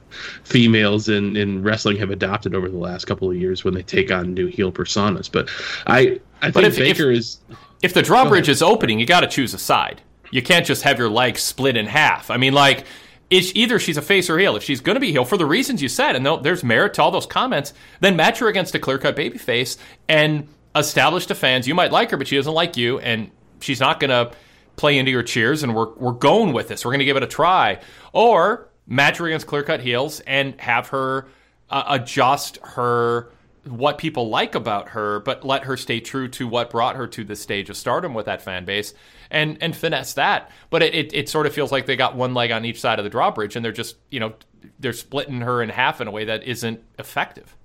females 0.44 1.08
in, 1.08 1.36
in 1.36 1.62
wrestling 1.62 1.96
have 1.96 2.10
adopted 2.10 2.54
over 2.54 2.68
the 2.68 2.78
last 2.78 3.06
couple 3.06 3.30
of 3.30 3.36
years 3.36 3.64
when 3.64 3.74
they 3.74 3.82
take 3.82 4.10
on 4.10 4.34
new 4.34 4.46
heel 4.46 4.72
personas. 4.72 5.30
But 5.30 5.48
I 5.86 6.20
I 6.42 6.50
think 6.50 6.66
if, 6.66 6.76
Baker 6.76 7.10
if, 7.10 7.18
is 7.18 7.40
if 7.82 7.94
the 7.94 8.02
drawbridge 8.02 8.48
is 8.48 8.62
opening, 8.62 8.98
you 8.98 9.06
got 9.06 9.20
to 9.20 9.28
choose 9.28 9.54
a 9.54 9.58
side. 9.58 10.00
You 10.30 10.42
can't 10.42 10.66
just 10.66 10.82
have 10.82 10.98
your 10.98 11.10
legs 11.10 11.42
split 11.42 11.76
in 11.76 11.86
half. 11.86 12.30
I 12.30 12.36
mean, 12.36 12.52
like. 12.52 12.84
It's 13.30 13.50
either 13.56 13.78
she's 13.78 13.96
a 13.96 14.02
face 14.02 14.28
or 14.28 14.38
heel. 14.38 14.54
If 14.54 14.62
she's 14.62 14.82
going 14.82 14.94
to 14.94 15.00
be 15.00 15.10
heel 15.10 15.24
for 15.24 15.38
the 15.38 15.46
reasons 15.46 15.82
you 15.82 15.88
said, 15.88 16.14
and 16.14 16.44
there's 16.44 16.62
merit 16.62 16.94
to 16.94 17.02
all 17.02 17.10
those 17.10 17.24
comments, 17.24 17.72
then 17.98 18.16
match 18.16 18.38
her 18.38 18.48
against 18.48 18.74
a 18.74 18.78
clear 18.78 18.98
cut 18.98 19.16
baby 19.16 19.38
face 19.38 19.78
and 20.08 20.46
establish 20.76 21.26
to 21.26 21.34
fans 21.34 21.66
you 21.66 21.74
might 21.74 21.92
like 21.92 22.10
her, 22.10 22.16
but 22.16 22.28
she 22.28 22.36
doesn't 22.36 22.52
like 22.52 22.76
you, 22.76 22.98
and 22.98 23.30
she's 23.60 23.80
not 23.80 24.00
going 24.00 24.10
to 24.10 24.36
play 24.76 24.98
into 24.98 25.10
your 25.10 25.22
cheers 25.22 25.62
and 25.62 25.74
we're, 25.74 25.92
we're 25.94 26.12
going 26.12 26.52
with 26.52 26.68
this. 26.68 26.84
We're 26.84 26.90
going 26.90 27.00
to 27.00 27.04
give 27.04 27.16
it 27.16 27.22
a 27.22 27.28
try. 27.28 27.80
Or 28.12 28.68
match 28.86 29.18
her 29.18 29.26
against 29.26 29.46
clear 29.46 29.62
cut 29.62 29.80
heels 29.80 30.20
and 30.20 30.60
have 30.60 30.88
her 30.88 31.28
uh, 31.70 31.84
adjust 31.88 32.58
her 32.62 33.30
what 33.64 33.96
people 33.96 34.28
like 34.28 34.54
about 34.54 34.90
her, 34.90 35.20
but 35.20 35.44
let 35.44 35.64
her 35.64 35.76
stay 35.76 35.98
true 35.98 36.28
to 36.28 36.46
what 36.46 36.70
brought 36.70 36.96
her 36.96 37.06
to 37.06 37.24
the 37.24 37.34
stage 37.34 37.70
of 37.70 37.76
stardom 37.76 38.12
with 38.12 38.26
that 38.26 38.42
fan 38.42 38.64
base 38.64 38.92
and 39.30 39.56
and 39.62 39.74
finesse 39.74 40.14
that. 40.14 40.50
But 40.70 40.82
it, 40.82 40.94
it, 40.94 41.14
it 41.14 41.28
sort 41.28 41.46
of 41.46 41.54
feels 41.54 41.72
like 41.72 41.86
they 41.86 41.96
got 41.96 42.14
one 42.14 42.34
leg 42.34 42.50
on 42.50 42.64
each 42.64 42.80
side 42.80 42.98
of 42.98 43.04
the 43.04 43.10
drawbridge 43.10 43.56
and 43.56 43.64
they're 43.64 43.72
just, 43.72 43.96
you 44.10 44.20
know, 44.20 44.34
they're 44.78 44.92
splitting 44.92 45.40
her 45.40 45.62
in 45.62 45.70
half 45.70 46.00
in 46.00 46.08
a 46.08 46.10
way 46.10 46.26
that 46.26 46.42
isn't 46.44 46.82
effective. 46.98 47.56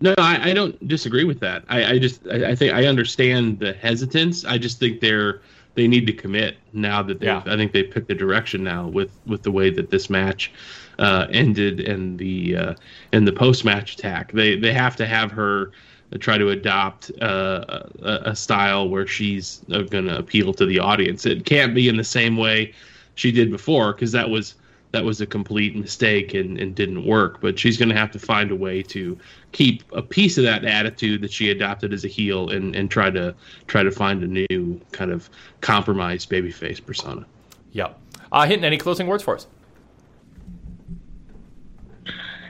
No, 0.00 0.14
I, 0.16 0.50
I 0.50 0.54
don't 0.54 0.88
disagree 0.88 1.24
with 1.24 1.40
that. 1.40 1.64
I, 1.68 1.92
I 1.92 1.98
just 1.98 2.26
I, 2.28 2.50
I, 2.50 2.54
think 2.54 2.72
I 2.72 2.86
understand 2.86 3.58
the 3.58 3.74
hesitance. 3.74 4.44
I 4.44 4.56
just 4.56 4.78
think 4.78 5.00
they're 5.00 5.42
they 5.74 5.86
need 5.86 6.06
to 6.06 6.12
commit 6.12 6.56
now 6.72 7.02
that 7.02 7.20
they 7.20 7.26
yeah. 7.26 7.42
I 7.46 7.56
think 7.56 7.72
they 7.72 7.82
picked 7.82 8.08
the 8.08 8.14
direction 8.14 8.64
now 8.64 8.88
with 8.88 9.12
with 9.26 9.42
the 9.42 9.52
way 9.52 9.70
that 9.70 9.90
this 9.90 10.08
match 10.08 10.52
uh, 10.98 11.26
ended 11.30 11.80
and 11.80 12.18
the 12.18 12.56
uh, 12.56 12.74
and 13.12 13.26
the 13.26 13.32
post 13.32 13.64
match 13.64 13.94
attack. 13.94 14.32
They 14.32 14.56
they 14.56 14.72
have 14.72 14.96
to 14.96 15.06
have 15.06 15.30
her 15.32 15.72
try 16.18 16.38
to 16.38 16.48
adopt 16.48 17.12
uh, 17.22 17.84
a, 18.02 18.20
a, 18.30 18.36
style 18.36 18.88
where 18.88 19.06
she's 19.06 19.60
uh, 19.72 19.82
going 19.82 20.06
to 20.06 20.18
appeal 20.18 20.52
to 20.52 20.66
the 20.66 20.78
audience. 20.80 21.24
It 21.24 21.44
can't 21.44 21.72
be 21.72 21.88
in 21.88 21.96
the 21.96 22.02
same 22.02 22.36
way 22.36 22.74
she 23.14 23.30
did 23.30 23.48
before 23.48 23.92
because 23.92 24.10
that 24.10 24.28
was 24.28 24.56
that 24.92 25.04
was 25.04 25.20
a 25.20 25.26
complete 25.26 25.76
mistake 25.76 26.34
and, 26.34 26.58
and 26.58 26.74
didn't 26.74 27.04
work. 27.04 27.40
But 27.40 27.58
she's 27.58 27.76
going 27.76 27.88
to 27.90 27.94
have 27.94 28.10
to 28.12 28.18
find 28.18 28.50
a 28.50 28.56
way 28.56 28.82
to 28.84 29.18
keep 29.52 29.84
a 29.92 30.02
piece 30.02 30.38
of 30.38 30.44
that 30.44 30.64
attitude 30.64 31.22
that 31.22 31.32
she 31.32 31.50
adopted 31.50 31.92
as 31.92 32.04
a 32.04 32.08
heel 32.08 32.50
and, 32.50 32.74
and 32.74 32.90
try 32.90 33.10
to 33.10 33.34
try 33.66 33.82
to 33.82 33.90
find 33.90 34.22
a 34.22 34.26
new 34.26 34.80
kind 34.92 35.10
of 35.10 35.30
compromised 35.60 36.30
babyface 36.30 36.84
persona. 36.84 37.24
Yep. 37.72 37.98
Uh, 38.32 38.46
Hinton, 38.46 38.64
any 38.64 38.78
closing 38.78 39.06
words 39.06 39.22
for 39.22 39.36
us? 39.36 39.46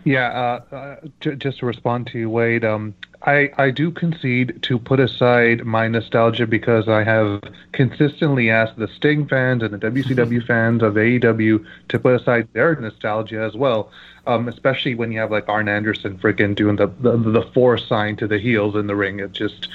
Yeah, 0.05 0.29
uh, 0.29 0.75
uh, 0.75 0.97
j- 1.21 1.37
just 1.37 1.59
to 1.59 1.67
respond 1.67 2.07
to 2.09 2.19
you, 2.19 2.31
Wade. 2.31 2.65
Um, 2.65 2.95
I, 3.23 3.51
I 3.59 3.71
do 3.71 3.91
concede 3.91 4.63
to 4.63 4.79
put 4.79 4.99
aside 4.99 5.65
my 5.65 5.89
nostalgia 5.89 6.47
because 6.47 6.89
I 6.89 7.05
have 7.05 7.43
consistently 7.73 8.49
asked 8.49 8.79
the 8.79 8.89
Sting 8.89 9.29
fans 9.29 9.63
and 9.63 9.75
the 9.75 9.79
WCW 9.79 10.47
fans 10.47 10.83
of 10.83 10.95
AEW 10.95 11.65
to 11.89 11.99
put 11.99 12.19
aside 12.19 12.49
their 12.55 12.75
nostalgia 12.77 13.43
as 13.43 13.55
well. 13.55 13.91
Um, 14.27 14.49
especially 14.49 14.95
when 14.95 15.13
you 15.13 15.19
have 15.19 15.31
like 15.31 15.49
Arn 15.49 15.69
Anderson 15.69 16.19
freaking 16.19 16.55
doing 16.55 16.77
the, 16.77 16.87
the 17.01 17.17
the 17.17 17.43
four 17.55 17.79
sign 17.79 18.17
to 18.17 18.27
the 18.27 18.39
heels 18.39 18.77
in 18.77 18.87
the 18.87 18.95
ring. 18.95 19.19
It 19.19 19.33
just, 19.33 19.69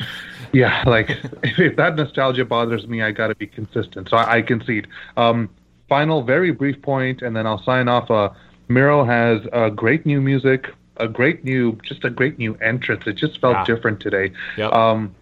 yeah, 0.54 0.84
like 0.88 1.10
if, 1.44 1.60
if 1.60 1.76
that 1.76 1.96
nostalgia 1.96 2.46
bothers 2.46 2.88
me, 2.88 3.02
I 3.02 3.12
got 3.12 3.28
to 3.28 3.36
be 3.36 3.48
consistent. 3.48 4.10
So 4.10 4.18
I, 4.18 4.38
I 4.38 4.42
concede. 4.42 4.88
Um, 5.18 5.50
final, 5.90 6.24
very 6.24 6.52
brief 6.52 6.82
point, 6.82 7.22
and 7.22 7.36
then 7.36 7.46
I'll 7.46 7.62
sign 7.64 7.88
off. 7.88 8.10
Uh, 8.10 8.30
Miro 8.68 9.04
has 9.04 9.42
uh, 9.54 9.70
great 9.70 10.06
new 10.06 10.22
music 10.22 10.72
a 10.98 11.08
great 11.08 11.44
new, 11.44 11.78
just 11.84 12.04
a 12.04 12.10
great 12.10 12.38
new 12.38 12.56
entrance. 12.56 13.06
It 13.08 13.14
just 13.14 13.40
felt 13.40 13.56
yeah. 13.56 13.66
different 13.66 14.00
today. 14.00 14.32
Yep. 14.58 14.72
Um, 14.74 15.16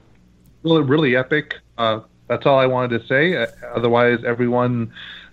really, 0.63 0.83
really 0.83 1.15
epic. 1.15 1.55
Uh, 1.77 2.01
that's 2.27 2.45
all 2.45 2.59
I 2.59 2.65
wanted 2.65 2.99
to 2.99 3.07
say. 3.07 3.35
Uh, 3.35 3.47
otherwise, 3.73 4.23
everyone 4.23 4.91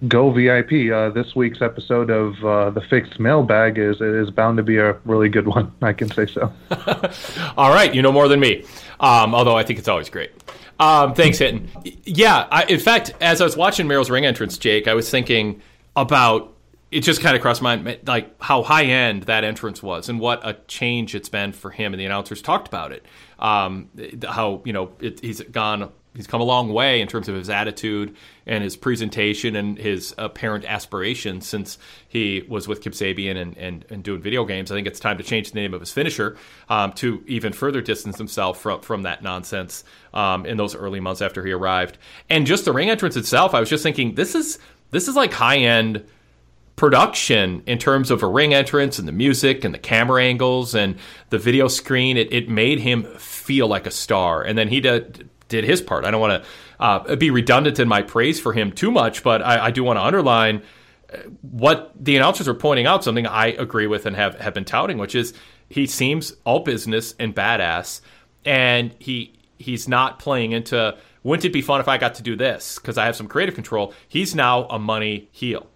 go 0.08 0.30
VIP. 0.30 0.92
Uh, 0.92 1.10
this 1.10 1.36
week's 1.36 1.62
episode 1.62 2.10
of 2.10 2.44
uh, 2.44 2.70
the 2.70 2.80
Fixed 2.80 3.20
Mailbag 3.20 3.78
is 3.78 4.00
is 4.00 4.30
bound 4.30 4.56
to 4.56 4.62
be 4.62 4.78
a 4.78 4.94
really 5.04 5.28
good 5.28 5.46
one. 5.46 5.72
I 5.82 5.92
can 5.92 6.10
say 6.10 6.26
so. 6.26 6.52
all 7.56 7.70
right, 7.70 7.94
you 7.94 8.02
know 8.02 8.12
more 8.12 8.28
than 8.28 8.40
me. 8.40 8.64
Um, 8.98 9.34
although 9.34 9.56
I 9.56 9.62
think 9.62 9.78
it's 9.78 9.88
always 9.88 10.10
great. 10.10 10.32
Um, 10.78 11.12
thanks, 11.14 11.38
Hinton. 11.38 11.68
Yeah, 12.04 12.48
I, 12.50 12.64
in 12.64 12.80
fact, 12.80 13.12
as 13.20 13.42
I 13.42 13.44
was 13.44 13.56
watching 13.56 13.86
Miro's 13.86 14.08
ring 14.08 14.24
entrance, 14.24 14.56
Jake, 14.56 14.88
I 14.88 14.94
was 14.94 15.10
thinking 15.10 15.60
about 15.94 16.54
it 16.90 17.00
just 17.00 17.20
kind 17.20 17.36
of 17.36 17.42
crossed 17.42 17.62
my 17.62 17.76
mind 17.76 18.00
like 18.06 18.40
how 18.42 18.62
high 18.62 18.84
end 18.84 19.24
that 19.24 19.44
entrance 19.44 19.82
was 19.82 20.08
and 20.08 20.20
what 20.20 20.40
a 20.46 20.54
change 20.66 21.14
it's 21.14 21.28
been 21.28 21.52
for 21.52 21.70
him 21.70 21.92
and 21.92 22.00
the 22.00 22.04
announcers 22.04 22.42
talked 22.42 22.68
about 22.68 22.92
it 22.92 23.04
um, 23.38 23.88
how 24.28 24.62
you 24.64 24.72
know 24.72 24.92
it, 25.00 25.20
he's 25.20 25.40
gone 25.40 25.90
he's 26.14 26.26
come 26.26 26.40
a 26.40 26.44
long 26.44 26.72
way 26.72 27.00
in 27.00 27.06
terms 27.06 27.28
of 27.28 27.34
his 27.34 27.48
attitude 27.48 28.14
and 28.46 28.64
his 28.64 28.76
presentation 28.76 29.54
and 29.54 29.78
his 29.78 30.14
apparent 30.18 30.64
aspirations 30.64 31.46
since 31.46 31.78
he 32.08 32.44
was 32.48 32.66
with 32.66 32.82
Kip 32.82 32.94
Sabian 32.94 33.36
and, 33.36 33.56
and, 33.56 33.84
and 33.90 34.02
doing 34.02 34.20
video 34.20 34.44
games. 34.44 34.72
I 34.72 34.74
think 34.74 34.88
it's 34.88 34.98
time 34.98 35.18
to 35.18 35.24
change 35.24 35.52
the 35.52 35.60
name 35.60 35.72
of 35.72 35.80
his 35.80 35.92
finisher 35.92 36.36
um, 36.68 36.92
to 36.94 37.22
even 37.26 37.52
further 37.52 37.80
distance 37.80 38.18
himself 38.18 38.60
from, 38.60 38.80
from 38.80 39.02
that 39.02 39.22
nonsense 39.22 39.84
um, 40.12 40.46
in 40.46 40.56
those 40.56 40.74
early 40.74 40.98
months 40.98 41.22
after 41.22 41.44
he 41.44 41.52
arrived. 41.52 41.96
And 42.28 42.44
just 42.44 42.64
the 42.64 42.72
ring 42.72 42.90
entrance 42.90 43.16
itself, 43.16 43.54
I 43.54 43.60
was 43.60 43.68
just 43.68 43.84
thinking 43.84 44.16
this 44.16 44.34
is 44.34 44.58
this 44.90 45.06
is 45.06 45.14
like 45.14 45.32
high 45.32 45.58
end 45.58 46.04
production 46.80 47.62
in 47.66 47.76
terms 47.76 48.10
of 48.10 48.22
a 48.22 48.26
ring 48.26 48.54
entrance 48.54 48.98
and 48.98 49.06
the 49.06 49.12
music 49.12 49.64
and 49.64 49.74
the 49.74 49.78
camera 49.78 50.24
angles 50.24 50.74
and 50.74 50.96
the 51.28 51.36
video 51.36 51.68
screen. 51.68 52.16
It, 52.16 52.32
it 52.32 52.48
made 52.48 52.80
him 52.80 53.04
feel 53.18 53.68
like 53.68 53.86
a 53.86 53.90
star. 53.90 54.42
And 54.42 54.56
then 54.56 54.68
he 54.68 54.80
did, 54.80 55.28
did 55.48 55.64
his 55.64 55.82
part. 55.82 56.06
I 56.06 56.10
don't 56.10 56.22
want 56.22 56.42
to 56.42 56.48
uh, 56.82 57.16
be 57.16 57.30
redundant 57.30 57.78
in 57.78 57.86
my 57.86 58.00
praise 58.00 58.40
for 58.40 58.54
him 58.54 58.72
too 58.72 58.90
much, 58.90 59.22
but 59.22 59.42
I, 59.42 59.66
I 59.66 59.70
do 59.72 59.84
want 59.84 59.98
to 59.98 60.02
underline 60.02 60.62
uh, 61.12 61.18
what 61.42 61.92
the 62.02 62.16
announcers 62.16 62.48
are 62.48 62.54
pointing 62.54 62.86
out, 62.86 63.04
something 63.04 63.26
I 63.26 63.48
agree 63.48 63.86
with 63.86 64.06
and 64.06 64.16
have, 64.16 64.40
have 64.40 64.54
been 64.54 64.64
touting, 64.64 64.96
which 64.96 65.14
is 65.14 65.34
he 65.68 65.86
seems 65.86 66.32
all 66.44 66.60
business 66.60 67.14
and 67.18 67.36
badass. 67.36 68.00
And 68.46 68.94
he 68.98 69.34
he's 69.58 69.86
not 69.86 70.18
playing 70.18 70.52
into 70.52 70.96
wouldn't 71.24 71.44
it 71.44 71.52
be 71.52 71.60
fun 71.60 71.82
if 71.82 71.88
I 71.88 71.98
got 71.98 72.14
to 72.14 72.22
do 72.22 72.36
this 72.36 72.76
because 72.76 72.96
I 72.96 73.04
have 73.04 73.16
some 73.16 73.28
creative 73.28 73.54
control. 73.54 73.92
He's 74.08 74.34
now 74.34 74.64
a 74.68 74.78
money 74.78 75.28
heel 75.30 75.66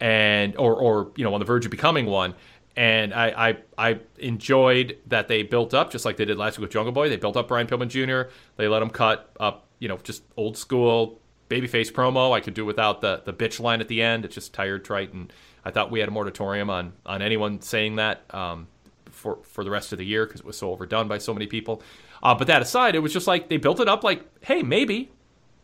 and 0.00 0.56
or 0.56 0.74
or 0.74 1.12
you 1.16 1.24
know 1.24 1.34
on 1.34 1.40
the 1.40 1.46
verge 1.46 1.64
of 1.64 1.70
becoming 1.70 2.06
one. 2.06 2.34
And 2.76 3.12
I, 3.12 3.50
I, 3.50 3.56
I 3.90 4.00
enjoyed 4.18 4.96
that 5.08 5.26
they 5.26 5.42
built 5.42 5.74
up 5.74 5.90
just 5.90 6.04
like 6.04 6.16
they 6.16 6.24
did 6.24 6.38
last 6.38 6.56
week 6.56 6.62
with 6.62 6.70
Jungle 6.70 6.92
Boy. 6.92 7.08
They 7.08 7.16
built 7.16 7.36
up 7.36 7.48
Brian 7.48 7.66
Pillman 7.66 7.88
Jr. 7.88 8.30
They 8.56 8.68
let 8.68 8.80
him 8.80 8.90
cut 8.90 9.28
up, 9.40 9.66
you 9.80 9.88
know, 9.88 9.98
just 9.98 10.22
old 10.36 10.56
school 10.56 11.20
babyface 11.50 11.92
promo. 11.92 12.32
I 12.32 12.40
could 12.40 12.54
do 12.54 12.64
without 12.64 13.02
the 13.02 13.22
the 13.26 13.32
bitch 13.32 13.60
line 13.60 13.80
at 13.80 13.88
the 13.88 14.00
end. 14.00 14.24
It's 14.24 14.34
just 14.34 14.54
tired, 14.54 14.84
trite, 14.84 15.12
and 15.12 15.30
I 15.64 15.70
thought 15.70 15.90
we 15.90 16.00
had 16.00 16.08
a 16.08 16.12
moratorium 16.12 16.70
on 16.70 16.94
on 17.04 17.20
anyone 17.20 17.60
saying 17.60 17.96
that 17.96 18.22
um, 18.34 18.68
for 19.10 19.40
for 19.42 19.64
the 19.64 19.70
rest 19.70 19.92
of 19.92 19.98
the 19.98 20.06
year 20.06 20.24
because 20.24 20.40
it 20.40 20.46
was 20.46 20.56
so 20.56 20.70
overdone 20.70 21.08
by 21.08 21.18
so 21.18 21.34
many 21.34 21.46
people. 21.46 21.82
Uh, 22.22 22.34
but 22.34 22.46
that 22.46 22.62
aside, 22.62 22.94
it 22.94 23.00
was 23.00 23.12
just 23.12 23.26
like 23.26 23.48
they 23.48 23.56
built 23.56 23.80
it 23.80 23.88
up 23.88 24.04
like, 24.04 24.24
hey, 24.42 24.62
maybe, 24.62 25.10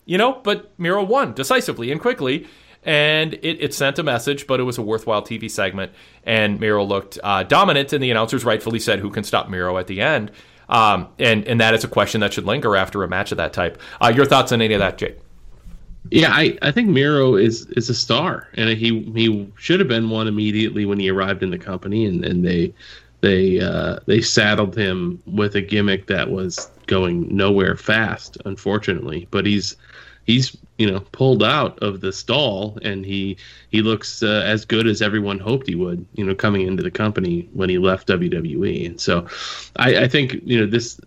you 0.04 0.18
know. 0.18 0.40
But 0.42 0.78
Miro 0.78 1.04
won 1.04 1.32
decisively 1.32 1.90
and 1.92 2.00
quickly, 2.00 2.46
and 2.86 3.34
it, 3.34 3.60
it 3.60 3.74
sent 3.74 3.98
a 3.98 4.02
message. 4.02 4.46
But 4.46 4.60
it 4.60 4.62
was 4.62 4.78
a 4.78 4.82
worthwhile 4.82 5.22
TV 5.22 5.50
segment, 5.50 5.92
and 6.24 6.58
Miro 6.58 6.84
looked 6.84 7.18
uh, 7.22 7.42
dominant. 7.42 7.92
And 7.92 8.02
the 8.02 8.10
announcers 8.10 8.44
rightfully 8.44 8.78
said, 8.78 9.00
"Who 9.00 9.10
can 9.10 9.24
stop 9.24 9.50
Miro 9.50 9.76
at 9.76 9.88
the 9.88 10.00
end?" 10.00 10.30
Um, 10.68 11.08
and 11.18 11.44
and 11.44 11.60
that 11.60 11.74
is 11.74 11.84
a 11.84 11.88
question 11.88 12.22
that 12.22 12.32
should 12.32 12.46
linger 12.46 12.74
after 12.76 13.02
a 13.02 13.08
match 13.08 13.32
of 13.32 13.38
that 13.38 13.52
type. 13.52 13.78
Uh, 14.00 14.12
your 14.14 14.24
thoughts 14.24 14.52
on 14.52 14.62
any 14.62 14.72
of 14.72 14.80
that, 14.80 14.96
Jake? 14.96 15.18
Yeah, 16.10 16.30
I, 16.30 16.56
I 16.62 16.70
think 16.70 16.88
Miro 16.88 17.34
is 17.34 17.66
is 17.70 17.90
a 17.90 17.94
star, 17.94 18.48
and 18.54 18.70
he 18.70 19.02
he 19.14 19.52
should 19.58 19.80
have 19.80 19.88
been 19.88 20.08
one 20.08 20.28
immediately 20.28 20.86
when 20.86 21.00
he 21.00 21.10
arrived 21.10 21.42
in 21.42 21.50
the 21.50 21.58
company, 21.58 22.06
and, 22.06 22.24
and 22.24 22.44
they 22.44 22.72
they 23.20 23.60
uh, 23.60 23.98
they 24.06 24.20
saddled 24.20 24.76
him 24.76 25.20
with 25.26 25.56
a 25.56 25.60
gimmick 25.60 26.06
that 26.06 26.30
was 26.30 26.70
going 26.86 27.34
nowhere 27.34 27.76
fast, 27.76 28.38
unfortunately. 28.44 29.26
But 29.30 29.46
he's 29.46 29.76
he's 30.26 30.56
you 30.78 30.90
know 30.90 31.00
pulled 31.12 31.42
out 31.42 31.78
of 31.80 32.00
the 32.00 32.12
stall, 32.12 32.78
and 32.82 33.04
he 33.04 33.36
he 33.70 33.82
looks 33.82 34.22
uh, 34.22 34.42
as 34.44 34.64
good 34.64 34.86
as 34.86 35.02
everyone 35.02 35.38
hoped 35.38 35.68
he 35.68 35.74
would. 35.74 36.06
You 36.14 36.24
know, 36.24 36.34
coming 36.34 36.66
into 36.66 36.82
the 36.82 36.90
company 36.90 37.48
when 37.52 37.68
he 37.68 37.78
left 37.78 38.08
WWE, 38.08 38.86
and 38.86 39.00
so 39.00 39.26
I, 39.76 40.04
I 40.04 40.08
think 40.08 40.40
you 40.44 40.60
know 40.60 40.66
this 40.66 41.00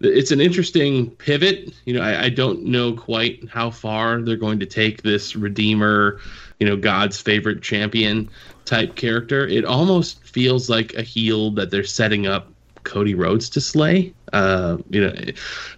it's 0.00 0.30
an 0.30 0.40
interesting 0.40 1.10
pivot. 1.12 1.72
You 1.84 1.94
know, 1.94 2.02
I, 2.02 2.24
I, 2.24 2.28
don't 2.28 2.64
know 2.64 2.92
quite 2.92 3.48
how 3.48 3.70
far 3.70 4.20
they're 4.20 4.36
going 4.36 4.58
to 4.60 4.66
take 4.66 5.02
this 5.02 5.36
Redeemer, 5.36 6.20
you 6.58 6.66
know, 6.66 6.76
God's 6.76 7.20
favorite 7.20 7.62
champion 7.62 8.28
type 8.64 8.96
character. 8.96 9.46
It 9.46 9.64
almost 9.64 10.22
feels 10.24 10.68
like 10.68 10.94
a 10.94 11.02
heel 11.02 11.50
that 11.52 11.70
they're 11.70 11.84
setting 11.84 12.26
up 12.26 12.48
Cody 12.84 13.14
Rhodes 13.14 13.48
to 13.50 13.60
slay. 13.60 14.12
Uh, 14.32 14.78
you 14.90 15.00
know, 15.00 15.14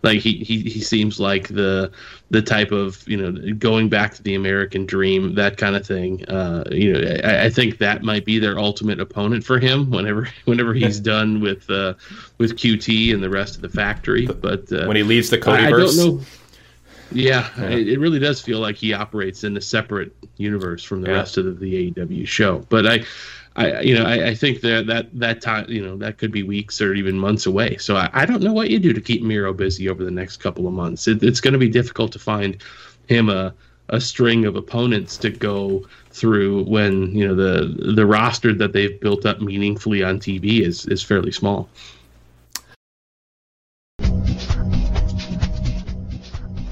like 0.02 0.20
he, 0.20 0.38
he 0.38 0.60
he 0.62 0.80
seems 0.80 1.20
like 1.20 1.48
the 1.48 1.90
the 2.30 2.42
type 2.42 2.72
of 2.72 3.06
you 3.06 3.16
know 3.16 3.54
going 3.54 3.88
back 3.88 4.14
to 4.14 4.22
the 4.22 4.34
American 4.34 4.86
dream 4.86 5.34
that 5.34 5.56
kind 5.56 5.76
of 5.76 5.86
thing. 5.86 6.24
Uh, 6.26 6.64
you 6.70 6.92
know, 6.92 7.16
I, 7.24 7.44
I, 7.44 7.50
think 7.50 7.78
that 7.78 8.02
might 8.02 8.24
be 8.24 8.38
their 8.38 8.58
ultimate 8.58 8.98
opponent 8.98 9.44
for 9.44 9.58
him 9.58 9.90
whenever 9.90 10.28
whenever 10.44 10.74
he's 10.74 11.00
done 11.14 11.40
with 11.40 11.68
uh, 11.70 11.94
with 12.38 12.56
QT 12.56 13.12
and 13.12 13.22
the 13.22 13.30
rest 13.30 13.56
of 13.56 13.62
the 13.62 13.68
factory. 13.68 14.26
But 14.26 14.70
uh, 14.72 14.86
when 14.86 14.96
he 14.96 15.02
leaves 15.02 15.30
the 15.30 15.38
Cody, 15.38 15.64
I, 15.64 15.66
I 15.68 15.70
don't 15.70 15.96
know. 15.96 16.20
Yeah, 17.12 17.48
yeah. 17.58 17.68
It, 17.68 17.88
it, 17.88 18.00
really 18.00 18.18
does 18.18 18.40
feel 18.40 18.58
like 18.58 18.76
he 18.76 18.92
operates 18.92 19.44
in 19.44 19.56
a 19.56 19.60
separate 19.60 20.12
universe 20.38 20.82
from 20.82 21.02
the 21.02 21.10
yeah. 21.10 21.16
rest 21.16 21.36
of 21.36 21.44
the, 21.44 21.52
the 21.52 21.92
AEW 21.92 22.26
show. 22.26 22.66
But 22.68 22.86
I, 22.86 23.04
I 23.56 23.80
you 23.80 23.94
know 23.94 24.04
I, 24.04 24.28
I, 24.28 24.34
think 24.34 24.60
that 24.60 24.86
that 24.86 25.18
that 25.18 25.40
time 25.40 25.66
you 25.68 25.82
know 25.84 25.96
that 25.96 26.18
could 26.18 26.30
be 26.30 26.42
weeks 26.42 26.80
or 26.80 26.94
even 26.94 27.18
months 27.18 27.46
away. 27.46 27.78
So 27.78 27.96
I, 27.96 28.10
I 28.12 28.26
don't 28.26 28.42
know 28.42 28.52
what 28.52 28.70
you 28.70 28.78
do 28.78 28.92
to 28.92 29.00
keep 29.00 29.22
Miro 29.22 29.52
busy 29.52 29.88
over 29.88 30.04
the 30.04 30.10
next 30.10 30.38
couple 30.38 30.66
of 30.66 30.74
months. 30.74 31.08
It, 31.08 31.22
it's 31.22 31.40
going 31.40 31.52
to 31.52 31.58
be 31.58 31.68
difficult 31.68 32.12
to 32.12 32.18
find 32.18 32.62
him 33.06 33.28
a 33.30 33.54
a 33.88 34.00
string 34.00 34.44
of 34.44 34.56
opponents 34.56 35.16
to 35.16 35.30
go 35.30 35.86
through 36.10 36.64
when 36.64 37.14
you 37.14 37.26
know 37.26 37.34
the 37.34 37.92
the 37.94 38.06
roster 38.06 38.52
that 38.54 38.72
they've 38.72 39.00
built 39.00 39.24
up 39.24 39.40
meaningfully 39.40 40.02
on 40.02 40.18
TV 40.18 40.60
is 40.60 40.86
is 40.86 41.02
fairly 41.02 41.32
small. 41.32 41.68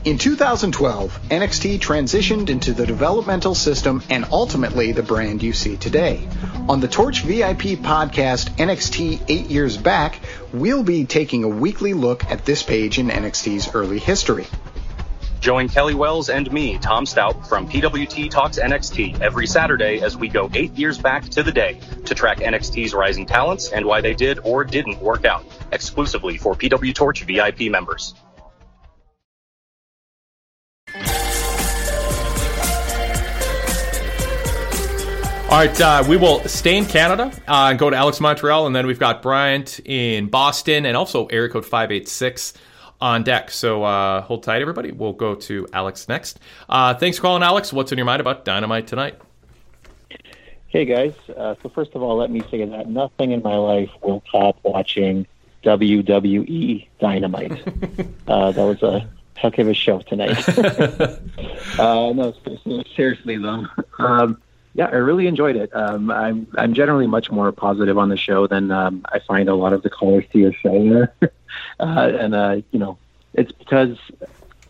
In 0.04 0.18
2012, 0.18 1.18
NXT 1.30 1.78
transitioned 1.78 2.50
into 2.50 2.74
the 2.74 2.84
developmental 2.84 3.54
system 3.54 4.02
and 4.10 4.26
ultimately 4.30 4.92
the 4.92 5.02
brand 5.02 5.42
you 5.42 5.54
see 5.54 5.78
today. 5.78 6.28
On 6.68 6.78
the 6.78 6.88
Torch 6.88 7.22
VIP 7.22 7.80
podcast, 7.80 8.50
NXT 8.58 9.22
8 9.28 9.46
Years 9.46 9.78
Back, 9.78 10.20
we'll 10.52 10.82
be 10.82 11.06
taking 11.06 11.42
a 11.42 11.48
weekly 11.48 11.94
look 11.94 12.30
at 12.30 12.44
this 12.44 12.62
page 12.62 12.98
in 12.98 13.08
NXT's 13.08 13.74
early 13.74 13.98
history. 13.98 14.46
Join 15.40 15.70
Kelly 15.70 15.94
Wells 15.94 16.28
and 16.28 16.52
me, 16.52 16.76
Tom 16.76 17.06
Stout, 17.06 17.48
from 17.48 17.66
PWT 17.66 18.30
Talks 18.30 18.58
NXT 18.58 19.22
every 19.22 19.46
Saturday 19.46 20.02
as 20.02 20.18
we 20.18 20.28
go 20.28 20.50
eight 20.52 20.74
years 20.74 20.98
back 20.98 21.30
to 21.30 21.42
the 21.42 21.52
day 21.52 21.80
to 22.04 22.14
track 22.14 22.40
NXT's 22.40 22.92
rising 22.92 23.24
talents 23.24 23.72
and 23.72 23.86
why 23.86 24.02
they 24.02 24.12
did 24.12 24.38
or 24.40 24.64
didn't 24.64 25.00
work 25.00 25.24
out, 25.24 25.46
exclusively 25.72 26.36
for 26.36 26.54
PW 26.54 26.94
Torch 26.94 27.22
VIP 27.24 27.70
members. 27.70 28.14
All 35.54 35.60
right, 35.60 35.80
uh, 35.80 36.02
we 36.08 36.16
will 36.16 36.40
stay 36.48 36.76
in 36.76 36.84
Canada 36.84 37.30
uh, 37.46 37.68
and 37.70 37.78
go 37.78 37.88
to 37.88 37.94
Alex 37.94 38.18
Montreal, 38.20 38.66
and 38.66 38.74
then 38.74 38.88
we've 38.88 38.98
got 38.98 39.22
Bryant 39.22 39.78
in 39.84 40.26
Boston, 40.26 40.84
and 40.84 40.96
also 40.96 41.26
area 41.26 41.48
code 41.48 41.64
five 41.64 41.92
eight 41.92 42.08
six 42.08 42.54
on 43.00 43.22
deck. 43.22 43.52
So 43.52 43.84
uh, 43.84 44.22
hold 44.22 44.42
tight, 44.42 44.62
everybody. 44.62 44.90
We'll 44.90 45.12
go 45.12 45.36
to 45.36 45.68
Alex 45.72 46.08
next. 46.08 46.40
Uh, 46.68 46.94
thanks 46.94 47.18
for 47.18 47.22
calling, 47.22 47.44
Alex. 47.44 47.72
What's 47.72 47.92
in 47.92 47.98
your 47.98 48.04
mind 48.04 48.18
about 48.18 48.44
Dynamite 48.44 48.88
tonight? 48.88 49.16
Hey 50.66 50.86
guys. 50.86 51.14
Uh, 51.36 51.54
so 51.62 51.68
first 51.68 51.92
of 51.94 52.02
all, 52.02 52.16
let 52.16 52.32
me 52.32 52.42
say 52.50 52.64
that 52.64 52.88
nothing 52.88 53.30
in 53.30 53.40
my 53.40 53.54
life 53.54 53.90
will 54.02 54.24
top 54.32 54.58
watching 54.64 55.24
WWE 55.62 56.88
Dynamite. 56.98 57.62
Uh, 58.26 58.50
that 58.50 58.64
was 58.64 58.82
a 58.82 59.08
heck 59.36 59.58
of 59.58 59.68
a 59.68 59.74
show 59.74 60.00
tonight. 60.00 60.42
no, 61.78 62.34
seriously 62.96 63.36
though. 63.36 63.66
Um, 63.98 64.40
yeah, 64.74 64.86
I 64.86 64.96
really 64.96 65.26
enjoyed 65.26 65.56
it. 65.56 65.74
Um, 65.74 66.10
I'm 66.10 66.46
I'm 66.56 66.74
generally 66.74 67.06
much 67.06 67.30
more 67.30 67.52
positive 67.52 67.96
on 67.96 68.08
the 68.08 68.16
show 68.16 68.46
than 68.46 68.70
um, 68.70 69.04
I 69.12 69.20
find 69.20 69.48
a 69.48 69.54
lot 69.54 69.72
of 69.72 69.82
the 69.82 69.90
callers 69.90 70.24
to 70.32 70.38
your 70.38 70.52
show 70.52 70.88
there, 70.88 71.14
uh, 71.80 72.12
and 72.18 72.34
uh, 72.34 72.56
you 72.72 72.78
know, 72.80 72.98
it's 73.34 73.52
because 73.52 73.96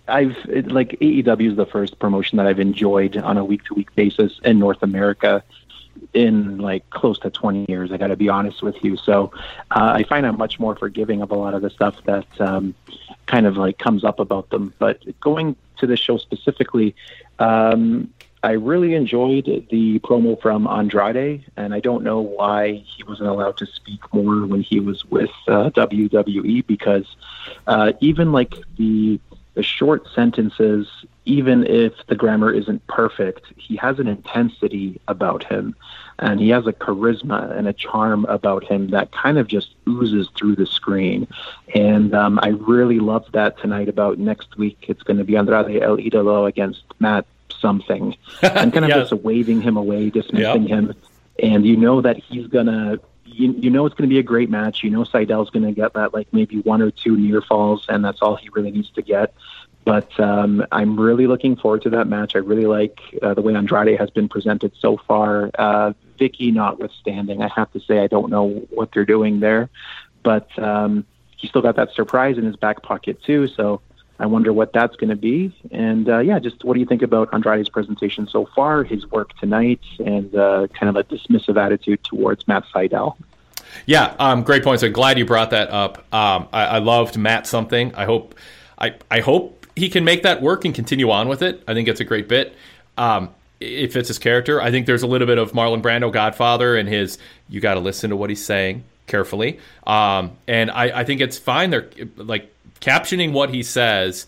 I've 0.07 0.37
it, 0.49 0.71
like 0.71 0.91
AEW 1.01 1.51
is 1.51 1.57
the 1.57 1.67
first 1.67 1.99
promotion 1.99 2.37
that 2.37 2.47
I've 2.47 2.61
enjoyed 2.61 3.17
on 3.17 3.39
a 3.39 3.45
week 3.45 3.65
to 3.65 3.75
week 3.75 3.95
basis 3.95 4.39
in 4.45 4.59
North 4.59 4.83
America 4.83 5.43
in 6.13 6.59
like 6.59 6.89
close 6.91 7.19
to 7.21 7.31
20 7.31 7.67
years. 7.69 7.91
I 7.91 7.97
got 7.97 8.09
to 8.09 8.17
be 8.17 8.29
honest 8.29 8.63
with 8.63 8.83
you. 8.85 8.97
So 8.97 9.33
uh, 9.71 9.93
I 9.95 10.03
find 10.03 10.27
I'm 10.27 10.37
much 10.37 10.61
more 10.61 10.77
forgiving 10.77 11.23
of 11.23 11.31
a 11.31 11.35
lot 11.35 11.55
of 11.55 11.63
the 11.63 11.71
stuff 11.71 11.97
that 12.05 12.27
um, 12.41 12.75
kind 13.27 13.47
of 13.47 13.57
like 13.57 13.79
comes 13.79 14.05
up 14.05 14.21
about 14.21 14.51
them. 14.51 14.75
But 14.79 15.19
going 15.21 15.57
to 15.79 15.87
the 15.87 15.97
show 15.97 16.19
specifically, 16.19 16.95
um, 17.39 18.13
I 18.45 18.53
really 18.53 18.95
enjoyed 18.95 19.47
the 19.71 19.99
promo 20.01 20.39
from 20.39 20.67
Andrade, 20.67 21.47
and 21.57 21.73
I 21.73 21.81
don't 21.81 22.05
know 22.05 22.21
why 22.21 22.85
he 22.87 23.03
wasn't 23.05 23.31
allowed 23.31 23.57
to 23.57 23.67
speak 23.67 24.01
more 24.13 24.47
when 24.47 24.61
he 24.61 24.81
was 24.81 25.03
with 25.07 25.31
uh, 25.49 25.71
WWE 25.71 26.67
because 26.67 27.07
uh, 27.67 27.93
even 28.01 28.33
like 28.33 28.55
the 28.77 29.19
the 29.55 29.63
short 29.63 30.07
sentences, 30.15 30.89
even 31.25 31.65
if 31.65 31.95
the 32.09 32.17
grammar 32.17 32.53
isn't 32.53 32.87
perfect, 32.87 33.47
he 33.57 33.77
has 33.77 33.99
an 33.99 34.09
intensity 34.09 35.01
about 35.09 35.45
him, 35.45 35.75
and 36.19 36.39
he 36.39 36.51
has 36.51 36.67
a 36.67 36.73
charisma 36.73 37.57
and 37.57 37.67
a 37.67 37.73
charm 37.73 38.27
about 38.27 38.65
him 38.65 38.89
that 38.89 39.11
kind 39.13 39.39
of 39.39 39.47
just 39.47 39.71
oozes 39.89 40.29
through 40.37 40.57
the 40.57 40.67
screen. 40.67 41.27
And 41.75 42.15
um, 42.15 42.39
I 42.43 42.49
really 42.49 42.99
loved 42.99 43.33
that 43.33 43.57
tonight. 43.59 43.89
About 43.89 44.19
next 44.19 44.59
week, 44.59 44.85
it's 44.89 45.03
going 45.03 45.19
to 45.19 45.25
be 45.25 45.37
Andrade 45.37 45.83
El 45.83 45.97
Idolo 45.97 46.47
against 46.47 46.83
Matt 46.99 47.25
something 47.65 48.15
and 48.43 48.73
kind 48.73 48.85
of 48.85 48.91
yes. 48.91 49.09
just 49.09 49.25
waving 49.25 49.63
him 49.63 49.79
away, 49.79 50.11
dismissing 50.11 50.69
yep. 50.69 50.79
him. 50.79 50.95
And 51.43 51.67
you 51.67 51.77
know 51.77 52.03
that 52.03 52.19
he's 52.19 52.47
gonna, 52.47 52.99
you, 53.25 53.53
you 53.53 53.71
know 53.71 53.87
it's 53.87 53.95
gonna 53.95 54.09
be 54.09 54.19
a 54.19 54.23
great 54.23 54.51
match. 54.51 54.85
You 54.85 54.91
know 54.91 55.05
Sydal's 55.05 55.49
gonna 55.51 55.73
get 55.73 55.95
that 55.95 56.13
like 56.13 56.29
maybe 56.33 56.61
one 56.61 56.83
or 56.83 56.91
two 56.91 57.17
near 57.17 57.41
falls, 57.41 57.87
and 57.89 58.05
that's 58.05 58.21
all 58.21 58.37
he 58.37 58.51
really 58.51 58.71
needs 58.71 58.91
to 58.91 59.03
get. 59.03 59.35
But 59.85 60.19
um, 60.21 60.65
I'm 60.71 60.99
really 60.99 61.27
looking 61.27 61.57
forward 61.57 61.83
to 61.83 61.91
that 61.91 62.07
match. 62.07 62.37
I 62.37 62.39
really 62.39 62.67
like 62.67 63.01
uh, 63.23 63.35
the 63.35 63.43
way 63.43 63.55
Andrade 63.55 63.99
has 63.99 64.11
been 64.11 64.29
presented 64.29 64.73
so 64.79 64.99
far. 65.09 65.51
Uh, 65.59 65.93
Vickie 66.19 66.53
notwithstanding, 66.53 67.43
I 67.43 67.49
have 67.49 67.73
to 67.73 67.81
say 67.81 67.99
I 67.99 68.07
don't 68.07 68.31
know 68.31 68.67
what 68.71 68.93
they're 68.93 69.05
doing 69.05 69.41
there, 69.41 69.69
but 70.23 70.49
um, 70.59 71.05
he 71.37 71.49
still 71.49 71.63
got 71.63 71.77
that 71.77 71.93
surprise 71.93 72.39
in 72.39 72.45
his 72.45 72.57
back 72.57 72.83
pocket 72.83 73.23
too. 73.23 73.49
So 73.49 73.81
I 74.19 74.27
wonder 74.27 74.53
what 74.53 74.73
that's 74.73 74.95
going 74.97 75.11
to 75.11 75.17
be. 75.17 75.53
And 75.71 76.09
uh, 76.09 76.19
yeah, 76.19 76.39
just 76.39 76.65
what 76.65 76.75
do 76.75 76.81
you 76.81 76.87
think 76.87 77.03
about 77.03 77.31
Andrade's 77.33 77.69
presentation 77.69 78.29
so 78.29 78.47
far, 78.55 78.85
his 78.85 79.11
work 79.11 79.37
tonight, 79.39 79.81
and 79.99 80.35
uh, 80.35 80.69
kind 80.69 80.89
of 80.89 80.97
a 80.97 81.05
dismissive 81.05 81.57
attitude 81.57 82.05
towards 82.05 82.47
Matt 82.47 82.65
Sydal? 82.73 83.17
Yeah, 83.87 84.15
um, 84.19 84.43
great 84.43 84.63
points. 84.63 84.83
I'm 84.83 84.93
glad 84.93 85.19
you 85.19 85.25
brought 85.25 85.51
that 85.51 85.71
up. 85.71 85.99
Um, 86.15 86.49
I, 86.53 86.65
I, 86.67 86.79
loved 86.79 87.17
Matt 87.19 87.47
something. 87.47 87.93
I 87.97 88.05
hope, 88.05 88.37
I, 88.79 88.95
I 89.11 89.21
hope 89.21 89.67
he 89.75 89.89
can 89.89 90.05
make 90.05 90.23
that 90.23 90.41
work 90.41 90.65
and 90.65 90.73
continue 90.73 91.11
on 91.11 91.29
with 91.29 91.43
it. 91.43 91.63
I 91.67 91.75
think 91.75 91.89
it's 91.89 92.01
a 92.01 92.05
great 92.05 92.29
bit. 92.29 92.55
Um, 92.97 93.31
it 93.59 93.93
fits 93.93 94.09
his 94.09 94.19
character. 94.19 94.61
I 94.61 94.71
think 94.71 94.87
there's 94.87 95.03
a 95.03 95.07
little 95.09 95.27
bit 95.27 95.39
of 95.39 95.53
Marlon 95.53 95.83
Brando 95.83 96.13
Godfather 96.13 96.77
and 96.77 96.89
his. 96.89 97.19
You 97.49 97.61
got 97.61 97.75
to 97.75 97.81
listen 97.81 98.11
to 98.11 98.17
what 98.17 98.31
he's 98.31 98.45
saying 98.45 98.85
carefully. 99.07 99.59
Um, 99.87 100.33
and 100.47 100.71
I, 100.71 101.01
I 101.01 101.05
think 101.05 101.21
it's 101.21 101.39
fine. 101.39 101.71
They're 101.71 101.89
like 102.17 102.54
captioning 102.85 103.33
what 103.33 103.51
he 103.51 103.63
says 103.63 104.27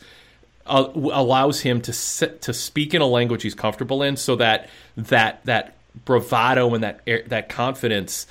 uh, 0.67 0.89
allows 0.95 1.61
him 1.61 1.81
to 1.83 1.93
sit, 1.93 2.43
to 2.43 2.53
speak 2.53 2.95
in 2.95 3.03
a 3.03 3.07
language 3.07 3.43
he's 3.43 3.55
comfortable 3.55 4.03
in, 4.03 4.17
so 4.17 4.37
that 4.37 4.69
that 4.97 5.45
that 5.45 5.75
bravado 6.05 6.75
and 6.75 6.83
that 6.83 7.01
that 7.29 7.49
confidence 7.49 8.27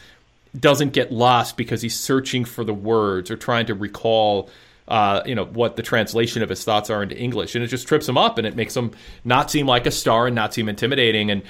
doesn't 0.58 0.94
get 0.94 1.12
lost 1.12 1.58
because 1.58 1.82
he's 1.82 1.98
searching 1.98 2.46
for 2.46 2.64
the 2.64 2.74
words 2.74 3.30
or 3.30 3.38
trying 3.38 3.66
to 3.68 3.74
recall. 3.74 4.50
Uh, 4.88 5.24
you 5.26 5.34
know 5.34 5.46
what 5.46 5.78
the 5.78 5.82
translation 5.82 6.44
of 6.44 6.50
his 6.50 6.64
thoughts 6.64 6.92
are 6.92 7.02
into 7.02 7.18
English, 7.18 7.56
and 7.56 7.64
it 7.64 7.68
just 7.68 7.88
trips 7.88 8.08
him 8.08 8.20
up, 8.20 8.38
and 8.38 8.46
it 8.46 8.56
makes 8.56 8.76
him 8.78 8.92
not 9.24 9.50
seem 9.50 9.66
like 9.66 9.88
a 9.88 9.92
star 9.92 10.28
and 10.28 10.36
not 10.36 10.54
seem 10.54 10.70
intimidating. 10.70 11.32
And 11.32 11.42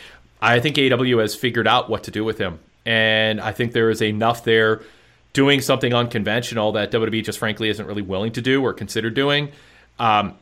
I 0.41 0.61
think 0.61 0.77
AW 0.77 1.17
has 1.17 1.35
figured 1.35 1.67
out 1.67 1.89
what 1.89 2.05
to 2.05 2.11
do 2.11 2.23
with 2.23 2.37
him, 2.37 2.59
and 2.85 3.41
I 3.41 3.51
think 3.51 3.73
there 3.73 3.89
is 3.89 4.01
enough 4.01 4.45
there 4.45 4.83
doing 5.35 5.59
something 5.59 5.93
unconventional 5.93 6.71
that 6.71 6.91
WWE 6.91 7.23
just 7.23 7.37
frankly 7.37 7.67
isn't 7.67 7.85
really 7.85 8.01
willing 8.01 8.31
to 8.31 8.41
do 8.41 8.63
or 8.63 8.73
consider 8.73 9.09
doing. 9.09 9.51
Um, 9.99 10.35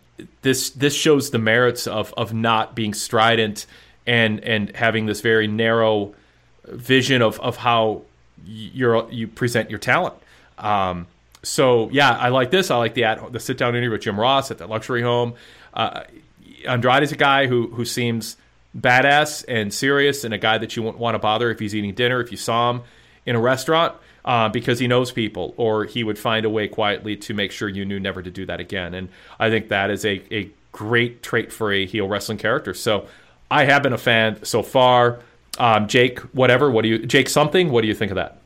this 0.43 0.69
this 0.69 0.93
shows 0.93 1.31
the 1.31 1.39
merits 1.39 1.87
of 1.87 2.13
of 2.15 2.33
not 2.33 2.75
being 2.75 2.93
strident 2.93 3.65
and 4.05 4.39
and 4.41 4.73
having 4.75 5.07
this 5.07 5.19
very 5.21 5.47
narrow 5.47 6.13
vision 6.67 7.21
of 7.23 7.39
of 7.39 7.57
how 7.57 8.03
you're 8.45 9.09
you 9.09 9.27
present 9.27 9.69
your 9.69 9.79
talent. 9.79 10.13
Um, 10.59 11.07
so 11.41 11.89
yeah, 11.89 12.11
I 12.11 12.29
like 12.29 12.51
this. 12.51 12.69
I 12.69 12.77
like 12.77 12.93
the 12.93 13.05
at, 13.05 13.33
the 13.33 13.39
sit 13.39 13.57
down 13.57 13.69
interview 13.69 13.91
with 13.91 14.01
Jim 14.01 14.19
Ross 14.19 14.51
at 14.51 14.59
the 14.59 14.67
luxury 14.67 15.01
home. 15.01 15.33
Uh, 15.73 16.03
Andrade 16.67 17.01
is 17.01 17.11
a 17.11 17.17
guy 17.17 17.47
who 17.47 17.67
who 17.69 17.83
seems 17.83 18.37
badass 18.77 19.43
and 19.47 19.73
serious, 19.73 20.23
and 20.23 20.35
a 20.35 20.37
guy 20.37 20.59
that 20.59 20.75
you 20.75 20.83
wouldn't 20.83 20.99
want 20.99 21.15
to 21.15 21.19
bother 21.19 21.49
if 21.49 21.57
he's 21.57 21.73
eating 21.73 21.95
dinner 21.95 22.21
if 22.21 22.29
you 22.29 22.37
saw 22.37 22.69
him 22.69 22.81
in 23.25 23.35
a 23.35 23.41
restaurant. 23.41 23.95
Uh, 24.25 24.47
because 24.47 24.79
he 24.79 24.87
knows 24.87 25.11
people, 25.11 25.53
or 25.57 25.83
he 25.83 26.01
would 26.01 26.17
find 26.17 26.45
a 26.45 26.49
way 26.49 26.65
quietly 26.65 27.17
to 27.17 27.33
make 27.33 27.51
sure 27.51 27.67
you 27.67 27.83
knew 27.83 27.99
never 27.99 28.21
to 28.21 28.31
do 28.31 28.45
that 28.45 28.61
again. 28.61 28.93
And 28.93 29.09
I 29.37 29.49
think 29.49 29.67
that 29.67 29.89
is 29.89 30.05
a, 30.05 30.23
a 30.33 30.49
great 30.71 31.21
trait 31.21 31.51
for 31.51 31.73
a 31.73 31.85
heel 31.85 32.07
wrestling 32.07 32.37
character. 32.37 32.73
So 32.73 33.05
I 33.51 33.65
have 33.65 33.83
been 33.83 33.93
a 33.93 33.97
fan 33.97 34.43
so 34.43 34.63
far. 34.63 35.19
Um, 35.57 35.87
Jake, 35.87 36.19
whatever. 36.33 36.71
What 36.71 36.83
do 36.83 36.89
you, 36.89 37.05
Jake? 37.05 37.29
Something. 37.29 37.69
What 37.69 37.81
do 37.81 37.87
you 37.87 37.93
think 37.93 38.11
of 38.11 38.15
that? 38.15 38.37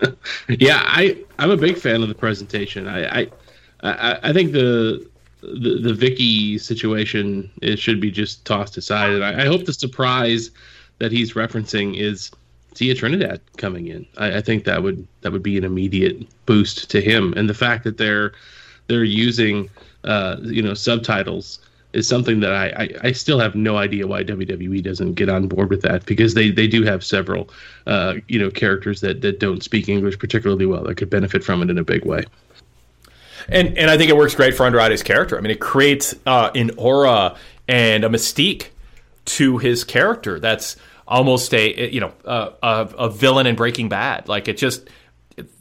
yeah, 0.48 0.82
I 0.84 1.18
I'm 1.38 1.50
a 1.50 1.56
big 1.56 1.76
fan 1.76 2.02
of 2.02 2.08
the 2.08 2.14
presentation. 2.14 2.88
I 2.88 3.20
I, 3.20 3.30
I, 3.82 4.18
I 4.22 4.32
think 4.32 4.52
the 4.52 5.06
the 5.42 5.78
the 5.78 5.92
Vickie 5.92 6.58
situation 6.60 7.50
it 7.60 7.78
should 7.78 8.00
be 8.00 8.10
just 8.10 8.44
tossed 8.44 8.76
aside, 8.76 9.12
and 9.12 9.24
I, 9.24 9.42
I 9.42 9.46
hope 9.46 9.64
the 9.64 9.72
surprise 9.72 10.50
that 10.98 11.12
he's 11.12 11.34
referencing 11.34 11.98
is 11.98 12.30
Thea 12.74 12.94
Trinidad 12.94 13.40
coming 13.56 13.88
in. 13.88 14.06
I, 14.16 14.38
I 14.38 14.40
think 14.40 14.64
that 14.64 14.82
would 14.82 15.06
that 15.20 15.32
would 15.32 15.42
be 15.42 15.58
an 15.58 15.64
immediate 15.64 16.26
boost 16.46 16.90
to 16.90 17.00
him, 17.00 17.34
and 17.36 17.48
the 17.48 17.54
fact 17.54 17.84
that 17.84 17.98
they're 17.98 18.32
they're 18.88 19.04
using 19.04 19.70
uh, 20.04 20.36
you 20.42 20.62
know 20.62 20.74
subtitles 20.74 21.60
is 21.92 22.08
something 22.08 22.40
that 22.40 22.52
I, 22.52 22.66
I, 22.68 22.88
I, 23.08 23.12
still 23.12 23.38
have 23.38 23.54
no 23.54 23.76
idea 23.76 24.06
why 24.06 24.24
WWE 24.24 24.82
doesn't 24.82 25.12
get 25.12 25.28
on 25.28 25.46
board 25.46 25.68
with 25.68 25.82
that 25.82 26.06
because 26.06 26.32
they, 26.32 26.50
they 26.50 26.66
do 26.66 26.84
have 26.84 27.04
several 27.04 27.50
uh, 27.86 28.14
you 28.28 28.38
know 28.38 28.50
characters 28.50 29.02
that, 29.02 29.20
that 29.20 29.38
don't 29.40 29.62
speak 29.62 29.88
English 29.88 30.18
particularly 30.18 30.66
well 30.66 30.84
that 30.84 30.96
could 30.96 31.10
benefit 31.10 31.44
from 31.44 31.62
it 31.62 31.70
in 31.70 31.78
a 31.78 31.84
big 31.84 32.04
way. 32.04 32.24
And 33.48 33.76
and 33.76 33.90
I 33.90 33.96
think 33.96 34.10
it 34.10 34.16
works 34.16 34.34
great 34.34 34.54
for 34.54 34.64
Andrade's 34.64 35.02
character. 35.02 35.36
I 35.36 35.40
mean, 35.40 35.50
it 35.50 35.60
creates 35.60 36.14
uh, 36.26 36.50
an 36.54 36.70
aura 36.76 37.36
and 37.68 38.04
a 38.04 38.08
mystique 38.08 38.68
to 39.24 39.58
his 39.58 39.84
character 39.84 40.40
that's 40.40 40.76
almost 41.06 41.52
a 41.54 41.90
you 41.90 42.00
know 42.00 42.12
a, 42.24 42.52
a, 42.62 42.88
a 42.98 43.10
villain 43.10 43.46
in 43.46 43.56
Breaking 43.56 43.88
Bad. 43.88 44.28
Like 44.28 44.48
it 44.48 44.56
just 44.56 44.88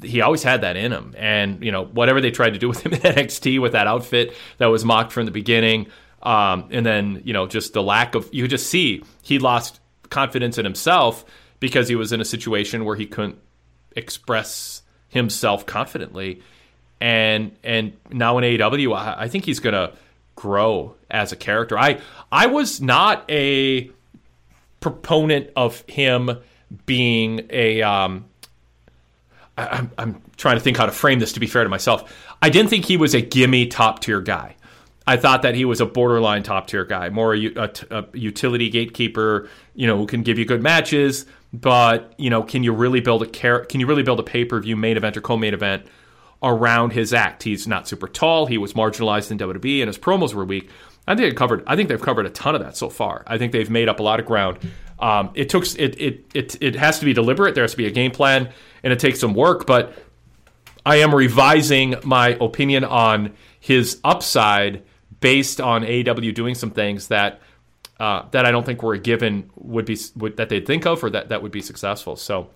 he 0.04 0.22
always 0.22 0.44
had 0.44 0.62
that 0.62 0.76
in 0.76 0.92
him. 0.92 1.16
And, 1.18 1.64
you 1.64 1.72
know, 1.72 1.86
whatever 1.86 2.22
they 2.22 2.32
tried 2.32 2.54
to 2.54 2.60
do 2.60 2.68
with 2.70 2.86
him 2.86 2.94
in 2.94 3.00
NXT 3.00 3.62
with 3.62 3.74
that 3.74 3.88
outfit 3.88 4.36
that 4.58 4.68
was 4.68 4.86
mocked 4.86 5.12
from 5.12 5.26
the 5.26 5.32
beginning, 5.32 5.88
um, 6.24 6.68
and 6.72 6.86
then, 6.86 7.22
you 7.26 7.34
know, 7.34 7.48
just 7.48 7.74
the 7.74 7.82
lack 7.82 8.14
of, 8.14 8.30
you 8.32 8.48
just 8.48 8.68
see 8.68 9.04
he 9.22 9.40
lost 9.40 9.80
confidence 10.10 10.58
in 10.58 10.66
himself 10.66 11.26
because 11.60 11.88
he 11.88 11.96
was 11.96 12.12
in 12.12 12.22
a 12.22 12.26
situation 12.26 12.86
where 12.86 12.96
he 12.96 13.08
couldn't 13.08 13.40
express 13.96 14.84
himself 15.08 15.66
confidently. 15.66 16.42
And 17.00 17.56
and 17.64 17.94
now 18.12 18.38
in 18.38 18.44
AEW, 18.44 18.96
I, 18.96 19.24
I 19.24 19.28
think 19.28 19.46
he's 19.46 19.60
to 19.60 19.94
grow 20.36 20.96
as 21.10 21.32
a 21.32 21.36
character. 21.36 21.78
I 21.78 22.00
I 22.32 22.46
was 22.46 22.80
not 22.80 23.26
a 23.30 23.90
proponent 24.82 25.50
of 25.56 25.84
him 25.88 26.38
being 26.86 27.48
a 27.50 27.82
um, 27.82 28.26
I, 29.58 29.78
am 29.78 29.92
I'm 29.98 30.22
trying 30.36 30.58
to 30.58 30.62
think 30.62 30.76
how 30.76 30.86
to 30.86 30.92
frame 30.92 31.20
this 31.20 31.34
to 31.34 31.40
be 31.40 31.48
fair 31.48 31.64
to 31.64 31.70
myself. 31.70 32.14
I 32.42 32.50
didn't 32.50 32.70
think 32.70 32.86
he 32.86 32.98
was 32.98 33.14
a 33.14 33.22
gimme 33.22 33.68
top 33.68 34.00
tier 34.00 34.20
guy. 34.20 34.56
I 35.08 35.18
thought 35.18 35.42
that 35.42 35.56
he 35.56 35.66
was 35.66 35.82
a 35.82 35.86
borderline 35.86 36.44
top 36.44 36.68
tier 36.68 36.86
guy, 36.86 37.10
more 37.10 37.36
a, 37.36 37.48
a, 37.56 37.72
a, 37.90 38.06
utility 38.14 38.70
gatekeeper, 38.70 39.50
you 39.74 39.88
know, 39.88 39.98
who 39.98 40.06
can 40.06 40.22
give 40.22 40.38
you 40.38 40.46
good 40.46 40.62
matches, 40.62 41.26
but 41.52 42.14
you 42.18 42.30
know, 42.30 42.44
can 42.44 42.64
you 42.64 42.72
really 42.72 43.02
build 43.02 43.24
a 43.24 43.28
car- 43.28 43.66
Can 43.66 43.80
you 43.80 43.88
really 43.88 44.04
build 44.04 44.20
a 44.20 44.24
pay 44.24 44.46
per 44.46 44.60
view 44.60 44.76
main 44.76 44.98
event 44.98 45.18
or 45.18 45.22
co 45.22 45.38
main 45.38 45.54
event 45.54 45.86
around 46.44 46.94
his 46.94 47.14
act? 47.14 47.44
He's 47.44 47.68
not 47.68 47.88
super 47.88 48.08
tall. 48.08 48.46
He 48.46 48.58
was 48.58 48.74
marginalized 48.74 49.32
in 49.32 49.38
WWE, 49.38 49.82
and 49.82 49.88
his 49.88 49.98
promos 49.98 50.34
were 50.34 50.46
weak. 50.46 50.70
I 51.12 51.16
think 51.16 51.30
they 51.30 51.36
covered. 51.36 51.64
I 51.68 51.76
think 51.76 51.90
they've 51.90 52.02
covered 52.02 52.26
a 52.26 52.30
ton 52.30 52.56
of 52.56 52.62
that 52.62 52.78
so 52.78 52.90
far. 52.90 53.24
I 53.28 53.38
think 53.38 53.52
they've 53.52 53.70
made 53.70 53.90
up 53.90 54.00
a 54.00 54.04
lot 54.04 54.20
of 54.20 54.26
ground. 54.26 54.60
Um, 54.98 55.32
it 55.34 55.50
took 55.50 55.66
it, 55.78 56.00
it 56.00 56.26
it 56.34 56.58
it 56.62 56.76
has 56.76 57.00
to 57.00 57.06
be 57.06 57.14
deliberate. 57.14 57.54
There 57.54 57.64
has 57.64 57.72
to 57.72 57.78
be 57.78 57.88
a 57.88 57.92
game 57.92 58.12
plan, 58.12 58.50
and 58.84 58.94
it 58.94 59.00
takes 59.00 59.20
some 59.20 59.34
work. 59.34 59.66
But 59.66 59.94
I 60.86 60.98
am 60.98 61.14
revising 61.14 61.96
my 62.04 62.30
opinion 62.40 62.86
on 62.86 63.34
his 63.60 64.00
upside 64.04 64.84
based 65.20 65.60
on 65.60 65.84
AW 65.84 66.32
doing 66.32 66.56
some 66.56 66.72
things 66.72 67.10
that 67.10 67.42
uh, 68.00 68.26
that 68.32 68.46
I 68.46 68.52
don't 68.52 68.66
think 68.66 68.82
were 68.82 68.94
a 68.94 69.00
given 69.00 69.50
would 69.56 69.86
be 69.86 69.98
would, 70.16 70.38
that 70.38 70.50
they'd 70.50 70.66
think 70.66 70.86
of 70.86 71.04
or 71.04 71.10
that 71.10 71.30
that 71.30 71.44
would 71.44 71.52
be 71.52 71.62
successful. 71.62 72.16
So 72.16 72.50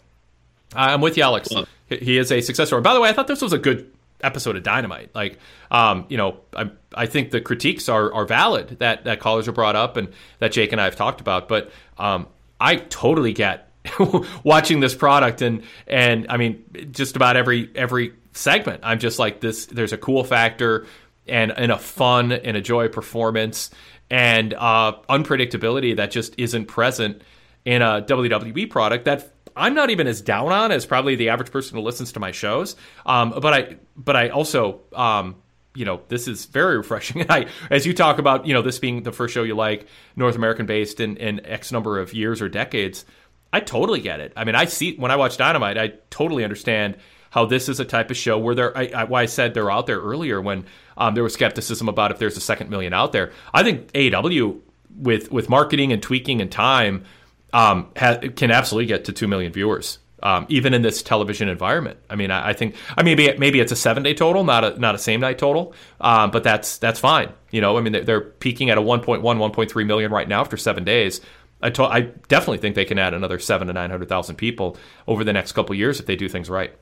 I'm 0.74 1.02
with 1.02 1.18
you, 1.18 1.24
Alex. 1.24 1.50
He 1.88 2.18
is 2.18 2.32
a 2.32 2.42
successor. 2.42 2.80
By 2.80 2.94
the 2.94 3.02
way, 3.02 3.10
I 3.10 3.14
thought 3.14 3.28
this 3.28 3.42
was 3.42 3.54
a 3.54 3.60
good 3.60 3.92
episode 4.26 4.56
of 4.56 4.64
Dynamite. 4.64 5.14
Like, 5.14 5.40
um, 5.72 6.06
you 6.10 6.18
know, 6.18 6.40
I 6.56 6.72
I 6.94 7.06
think 7.06 7.32
the 7.32 7.42
critiques 7.42 7.88
are 7.88 8.14
are 8.14 8.26
valid 8.26 8.80
that 8.80 9.06
that 9.06 9.20
callers 9.20 9.48
are 9.48 9.54
brought 9.54 9.76
up 9.76 9.98
and 9.98 10.10
that 10.40 10.52
Jake 10.52 10.72
and 10.72 10.82
I 10.82 10.86
have 10.86 10.96
talked 10.96 11.22
about. 11.22 11.48
But 11.48 11.72
um, 11.98 12.28
I 12.60 12.78
totally 12.78 13.34
get 13.34 13.72
watching 14.44 14.80
this 14.80 14.96
product 14.96 15.42
and 15.42 15.64
and 15.88 16.26
I 16.30 16.38
mean 16.38 16.64
just 16.92 17.16
about 17.16 17.38
every 17.38 17.70
every 17.76 18.14
segment. 18.34 18.82
I'm 18.84 19.00
just 19.00 19.20
like 19.20 19.40
this. 19.40 19.66
There's 19.68 19.94
a 19.94 19.98
cool 19.98 20.24
factor 20.24 20.86
and 21.28 21.52
and 21.52 21.72
a 21.72 21.78
fun 21.78 22.32
and 22.32 22.58
a 22.58 22.62
joy 22.62 22.88
performance 22.88 23.70
and 24.10 24.54
uh, 24.54 24.94
unpredictability 25.10 25.98
that 25.98 26.12
just 26.12 26.36
isn't 26.38 26.66
present 26.66 27.22
in 27.66 27.82
a 27.82 28.04
WWE 28.04 28.70
product 28.70 29.06
that 29.06 29.32
I'm 29.56 29.74
not 29.74 29.90
even 29.90 30.08
as 30.08 30.22
down 30.22 30.52
on 30.52 30.72
as 30.72 30.86
probably 30.86 31.16
the 31.16 31.30
average 31.30 31.52
person 31.52 31.78
who 31.78 31.84
listens 31.84 32.12
to 32.14 32.20
my 32.20 32.32
shows. 32.32 32.76
Um, 33.06 33.34
but 33.42 33.54
I 33.54 33.76
but 33.96 34.16
I 34.16 34.30
also 34.30 34.82
um, 34.94 35.36
you 35.74 35.86
know 35.86 36.02
this 36.08 36.28
is 36.28 36.46
very 36.46 36.78
refreshing. 36.78 37.26
I 37.30 37.48
as 37.70 37.86
you 37.86 37.94
talk 37.94 38.20
about 38.20 38.46
you 38.46 38.54
know 38.54 38.62
this 38.62 38.80
being 38.80 39.04
the 39.04 39.12
first 39.12 39.34
show 39.34 39.44
you 39.44 39.56
like 39.56 39.88
North 40.16 40.36
American 40.36 40.66
based 40.66 41.00
in, 41.00 41.18
in 41.18 41.46
X 41.46 41.72
number 41.72 42.00
of 42.00 42.14
years 42.14 42.42
or 42.42 42.50
decades. 42.50 43.06
I 43.54 43.62
totally 43.62 44.02
get 44.02 44.20
it. 44.20 44.34
I 44.36 44.44
mean, 44.44 44.56
I 44.56 44.66
see 44.66 44.96
when 44.98 45.12
I 45.12 45.16
watch 45.16 45.38
Dynamite, 45.38 45.78
I 45.78 45.94
totally 46.10 46.44
understand 46.44 46.98
how 47.30 47.46
this 47.46 47.70
is 47.70 47.80
a 47.80 47.86
type 47.86 48.12
of 48.12 48.18
show 48.18 48.38
where 48.38 48.56
there. 48.56 48.78
I, 48.78 48.88
I, 48.88 49.04
why 49.06 49.24
I 49.24 49.26
said 49.28 49.54
they're 49.54 49.72
out 49.72 49.88
there 49.88 50.00
earlier 50.00 50.42
when 50.42 50.66
um, 50.98 51.16
there 51.16 51.24
was 51.24 51.34
skepticism 51.34 51.88
about 51.88 52.12
if 52.12 52.20
there's 52.20 52.38
a 52.38 52.42
second 52.42 52.70
million 52.70 52.94
out 52.94 53.12
there. 53.12 53.32
I 53.54 53.64
think 53.64 53.92
AEW 53.94 54.60
with 54.98 55.32
with 55.32 55.50
marketing 55.50 55.92
and 55.92 56.02
tweaking 56.02 56.42
and 56.42 56.52
time 56.52 57.06
um, 57.54 57.92
ha- 57.98 58.20
can 58.36 58.52
absolutely 58.52 58.88
get 58.88 59.06
to 59.06 59.14
two 59.14 59.28
million 59.28 59.52
viewers. 59.52 60.00
Um, 60.26 60.48
even 60.50 60.74
in 60.74 60.82
this 60.82 61.04
television 61.04 61.50
environment. 61.50 62.00
I 62.10 62.16
mean, 62.16 62.32
I, 62.32 62.50
I, 62.50 62.54
think 62.54 62.76
I 62.98 63.04
maybe 63.04 63.32
maybe 63.38 63.60
it's 63.60 63.72
a 63.72 63.76
seven 63.76 64.02
day 64.02 64.16
total, 64.16 64.44
not 64.44 64.64
a 64.64 64.80
not 64.80 64.96
a 64.96 64.98
same 64.98 65.20
night 65.20 65.38
total, 65.38 65.76
um, 66.02 66.32
but 66.32 66.44
that's 66.44 66.80
that's 66.80 67.00
fine. 67.00 67.32
You 67.52 67.62
know, 67.62 67.78
I 67.78 67.82
mean, 67.82 67.94
they're, 67.94 68.04
they're 68.04 68.22
peaking 68.22 68.72
at 68.72 68.80
a 68.80 68.82
1.1, 68.82 69.22
1.3 69.22 69.86
million 69.86 70.12
right 70.12 70.28
now 70.28 70.42
after 70.42 70.58
seven 70.58 70.84
days. 70.84 71.22
I, 71.62 71.70
to- 71.70 71.84
I 71.84 72.02
definitely 72.28 72.58
think 72.58 72.74
they 72.74 72.86
can 72.86 72.98
add 72.98 73.14
another 73.14 73.38
seven 73.38 73.68
to 73.68 73.74
nine 73.74 73.92
hundred 73.92 74.10
thousand 74.10 74.38
people 74.38 74.78
over 75.08 75.24
the 75.24 75.32
next 75.32 75.52
couple 75.52 75.76
years 75.76 76.00
if 76.00 76.08
they 76.08 76.16
do 76.16 76.28
things 76.28 76.50
right. 76.50 76.74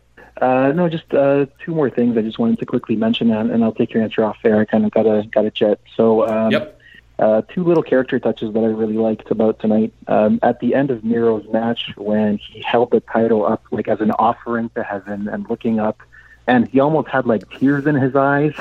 Uh, 0.42 0.72
no, 0.74 0.88
just 0.88 1.14
uh, 1.14 1.46
two 1.66 1.76
more 1.76 1.90
things 1.90 2.18
I 2.18 2.22
just 2.22 2.40
wanted 2.40 2.60
to 2.60 2.66
quickly 2.66 2.96
mention, 2.96 3.30
and, 3.30 3.52
and 3.52 3.62
I'll 3.62 3.74
take 3.74 3.94
your 3.94 4.04
answer 4.04 4.24
off 4.24 4.38
air. 4.46 4.60
I 4.60 4.66
kind 4.66 4.86
of 4.86 4.92
got 4.92 5.06
a 5.06 5.28
got 5.28 5.44
a 5.44 5.52
jet. 5.52 5.82
So, 5.98 6.28
um, 6.28 6.50
yep. 6.50 6.80
Uh, 7.24 7.42
two 7.44 7.64
little 7.64 7.84
character 7.84 8.20
touches 8.20 8.54
that 8.54 8.60
I 8.60 8.68
really 8.68 8.98
liked 8.98 9.32
about 9.32 9.58
tonight. 9.60 9.94
Um, 10.10 10.42
at 10.44 10.60
the 10.60 10.76
end 10.76 10.92
of 10.92 11.06
Miro's 11.06 11.48
match, 11.54 11.94
when 11.96 12.38
he 12.38 12.62
held 12.62 12.92
the 12.92 13.00
title 13.00 13.46
up 13.46 13.64
like 13.72 13.88
as 13.88 14.02
an 14.02 14.12
offering 14.12 14.70
to 14.76 14.84
heaven 14.84 15.30
and 15.30 15.50
looking 15.50 15.80
up, 15.80 16.02
and 16.48 16.68
he 16.68 16.82
almost 16.82 17.08
had 17.08 17.26
like 17.26 17.50
tears 17.52 17.88
in 17.88 17.96
his 17.96 18.14
eyes. 18.14 18.52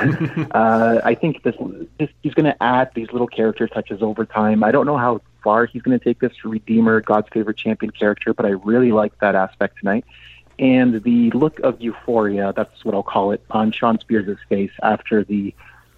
uh, 0.53 1.01
I 1.05 1.17
think 1.17 1.43
this, 1.43 1.57
this 1.99 2.09
he's 2.23 2.35
going 2.35 2.45
to 2.45 2.63
add 2.63 2.93
these 2.95 3.11
little 3.11 3.27
character 3.27 3.67
touches 3.67 4.01
over 4.01 4.25
time. 4.25 4.63
I 4.63 4.71
don't 4.71 4.87
know 4.87 4.97
how 4.97 5.23
far 5.43 5.67
he's 5.67 5.83
going 5.83 5.99
to 5.99 6.05
take 6.05 6.21
this 6.21 6.45
Redeemer, 6.45 7.01
God's 7.01 7.31
favorite 7.33 7.57
champion 7.57 7.91
character, 7.91 8.33
but 8.33 8.47
I 8.47 8.51
really 8.51 8.93
liked 8.93 9.19
that 9.23 9.35
aspect 9.35 9.81
tonight. 9.81 10.05
And 10.61 11.03
the 11.03 11.33
look 11.33 11.59
of 11.61 11.81
euphoria, 11.81 12.53
that's 12.55 12.85
what 12.85 12.95
I'll 12.95 13.03
call 13.03 13.33
it, 13.33 13.43
on 13.51 13.73
Shawn 13.73 13.99
Spears' 13.99 14.39
face 14.49 14.71
after 14.85 15.25
the 15.25 15.53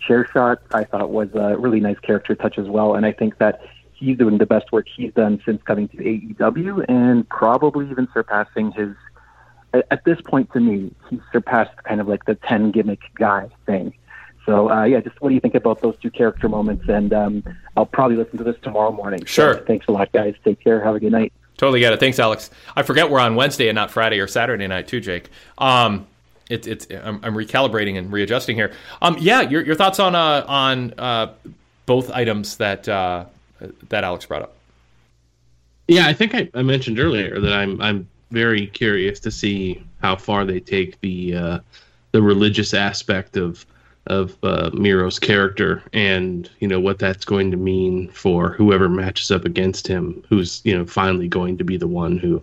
chair 0.06 0.28
shot, 0.32 0.62
I 0.72 0.84
thought 0.84 1.10
was 1.10 1.28
a 1.34 1.56
really 1.56 1.80
nice 1.80 1.98
character 2.00 2.34
touch 2.34 2.58
as 2.58 2.68
well. 2.68 2.94
And 2.94 3.06
I 3.06 3.12
think 3.12 3.38
that 3.38 3.62
he's 3.94 4.18
doing 4.18 4.38
the 4.38 4.46
best 4.46 4.72
work 4.72 4.86
he's 4.94 5.12
done 5.12 5.40
since 5.44 5.62
coming 5.62 5.88
to 5.88 5.96
AEW 5.96 6.84
and 6.88 7.28
probably 7.28 7.88
even 7.90 8.08
surpassing 8.12 8.72
his, 8.72 8.94
at 9.72 10.04
this 10.04 10.20
point 10.20 10.52
to 10.52 10.60
me, 10.60 10.92
he's 11.10 11.20
surpassed 11.32 11.82
kind 11.84 12.00
of 12.00 12.08
like 12.08 12.24
the 12.24 12.34
10 12.34 12.70
gimmick 12.70 13.00
guy 13.14 13.48
thing. 13.66 13.92
So 14.46 14.70
uh, 14.70 14.84
yeah, 14.84 15.00
just 15.00 15.20
what 15.20 15.30
do 15.30 15.34
you 15.34 15.40
think 15.40 15.54
about 15.54 15.80
those 15.80 15.96
two 16.02 16.10
character 16.10 16.48
moments? 16.48 16.84
And 16.88 17.12
um, 17.12 17.44
I'll 17.76 17.86
probably 17.86 18.16
listen 18.16 18.38
to 18.38 18.44
this 18.44 18.56
tomorrow 18.62 18.92
morning. 18.92 19.24
Sure. 19.24 19.54
So 19.54 19.64
thanks 19.64 19.86
a 19.88 19.92
lot, 19.92 20.12
guys. 20.12 20.34
Take 20.44 20.60
care. 20.62 20.84
Have 20.84 20.94
a 20.94 21.00
good 21.00 21.12
night. 21.12 21.32
Totally 21.56 21.80
get 21.80 21.92
it. 21.92 22.00
Thanks, 22.00 22.18
Alex. 22.18 22.50
I 22.74 22.82
forget 22.82 23.10
we're 23.10 23.20
on 23.20 23.36
Wednesday 23.36 23.68
and 23.68 23.76
not 23.76 23.90
Friday 23.90 24.18
or 24.18 24.26
Saturday 24.26 24.66
night 24.66 24.88
too, 24.88 25.00
Jake. 25.00 25.30
Um, 25.56 26.06
it, 26.50 26.66
it's 26.66 26.86
I'm, 26.90 27.20
I'm, 27.22 27.34
recalibrating 27.34 27.96
and 27.96 28.12
readjusting 28.12 28.56
here. 28.56 28.72
Um, 29.00 29.16
yeah, 29.18 29.42
your, 29.42 29.64
your 29.64 29.74
thoughts 29.74 29.98
on 29.98 30.14
uh, 30.14 30.44
on 30.46 30.92
uh, 30.98 31.32
both 31.86 32.10
items 32.10 32.56
that 32.58 32.88
uh, 32.88 33.24
that 33.88 34.04
Alex 34.04 34.26
brought 34.26 34.42
up. 34.42 34.56
Yeah, 35.88 36.06
I 36.06 36.12
think 36.12 36.34
I, 36.34 36.48
I, 36.54 36.62
mentioned 36.62 36.98
earlier 36.98 37.40
that 37.40 37.52
I'm 37.52 37.80
I'm 37.80 38.08
very 38.30 38.66
curious 38.66 39.20
to 39.20 39.30
see 39.30 39.82
how 40.02 40.16
far 40.16 40.44
they 40.44 40.60
take 40.60 41.00
the 41.00 41.34
uh, 41.34 41.58
the 42.12 42.22
religious 42.22 42.74
aspect 42.74 43.36
of 43.36 43.66
of 44.06 44.36
uh, 44.42 44.70
Miro's 44.74 45.18
character 45.18 45.82
and 45.94 46.50
you 46.60 46.68
know 46.68 46.78
what 46.78 46.98
that's 46.98 47.24
going 47.24 47.50
to 47.50 47.56
mean 47.56 48.08
for 48.10 48.50
whoever 48.50 48.88
matches 48.88 49.30
up 49.30 49.46
against 49.46 49.86
him 49.86 50.22
who's 50.28 50.60
you 50.64 50.76
know 50.76 50.84
finally 50.84 51.26
going 51.26 51.56
to 51.56 51.64
be 51.64 51.78
the 51.78 51.88
one 51.88 52.18
who 52.18 52.42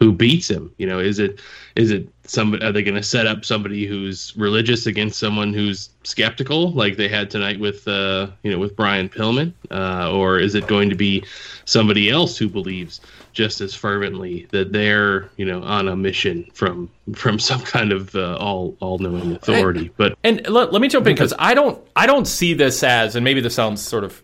who 0.00 0.12
beats 0.12 0.50
him 0.50 0.72
you 0.78 0.86
know 0.86 0.98
is 0.98 1.20
it 1.20 1.40
is 1.76 1.92
it 1.92 2.08
somebody 2.26 2.64
are 2.64 2.72
they 2.72 2.82
going 2.82 2.94
to 2.94 3.02
set 3.02 3.26
up 3.26 3.44
somebody 3.44 3.86
who's 3.86 4.36
religious 4.36 4.86
against 4.86 5.18
someone 5.18 5.52
who's 5.52 5.90
skeptical 6.04 6.72
like 6.72 6.96
they 6.96 7.08
had 7.08 7.30
tonight 7.30 7.58
with 7.58 7.86
uh 7.88 8.28
you 8.42 8.50
know 8.50 8.58
with 8.58 8.76
Brian 8.76 9.08
Pillman? 9.08 9.52
Uh 9.70 10.12
or 10.12 10.38
is 10.38 10.54
it 10.54 10.66
going 10.66 10.90
to 10.90 10.96
be 10.96 11.24
somebody 11.64 12.10
else 12.10 12.36
who 12.36 12.48
believes 12.48 13.00
just 13.32 13.60
as 13.60 13.74
fervently 13.74 14.46
that 14.50 14.72
they're 14.72 15.30
you 15.36 15.44
know 15.44 15.62
on 15.62 15.88
a 15.88 15.96
mission 15.96 16.48
from 16.54 16.90
from 17.14 17.38
some 17.38 17.60
kind 17.60 17.92
of 17.92 18.14
uh, 18.14 18.36
all 18.36 18.76
all 18.80 18.98
knowing 18.98 19.32
authority? 19.32 19.90
But 19.96 20.18
and 20.24 20.46
let, 20.48 20.72
let 20.72 20.82
me 20.82 20.88
jump 20.88 21.06
in 21.06 21.14
because 21.14 21.34
i 21.38 21.54
don't 21.54 21.80
i 21.94 22.06
don't 22.06 22.26
see 22.26 22.54
this 22.54 22.82
as 22.82 23.16
and 23.16 23.24
maybe 23.24 23.40
this 23.40 23.54
sounds 23.54 23.82
sort 23.82 24.04
of 24.04 24.22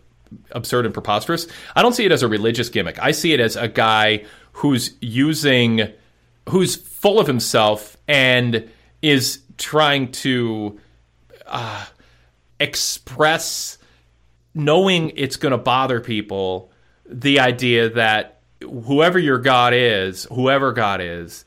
absurd 0.51 0.85
and 0.85 0.93
preposterous 0.93 1.47
i 1.75 1.81
don't 1.83 1.93
see 1.93 2.05
it 2.05 2.11
as 2.11 2.23
a 2.23 2.27
religious 2.27 2.69
gimmick. 2.69 2.97
I 2.99 3.11
see 3.11 3.33
it 3.33 3.39
as 3.39 3.55
a 3.55 3.67
guy 3.67 4.25
who's 4.53 4.95
using 5.01 5.91
who's 6.49 6.75
full 6.75 7.19
of 7.19 7.27
himself 7.27 7.97
and 8.07 8.69
is 9.01 9.41
trying 9.57 10.11
to 10.11 10.79
uh, 11.45 11.85
express 12.59 13.77
knowing 14.53 15.11
it's 15.15 15.35
going 15.35 15.51
to 15.51 15.57
bother 15.57 15.99
people 15.99 16.71
the 17.05 17.39
idea 17.39 17.89
that 17.89 18.41
whoever 18.61 19.19
your 19.19 19.39
God 19.39 19.73
is, 19.73 20.25
whoever 20.25 20.71
God 20.71 21.01
is, 21.01 21.45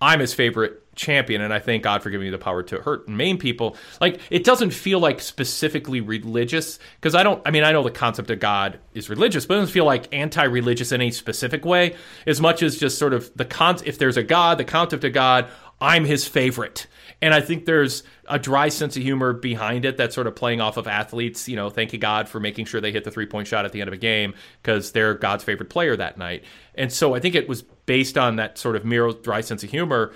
I'm 0.00 0.20
his 0.20 0.34
favorite 0.34 0.77
champion, 0.98 1.40
and 1.40 1.54
I 1.54 1.58
thank 1.58 1.82
God 1.82 2.02
for 2.02 2.10
giving 2.10 2.26
me 2.26 2.30
the 2.30 2.38
power 2.38 2.62
to 2.64 2.82
hurt 2.82 3.08
and 3.08 3.16
maim 3.16 3.38
people. 3.38 3.76
Like 4.00 4.20
it 4.28 4.44
doesn't 4.44 4.70
feel 4.70 5.00
like 5.00 5.22
specifically 5.22 6.02
religious 6.02 6.78
because 7.00 7.14
I 7.14 7.22
don't. 7.22 7.40
I 7.46 7.50
mean, 7.50 7.64
I 7.64 7.72
know 7.72 7.82
the 7.82 7.90
concept 7.90 8.30
of 8.30 8.40
God 8.40 8.78
is 8.92 9.08
religious, 9.08 9.46
but 9.46 9.54
it 9.54 9.60
doesn't 9.60 9.72
feel 9.72 9.86
like 9.86 10.12
anti-religious 10.12 10.92
in 10.92 11.00
any 11.00 11.10
specific 11.10 11.64
way. 11.64 11.96
As 12.26 12.40
much 12.40 12.62
as 12.62 12.76
just 12.76 12.98
sort 12.98 13.14
of 13.14 13.30
the 13.34 13.46
con. 13.46 13.78
If 13.86 13.98
there's 13.98 14.16
a 14.16 14.22
God, 14.22 14.58
the 14.58 14.64
concept 14.64 15.04
of 15.04 15.12
God, 15.12 15.48
I'm 15.80 16.04
his 16.04 16.26
favorite. 16.26 16.86
And 17.20 17.34
I 17.34 17.40
think 17.40 17.64
there's 17.64 18.04
a 18.28 18.38
dry 18.38 18.68
sense 18.68 18.96
of 18.96 19.02
humor 19.02 19.32
behind 19.32 19.84
it 19.84 19.96
that's 19.96 20.14
sort 20.14 20.26
of 20.26 20.36
playing 20.36 20.60
off 20.60 20.76
of 20.76 20.86
athletes, 20.86 21.48
you 21.48 21.56
know, 21.56 21.68
thanking 21.68 21.98
God 21.98 22.28
for 22.28 22.38
making 22.38 22.66
sure 22.66 22.80
they 22.80 22.92
hit 22.92 23.04
the 23.04 23.10
three 23.10 23.26
point 23.26 23.48
shot 23.48 23.64
at 23.64 23.72
the 23.72 23.80
end 23.80 23.88
of 23.88 23.94
a 23.94 23.98
game 23.98 24.34
because 24.62 24.92
they're 24.92 25.14
God's 25.14 25.42
favorite 25.42 25.68
player 25.68 25.96
that 25.96 26.16
night. 26.16 26.44
And 26.76 26.92
so 26.92 27.14
I 27.14 27.20
think 27.20 27.34
it 27.34 27.48
was 27.48 27.62
based 27.62 28.16
on 28.16 28.36
that 28.36 28.56
sort 28.56 28.76
of 28.76 28.84
Miro 28.84 29.12
dry 29.12 29.40
sense 29.40 29.64
of 29.64 29.70
humor. 29.70 30.12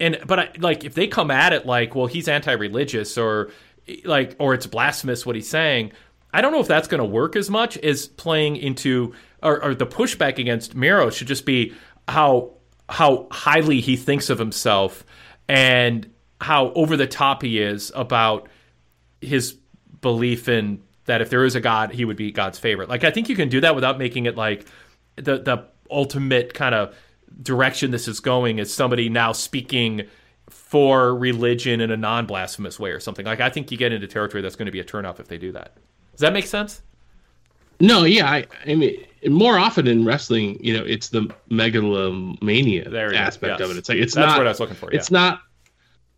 And 0.00 0.18
but 0.26 0.38
I, 0.38 0.50
like 0.58 0.84
if 0.84 0.94
they 0.94 1.06
come 1.06 1.30
at 1.30 1.52
it 1.52 1.66
like, 1.66 1.94
well, 1.94 2.06
he's 2.06 2.28
anti-religious 2.28 3.18
or 3.18 3.50
like 4.04 4.36
or 4.38 4.54
it's 4.54 4.66
blasphemous 4.66 5.26
what 5.26 5.34
he's 5.34 5.48
saying, 5.48 5.92
I 6.32 6.40
don't 6.40 6.52
know 6.52 6.60
if 6.60 6.68
that's 6.68 6.88
going 6.88 7.00
to 7.00 7.08
work 7.08 7.36
as 7.36 7.50
much 7.50 7.76
as 7.78 8.06
playing 8.06 8.56
into 8.56 9.14
or, 9.42 9.62
or 9.62 9.74
the 9.74 9.86
pushback 9.86 10.38
against 10.38 10.74
Miro 10.74 11.10
should 11.10 11.26
just 11.26 11.46
be 11.46 11.74
how 12.06 12.54
how 12.88 13.26
highly 13.30 13.80
he 13.80 13.96
thinks 13.96 14.30
of 14.30 14.38
himself 14.38 15.04
and 15.48 16.10
how 16.40 16.72
over 16.72 16.96
the 16.96 17.06
top 17.06 17.42
he 17.42 17.60
is 17.60 17.92
about 17.94 18.48
his 19.20 19.56
belief 20.00 20.48
in 20.48 20.82
that 21.06 21.20
if 21.20 21.30
there 21.30 21.44
is 21.44 21.54
a 21.54 21.60
God, 21.60 21.90
he 21.92 22.04
would 22.04 22.16
be 22.16 22.30
God's 22.30 22.58
favorite. 22.58 22.88
Like 22.88 23.04
I 23.04 23.10
think 23.10 23.28
you 23.28 23.36
can 23.36 23.48
do 23.48 23.60
that 23.62 23.74
without 23.74 23.98
making 23.98 24.26
it 24.26 24.36
like 24.36 24.66
the 25.16 25.38
the 25.38 25.64
ultimate 25.90 26.54
kind 26.54 26.74
of 26.74 26.94
direction 27.42 27.90
this 27.90 28.08
is 28.08 28.20
going 28.20 28.58
is 28.58 28.72
somebody 28.72 29.08
now 29.08 29.32
speaking 29.32 30.02
for 30.50 31.14
religion 31.14 31.80
in 31.80 31.90
a 31.90 31.96
non-blasphemous 31.96 32.78
way 32.78 32.90
or 32.90 33.00
something. 33.00 33.26
Like 33.26 33.40
I 33.40 33.50
think 33.50 33.70
you 33.70 33.78
get 33.78 33.92
into 33.92 34.06
territory 34.06 34.42
that's 34.42 34.56
going 34.56 34.66
to 34.66 34.72
be 34.72 34.80
a 34.80 34.84
turnoff 34.84 35.20
if 35.20 35.28
they 35.28 35.38
do 35.38 35.52
that. 35.52 35.76
Does 36.12 36.20
that 36.20 36.32
make 36.32 36.46
sense? 36.46 36.82
No, 37.80 38.04
yeah, 38.04 38.28
I, 38.28 38.46
I 38.66 38.74
mean, 38.74 39.04
more 39.28 39.56
often 39.56 39.86
in 39.86 40.04
wrestling, 40.04 40.62
you 40.62 40.76
know, 40.76 40.84
it's 40.84 41.10
the 41.10 41.32
megalomania 41.48 42.88
aspect 43.14 43.60
yes. 43.60 43.60
of 43.60 43.70
it. 43.70 43.78
It's 43.78 43.88
like 43.88 43.98
it's 43.98 44.14
that's 44.14 44.26
not 44.26 44.38
what 44.38 44.46
I 44.46 44.50
was 44.50 44.58
looking 44.58 44.74
for. 44.74 44.90
Yeah. 44.90 44.98
It's 44.98 45.10
not 45.10 45.40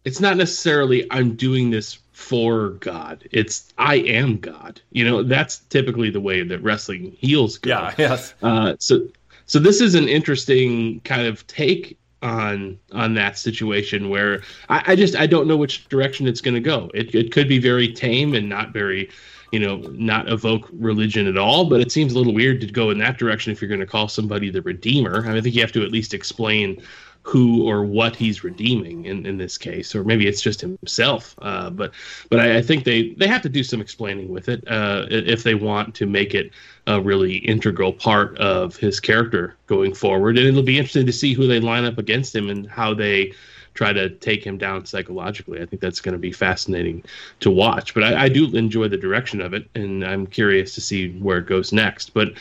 it's 0.05 0.21
not 0.21 0.37
necessarily 0.37 1.07
I'm 1.11 1.37
doing 1.37 1.71
this 1.71 1.99
for 2.13 2.71
God. 2.71 3.29
It's 3.31 3.73
I 3.77 3.97
am 3.97 4.39
God. 4.39 4.81
You 4.91 5.05
know, 5.05 5.23
that's 5.23 5.59
typically 5.59 6.11
the 6.11 6.21
way 6.21 6.43
that 6.43 6.63
wrestling 6.63 7.13
heels 7.19 7.59
go. 7.59 7.71
Yeah, 7.71 7.95
yes. 7.99 8.35
Uh, 8.43 8.77
so 8.79 9.09
so 9.51 9.59
this 9.59 9.81
is 9.81 9.97
an 9.97 10.09
interesting 10.09 11.01
kind 11.01 11.27
of 11.27 11.45
take 11.49 11.99
on 12.23 12.79
on 12.93 13.15
that 13.15 13.37
situation 13.37 14.09
where 14.09 14.43
I, 14.69 14.93
I 14.93 14.95
just 14.95 15.17
I 15.17 15.27
don't 15.27 15.49
know 15.49 15.57
which 15.57 15.89
direction 15.89 16.29
it's 16.29 16.41
going 16.41 16.55
to 16.55 16.61
go. 16.61 16.89
It 16.95 17.13
it 17.17 17.33
could 17.33 17.49
be 17.49 17.59
very 17.59 17.93
tame 17.93 18.35
and 18.35 18.49
not 18.49 18.73
very 18.73 19.11
you 19.51 19.59
know, 19.59 19.79
not 19.91 20.31
evoke 20.31 20.69
religion 20.73 21.27
at 21.27 21.37
all. 21.37 21.65
But 21.65 21.81
it 21.81 21.91
seems 21.91 22.13
a 22.13 22.17
little 22.17 22.33
weird 22.33 22.61
to 22.61 22.69
go 22.69 22.91
in 22.91 22.99
that 22.99 23.19
direction 23.19 23.51
if 23.51 23.61
you're 23.61 23.69
going 23.69 23.81
to 23.81 23.87
call 23.87 24.07
somebody 24.07 24.51
the 24.51 24.63
Redeemer. 24.63 25.25
I, 25.25 25.29
mean, 25.31 25.37
I 25.39 25.41
think 25.41 25.57
you 25.57 25.61
have 25.63 25.73
to 25.73 25.83
at 25.83 25.91
least 25.91 26.15
explain 26.15 26.81
who 27.23 27.69
or 27.69 27.85
what 27.85 28.17
he's 28.17 28.43
redeeming 28.43 29.05
in, 29.05 29.27
in 29.27 29.37
this 29.37 29.59
case, 29.59 29.95
or 29.95 30.05
maybe 30.05 30.27
it's 30.27 30.41
just 30.41 30.61
himself. 30.61 31.35
Uh, 31.43 31.71
but 31.71 31.93
but 32.31 32.41
I, 32.41 32.59
I, 32.59 32.63
think 32.63 32.85
they, 32.85 33.11
they 33.11 33.27
have 33.27 33.43
to 33.43 33.49
do 33.49 33.63
some 33.63 33.81
explaining 33.81 34.29
with 34.31 34.49
it 34.49 34.67
uh, 34.69 35.07
if 35.11 35.43
they 35.43 35.55
want 35.55 35.95
to 35.97 36.07
make 36.07 36.35
it 36.35 36.51
a 36.87 37.01
really 37.01 37.37
integral 37.37 37.93
part 37.93 38.37
of 38.39 38.77
his 38.77 39.01
character 39.01 39.55
going 39.67 39.95
forward. 39.95 40.39
And 40.39 40.47
it'll 40.47 40.63
be 40.63 40.79
interesting 40.79 41.07
to 41.07 41.13
see 41.13 41.35
who 41.35 41.47
they 41.47 41.61
line 41.61 41.85
up 41.85 41.99
against 41.99 42.35
him 42.35 42.49
and 42.49 42.69
how 42.69 42.95
they 42.95 43.33
try 43.75 43.93
to 43.93 44.11
take 44.11 44.45
him 44.45 44.59
down 44.59 44.85
psychologically. 44.85 45.61
I 45.61 45.67
think 45.67 45.81
that's 45.81 46.01
going 46.01 46.15
to 46.15 46.19
be 46.19 46.33
fascinating 46.33 47.05
to 47.41 47.51
watch. 47.51 47.95
But 47.95 48.05
I, 48.05 48.25
I, 48.25 48.29
do 48.29 48.55
enjoy 48.57 48.89
the 48.89 48.97
direction 48.97 49.41
of 49.41 49.55
it, 49.55 49.69
and 49.75 50.05
I'm 50.05 50.27
curious 50.27 50.75
to 50.75 50.81
see 50.81 51.13
where 51.19 51.39
it 51.39 51.47
goes 51.47 51.73
next. 51.73 52.13
But 52.13 52.33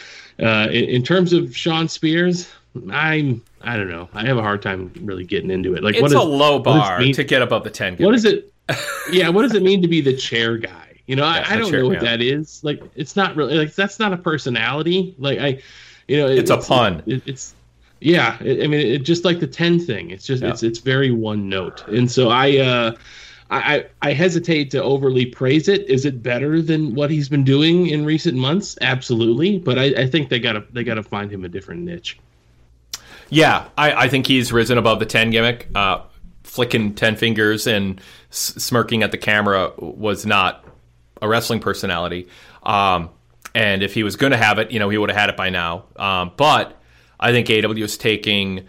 uh, 0.42 0.68
in, 0.72 0.86
in, 0.86 1.04
terms 1.04 1.34
of 1.34 1.56
Shawn 1.56 1.88
Spears, 1.88 2.50
I'm 2.92 3.44
I 3.62 3.76
don't 3.76 3.90
know. 3.90 4.10
I 4.14 4.26
have 4.26 4.38
a 4.38 4.42
hard 4.42 4.62
time 4.62 4.92
really 5.02 5.26
getting 5.26 5.52
into 5.52 5.76
it. 5.76 5.84
Like, 5.84 5.96
it's 5.96 6.02
what 6.02 6.12
is, 6.12 6.18
a 6.18 6.22
low 6.22 6.60
bar 6.60 7.00
to 7.00 7.24
get 7.24 7.42
above 7.42 7.64
the 7.64 7.70
ten. 7.70 7.96
What 7.98 8.16
is 8.16 8.26
it? 8.26 8.54
yeah, 9.12 9.30
what 9.30 9.42
does 9.42 9.54
it 9.54 9.64
mean 9.64 9.82
to 9.82 9.88
be 9.88 10.02
the 10.02 10.16
chair 10.16 10.58
guy? 10.58 11.02
You 11.08 11.16
know, 11.16 11.24
yeah, 11.24 11.44
I, 11.48 11.54
I, 11.54 11.58
don't 11.58 11.72
chair, 11.72 11.82
know 11.82 11.88
what 11.88 12.04
yeah. 12.04 12.12
that 12.12 12.22
is. 12.22 12.64
Like, 12.64 12.82
it's 12.96 13.16
not 13.16 13.36
really 13.36 13.56
like 13.56 13.74
that's 13.74 14.00
not 14.00 14.14
a 14.14 14.18
personality. 14.18 15.16
Like, 15.18 15.40
I, 15.40 15.62
you 16.08 16.18
know, 16.18 16.28
it, 16.28 16.40
it's, 16.40 16.52
it's, 16.52 16.66
a 16.66 16.70
pun. 16.70 17.04
It, 17.06 17.24
it's 17.26 17.56
yeah. 18.00 18.38
I 18.40 18.44
mean, 18.44 18.74
it, 18.74 19.00
just 19.00 19.26
like 19.26 19.40
the 19.40 19.48
ten 19.48 19.80
thing. 19.80 20.12
It's 20.12 20.26
just 20.26 20.44
yeah. 20.44 20.50
it's 20.50 20.64
it's 20.64 20.80
very 20.80 21.12
one 21.12 21.50
note, 21.50 21.88
and 21.88 22.10
so 22.10 22.30
I. 22.30 22.58
uh 22.58 22.96
I, 23.52 23.88
I 24.04 24.14
hesitate 24.14 24.70
to 24.72 24.84
overly 24.84 25.26
praise 25.26 25.68
it. 25.68 25.90
Is 25.90 26.06
it 26.06 26.22
better 26.22 26.62
than 26.62 26.94
what 26.94 27.10
he's 27.10 27.30
been 27.30 27.44
doing 27.44 27.88
in 27.88 28.06
recent 28.06 28.38
months? 28.38 28.78
Absolutely, 28.80 29.58
but 29.58 29.80
I, 29.80 29.86
I 29.86 30.08
think 30.08 30.30
they 30.30 30.40
gotta 30.40 30.66
they 30.72 30.84
gotta 30.84 31.02
find 31.02 31.32
him 31.32 31.44
a 31.44 31.50
different 31.50 31.82
niche. 31.82 32.20
Yeah, 33.30 33.68
I, 33.78 34.06
I 34.06 34.10
think 34.10 34.28
he's 34.28 34.52
risen 34.52 34.78
above 34.78 35.00
the 35.00 35.06
10 35.06 35.32
gimmick. 35.32 35.68
Uh, 35.76 36.02
flicking 36.44 36.96
10 36.96 37.16
fingers 37.16 37.68
and 37.68 38.02
s- 38.32 38.56
smirking 38.58 39.04
at 39.04 39.12
the 39.12 39.18
camera 39.18 39.72
was 39.78 40.26
not 40.26 40.66
a 41.22 41.28
wrestling 41.28 41.60
personality. 41.60 42.28
Um, 42.64 43.10
and 43.54 43.84
if 43.84 43.94
he 43.94 44.04
was 44.04 44.16
going 44.16 44.32
to 44.32 44.38
have 44.38 44.60
it, 44.60 44.72
you 44.72 44.80
know, 44.80 44.90
he 44.90 44.98
would 44.98 45.10
have 45.10 45.18
had 45.20 45.30
it 45.30 45.38
by 45.38 45.50
now. 45.50 45.86
Um, 45.96 46.32
but 46.38 46.82
I 47.20 47.32
think 47.32 47.50
AW 47.50 47.72
is 47.74 47.98
taking 47.98 48.66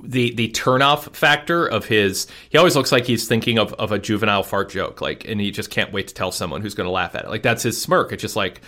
the 0.00 0.32
the 0.34 0.48
turnoff 0.50 1.14
factor 1.14 1.66
of 1.66 1.86
his. 1.86 2.26
He 2.50 2.58
always 2.58 2.76
looks 2.76 2.92
like 2.92 3.04
he's 3.04 3.26
thinking 3.26 3.58
of, 3.58 3.72
of 3.74 3.90
a 3.90 3.98
juvenile 3.98 4.42
fart 4.42 4.70
joke, 4.70 5.00
like, 5.00 5.24
and 5.28 5.40
he 5.40 5.50
just 5.50 5.70
can't 5.70 5.92
wait 5.92 6.08
to 6.08 6.14
tell 6.14 6.30
someone 6.30 6.60
who's 6.60 6.74
going 6.74 6.86
to 6.86 6.90
laugh 6.92 7.14
at 7.14 7.24
it. 7.24 7.30
Like 7.30 7.42
that's 7.42 7.62
his 7.62 7.80
smirk. 7.80 8.12
It's 8.12 8.20
just 8.20 8.36
like 8.36 8.60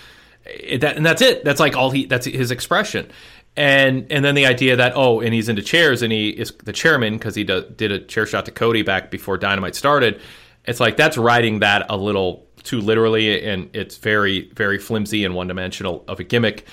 that, 0.78 0.96
and 0.96 1.04
that's 1.04 1.22
it. 1.22 1.44
That's 1.44 1.60
like 1.60 1.76
all 1.76 1.90
he. 1.90 2.06
That's 2.06 2.26
his 2.26 2.50
expression 2.50 3.10
and 3.56 4.10
and 4.10 4.24
then 4.24 4.34
the 4.34 4.46
idea 4.46 4.76
that 4.76 4.92
oh 4.96 5.20
and 5.20 5.34
he's 5.34 5.48
into 5.48 5.62
chairs 5.62 6.02
and 6.02 6.12
he 6.12 6.30
is 6.30 6.52
the 6.64 6.72
chairman 6.72 7.14
because 7.14 7.34
he 7.34 7.44
do, 7.44 7.62
did 7.76 7.92
a 7.92 7.98
chair 7.98 8.26
shot 8.26 8.44
to 8.46 8.50
Cody 8.50 8.82
back 8.82 9.10
before 9.10 9.36
Dynamite 9.36 9.74
started. 9.74 10.20
It's 10.64 10.80
like 10.80 10.96
that's 10.96 11.16
writing 11.18 11.60
that 11.60 11.86
a 11.88 11.96
little 11.96 12.46
too 12.62 12.80
literally, 12.80 13.44
and 13.44 13.70
it's 13.74 13.96
very, 13.96 14.50
very 14.50 14.78
flimsy 14.78 15.24
and 15.24 15.34
one 15.34 15.48
dimensional 15.48 16.04
of 16.08 16.20
a 16.20 16.24
gimmick. 16.24 16.66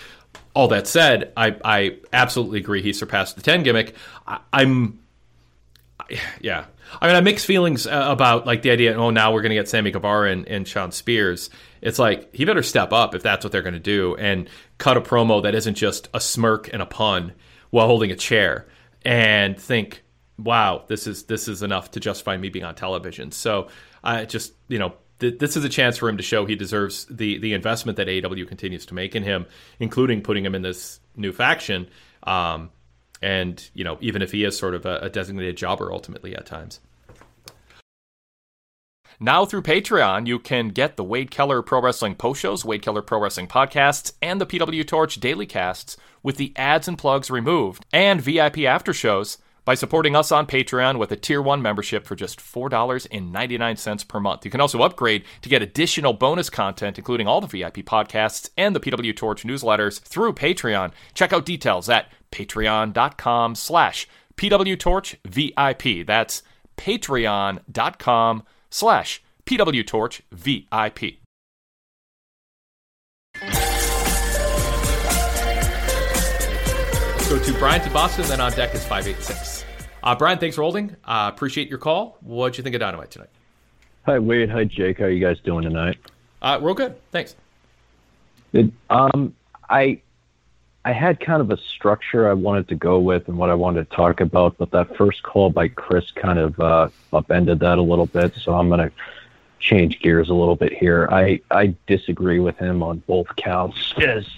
All 0.53 0.67
that 0.69 0.87
said, 0.87 1.31
I, 1.37 1.55
I 1.63 1.97
absolutely 2.13 2.59
agree 2.59 2.81
he 2.81 2.93
surpassed 2.93 3.35
the 3.35 3.41
10 3.41 3.63
gimmick. 3.63 3.95
I, 4.25 4.39
I'm, 4.53 4.99
yeah. 6.41 6.65
I 7.01 7.07
mean, 7.07 7.15
I 7.15 7.21
mixed 7.21 7.45
feelings 7.45 7.85
uh, 7.85 8.07
about 8.09 8.45
like 8.45 8.61
the 8.61 8.71
idea. 8.71 8.95
Oh, 8.95 9.09
now 9.09 9.33
we're 9.33 9.41
going 9.41 9.51
to 9.51 9.55
get 9.55 9.69
Sammy 9.69 9.91
Guevara 9.91 10.31
and, 10.31 10.47
and 10.47 10.67
Shawn 10.67 10.91
Spears. 10.91 11.49
It's 11.81 11.99
like 11.99 12.33
he 12.33 12.45
better 12.45 12.63
step 12.63 12.91
up 12.91 13.15
if 13.15 13.23
that's 13.23 13.43
what 13.43 13.51
they're 13.51 13.61
going 13.61 13.73
to 13.73 13.79
do 13.79 14.15
and 14.15 14.49
cut 14.77 14.97
a 14.97 15.01
promo 15.01 15.43
that 15.43 15.55
isn't 15.55 15.75
just 15.75 16.09
a 16.13 16.19
smirk 16.19 16.71
and 16.71 16.81
a 16.81 16.85
pun 16.85 17.33
while 17.69 17.87
holding 17.87 18.11
a 18.11 18.15
chair 18.15 18.67
and 19.03 19.59
think, 19.59 20.03
wow, 20.37 20.83
this 20.87 21.07
is 21.07 21.23
this 21.23 21.47
is 21.47 21.63
enough 21.63 21.91
to 21.91 21.99
justify 21.99 22.37
me 22.37 22.49
being 22.49 22.65
on 22.65 22.75
television. 22.75 23.31
So 23.31 23.67
I 24.03 24.25
just 24.25 24.53
you 24.67 24.79
know 24.79 24.93
th- 25.19 25.39
this 25.39 25.57
is 25.57 25.63
a 25.63 25.69
chance 25.69 25.97
for 25.97 26.09
him 26.09 26.17
to 26.17 26.23
show 26.23 26.45
he 26.45 26.55
deserves 26.55 27.05
the 27.05 27.37
the 27.39 27.53
investment 27.53 27.97
that 27.97 28.07
AEW 28.07 28.47
continues 28.47 28.85
to 28.87 28.93
make 28.93 29.15
in 29.15 29.23
him, 29.23 29.45
including 29.79 30.21
putting 30.21 30.45
him 30.45 30.55
in 30.55 30.61
this 30.61 30.99
new 31.15 31.31
faction. 31.31 31.87
Um, 32.23 32.71
and 33.21 33.69
you 33.73 33.83
know, 33.83 33.97
even 34.01 34.21
if 34.21 34.31
he 34.31 34.43
is 34.43 34.57
sort 34.57 34.75
of 34.75 34.85
a, 34.85 34.99
a 34.99 35.09
designated 35.09 35.57
jobber 35.57 35.91
ultimately 35.91 36.35
at 36.35 36.45
times. 36.45 36.79
Now 39.19 39.45
through 39.45 39.63
Patreon, 39.63 40.27
you 40.27 40.37
can 40.37 40.67
get 40.67 40.95
the 40.95 41.03
Wade 41.03 41.31
Keller 41.31 41.63
Pro 41.63 41.81
Wrestling 41.81 42.13
post 42.13 42.39
shows, 42.39 42.63
Wade 42.63 42.83
Keller 42.83 43.01
Pro 43.01 43.19
Wrestling 43.19 43.47
podcasts, 43.47 44.13
and 44.21 44.39
the 44.39 44.45
PW 44.45 44.85
Torch 44.85 45.19
daily 45.19 45.47
casts 45.47 45.97
with 46.21 46.37
the 46.37 46.53
ads 46.55 46.87
and 46.87 46.99
plugs 46.99 47.31
removed, 47.31 47.83
and 47.91 48.21
VIP 48.21 48.59
after 48.59 48.93
shows 48.93 49.39
by 49.65 49.73
supporting 49.73 50.15
us 50.15 50.31
on 50.31 50.45
Patreon 50.45 50.99
with 50.99 51.11
a 51.11 51.15
Tier 51.15 51.41
1 51.41 51.63
membership 51.63 52.05
for 52.05 52.15
just 52.15 52.39
$4.99 52.39 54.07
per 54.07 54.19
month. 54.19 54.45
You 54.45 54.51
can 54.51 54.61
also 54.61 54.83
upgrade 54.83 55.25
to 55.41 55.49
get 55.49 55.63
additional 55.63 56.13
bonus 56.13 56.51
content, 56.51 56.99
including 56.99 57.27
all 57.27 57.41
the 57.41 57.47
VIP 57.47 57.77
podcasts 57.77 58.51
and 58.55 58.75
the 58.75 58.79
PW 58.79 59.15
Torch 59.15 59.43
newsletters 59.43 59.99
through 59.99 60.33
Patreon. 60.33 60.91
Check 61.15 61.33
out 61.33 61.43
details 61.43 61.89
at 61.89 62.11
patreon.com 62.31 63.55
slash 63.55 64.07
PW 64.37 64.79
Torch 64.79 65.17
pwtorchvip. 65.23 66.05
That's 66.05 66.43
patreon.com 66.77 68.43
slash 68.69 69.21
pwtorchvip. 69.45 71.17
Let's 77.27 77.29
go 77.29 77.39
to 77.39 77.59
Brian 77.59 77.81
to 77.81 77.89
Boston, 77.89 78.25
then 78.27 78.39
on 78.41 78.51
deck 78.53 78.73
is 78.73 78.83
586. 78.83 79.65
Uh, 80.01 80.15
Brian, 80.15 80.39
thanks 80.39 80.55
for 80.55 80.61
holding. 80.61 80.95
Uh, 81.03 81.29
appreciate 81.33 81.69
your 81.69 81.79
call. 81.79 82.17
What'd 82.21 82.57
you 82.57 82.63
think 82.63 82.75
of 82.75 82.79
Dynamite 82.79 83.11
tonight? 83.11 83.29
Hi, 84.05 84.19
Wade. 84.19 84.49
Hi, 84.49 84.63
Jake. 84.63 84.99
How 84.99 85.05
are 85.05 85.09
you 85.09 85.19
guys 85.19 85.37
doing 85.43 85.63
tonight? 85.63 85.97
Uh, 86.41 86.59
real 86.61 86.73
good. 86.73 86.95
Thanks. 87.11 87.35
It, 88.53 88.71
um, 88.89 89.35
I 89.69 90.01
I 90.87 90.93
had 90.93 91.19
kind 91.19 91.41
of 91.41 91.51
a 91.51 91.57
structure 91.57 92.29
I 92.29 92.33
wanted 92.33 92.69
to 92.69 92.75
go 92.75 92.97
with 92.97 93.27
and 93.27 93.37
what 93.37 93.49
I 93.49 93.55
wanted 93.55 93.89
to 93.89 93.95
talk 93.95 94.21
about, 94.21 94.57
but 94.57 94.71
that 94.71 94.95
first 94.95 95.21
call 95.21 95.49
by 95.49 95.67
Chris 95.67 96.11
kind 96.11 96.39
of 96.39 96.57
uh, 96.61 96.87
upended 97.11 97.59
that 97.59 97.77
a 97.77 97.81
little 97.81 98.05
bit. 98.05 98.33
So 98.35 98.55
I'm 98.55 98.69
going 98.69 98.79
to 98.79 98.91
change 99.59 99.99
gears 99.99 100.29
a 100.29 100.33
little 100.33 100.55
bit 100.55 100.71
here. 100.71 101.09
I 101.11 101.41
I 101.51 101.75
disagree 101.87 102.39
with 102.39 102.57
him 102.57 102.83
on 102.83 102.99
both 102.99 103.27
counts. 103.35 103.95
As 103.97 104.29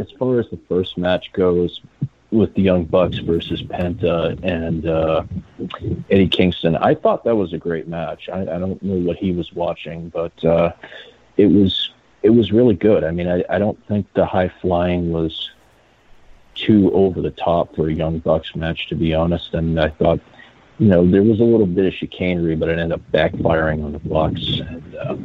as 0.00 0.10
far 0.18 0.40
as 0.40 0.50
the 0.50 0.58
first 0.68 0.98
match 0.98 1.32
goes, 1.32 1.80
with 2.32 2.52
the 2.54 2.62
Young 2.62 2.84
Bucks 2.84 3.18
versus 3.18 3.62
Penta 3.62 4.36
and 4.42 4.84
uh, 4.84 5.22
Eddie 6.10 6.26
Kingston. 6.26 6.74
I 6.74 6.96
thought 6.96 7.22
that 7.22 7.36
was 7.36 7.52
a 7.52 7.58
great 7.58 7.86
match. 7.86 8.28
I, 8.28 8.40
I 8.40 8.58
don't 8.58 8.82
know 8.82 8.96
what 8.96 9.16
he 9.16 9.30
was 9.30 9.52
watching, 9.52 10.08
but 10.08 10.44
uh, 10.44 10.72
it 11.36 11.46
was 11.46 11.92
it 12.24 12.30
was 12.30 12.50
really 12.50 12.74
good. 12.74 13.04
I 13.04 13.12
mean, 13.12 13.28
I, 13.28 13.44
I 13.48 13.60
don't 13.60 13.78
think 13.86 14.12
the 14.14 14.26
high 14.26 14.48
flying 14.60 15.12
was 15.12 15.52
too 16.58 16.92
over 16.92 17.20
the 17.20 17.30
top 17.30 17.74
for 17.74 17.88
a 17.88 17.92
Young 17.92 18.18
Bucks 18.18 18.54
match, 18.54 18.88
to 18.88 18.94
be 18.94 19.14
honest. 19.14 19.54
And 19.54 19.80
I 19.80 19.88
thought, 19.88 20.20
you 20.78 20.88
know, 20.88 21.08
there 21.08 21.22
was 21.22 21.40
a 21.40 21.44
little 21.44 21.66
bit 21.66 21.86
of 21.86 21.94
chicanery, 21.94 22.56
but 22.56 22.68
it 22.68 22.78
ended 22.78 22.92
up 22.92 23.12
backfiring 23.12 23.84
on 23.84 23.92
the 23.92 23.98
Bucks. 24.00 24.60
And 24.60 24.94
uh, 24.94 25.16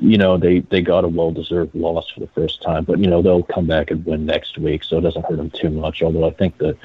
you 0.00 0.16
know 0.16 0.38
they 0.38 0.60
they 0.60 0.80
got 0.80 1.04
a 1.04 1.08
well 1.08 1.32
deserved 1.32 1.74
loss 1.74 2.08
for 2.10 2.20
the 2.20 2.28
first 2.28 2.62
time, 2.62 2.84
but 2.84 2.98
you 2.98 3.06
know 3.06 3.22
they'll 3.22 3.42
come 3.42 3.66
back 3.66 3.90
and 3.90 4.04
win 4.04 4.24
next 4.24 4.58
week, 4.58 4.84
so 4.84 4.98
it 4.98 5.02
doesn't 5.02 5.24
hurt 5.26 5.36
them 5.36 5.50
too 5.50 5.70
much. 5.70 6.02
Although 6.02 6.26
I 6.26 6.30
think 6.30 6.58
the 6.58 6.76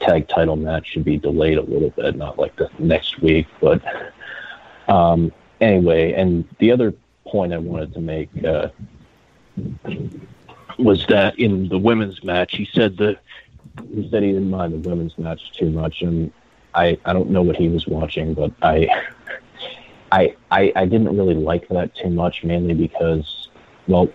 tag 0.00 0.28
title 0.28 0.56
match 0.56 0.88
should 0.88 1.04
be 1.04 1.18
delayed 1.18 1.58
a 1.58 1.62
little 1.62 1.90
bit, 1.90 2.16
not 2.16 2.38
like 2.38 2.56
the 2.56 2.70
next 2.78 3.20
week. 3.20 3.46
But 3.60 3.82
um, 4.88 5.32
anyway, 5.60 6.12
and 6.12 6.48
the 6.58 6.72
other 6.72 6.94
point 7.26 7.52
I 7.52 7.58
wanted 7.58 7.94
to 7.94 8.00
make 8.00 8.28
uh, 8.44 8.68
was 10.78 11.06
that 11.06 11.38
in 11.38 11.68
the 11.68 11.78
women's 11.78 12.22
match, 12.24 12.56
he 12.56 12.68
said 12.72 12.96
the 12.96 13.18
he 13.92 14.08
said 14.10 14.22
he 14.22 14.32
didn't 14.32 14.50
mind 14.50 14.72
the 14.72 14.88
women's 14.88 15.16
match 15.18 15.52
too 15.52 15.70
much, 15.70 16.02
and 16.02 16.32
I 16.74 16.98
I 17.04 17.12
don't 17.12 17.30
know 17.30 17.42
what 17.42 17.56
he 17.56 17.68
was 17.68 17.86
watching, 17.86 18.34
but 18.34 18.52
I 18.62 18.88
I, 20.12 20.36
I 20.50 20.72
I 20.76 20.84
didn't 20.86 21.16
really 21.16 21.34
like 21.34 21.68
that 21.68 21.94
too 21.94 22.10
much, 22.10 22.44
mainly 22.44 22.74
because 22.74 23.48
well, 23.86 24.08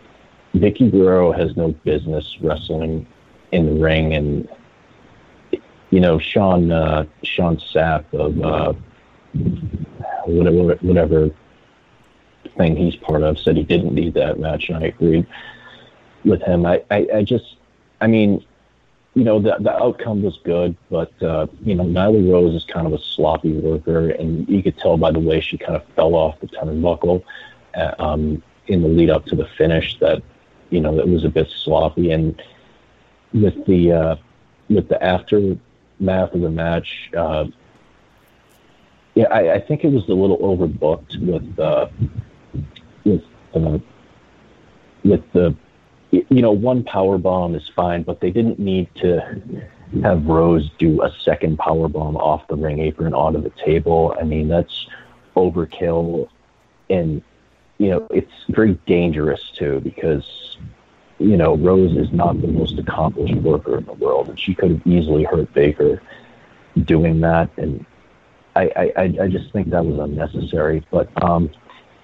Vickie 0.56 0.92
Guerrero 0.92 1.32
has 1.32 1.56
no 1.56 1.70
business 1.84 2.38
wrestling 2.42 3.06
in 3.52 3.66
the 3.66 3.82
ring, 3.82 4.14
and 4.14 4.50
you 5.90 6.00
know 6.00 6.20
Sean 6.20 6.72
uh, 6.72 7.06
Sean 7.24 7.58
Sapp 7.58 8.06
of 8.14 8.42
uh, 8.42 8.74
whatever 10.26 10.76
whatever 10.76 11.30
thing 12.58 12.76
he's 12.76 12.96
part 12.96 13.24
of 13.24 13.38
said 13.40 13.58
he 13.58 13.64
didn't 13.64 13.94
need 13.94 14.14
that 14.16 14.40
match, 14.40 14.70
and 14.70 14.84
I 14.84 14.88
agreed 14.88 15.28
with 16.26 16.42
him. 16.42 16.66
I, 16.66 16.84
I, 16.92 17.08
I 17.16 17.24
just 17.24 17.56
I 18.02 18.08
mean 18.08 18.46
you 19.16 19.24
know, 19.24 19.40
the, 19.40 19.56
the 19.60 19.76
outcome 19.76 20.22
was 20.22 20.40
good, 20.44 20.78
but, 20.90 21.12
uh, 21.22 21.48
you 21.64 21.76
know, 21.76 21.84
Nyla 21.84 22.32
Rose 22.32 22.56
is 22.56 22.64
kind 22.64 22.86
of 22.86 22.94
a 22.94 23.00
sloppy 23.00 23.54
worker, 23.54 24.12
and 24.12 24.48
you 24.48 24.62
could 24.62 24.78
tell 24.78 24.98
by 24.98 25.12
the 25.12 25.20
way 25.20 25.42
she 25.42 25.58
kind 25.58 25.76
of 25.76 25.84
fell 25.96 26.16
off 26.16 26.40
the 26.40 26.48
turnbuckle 26.48 27.24
uh, 27.76 27.96
um, 28.00 28.42
in 28.68 28.82
the 28.82 28.88
lead 28.88 29.10
up 29.10 29.26
to 29.26 29.36
the 29.36 29.48
finish 29.58 29.98
that, 30.00 30.22
you 30.70 30.80
know, 30.80 30.98
it 31.00 31.08
was 31.08 31.26
a 31.26 31.30
bit 31.30 31.50
sloppy. 31.50 32.12
And 32.12 32.42
with 33.34 33.66
the, 33.66 33.92
uh, 33.92 34.16
with 34.70 34.88
the 34.90 35.04
aftermath 35.04 35.60
of 36.34 36.42
the 36.42 36.52
match, 36.52 37.10
uh, 37.18 37.46
yeah, 39.16 39.28
I, 39.32 39.56
I 39.56 39.60
think 39.60 39.84
it 39.84 39.92
was 39.92 40.08
a 40.08 40.14
little 40.14 40.38
overbooked 40.38 41.20
with, 41.20 41.60
uh, 41.60 41.88
with, 43.04 43.24
uh, 43.56 43.80
with 45.04 45.32
the 45.34 45.56
you 46.12 46.42
know, 46.42 46.52
one 46.52 46.84
power 46.84 47.18
bomb 47.18 47.56
is 47.56 47.68
fine, 47.68 48.04
but 48.04 48.20
they 48.20 48.32
didn't 48.32 48.60
need 48.60 48.94
to 48.96 49.42
have 50.04 50.26
Rose 50.26 50.70
do 50.78 51.02
a 51.04 51.12
second 51.24 51.58
power 51.58 51.88
bomb 51.88 52.18
off 52.18 52.48
the 52.48 52.56
ring 52.56 52.80
apron 52.80 53.14
onto 53.14 53.42
the 53.42 53.52
table. 53.52 54.16
I 54.20 54.24
mean, 54.24 54.48
that's 54.48 54.88
overkill, 55.36 56.30
and 56.90 57.22
you 57.78 57.90
know, 57.90 58.08
it's 58.10 58.32
very 58.50 58.74
dangerous 58.86 59.52
too 59.52 59.80
because 59.82 60.58
you 61.20 61.38
know 61.38 61.56
Rose 61.58 61.96
is 61.96 62.12
not 62.12 62.42
the 62.42 62.48
most 62.48 62.80
accomplished 62.80 63.36
worker 63.36 63.78
in 63.78 63.86
the 63.86 63.94
world, 63.94 64.30
and 64.30 64.40
she 64.40 64.56
could 64.56 64.72
have 64.72 64.88
easily 64.88 65.24
hurt 65.24 65.54
Baker 65.54 66.02
doing 66.86 67.22
that, 67.22 67.50
and 67.58 67.86
I 68.56 68.92
I, 68.96 69.04
I 69.22 69.28
just 69.28 69.52
think 69.52 69.70
that 69.70 69.86
was 69.86 70.00
unnecessary. 70.00 70.84
But 70.90 71.10
um, 71.24 71.52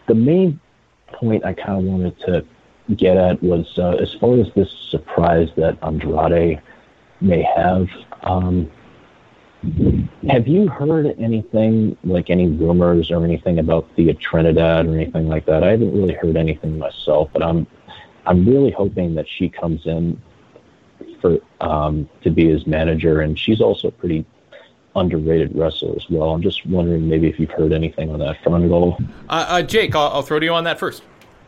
the 0.08 0.16
main 0.16 0.60
point 1.08 1.44
I 1.44 1.54
kind 1.54 1.80
of 1.80 1.84
wanted 1.86 2.20
to 2.22 2.46
get 2.94 3.18
at 3.18 3.42
was 3.42 3.78
uh, 3.78 3.98
as 4.02 4.14
far 4.14 4.40
as 4.40 4.48
this 4.56 4.70
surprise 4.90 5.50
that 5.58 5.78
Andrade 5.82 6.62
may 7.22 7.42
have. 7.42 7.88
Um, 8.22 8.70
have 10.30 10.48
you 10.48 10.68
heard 10.68 11.16
anything 11.18 11.98
like 12.04 12.30
any 12.30 12.48
rumors 12.48 13.10
or 13.10 13.24
anything 13.24 13.58
about 13.58 13.88
Thea 13.96 14.14
Trinidad 14.14 14.86
or 14.86 14.94
anything 14.94 15.28
like 15.28 15.46
that? 15.48 15.64
I 15.64 15.72
haven't 15.72 15.94
really 15.94 16.14
heard 16.14 16.38
anything 16.38 16.78
myself, 16.78 17.30
but 17.34 17.42
I'm 17.42 17.66
I'm 18.28 18.46
really 18.46 18.72
hoping 18.72 19.16
that 19.16 19.28
she 19.28 19.50
comes 19.50 19.86
in 19.86 20.22
for 21.22 21.38
um, 21.62 22.10
to 22.22 22.30
be 22.30 22.50
his 22.50 22.68
manager, 22.68 23.22
and 23.22 23.38
she's 23.38 23.62
also 23.62 23.88
a 23.88 23.92
pretty 23.92 24.26
underrated 24.96 25.56
wrestler 25.56 25.96
as 25.96 26.10
well. 26.10 26.30
I'm 26.32 26.42
just 26.42 26.66
wondering 26.66 27.10
maybe 27.10 27.28
if 27.28 27.40
you've 27.40 27.52
heard 27.52 27.74
anything 27.74 28.12
on 28.12 28.20
that 28.20 28.42
front 28.44 28.66
at 28.66 28.72
all. 28.72 28.98
Uh, 29.30 29.46
uh, 29.50 29.62
Jake, 29.62 29.96
I'll, 29.96 30.10
I'll 30.10 30.22
throw 30.22 30.40
to 30.40 30.46
you 30.46 30.54
on 30.54 30.64
that 30.64 30.80
first. 30.80 31.04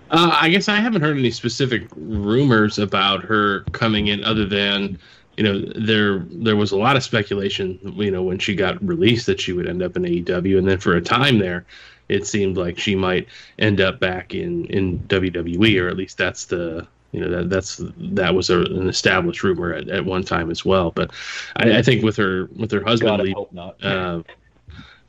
Uh, 0.10 0.38
I 0.42 0.50
guess 0.50 0.70
I 0.70 0.78
haven't 0.78 1.02
heard 1.02 1.18
any 1.18 1.32
specific 1.32 1.88
rumors 1.96 2.80
about 2.80 3.24
her 3.24 3.62
coming 3.72 4.08
in, 4.08 4.24
other 4.24 4.46
than 4.46 4.98
you 5.36 5.44
know 5.44 5.60
there 5.76 6.20
there 6.32 6.56
was 6.56 6.72
a 6.72 6.78
lot 6.78 6.96
of 6.96 7.04
speculation. 7.04 7.80
You 7.84 8.12
know 8.12 8.24
when 8.24 8.40
she 8.40 8.56
got 8.56 8.86
released 8.86 9.26
that 9.26 9.40
she 9.40 9.54
would 9.54 9.68
end 9.68 9.84
up 9.84 9.96
in 9.96 10.04
AEW, 10.04 10.58
and 10.58 10.68
then 10.68 10.80
for 10.80 10.96
a 10.96 11.02
time 11.02 11.40
there, 11.40 11.66
it 12.10 12.26
seemed 12.26 12.58
like 12.58 12.80
she 12.80 12.96
might 12.96 13.28
end 13.60 13.82
up 13.82 14.00
back 14.00 14.34
in 14.34 14.66
in 14.66 15.00
WWE, 15.00 15.82
or 15.82 15.90
at 15.90 15.98
least 15.98 16.18
that's 16.18 16.46
the 16.46 16.88
you 17.12 17.20
know 17.20 17.30
that 17.30 17.50
that's 17.50 17.82
that 17.98 18.34
was 18.34 18.50
a, 18.50 18.60
an 18.60 18.88
established 18.88 19.44
rumor 19.44 19.74
at, 19.74 19.90
at 19.90 20.06
one 20.06 20.24
time 20.24 20.50
as 20.50 20.64
well. 20.64 20.92
But 20.92 21.12
I, 21.56 21.80
I 21.80 21.82
think 21.82 22.04
with 22.04 22.16
her 22.18 22.50
with 22.56 22.72
her 22.72 22.84
husband, 22.84 23.18
God, 23.18 23.28
I 23.28 23.32
hope 23.32 23.54
not. 23.54 23.84
Uh, 23.84 24.24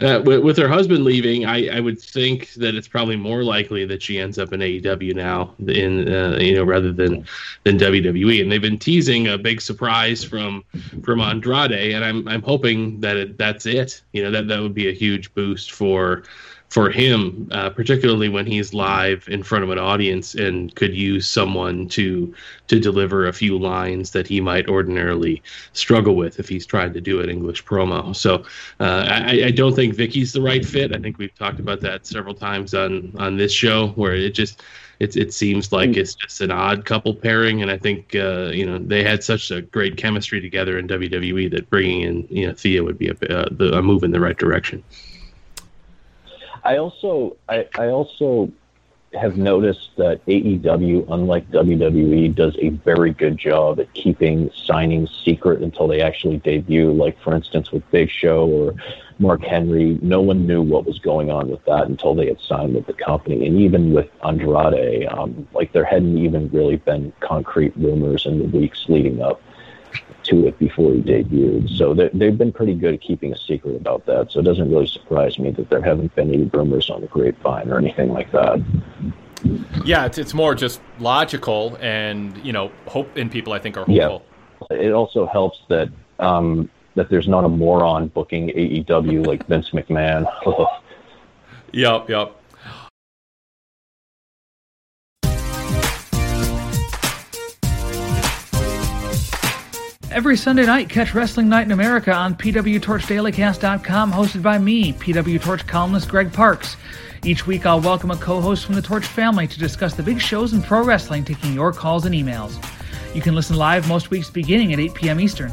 Uh, 0.01 0.23
with, 0.25 0.41
with 0.45 0.57
her 0.57 0.69
husband 0.69 1.03
leaving, 1.03 1.45
I, 1.45 1.77
I 1.77 1.81
would 1.81 2.01
think 2.01 2.53
that 2.55 2.77
it's 2.77 2.87
probably 2.87 3.17
more 3.17 3.43
likely 3.43 3.85
that 3.87 4.01
she 4.01 4.21
ends 4.21 4.39
up 4.39 4.53
in 4.53 4.61
AEW 4.61 5.15
now, 5.15 5.55
in 5.67 6.13
uh, 6.13 6.39
you 6.41 6.55
know, 6.55 6.63
rather 6.63 6.93
than 6.93 7.27
than 7.65 7.79
WWE. 7.79 8.41
And 8.41 8.53
they've 8.53 8.63
been 8.63 8.79
teasing 8.79 9.27
a 9.27 9.37
big 9.37 9.61
surprise 9.61 10.23
from 10.23 10.63
from 11.03 11.21
Andrade, 11.21 11.73
and 11.95 12.05
I'm 12.05 12.29
I'm 12.29 12.43
hoping 12.43 13.01
that 13.01 13.17
it, 13.17 13.39
that's 13.39 13.67
it. 13.67 14.01
You 14.13 14.23
know, 14.23 14.31
that 14.31 14.47
that 14.47 14.61
would 14.61 14.75
be 14.75 14.89
a 14.89 14.93
huge 14.93 15.35
boost 15.35 15.73
for 15.73 16.23
for 16.69 16.91
him, 16.91 17.49
uh, 17.51 17.71
particularly 17.71 18.29
when 18.29 18.45
he's 18.45 18.75
live 18.75 19.27
in 19.29 19.43
front 19.43 19.65
of 19.65 19.71
an 19.71 19.79
audience 19.79 20.35
and 20.35 20.75
could 20.75 20.95
use 20.95 21.27
someone 21.27 21.89
to 21.89 22.35
to 22.69 22.79
deliver 22.79 23.27
a 23.27 23.33
few 23.33 23.59
lines 23.59 24.11
that 24.11 24.27
he 24.27 24.41
might 24.41 24.69
ordinarily 24.69 25.43
struggle 25.73 26.15
with 26.15 26.39
if 26.39 26.49
he's 26.49 26.67
trying 26.67 26.93
to 26.93 27.01
do 27.01 27.21
an 27.21 27.31
English 27.31 27.65
promo. 27.65 28.15
So 28.15 28.45
uh, 28.81 29.07
I, 29.09 29.45
I 29.47 29.51
don't 29.51 29.75
think 29.75 29.95
Vickie's 29.95 30.35
the 30.35 30.43
right 30.43 30.65
fit. 30.65 30.95
I 30.95 30.99
think 30.99 31.17
we've 31.17 31.35
talked 31.35 31.59
about 31.59 31.81
that 31.81 32.07
several 32.07 32.35
times 32.35 32.75
on 32.75 33.15
on 33.19 33.39
this 33.39 33.53
show, 33.53 33.89
where 33.89 34.15
it 34.15 34.35
just 34.35 34.63
it 35.01 35.17
it 35.17 35.33
seems 35.33 35.73
like 35.73 35.97
it's 35.97 36.15
just 36.15 36.43
an 36.43 36.51
odd 36.51 36.85
couple 36.85 37.15
pairing, 37.15 37.63
and 37.63 37.71
I 37.71 37.79
think 37.79 38.15
uh, 38.15 38.51
you 38.53 38.67
know 38.67 38.79
they 38.79 39.03
had 39.03 39.25
such 39.25 39.51
a 39.51 39.63
great 39.63 39.97
chemistry 39.97 40.43
together 40.43 40.79
in 40.79 40.87
WWE 40.87 41.51
that 41.53 41.71
bringing 41.71 42.03
in 42.03 42.27
you 42.29 42.47
know 42.47 42.53
Thea 42.53 42.85
would 42.85 42.99
be 42.99 43.09
a, 43.09 43.15
uh, 43.31 43.79
a 43.79 43.81
move 43.81 44.05
in 44.05 44.11
the 44.11 44.21
right 44.21 44.37
direction. 44.37 44.85
I 46.69 46.77
also 46.77 47.39
I, 47.49 47.67
I 47.79 47.87
also 47.87 48.53
have 49.15 49.39
noticed 49.39 49.89
that 49.97 50.23
AEW, 50.27 51.07
unlike 51.11 51.51
WWE, 51.51 52.35
does 52.35 52.55
a 52.59 52.69
very 52.69 53.11
good 53.11 53.39
job 53.39 53.81
at 53.81 53.91
keeping 53.95 54.51
signings 54.51 55.09
secret 55.25 55.63
until 55.63 55.89
they 55.89 56.03
actually 56.03 56.37
debut. 56.37 56.93
Like 56.93 57.19
for 57.23 57.35
instance, 57.35 57.73
with 57.73 57.91
Big 57.91 58.11
Show 58.11 58.47
or 58.47 58.75
Mark 59.19 59.43
Henry, 59.45 59.99
no 60.03 60.21
one 60.21 60.47
knew 60.47 60.61
what 60.61 60.85
was 60.85 60.99
going 60.99 61.31
on 61.31 61.49
with 61.49 61.65
that 61.65 61.87
until 61.87 62.15
they 62.15 62.27
had 62.27 62.39
signed 62.39 62.75
with 62.75 62.85
the 62.85 62.93
company. 62.93 63.47
And 63.47 63.59
even 63.59 63.95
with 63.95 64.11
Andrade, 64.23 65.07
um, 65.09 65.49
like 65.55 65.73
there 65.73 65.87
hadn't 65.87 66.19
even 66.19 66.51
really 66.51 66.77
been 66.77 67.15
concrete 67.21 67.73
rumors 67.77 68.27
in 68.27 68.41
the 68.41 68.59
weeks 68.59 68.85
leading 68.91 69.23
up 69.23 69.41
to 70.29 70.47
it 70.47 70.59
before 70.59 70.93
he 70.93 71.01
debuted. 71.01 71.77
So 71.77 71.95
they, 71.95 72.11
they've 72.13 72.37
been 72.37 72.53
pretty 72.53 72.75
good 72.75 72.95
at 72.95 73.01
keeping 73.01 73.33
a 73.33 73.39
secret 73.39 73.77
about 73.77 74.07
that. 74.07 74.33
So 74.33 74.41
it 74.41 74.45
doesn't 74.45 74.71
really 74.71 74.87
surprise 74.87 75.39
me 75.39 75.51
that 75.53 75.69
there 75.71 75.83
haven't 75.83 76.15
been 76.15 76.33
any 76.33 76.45
rumors 76.45 76.91
on 76.91 77.01
the 77.01 77.07
grapevine 77.07 77.71
or 77.71 77.79
anything 77.79 78.13
like 78.13 78.31
that. 78.33 78.63
Yeah, 79.85 80.07
it's, 80.07 80.19
it's 80.19 80.35
more 80.35 80.55
just 80.55 80.81
logical, 80.99 81.79
and 81.81 82.37
you 82.45 82.53
know, 82.53 82.73
hope 82.87 83.17
in 83.17 83.31
people. 83.31 83.53
I 83.53 83.59
think 83.61 83.77
are 83.77 83.85
hopeful. 83.85 84.25
Yeah, 84.71 84.77
it 84.77 84.93
also 84.93 85.27
helps 85.27 85.61
that 85.69 85.91
um, 86.19 86.69
that 86.97 87.09
there's 87.09 87.29
not 87.29 87.45
a 87.45 87.49
moron 87.49 88.09
booking 88.09 88.49
AEW 88.49 89.27
like 89.27 89.47
Vince 89.47 89.71
McMahon. 89.71 90.27
yep, 91.73 92.09
yep. 92.09 92.38
Every 100.11 100.39
Sunday 100.39 100.65
night, 100.65 100.89
catch 100.89 101.13
Wrestling 101.13 101.51
Night 101.51 101.67
in 101.67 101.73
America 101.73 102.13
on 102.13 102.35
PWTorchDailyCast.com, 102.35 104.11
hosted 104.11 104.43
by 104.43 104.57
me, 104.57 104.95
PW 104.95 105.41
Torch 105.41 105.67
columnist 105.67 106.09
Greg 106.09 106.33
Parks. 106.33 106.77
Each 107.25 107.47
week, 107.47 107.67
I'll 107.67 107.81
welcome 107.81 108.11
a 108.11 108.17
co 108.17 108.41
host 108.41 108.65
from 108.65 108.75
the 108.75 108.81
Torch 108.81 109.05
family 109.05 109.47
to 109.47 109.59
discuss 109.59 109.95
the 109.95 110.03
big 110.03 110.19
shows 110.19 110.55
in 110.55 110.63
pro 110.63 110.83
wrestling, 110.83 111.25
taking 111.25 111.53
your 111.53 111.75
calls 111.75 112.07
and 112.07 112.15
emails. 112.15 112.57
You 113.15 113.21
can 113.21 113.35
listen 113.35 113.57
live 113.57 113.87
most 113.87 114.09
weeks 114.11 114.31
beginning 114.31 114.73
at 114.73 114.81
8 114.81 114.95
p.m. 114.95 115.21
Eastern. 115.21 115.53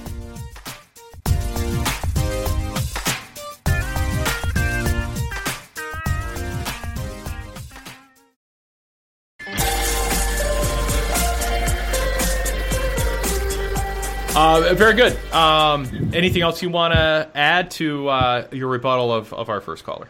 Uh, 14.51 14.73
very 14.73 14.93
good. 14.93 15.17
Um, 15.33 16.11
anything 16.13 16.41
else 16.41 16.61
you 16.61 16.69
want 16.69 16.93
to 16.93 17.29
add 17.33 17.71
to 17.71 18.09
uh, 18.09 18.47
your 18.51 18.67
rebuttal 18.67 19.13
of, 19.13 19.31
of 19.33 19.47
our 19.47 19.61
first 19.61 19.85
caller? 19.85 20.09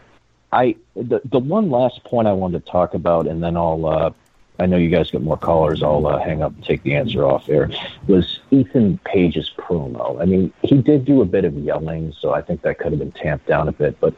I 0.50 0.74
the 0.96 1.20
the 1.24 1.38
one 1.38 1.70
last 1.70 2.02
point 2.02 2.26
I 2.26 2.32
wanted 2.32 2.66
to 2.66 2.72
talk 2.72 2.94
about, 2.94 3.28
and 3.28 3.40
then 3.40 3.56
I'll. 3.56 3.86
Uh, 3.86 4.10
I 4.58 4.66
know 4.66 4.78
you 4.78 4.90
guys 4.90 5.12
get 5.12 5.22
more 5.22 5.36
callers. 5.36 5.80
I'll 5.80 6.04
uh, 6.08 6.18
hang 6.18 6.42
up 6.42 6.54
and 6.54 6.64
take 6.64 6.82
the 6.82 6.94
answer 6.96 7.24
off 7.24 7.46
there. 7.46 7.70
Was 8.08 8.40
Ethan 8.50 8.98
Page's 9.04 9.50
promo? 9.56 10.20
I 10.20 10.24
mean, 10.24 10.52
he 10.62 10.82
did 10.82 11.04
do 11.04 11.22
a 11.22 11.24
bit 11.24 11.44
of 11.44 11.54
yelling, 11.54 12.12
so 12.18 12.32
I 12.32 12.42
think 12.42 12.62
that 12.62 12.78
could 12.78 12.90
have 12.90 12.98
been 12.98 13.12
tamped 13.12 13.46
down 13.46 13.68
a 13.68 13.72
bit. 13.72 13.98
But 14.00 14.14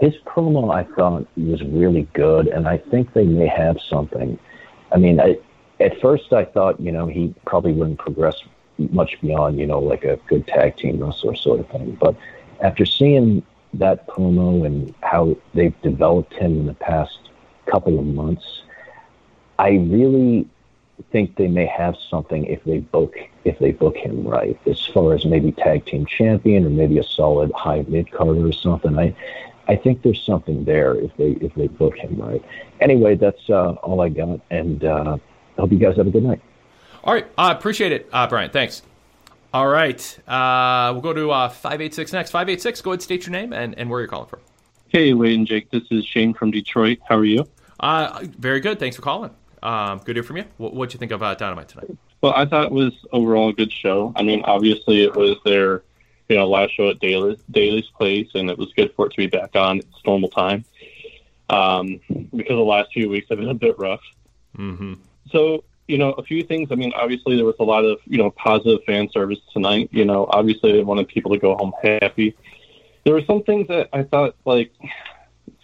his 0.00 0.14
promo, 0.26 0.74
I 0.74 0.82
thought, 0.94 1.26
was 1.36 1.62
really 1.62 2.08
good, 2.14 2.48
and 2.48 2.66
I 2.66 2.78
think 2.78 3.12
they 3.12 3.24
may 3.24 3.46
have 3.46 3.78
something. 3.80 4.40
I 4.90 4.98
mean, 4.98 5.20
I, 5.20 5.38
at 5.78 6.00
first 6.00 6.32
I 6.32 6.44
thought, 6.44 6.80
you 6.80 6.90
know, 6.90 7.06
he 7.06 7.32
probably 7.46 7.72
wouldn't 7.72 7.98
progress 7.98 8.42
much 8.78 9.20
beyond, 9.20 9.58
you 9.58 9.66
know, 9.66 9.78
like 9.78 10.04
a 10.04 10.16
good 10.28 10.46
tag 10.46 10.76
team 10.76 11.02
wrestler 11.02 11.34
sort 11.34 11.60
of 11.60 11.68
thing. 11.68 11.96
But 12.00 12.16
after 12.60 12.84
seeing 12.84 13.42
that 13.74 14.06
promo 14.08 14.66
and 14.66 14.94
how 15.02 15.36
they've 15.54 15.80
developed 15.82 16.34
him 16.34 16.60
in 16.60 16.66
the 16.66 16.74
past 16.74 17.18
couple 17.66 17.98
of 17.98 18.04
months, 18.04 18.62
I 19.58 19.70
really 19.70 20.48
think 21.10 21.36
they 21.36 21.48
may 21.48 21.66
have 21.66 21.96
something 22.10 22.44
if 22.46 22.62
they 22.64 22.78
book 22.78 23.14
if 23.44 23.58
they 23.58 23.72
book 23.72 23.96
him 23.96 24.26
right, 24.26 24.58
as 24.66 24.84
far 24.86 25.14
as 25.14 25.24
maybe 25.24 25.52
tag 25.52 25.84
team 25.86 26.06
champion 26.06 26.64
or 26.64 26.70
maybe 26.70 26.98
a 26.98 27.02
solid 27.02 27.50
high 27.52 27.84
mid 27.88 28.10
carder 28.10 28.46
or 28.46 28.52
something. 28.52 28.98
I 28.98 29.14
I 29.68 29.76
think 29.76 30.02
there's 30.02 30.22
something 30.22 30.64
there 30.64 30.94
if 30.94 31.16
they 31.16 31.32
if 31.32 31.54
they 31.54 31.68
book 31.68 31.96
him 31.96 32.16
right. 32.16 32.42
Anyway, 32.80 33.16
that's 33.16 33.48
uh, 33.48 33.72
all 33.82 34.00
I 34.00 34.08
got, 34.08 34.40
and 34.50 34.84
uh, 34.84 35.18
hope 35.58 35.72
you 35.72 35.78
guys 35.78 35.96
have 35.96 36.06
a 36.06 36.10
good 36.10 36.24
night. 36.24 36.42
All 37.04 37.12
right. 37.12 37.26
I 37.36 37.50
uh, 37.50 37.54
appreciate 37.56 37.92
it, 37.92 38.08
uh, 38.12 38.26
Brian. 38.28 38.50
Thanks. 38.50 38.82
All 39.52 39.66
right. 39.66 40.18
Uh, 40.26 40.90
we'll 40.92 41.02
go 41.02 41.12
to 41.12 41.30
uh, 41.30 41.48
586 41.48 42.12
next. 42.12 42.30
586, 42.30 42.80
go 42.80 42.92
ahead, 42.92 43.02
state 43.02 43.26
your 43.26 43.32
name 43.32 43.52
and, 43.52 43.76
and 43.76 43.90
where 43.90 44.00
you're 44.00 44.08
calling 44.08 44.28
from. 44.28 44.40
Hey, 44.88 45.12
Wade 45.12 45.36
and 45.38 45.46
Jake. 45.46 45.70
This 45.70 45.82
is 45.90 46.04
Shane 46.04 46.32
from 46.32 46.50
Detroit. 46.50 46.98
How 47.08 47.16
are 47.16 47.24
you? 47.24 47.48
Uh, 47.80 48.20
very 48.38 48.60
good. 48.60 48.78
Thanks 48.78 48.96
for 48.96 49.02
calling. 49.02 49.30
Um, 49.62 49.98
good 49.98 50.06
to 50.06 50.14
hear 50.14 50.22
from 50.22 50.36
you. 50.38 50.44
What 50.58 50.74
what'd 50.74 50.92
you 50.92 50.98
think 50.98 51.12
of 51.12 51.22
uh, 51.22 51.34
Dynamite 51.34 51.68
tonight? 51.68 51.96
Well, 52.20 52.32
I 52.36 52.46
thought 52.46 52.66
it 52.66 52.72
was 52.72 52.92
overall 53.12 53.48
a 53.48 53.52
good 53.52 53.72
show. 53.72 54.12
I 54.16 54.22
mean, 54.22 54.42
obviously 54.44 55.02
it 55.02 55.14
was 55.14 55.36
their, 55.44 55.82
you 56.28 56.36
know, 56.36 56.48
last 56.48 56.74
show 56.74 56.90
at 56.90 57.00
Daily, 57.00 57.38
Daily's 57.50 57.88
place, 57.96 58.28
and 58.34 58.48
it 58.50 58.58
was 58.58 58.72
good 58.74 58.92
for 58.94 59.06
it 59.06 59.10
to 59.10 59.16
be 59.16 59.26
back 59.26 59.56
on 59.56 59.78
its 59.78 59.88
normal 60.06 60.28
time. 60.28 60.64
Um, 61.50 62.00
because 62.34 62.56
the 62.56 62.56
last 62.56 62.92
few 62.92 63.08
weeks 63.08 63.28
have 63.28 63.38
been 63.38 63.48
a 63.48 63.54
bit 63.54 63.78
rough. 63.78 64.00
Mm-hmm. 64.56 64.94
So 65.30 65.64
you 65.92 65.98
know, 65.98 66.12
a 66.12 66.22
few 66.22 66.42
things. 66.42 66.68
I 66.72 66.74
mean, 66.74 66.94
obviously 66.94 67.36
there 67.36 67.44
was 67.44 67.56
a 67.60 67.64
lot 67.64 67.84
of, 67.84 67.98
you 68.06 68.16
know, 68.16 68.30
positive 68.30 68.82
fan 68.86 69.10
service 69.10 69.40
tonight. 69.52 69.90
You 69.92 70.06
know, 70.06 70.26
obviously 70.30 70.72
they 70.72 70.82
wanted 70.82 71.06
people 71.06 71.30
to 71.32 71.38
go 71.38 71.54
home 71.54 71.74
happy. 71.82 72.34
There 73.04 73.12
were 73.12 73.24
some 73.26 73.42
things 73.42 73.68
that 73.68 73.90
I 73.92 74.02
thought, 74.04 74.34
like, 74.46 74.72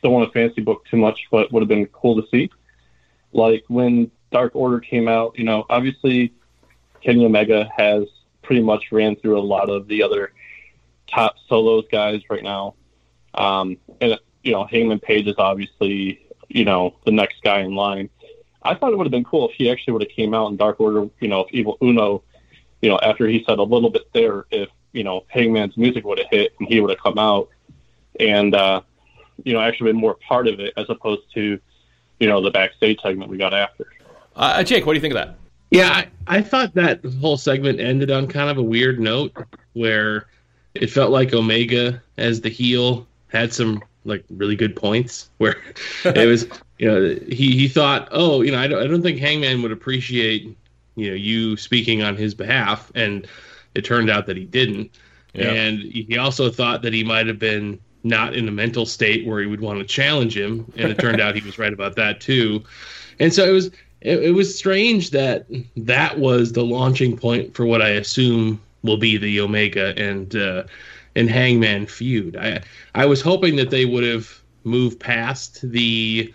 don't 0.03 0.13
want 0.13 0.31
to 0.31 0.33
fancy 0.39 0.61
book 0.61 0.85
too 0.91 0.99
much, 0.99 1.29
but 1.31 1.51
would 1.51 1.63
have 1.63 1.69
been 1.69 1.87
cool 1.87 2.21
to 2.21 2.29
see. 2.29 2.51
Like 3.33 3.65
when 3.69 4.11
Dark 4.31 4.55
Order 4.55 4.81
came 4.81 5.09
out, 5.09 5.39
you 5.39 5.45
know, 5.45 5.65
obviously 5.71 6.35
Kenny 7.01 7.25
Omega 7.25 7.71
has 7.75 8.05
pretty 8.43 8.63
much 8.63 8.93
ran 8.93 9.17
through 9.17 9.39
a 9.39 9.41
lot 9.41 9.71
of 9.71 9.89
the 9.89 10.03
other 10.03 10.35
top 11.07 11.37
solos 11.49 11.87
guys 11.91 12.21
right 12.29 12.43
now. 12.43 12.75
Um, 13.33 13.79
and, 14.03 14.19
you 14.43 14.53
know, 14.53 14.67
Hangman 14.67 15.01
Page 15.01 15.27
is 15.27 15.37
obviously, 15.39 16.21
you 16.49 16.67
know, 16.67 16.97
the 17.07 17.13
next 17.13 17.43
guy 17.43 17.61
in 17.61 17.75
line. 17.75 18.11
I 18.63 18.75
thought 18.75 18.93
it 18.93 18.97
would 18.97 19.07
have 19.07 19.13
been 19.13 19.25
cool 19.25 19.49
if 19.49 19.55
he 19.55 19.71
actually 19.71 19.93
would 19.93 20.03
have 20.03 20.11
came 20.11 20.35
out 20.35 20.49
in 20.51 20.57
Dark 20.57 20.81
Order, 20.81 21.09
you 21.21 21.29
know, 21.29 21.41
if 21.41 21.53
Evil 21.53 21.79
Uno, 21.83 22.23
you 22.83 22.89
know, 22.89 22.99
after 22.99 23.27
he 23.27 23.45
said 23.47 23.59
a 23.59 23.63
little 23.63 23.91
bit 23.91 24.13
there, 24.13 24.47
if, 24.51 24.69
you 24.93 25.05
know, 25.05 25.25
Hangman's 25.29 25.77
music 25.77 26.05
would 26.05 26.19
have 26.19 26.29
hit 26.31 26.55
and 26.59 26.69
he 26.69 26.81
would 26.81 26.91
have 26.91 26.99
come 26.99 27.19
out 27.19 27.49
and, 28.19 28.55
uh, 28.55 28.81
you 29.45 29.53
know, 29.53 29.61
actually 29.61 29.93
been 29.93 30.01
more 30.01 30.15
part 30.15 30.49
of 30.49 30.61
it 30.61 30.73
as 30.77 30.87
opposed 30.89 31.23
to, 31.35 31.61
you 32.19 32.27
know, 32.27 32.41
the 32.41 32.51
backstage 32.51 33.01
segment 33.01 33.31
we 33.31 33.37
got 33.37 33.55
after. 33.55 33.87
Uh, 34.35 34.63
Jake, 34.63 34.87
what 34.87 34.95
do 34.95 34.97
you 34.97 35.01
think 35.01 35.15
of 35.15 35.27
that? 35.27 35.37
Yeah, 35.71 35.91
I, 35.91 36.09
I 36.27 36.43
thought 36.43 36.75
that 36.75 37.05
whole 37.21 37.37
segment 37.37 37.81
ended 37.81 38.11
on 38.11 38.27
kind 38.27 38.51
of 38.51 38.59
a 38.59 38.63
weird 38.63 38.99
note 38.99 39.37
where 39.75 40.27
it 40.75 40.89
felt 40.89 41.11
like 41.11 41.33
Omega 41.33 42.03
as 42.17 42.41
the 42.41 42.49
heel 42.49 43.07
had 43.29 43.53
some 43.53 43.83
like 44.05 44.25
really 44.31 44.57
good 44.57 44.75
points 44.75 45.31
where 45.39 45.57
it 46.05 46.27
was 46.27 46.47
you 46.79 46.89
know, 46.89 47.19
he 47.29 47.57
he 47.57 47.69
thought, 47.69 48.09
oh, 48.13 48.43
you 48.43 48.53
know, 48.53 48.59
I 48.59 48.69
don't, 48.69 48.83
I 48.83 48.87
don't 48.87 49.03
think 49.03 49.19
Hangman 49.19 49.63
would 49.63 49.73
appreciate 49.73 50.57
you 50.95 51.11
know 51.11 51.15
you 51.15 51.57
speaking 51.57 52.03
on 52.03 52.17
his 52.17 52.35
behalf, 52.35 52.91
and 52.95 53.27
it 53.75 53.85
turned 53.85 54.11
out 54.11 54.27
that 54.27 54.37
he 54.37 54.45
didn't. 54.45 54.91
Yeah. 55.35 55.53
And 55.53 55.81
he 55.81 56.17
also 56.19 56.51
thought 56.51 56.83
that 56.83 56.93
he 56.93 57.05
might 57.05 57.27
have 57.27 57.39
been 57.39 57.79
not 58.03 58.35
in 58.35 58.49
a 58.49 58.51
mental 58.51 58.87
state 58.87 59.27
where 59.27 59.41
he 59.41 59.47
would 59.47 59.61
want 59.61 59.79
to 59.79 59.85
challenge 59.85 60.37
him, 60.37 60.73
and 60.77 60.91
it 60.91 60.99
turned 60.99 61.21
out 61.21 61.35
he 61.35 61.45
was 61.45 61.59
right 61.59 61.73
about 61.73 61.97
that 61.97 62.21
too. 62.21 62.63
And 63.19 63.33
so 63.33 63.45
it 63.45 63.53
was 63.53 63.67
it, 64.01 64.23
it 64.23 64.35
was 64.35 64.57
strange 64.57 65.11
that 65.11 65.47
that 65.77 66.19
was 66.19 66.53
the 66.53 66.65
launching 66.65 67.17
point 67.17 67.55
for 67.55 67.67
what 67.67 67.83
I 67.83 67.91
assume 67.91 68.61
will 68.83 68.97
be 68.97 69.17
the 69.17 69.41
Omega 69.41 69.95
and 69.97 70.35
uh, 70.37 70.65
and 71.17 71.29
Hangman 71.29 71.87
feud. 71.87 72.37
I 72.37 72.63
I 72.95 73.07
was 73.07 73.21
hoping 73.21 73.57
that 73.57 73.71
they 73.71 73.85
would 73.85 74.05
have 74.05 74.41
moved 74.65 75.01
past 75.01 75.61
the 75.71 76.33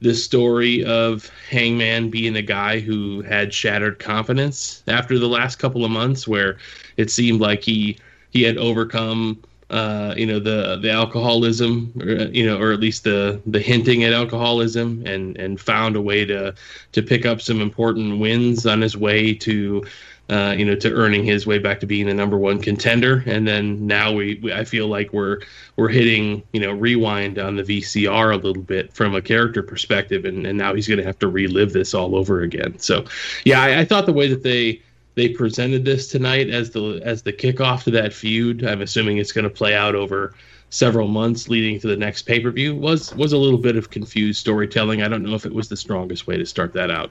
the 0.00 0.14
story 0.14 0.84
of 0.84 1.30
Hangman 1.48 2.10
being 2.10 2.36
a 2.36 2.42
guy 2.42 2.80
who 2.80 3.22
had 3.22 3.52
shattered 3.52 3.98
confidence 3.98 4.82
after 4.88 5.18
the 5.18 5.28
last 5.28 5.56
couple 5.56 5.84
of 5.84 5.90
months, 5.90 6.28
where 6.28 6.58
it 6.96 7.10
seemed 7.10 7.40
like 7.40 7.62
he 7.62 7.98
he 8.30 8.42
had 8.42 8.58
overcome 8.58 9.42
uh, 9.70 10.14
you 10.16 10.26
know 10.26 10.38
the 10.38 10.78
the 10.80 10.90
alcoholism, 10.90 11.92
or, 12.00 12.28
you 12.28 12.46
know, 12.46 12.58
or 12.58 12.72
at 12.72 12.80
least 12.80 13.04
the 13.04 13.40
the 13.46 13.60
hinting 13.60 14.04
at 14.04 14.12
alcoholism, 14.12 15.02
and 15.06 15.36
and 15.38 15.60
found 15.60 15.96
a 15.96 16.00
way 16.00 16.24
to 16.24 16.54
to 16.92 17.02
pick 17.02 17.26
up 17.26 17.40
some 17.40 17.60
important 17.60 18.20
wins 18.20 18.66
on 18.66 18.80
his 18.80 18.96
way 18.96 19.34
to. 19.34 19.84
Uh, 20.28 20.52
you 20.58 20.64
know, 20.64 20.74
to 20.74 20.92
earning 20.92 21.24
his 21.24 21.46
way 21.46 21.56
back 21.56 21.78
to 21.78 21.86
being 21.86 22.06
the 22.06 22.14
number 22.14 22.36
one 22.36 22.60
contender, 22.60 23.22
and 23.26 23.46
then 23.46 23.86
now 23.86 24.10
we, 24.12 24.40
we, 24.42 24.52
I 24.52 24.64
feel 24.64 24.88
like 24.88 25.12
we're 25.12 25.40
we're 25.76 25.88
hitting, 25.88 26.42
you 26.52 26.58
know, 26.58 26.72
rewind 26.72 27.38
on 27.38 27.54
the 27.54 27.62
VCR 27.62 28.32
a 28.32 28.36
little 28.36 28.62
bit 28.62 28.92
from 28.92 29.14
a 29.14 29.22
character 29.22 29.62
perspective, 29.62 30.24
and, 30.24 30.44
and 30.44 30.58
now 30.58 30.74
he's 30.74 30.88
going 30.88 30.98
to 30.98 31.04
have 31.04 31.18
to 31.20 31.28
relive 31.28 31.72
this 31.72 31.94
all 31.94 32.16
over 32.16 32.40
again. 32.40 32.76
So, 32.80 33.04
yeah, 33.44 33.62
I, 33.62 33.80
I 33.80 33.84
thought 33.84 34.06
the 34.06 34.12
way 34.12 34.26
that 34.26 34.42
they 34.42 34.82
they 35.16 35.28
presented 35.28 35.84
this 35.84 36.08
tonight 36.08 36.50
as 36.50 36.70
the 36.70 37.00
as 37.04 37.22
the 37.22 37.32
kickoff 37.32 37.84
to 37.84 37.90
that 37.92 38.12
feud. 38.12 38.64
I'm 38.64 38.82
assuming 38.82 39.18
it's 39.18 39.32
going 39.32 39.44
to 39.44 39.50
play 39.50 39.74
out 39.74 39.94
over 39.94 40.34
several 40.70 41.08
months 41.08 41.48
leading 41.48 41.80
to 41.80 41.86
the 41.86 41.96
next 41.96 42.22
pay 42.22 42.40
per 42.40 42.50
view. 42.50 42.76
Was 42.76 43.14
was 43.14 43.32
a 43.32 43.38
little 43.38 43.58
bit 43.58 43.76
of 43.76 43.90
confused 43.90 44.38
storytelling. 44.40 45.02
I 45.02 45.08
don't 45.08 45.22
know 45.22 45.34
if 45.34 45.46
it 45.46 45.54
was 45.54 45.68
the 45.68 45.76
strongest 45.76 46.26
way 46.26 46.36
to 46.36 46.46
start 46.46 46.72
that 46.74 46.90
out. 46.90 47.10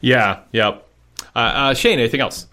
Yeah. 0.00 0.40
Yep. 0.52 0.83
Uh, 1.34 1.38
uh, 1.38 1.74
Shane, 1.74 1.98
anything 1.98 2.20
else? 2.20 2.46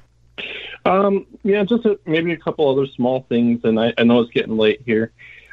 Um, 0.86 1.28
yeah, 1.44 1.64
just 1.64 1.86
a, 1.86 2.00
maybe 2.06 2.32
a 2.34 2.38
couple 2.38 2.68
other 2.70 2.88
small 2.88 3.26
things, 3.30 3.62
and 3.64 3.80
I, 3.80 3.94
I 3.98 4.04
know 4.04 4.20
it's 4.22 4.32
getting 4.32 4.58
late 4.58 4.82
here. 4.86 5.12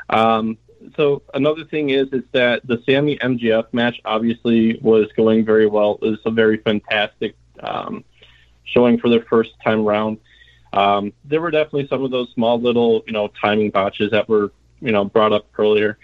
Um, 0.09 0.57
so 0.97 1.23
another 1.35 1.65
thing 1.65 1.91
is 1.91 2.09
is 2.13 2.25
that 2.33 2.67
the 2.67 2.83
Sammy 2.87 3.19
MJF 3.19 3.67
match 3.73 4.01
obviously 4.05 4.79
was 4.81 5.09
going 5.17 5.45
very 5.45 5.67
well. 5.67 5.99
It 6.03 6.11
was 6.11 6.19
a 6.25 6.31
very 6.31 6.59
fantastic 6.59 7.37
um, 7.61 8.05
showing 8.65 8.99
for 8.99 9.09
their 9.09 9.23
first 9.23 9.53
time 9.63 9.85
round. 9.85 10.19
Um, 10.73 11.13
there 11.25 11.41
were 11.41 11.51
definitely 11.51 11.89
some 11.89 12.05
of 12.05 12.11
those 12.11 12.31
small 12.35 12.61
little 12.61 13.03
you 13.07 13.13
know 13.13 13.29
timing 13.29 13.71
botches 13.71 14.11
that 14.13 14.29
were 14.29 14.53
you 14.81 14.93
know 14.93 15.05
brought 15.05 15.33
up 15.33 15.47
earlier. 15.59 15.99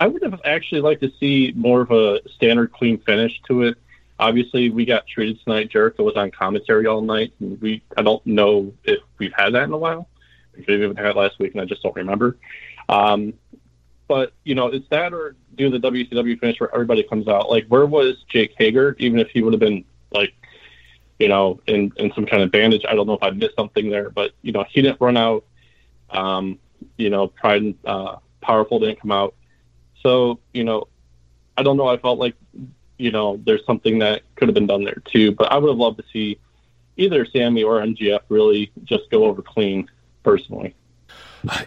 I 0.00 0.08
would 0.08 0.22
have 0.22 0.40
actually 0.44 0.80
liked 0.80 1.02
to 1.02 1.12
see 1.20 1.52
more 1.54 1.82
of 1.82 1.90
a 1.90 2.20
standard 2.28 2.72
clean 2.72 2.98
finish 2.98 3.40
to 3.46 3.62
it. 3.62 3.78
Obviously, 4.18 4.70
we 4.70 4.84
got 4.84 5.06
treated 5.06 5.40
tonight. 5.42 5.70
Jericho 5.70 6.04
was 6.04 6.14
on 6.16 6.30
commentary 6.30 6.86
all 6.86 7.00
night. 7.00 7.32
And 7.40 7.60
we 7.60 7.82
I 7.96 8.02
don't 8.02 8.24
know 8.26 8.72
if 8.84 9.00
we've 9.18 9.32
had 9.36 9.54
that 9.54 9.64
in 9.64 9.72
a 9.72 9.78
while. 9.78 10.08
We 10.56 10.64
could 10.64 10.74
have 10.74 10.82
even 10.82 10.96
had 10.96 11.06
it 11.06 11.16
last 11.16 11.38
week, 11.38 11.52
and 11.52 11.60
I 11.60 11.64
just 11.64 11.82
don't 11.82 11.96
remember. 11.96 12.36
Um, 12.88 13.34
but 14.06 14.32
you 14.44 14.54
know, 14.54 14.68
it's 14.68 14.88
that 14.90 15.12
or 15.12 15.36
do 15.56 15.70
the 15.70 15.78
WCW 15.78 16.38
finish 16.38 16.60
where 16.60 16.72
everybody 16.72 17.02
comes 17.02 17.26
out. 17.26 17.50
Like, 17.50 17.66
where 17.66 17.86
was 17.86 18.24
Jake 18.28 18.54
Hager? 18.58 18.94
Even 18.98 19.18
if 19.18 19.30
he 19.30 19.42
would 19.42 19.52
have 19.52 19.60
been 19.60 19.84
like, 20.12 20.34
you 21.18 21.28
know, 21.28 21.60
in 21.66 21.92
in 21.96 22.12
some 22.14 22.26
kind 22.26 22.42
of 22.42 22.52
bandage, 22.52 22.84
I 22.88 22.94
don't 22.94 23.06
know 23.06 23.14
if 23.14 23.22
I 23.22 23.30
missed 23.30 23.56
something 23.56 23.90
there. 23.90 24.10
But 24.10 24.32
you 24.42 24.52
know, 24.52 24.64
he 24.68 24.82
didn't 24.82 25.00
run 25.00 25.16
out. 25.16 25.44
Um, 26.10 26.58
you 26.96 27.10
know, 27.10 27.28
Pride 27.28 27.62
and 27.62 27.74
uh, 27.84 28.16
Powerful 28.40 28.78
didn't 28.78 29.00
come 29.00 29.12
out. 29.12 29.34
So 30.02 30.38
you 30.52 30.64
know, 30.64 30.86
I 31.56 31.62
don't 31.62 31.76
know. 31.76 31.88
I 31.88 31.96
felt 31.96 32.18
like 32.18 32.34
you 32.98 33.10
know, 33.10 33.40
there's 33.44 33.64
something 33.66 33.98
that 34.00 34.22
could 34.36 34.48
have 34.48 34.54
been 34.54 34.66
done 34.66 34.84
there 34.84 35.02
too. 35.04 35.32
But 35.32 35.52
I 35.52 35.58
would 35.58 35.68
have 35.68 35.78
loved 35.78 35.98
to 35.98 36.04
see 36.12 36.38
either 36.96 37.26
Sammy 37.26 37.62
or 37.62 37.80
MJF 37.80 38.20
really 38.28 38.70
just 38.84 39.10
go 39.10 39.24
over 39.24 39.42
clean 39.42 39.88
personally. 40.22 40.74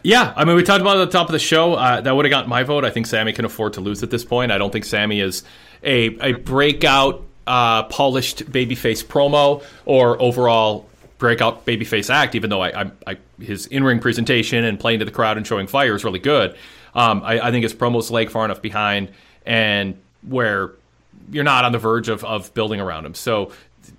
Yeah, 0.04 0.34
I 0.36 0.44
mean, 0.44 0.56
we 0.56 0.64
talked 0.64 0.82
about 0.82 0.98
it 0.98 1.02
at 1.02 1.12
the 1.12 1.18
top 1.18 1.28
of 1.28 1.34
the 1.34 1.40
show. 1.40 1.76
Uh, 1.76 2.02
that 2.02 2.16
would 2.16 2.26
have 2.26 2.32
got 2.32 2.48
my 2.48 2.64
vote. 2.64 2.84
I 2.84 2.90
think 2.90 3.06
Sammy 3.06 3.32
can 3.32 3.45
afford 3.45 3.74
to 3.74 3.82
lose 3.82 4.02
at 4.02 4.10
this 4.10 4.26
point. 4.26 4.52
I 4.52 4.58
don't 4.58 4.72
think 4.72 4.86
Sammy 4.86 5.20
is 5.20 5.44
a, 5.84 6.06
a 6.20 6.34
breakout, 6.34 7.24
uh, 7.45 7.84
polished 7.84 8.52
babyface 8.52 9.06
promo 9.06 9.64
or 9.86 10.20
overall 10.20 10.90
breakout 11.20 11.66
babyface 11.66 12.10
act. 12.10 12.34
Even 12.34 12.49
though 12.49 12.62
I, 12.62 12.82
I, 12.82 12.91
I 13.06 13.18
his 13.40 13.68
in 13.68 13.84
ring 13.84 13.99
presentation 13.99 14.64
and 14.64 14.80
playing 14.80 14.99
to 14.99 15.06
the 15.06 15.12
crowd 15.12 15.38
and 15.38 15.45
showing 15.45 15.68
fire 15.68 15.94
is 15.94 16.04
really 16.04 16.20
good. 16.20 16.56
Um, 16.95 17.22
I, 17.24 17.40
I 17.40 17.52
think 17.52 17.62
his 17.62 17.76
promos 17.76 18.10
lag 18.10 18.32
far 18.32 18.45
enough 18.45 18.62
behind 18.62 19.10
and 19.45 19.95
where 20.24 20.72
you're 21.32 21.44
not 21.44 21.66
on 21.66 21.72
the 21.72 21.80
verge 21.80 22.10
of, 22.10 22.24
of 22.24 22.54
building 22.54 22.80
around 22.80 23.06
him. 23.06 23.14
So 23.14 23.52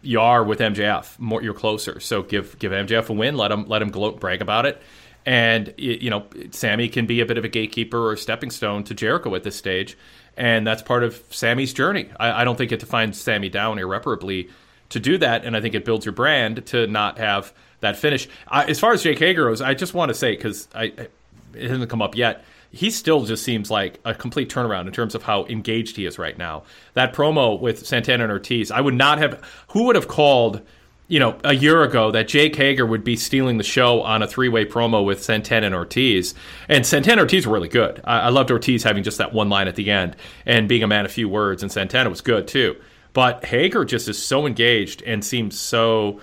you 0.03 0.21
are 0.21 0.45
with 0.45 0.61
MJF. 0.61 1.19
More, 1.19 1.43
you're 1.43 1.55
closer. 1.55 2.01
So 2.01 2.23
give 2.23 2.59
give 2.59 2.73
MJF 2.73 3.09
a 3.09 3.13
win. 3.13 3.37
Let 3.37 3.51
him 3.51 3.67
let 3.67 3.83
him 3.83 3.91
gloat, 3.91 4.21
brag 4.21 4.43
about 4.43 4.67
it. 4.67 4.81
And 5.27 5.75
you 5.77 6.11
know, 6.11 6.27
Sammy 6.51 6.89
can 6.89 7.07
be 7.07 7.21
a 7.21 7.27
bit 7.27 7.39
of 7.39 7.45
a 7.45 7.49
gatekeeper 7.49 8.11
or 8.11 8.17
stepping 8.17 8.51
stone 8.51 8.85
to 8.85 8.95
Jericho 8.95 9.35
at 9.35 9.43
this 9.43 9.57
stage, 9.57 9.99
and 10.37 10.67
that's 10.67 10.83
part 10.83 11.03
of 11.03 11.23
Sammy's 11.31 11.75
journey. 11.75 12.09
I, 12.19 12.43
I 12.43 12.45
don't 12.45 12.57
think 12.57 12.73
it 12.73 12.81
defines 12.81 13.21
Sammy 13.21 13.49
down 13.51 13.79
irreparably 13.79 14.49
to 14.89 15.01
do 15.01 15.19
that, 15.19 15.45
and 15.45 15.55
I 15.57 15.61
think 15.61 15.75
it 15.75 15.85
builds 15.85 16.07
your 16.07 16.15
brand 16.15 16.65
to 16.67 16.87
not 16.87 17.19
have 17.19 17.53
that 17.81 17.97
finish. 17.97 18.29
Uh, 18.47 18.65
as 18.69 18.81
far 18.81 18.93
as 18.93 19.03
Jake 19.03 19.19
Hager 19.19 19.49
goes, 19.49 19.61
I 19.61 19.75
just 19.75 19.93
want 19.93 20.09
to 20.09 20.15
say 20.15 20.35
because 20.35 20.67
I, 20.75 20.85
I 20.85 21.09
it 21.55 21.71
hasn't 21.71 21.91
come 21.91 22.03
up 22.03 22.17
yet 22.17 22.45
he 22.71 22.91
still 22.91 23.25
just 23.25 23.45
seems 23.45 23.71
like 23.71 23.99
a 24.05 24.15
complete 24.15 24.51
turnaround 24.51 24.87
in 24.87 24.93
terms 24.93 25.15
of 25.15 25.23
how 25.23 25.47
engaged 25.47 25.97
he 25.97 26.05
is 26.05 26.19
right 26.19 26.37
now. 26.37 26.65
That 26.95 27.15
promo 27.15 27.59
with 27.59 27.87
Santana 27.87 28.25
and 28.25 28.33
Ortiz, 28.33 28.71
I 28.71 28.81
would 28.81 28.95
not 28.95 29.19
have. 29.19 29.43
Who 29.69 29.85
would 29.85 29.97
have 29.97 30.09
called, 30.09 30.61
you 31.07 31.19
know, 31.19 31.39
a 31.45 31.55
year 31.55 31.83
ago 31.83 32.11
that 32.11 32.29
Jake 32.29 32.55
Hager 32.57 32.85
would 32.85 33.05
be 33.05 33.17
stealing 33.17 33.57
the 33.57 33.65
show 33.65 34.03
on 34.03 34.23
a 34.23 34.29
three-way 34.29 34.67
promo 34.67 35.05
with 35.05 35.23
Santana 35.23 35.67
and 35.67 35.75
Ortiz? 35.75 36.35
And 36.69 36.87
Santana 36.87 37.13
and 37.13 37.21
Ortiz 37.23 37.47
were 37.47 37.55
really 37.55 37.69
good. 37.69 38.03
I, 38.05 38.21
I 38.21 38.29
loved 38.29 38.51
Ortiz 38.51 38.83
having 38.83 39.03
just 39.03 39.19
that 39.19 39.33
one 39.33 39.49
line 39.49 39.69
at 39.69 39.77
the 39.77 39.91
end 39.91 40.17
and 40.45 40.69
being 40.69 40.83
a 40.83 40.89
man 40.89 41.07
of 41.07 41.13
few 41.13 41.29
words, 41.29 41.63
and 41.63 41.73
Santana 41.73 42.11
was 42.11 42.21
good 42.21 42.47
too. 42.47 42.77
But 43.15 43.47
Hager 43.47 43.87
just 43.87 44.09
is 44.09 44.23
so 44.23 44.47
engaged 44.47 45.03
and 45.03 45.25
seems 45.25 45.59
so 45.59 46.21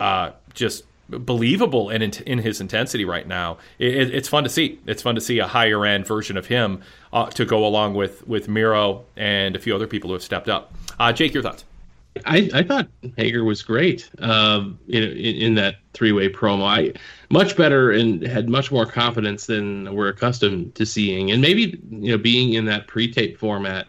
uh, 0.00 0.32
just 0.52 0.82
believable 1.08 1.90
in 1.90 2.02
in 2.02 2.38
his 2.38 2.60
intensity 2.60 3.04
right 3.04 3.26
now. 3.26 3.58
It, 3.78 4.14
it's 4.14 4.28
fun 4.28 4.44
to 4.44 4.50
see. 4.50 4.78
It's 4.86 5.02
fun 5.02 5.14
to 5.14 5.20
see 5.20 5.38
a 5.38 5.46
higher 5.46 5.84
end 5.84 6.06
version 6.06 6.36
of 6.36 6.46
him 6.46 6.82
uh, 7.12 7.26
to 7.30 7.44
go 7.44 7.66
along 7.66 7.94
with 7.94 8.26
with 8.26 8.48
Miro 8.48 9.04
and 9.16 9.56
a 9.56 9.58
few 9.58 9.74
other 9.74 9.86
people 9.86 10.08
who 10.08 10.14
have 10.14 10.22
stepped 10.22 10.48
up. 10.48 10.74
Uh, 10.98 11.12
Jake, 11.12 11.34
your 11.34 11.42
thoughts? 11.42 11.64
I, 12.24 12.48
I 12.54 12.62
thought 12.62 12.88
Hager 13.16 13.44
was 13.44 13.62
great 13.62 14.08
um, 14.20 14.78
in, 14.88 15.02
in 15.02 15.54
that 15.56 15.76
three 15.92 16.12
way 16.12 16.30
promo. 16.30 16.64
I 16.64 16.98
much 17.30 17.56
better 17.56 17.90
and 17.90 18.22
had 18.22 18.48
much 18.48 18.72
more 18.72 18.86
confidence 18.86 19.46
than 19.46 19.94
we're 19.94 20.08
accustomed 20.08 20.74
to 20.76 20.86
seeing. 20.86 21.30
And 21.30 21.42
maybe 21.42 21.78
you 21.90 22.12
know 22.12 22.18
being 22.18 22.54
in 22.54 22.64
that 22.66 22.86
pre 22.86 23.12
tape 23.12 23.38
format 23.38 23.86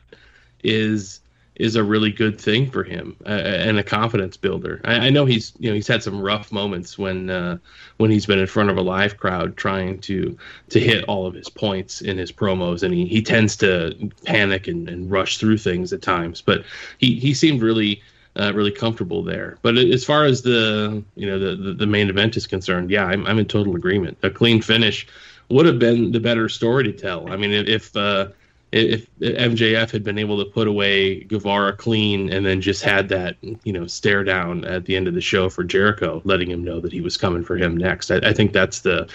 is 0.64 1.22
is 1.60 1.76
a 1.76 1.84
really 1.84 2.12
good 2.12 2.40
thing 2.40 2.70
for 2.70 2.84
him 2.84 3.16
uh, 3.26 3.30
and 3.30 3.78
a 3.78 3.84
confidence 3.84 4.38
builder. 4.38 4.80
I, 4.86 5.08
I, 5.08 5.10
know 5.10 5.26
he's 5.26 5.54
you 5.60 5.70
know 5.70 5.76
he's 5.76 5.88
had 5.88 6.04
some 6.04 6.22
rough 6.22 6.52
moments 6.52 6.98
when 6.98 7.30
uh, 7.30 7.58
when 7.98 8.12
he's 8.12 8.26
been 8.26 8.40
in 8.40 8.48
front 8.48 8.70
of 8.70 8.78
a 8.78 8.82
live 8.82 9.18
crowd 9.18 9.58
trying 9.58 10.00
to 10.02 10.38
to 10.70 10.80
hit 10.80 11.04
all 11.06 11.26
of 11.26 11.34
his 11.34 11.50
points 11.50 12.02
in 12.02 12.18
his 12.18 12.32
promos, 12.32 12.84
and 12.84 12.94
he, 12.94 13.06
he 13.06 13.22
tends 13.22 13.56
to 13.58 14.12
panic 14.26 14.68
and, 14.68 14.90
and 14.90 15.10
rush 15.12 15.38
through 15.38 15.58
things 15.58 15.92
at 15.92 16.02
times. 16.02 16.42
But 16.42 16.64
he 16.98 17.20
he 17.20 17.34
seemed 17.34 17.62
really. 17.62 18.02
Uh, 18.40 18.52
really 18.54 18.70
comfortable 18.70 19.24
there, 19.24 19.58
but 19.64 19.80
as 19.80 20.06
far 20.06 20.24
as 20.24 20.44
the 20.44 21.04
you 21.16 21.26
know 21.26 21.40
the, 21.40 21.56
the, 21.56 21.74
the 21.74 21.88
main 21.88 22.08
event 22.08 22.38
is 22.38 22.46
concerned, 22.46 22.92
yeah, 22.92 23.04
I'm 23.04 23.26
I'm 23.26 23.40
in 23.40 23.48
total 23.48 23.76
agreement. 23.76 24.16
A 24.22 24.30
clean 24.30 24.62
finish 24.62 25.08
would 25.50 25.66
have 25.66 25.80
been 25.80 26.12
the 26.12 26.20
better 26.20 26.48
story 26.48 26.84
to 26.84 26.92
tell. 26.92 27.32
I 27.32 27.36
mean, 27.36 27.50
if 27.52 27.96
uh, 27.98 28.28
if 28.74 29.08
MJF 29.20 29.92
had 29.92 30.04
been 30.04 30.18
able 30.18 30.44
to 30.44 30.52
put 30.52 30.68
away 30.68 31.22
Guevara 31.22 31.72
clean 31.72 32.32
and 32.34 32.46
then 32.46 32.60
just 32.60 32.84
had 32.84 33.08
that, 33.10 33.38
you 33.64 33.72
know, 33.72 33.88
stare 33.88 34.26
down 34.26 34.66
at 34.66 34.84
the 34.84 34.96
end 34.96 35.08
of 35.08 35.14
the 35.14 35.22
show 35.22 35.50
for 35.50 35.64
Jericho, 35.64 36.22
letting 36.26 36.52
him 36.52 36.66
know 36.66 36.82
that 36.82 36.92
he 36.92 37.00
was 37.00 37.16
coming 37.16 37.46
for 37.46 37.56
him 37.56 37.78
next. 37.78 38.12
I, 38.12 38.18
I 38.18 38.34
think 38.34 38.52
that's 38.52 38.82
the 38.82 39.08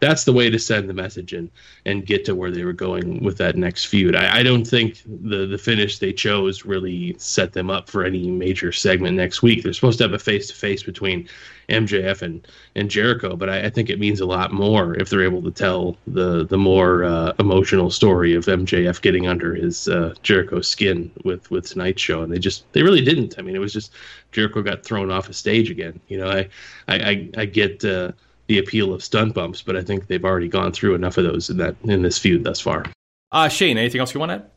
that's 0.00 0.24
the 0.24 0.32
way 0.32 0.50
to 0.50 0.58
send 0.58 0.90
the 0.90 0.94
message 0.94 1.32
and 1.32 1.50
and 1.86 2.04
get 2.04 2.26
to 2.26 2.34
where 2.34 2.50
they 2.50 2.64
were 2.64 2.74
going 2.74 3.24
with 3.24 3.38
that 3.38 3.56
next 3.56 3.86
feud. 3.86 4.14
I, 4.14 4.40
I 4.40 4.42
don't 4.42 4.66
think 4.66 5.02
the 5.06 5.46
the 5.46 5.58
finish 5.58 5.98
they 5.98 6.12
chose 6.12 6.66
really 6.66 7.16
set 7.18 7.54
them 7.54 7.70
up 7.70 7.88
for 7.88 8.04
any 8.04 8.30
major 8.30 8.72
segment 8.72 9.16
next 9.16 9.42
week. 9.42 9.62
They're 9.62 9.72
supposed 9.72 9.98
to 9.98 10.04
have 10.04 10.12
a 10.12 10.18
face 10.18 10.48
to 10.48 10.54
face 10.54 10.82
between 10.82 11.28
MJF 11.68 12.22
and, 12.22 12.46
and 12.74 12.90
Jericho, 12.90 13.36
but 13.36 13.50
I, 13.50 13.66
I, 13.66 13.70
think 13.70 13.90
it 13.90 14.00
means 14.00 14.20
a 14.20 14.26
lot 14.26 14.52
more 14.52 14.94
if 14.94 15.10
they're 15.10 15.22
able 15.22 15.42
to 15.42 15.50
tell 15.50 15.96
the 16.06 16.46
the 16.46 16.56
more 16.56 17.04
uh, 17.04 17.34
emotional 17.38 17.90
story 17.90 18.34
of 18.34 18.46
MJF 18.46 19.02
getting 19.02 19.26
under 19.26 19.54
his 19.54 19.86
uh, 19.86 20.14
Jericho 20.22 20.62
skin 20.62 21.10
with 21.24 21.50
with 21.50 21.68
tonight's 21.68 22.00
show, 22.00 22.22
and 22.22 22.32
they 22.32 22.38
just 22.38 22.70
they 22.72 22.82
really 22.82 23.02
didn't. 23.02 23.38
I 23.38 23.42
mean, 23.42 23.54
it 23.54 23.60
was 23.60 23.72
just 23.72 23.92
Jericho 24.32 24.62
got 24.62 24.82
thrown 24.82 25.10
off 25.10 25.28
a 25.28 25.34
stage 25.34 25.70
again. 25.70 26.00
You 26.08 26.18
know, 26.18 26.30
I 26.30 26.48
I 26.88 26.96
I, 26.96 27.30
I 27.36 27.44
get 27.44 27.84
uh, 27.84 28.12
the 28.46 28.58
appeal 28.58 28.94
of 28.94 29.04
stunt 29.04 29.34
bumps, 29.34 29.60
but 29.60 29.76
I 29.76 29.82
think 29.82 30.06
they've 30.06 30.24
already 30.24 30.48
gone 30.48 30.72
through 30.72 30.94
enough 30.94 31.18
of 31.18 31.24
those 31.24 31.50
in 31.50 31.58
that 31.58 31.76
in 31.84 32.02
this 32.02 32.18
feud 32.18 32.44
thus 32.44 32.60
far. 32.60 32.84
Uh, 33.30 33.48
Shane, 33.48 33.76
anything 33.76 34.00
else 34.00 34.14
you 34.14 34.20
want 34.20 34.30
to 34.30 34.34
add? 34.36 34.50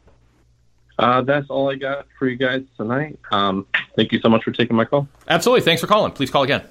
Uh, 0.98 1.22
that's 1.22 1.50
all 1.50 1.70
I 1.70 1.76
got 1.76 2.06
for 2.18 2.28
you 2.28 2.38
guys 2.38 2.62
tonight. 2.78 3.20
Um, 3.32 3.66
thank 3.96 4.12
you 4.12 4.20
so 4.20 4.30
much 4.30 4.44
for 4.44 4.52
taking 4.52 4.76
my 4.76 4.86
call. 4.86 5.08
Absolutely. 5.28 5.62
Thanks 5.62 5.82
for 5.82 5.88
calling. 5.88 6.12
Please 6.12 6.30
call 6.30 6.44
again. 6.44 6.64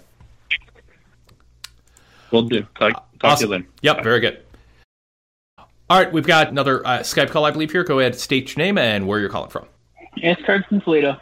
Will 2.30 2.42
do. 2.42 2.62
Talk, 2.78 2.92
talk 2.92 3.04
Awesome. 3.22 3.50
to 3.50 3.56
you 3.56 3.62
then. 3.62 3.68
Yep, 3.82 4.02
very 4.04 4.20
good. 4.20 4.42
All 5.58 5.98
right, 5.98 6.12
we've 6.12 6.26
got 6.26 6.48
another 6.48 6.86
uh, 6.86 7.00
Skype 7.00 7.30
call, 7.30 7.44
I 7.44 7.50
believe, 7.50 7.72
here. 7.72 7.82
Go 7.82 7.98
ahead, 7.98 8.14
state 8.14 8.56
your 8.56 8.64
name 8.64 8.78
and 8.78 9.08
where 9.08 9.18
you're 9.18 9.28
calling 9.28 9.50
from. 9.50 9.66
It's 10.16 10.40
Craig 10.42 10.62
from 10.68 10.80
Toledo. 10.80 11.18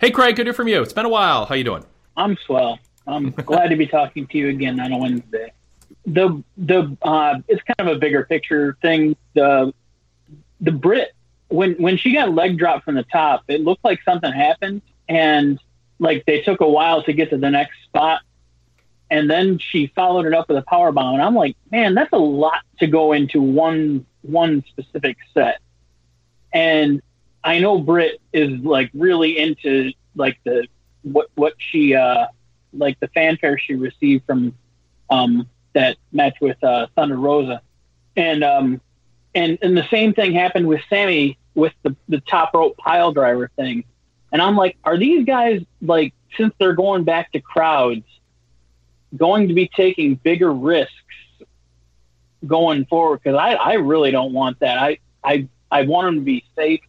Hey, 0.00 0.10
Craig, 0.10 0.36
good 0.36 0.44
to 0.44 0.48
hear 0.48 0.54
from 0.54 0.68
you. 0.68 0.82
It's 0.82 0.92
been 0.92 1.06
a 1.06 1.10
while. 1.10 1.46
How 1.46 1.54
you 1.54 1.64
doing? 1.64 1.84
I'm 2.16 2.36
swell. 2.44 2.78
I'm 3.06 3.30
glad 3.46 3.68
to 3.68 3.76
be 3.76 3.86
talking 3.86 4.26
to 4.26 4.38
you 4.38 4.48
again 4.48 4.80
on 4.80 4.92
a 4.92 4.98
Wednesday. 4.98 5.52
The 6.06 6.42
the 6.56 6.96
uh, 7.02 7.38
it's 7.48 7.62
kind 7.62 7.88
of 7.88 7.96
a 7.96 7.98
bigger 7.98 8.24
picture 8.24 8.76
thing. 8.82 9.16
The 9.34 9.72
the 10.60 10.72
Britt 10.72 11.14
when 11.48 11.74
when 11.74 11.96
she 11.96 12.12
got 12.12 12.32
leg 12.34 12.58
dropped 12.58 12.84
from 12.84 12.94
the 12.94 13.02
top, 13.04 13.44
it 13.48 13.60
looked 13.60 13.84
like 13.84 14.00
something 14.04 14.32
happened, 14.32 14.82
and 15.08 15.58
like 15.98 16.24
they 16.26 16.40
took 16.42 16.60
a 16.60 16.68
while 16.68 17.02
to 17.04 17.12
get 17.12 17.30
to 17.30 17.36
the 17.38 17.50
next 17.50 17.82
spot, 17.84 18.22
and 19.10 19.30
then 19.30 19.58
she 19.58 19.88
followed 19.94 20.26
it 20.26 20.34
up 20.34 20.48
with 20.48 20.58
a 20.58 20.62
power 20.62 20.92
bomb, 20.92 21.14
and 21.14 21.22
I'm 21.22 21.34
like, 21.34 21.56
man, 21.70 21.94
that's 21.94 22.12
a 22.12 22.18
lot 22.18 22.62
to 22.80 22.86
go 22.86 23.12
into 23.12 23.40
one 23.40 24.06
one 24.22 24.64
specific 24.68 25.16
set, 25.34 25.60
and 26.52 27.02
I 27.44 27.60
know 27.60 27.78
Britt 27.78 28.20
is 28.32 28.60
like 28.60 28.90
really 28.94 29.38
into 29.38 29.92
like 30.14 30.38
the 30.44 30.66
what 31.02 31.28
what 31.34 31.54
she 31.58 31.94
uh 31.94 32.26
like 32.72 32.98
the 33.00 33.08
fanfare 33.08 33.58
she 33.58 33.74
received 33.74 34.26
from 34.26 34.54
um 35.10 35.48
that 35.72 35.96
match 36.12 36.36
with 36.40 36.62
uh 36.62 36.88
Thunder 36.94 37.16
Rosa. 37.16 37.62
And 38.16 38.42
um 38.42 38.80
and 39.34 39.58
and 39.62 39.76
the 39.76 39.86
same 39.90 40.12
thing 40.12 40.32
happened 40.32 40.66
with 40.66 40.80
Sammy 40.90 41.38
with 41.54 41.72
the 41.82 41.96
the 42.08 42.20
top 42.20 42.52
rope 42.54 42.76
pile 42.76 43.12
driver 43.12 43.50
thing. 43.56 43.84
And 44.32 44.42
I'm 44.42 44.56
like, 44.56 44.76
are 44.84 44.98
these 44.98 45.24
guys 45.24 45.62
like 45.80 46.12
since 46.36 46.52
they're 46.58 46.74
going 46.74 47.04
back 47.04 47.32
to 47.32 47.40
crowds 47.40 48.04
going 49.16 49.48
to 49.48 49.54
be 49.54 49.68
taking 49.68 50.14
bigger 50.16 50.52
risks 50.52 50.92
going 52.46 52.84
forward 52.86 53.20
because 53.22 53.38
I, 53.38 53.54
I 53.54 53.72
really 53.74 54.10
don't 54.10 54.32
want 54.32 54.60
that. 54.60 54.78
I, 54.78 54.98
I 55.24 55.48
I 55.70 55.82
want 55.82 56.06
them 56.06 56.14
to 56.16 56.20
be 56.22 56.44
safe 56.56 56.80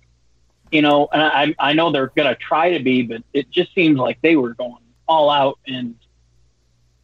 you 0.71 0.81
know, 0.81 1.07
and 1.11 1.21
I, 1.21 1.55
I 1.57 1.73
know 1.73 1.91
they're 1.91 2.11
going 2.15 2.29
to 2.29 2.35
try 2.35 2.77
to 2.77 2.83
be, 2.83 3.01
but 3.01 3.23
it 3.33 3.49
just 3.49 3.73
seems 3.73 3.97
like 3.97 4.21
they 4.21 4.35
were 4.35 4.53
going 4.53 4.83
all 5.07 5.29
out, 5.29 5.59
and 5.65 5.95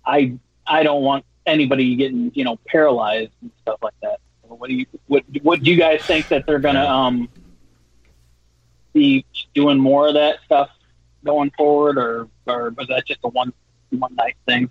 I 0.06 0.34
I 0.68 0.84
don't 0.84 1.02
want 1.02 1.26
anybody 1.46 1.96
getting 1.96 2.32
you 2.36 2.44
know 2.44 2.58
paralyzed 2.68 3.32
and 3.42 3.52
stuff 3.62 3.80
like 3.82 3.96
that. 4.02 4.20
What 4.44 4.70
do 4.70 4.76
you 4.76 4.86
what 5.08 5.24
what 5.42 5.64
do 5.64 5.72
you 5.72 5.78
guys 5.78 6.02
think 6.04 6.28
that 6.28 6.46
they're 6.46 6.60
going 6.60 6.76
to 6.76 6.90
um 6.90 7.30
be 8.94 9.26
doing 9.54 9.80
more 9.80 10.08
of 10.08 10.14
that 10.14 10.38
stuff 10.46 10.70
going 11.24 11.52
forward, 11.58 11.98
or 11.98 12.28
or 12.46 12.70
was 12.70 12.88
that 12.90 13.08
just 13.08 13.22
a 13.24 13.30
one 13.30 13.52
one 13.90 14.14
night 14.16 14.36
thing? 14.46 14.70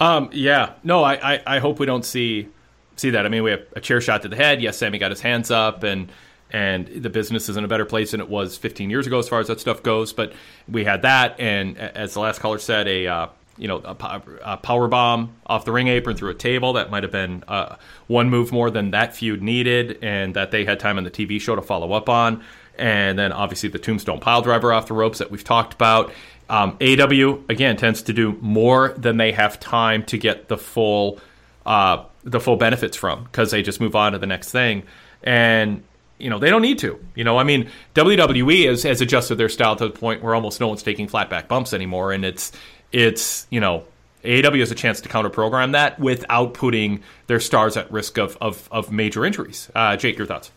Um, 0.00 0.30
yeah, 0.32 0.74
no, 0.82 1.02
I, 1.02 1.34
I, 1.34 1.42
I 1.46 1.58
hope 1.58 1.78
we 1.78 1.86
don't 1.86 2.04
see 2.04 2.48
see 2.96 3.10
that. 3.10 3.24
I 3.24 3.28
mean, 3.28 3.42
we 3.42 3.50
have 3.52 3.64
a 3.74 3.80
chair 3.80 4.00
shot 4.00 4.22
to 4.22 4.28
the 4.28 4.36
head. 4.36 4.62
Yes, 4.62 4.78
Sammy 4.78 4.98
got 4.98 5.10
his 5.10 5.20
hands 5.20 5.50
up, 5.50 5.82
and 5.82 6.10
and 6.50 6.86
the 6.86 7.10
business 7.10 7.48
is 7.48 7.56
in 7.56 7.64
a 7.64 7.68
better 7.68 7.86
place 7.86 8.10
than 8.10 8.20
it 8.20 8.28
was 8.28 8.58
15 8.58 8.90
years 8.90 9.06
ago 9.06 9.18
as 9.18 9.28
far 9.28 9.40
as 9.40 9.46
that 9.46 9.58
stuff 9.58 9.82
goes. 9.82 10.12
But 10.12 10.34
we 10.68 10.84
had 10.84 11.02
that, 11.02 11.38
and 11.40 11.78
as 11.78 12.14
the 12.14 12.20
last 12.20 12.40
caller 12.40 12.58
said, 12.58 12.86
a 12.88 13.06
uh, 13.06 13.26
you 13.56 13.68
know 13.68 13.78
a, 13.78 14.22
a 14.44 14.56
power 14.56 14.88
bomb 14.88 15.34
off 15.46 15.64
the 15.64 15.72
ring 15.72 15.88
apron 15.88 16.16
through 16.16 16.30
a 16.30 16.34
table 16.34 16.74
that 16.74 16.90
might 16.90 17.02
have 17.02 17.12
been 17.12 17.44
uh, 17.48 17.76
one 18.06 18.28
move 18.30 18.52
more 18.52 18.70
than 18.70 18.90
that 18.90 19.14
feud 19.16 19.42
needed, 19.42 19.98
and 20.02 20.34
that 20.34 20.50
they 20.50 20.64
had 20.64 20.80
time 20.80 20.98
on 20.98 21.04
the 21.04 21.10
TV 21.10 21.40
show 21.40 21.56
to 21.56 21.62
follow 21.62 21.92
up 21.92 22.08
on. 22.08 22.42
And 22.78 23.18
then 23.18 23.32
obviously 23.32 23.68
the 23.68 23.78
tombstone 23.78 24.18
pile 24.18 24.40
driver 24.40 24.72
off 24.72 24.86
the 24.86 24.94
ropes 24.94 25.18
that 25.18 25.30
we've 25.30 25.44
talked 25.44 25.74
about. 25.74 26.12
Um, 26.52 26.76
AEW 26.78 27.48
again 27.48 27.78
tends 27.78 28.02
to 28.02 28.12
do 28.12 28.36
more 28.42 28.90
than 28.98 29.16
they 29.16 29.32
have 29.32 29.58
time 29.58 30.04
to 30.04 30.18
get 30.18 30.48
the 30.48 30.58
full 30.58 31.18
uh, 31.64 32.04
the 32.24 32.40
full 32.40 32.56
benefits 32.56 32.94
from 32.94 33.24
because 33.24 33.50
they 33.50 33.62
just 33.62 33.80
move 33.80 33.96
on 33.96 34.12
to 34.12 34.18
the 34.18 34.26
next 34.26 34.52
thing. 34.52 34.82
And 35.22 35.82
you 36.18 36.28
know 36.28 36.38
they 36.38 36.50
don't 36.50 36.60
need 36.60 36.78
to. 36.80 37.02
You 37.14 37.24
know, 37.24 37.38
I 37.38 37.44
mean, 37.44 37.70
WWE 37.94 38.68
has, 38.68 38.82
has 38.82 39.00
adjusted 39.00 39.36
their 39.36 39.48
style 39.48 39.76
to 39.76 39.88
the 39.88 39.94
point 39.94 40.22
where 40.22 40.34
almost 40.34 40.60
no 40.60 40.68
one's 40.68 40.82
taking 40.82 41.08
flat 41.08 41.30
back 41.30 41.48
bumps 41.48 41.72
anymore, 41.72 42.12
and 42.12 42.22
it's 42.22 42.52
it's 42.92 43.46
you 43.48 43.58
know 43.58 43.84
AEW 44.22 44.60
has 44.60 44.70
a 44.70 44.74
chance 44.74 45.00
to 45.00 45.08
counter 45.08 45.30
program 45.30 45.72
that 45.72 45.98
without 45.98 46.52
putting 46.52 47.02
their 47.28 47.40
stars 47.40 47.78
at 47.78 47.90
risk 47.90 48.18
of 48.18 48.36
of, 48.42 48.68
of 48.70 48.92
major 48.92 49.24
injuries. 49.24 49.70
Uh, 49.74 49.96
Jake, 49.96 50.18
your 50.18 50.26
thoughts? 50.26 50.50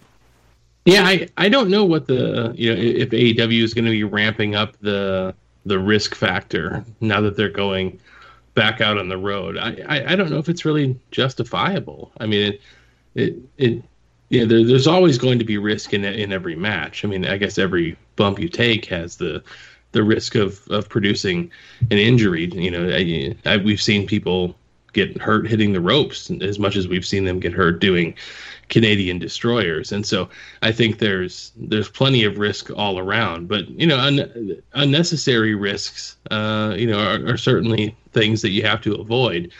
Yeah, 0.84 1.04
I, 1.04 1.30
I 1.38 1.48
don't 1.48 1.70
know 1.70 1.86
what 1.86 2.06
the 2.06 2.54
you 2.54 2.76
know 2.76 2.82
if 2.82 3.12
AEW 3.12 3.64
is 3.64 3.74
going 3.74 3.86
to 3.86 3.92
be 3.92 4.04
ramping 4.04 4.56
up 4.56 4.78
the 4.82 5.34
the 5.66 5.80
risk 5.80 6.16
factor 6.16 6.86
now 7.02 7.22
that 7.22 7.36
they're 7.36 7.50
going 7.50 8.00
back 8.54 8.82
out 8.82 8.98
on 8.98 9.10
the 9.10 9.18
road. 9.18 9.58
I, 9.58 9.82
I, 9.88 10.14
I 10.14 10.16
don't 10.16 10.30
know 10.30 10.38
if 10.38 10.50
it's 10.50 10.66
really 10.66 10.98
justifiable. 11.12 12.12
I 12.20 12.26
mean, 12.26 12.54
it 12.54 12.62
it, 13.16 13.36
it 13.58 13.84
yeah, 14.30 14.46
there, 14.46 14.66
there's 14.66 14.88
always 14.88 15.18
going 15.18 15.40
to 15.40 15.46
be 15.46 15.58
risk 15.58 15.94
in 15.94 16.04
in 16.04 16.32
every 16.34 16.56
match. 16.56 17.06
I 17.06 17.08
mean, 17.08 17.26
I 17.26 17.38
guess 17.38 17.58
every 17.58 17.98
bump 18.16 18.40
you 18.40 18.50
take 18.50 18.86
has 18.86 19.18
the 19.18 19.44
the 19.92 20.04
risk 20.04 20.36
of 20.36 20.66
of 20.70 20.90
producing 20.90 21.52
an 21.92 21.98
injury. 21.98 22.46
You 22.46 22.72
know, 22.72 22.90
I, 22.90 23.36
I, 23.46 23.58
we've 23.58 23.82
seen 23.82 24.08
people 24.08 24.56
get 24.96 25.22
hurt 25.22 25.48
hitting 25.48 25.74
the 25.74 25.82
ropes 25.82 26.32
as 26.42 26.58
much 26.58 26.76
as 26.76 26.88
we've 26.88 27.06
seen 27.06 27.26
them 27.26 27.40
get 27.40 27.54
hurt 27.54 27.80
doing 27.80 28.16
Canadian 28.70 29.20
destroyers. 29.20 29.92
And 29.92 30.04
so 30.04 30.28
I 30.64 30.72
think 30.72 30.98
there's 30.98 31.52
there's 31.56 31.90
plenty 31.90 32.24
of 32.24 32.40
risk 32.40 32.72
all 32.76 32.98
around. 32.98 33.48
But 33.48 33.70
you 33.70 33.86
know, 33.86 34.00
un, 34.00 34.62
unnecessary 34.74 35.54
risks, 35.54 36.18
uh, 36.32 36.74
you 36.76 36.88
know, 36.88 37.00
are, 37.00 37.34
are 37.34 37.38
certainly 37.38 37.96
things 38.14 38.42
that 38.42 38.50
you 38.50 38.64
have 38.64 38.82
to 38.82 38.96
avoid. 38.96 39.52